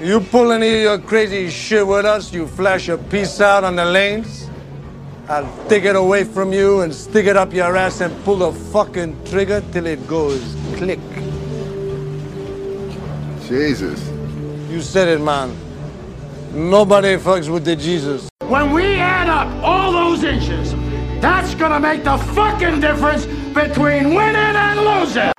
You 0.00 0.20
pull 0.20 0.52
any 0.52 0.74
of 0.74 0.80
your 0.82 0.98
crazy 0.98 1.48
shit 1.48 1.86
with 1.86 2.04
us, 2.04 2.32
you 2.32 2.46
flash 2.46 2.88
a 2.88 2.98
piece 2.98 3.40
out 3.40 3.64
on 3.64 3.76
the 3.76 3.84
lanes, 3.84 4.50
I'll 5.28 5.48
take 5.68 5.84
it 5.84 5.94
away 5.94 6.24
from 6.24 6.52
you 6.52 6.80
and 6.80 6.92
stick 6.92 7.26
it 7.26 7.36
up 7.36 7.54
your 7.54 7.76
ass 7.76 8.00
and 8.00 8.12
pull 8.24 8.36
the 8.36 8.52
fucking 8.52 9.24
trigger 9.24 9.62
till 9.72 9.86
it 9.86 10.06
goes 10.08 10.42
click. 10.76 10.98
Jesus. 13.52 14.00
You 14.70 14.80
said 14.80 15.08
it, 15.08 15.20
man. 15.20 15.54
Nobody 16.54 17.16
fucks 17.16 17.52
with 17.52 17.66
the 17.66 17.76
Jesus. 17.76 18.26
When 18.48 18.70
we 18.72 18.94
add 18.94 19.28
up 19.28 19.46
all 19.62 19.92
those 19.92 20.24
inches, 20.24 20.72
that's 21.20 21.54
gonna 21.56 21.78
make 21.78 22.02
the 22.02 22.16
fucking 22.16 22.80
difference 22.80 23.26
between 23.52 24.14
winning 24.14 24.56
and 24.56 24.80
losing. 24.80 25.32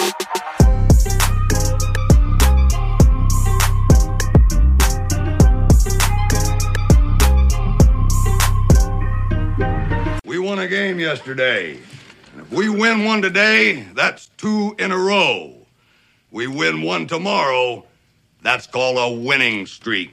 We 10.23 10.38
won 10.38 10.60
a 10.60 10.68
game 10.68 10.99
yesterday. 10.99 11.80
And 12.34 12.41
if 12.41 12.52
we 12.52 12.69
win 12.69 13.06
one 13.06 13.23
today, 13.23 13.88
that's 13.95 14.27
two 14.38 14.76
in 14.77 14.91
a 14.91 14.98
row. 14.98 15.56
We 16.30 16.45
win 16.45 16.84
one 16.84 17.07
tomorrow, 17.07 17.85
that's 18.43 18.67
called 18.67 18.97
a 18.99 19.21
winning 19.21 19.65
streak. 19.65 20.01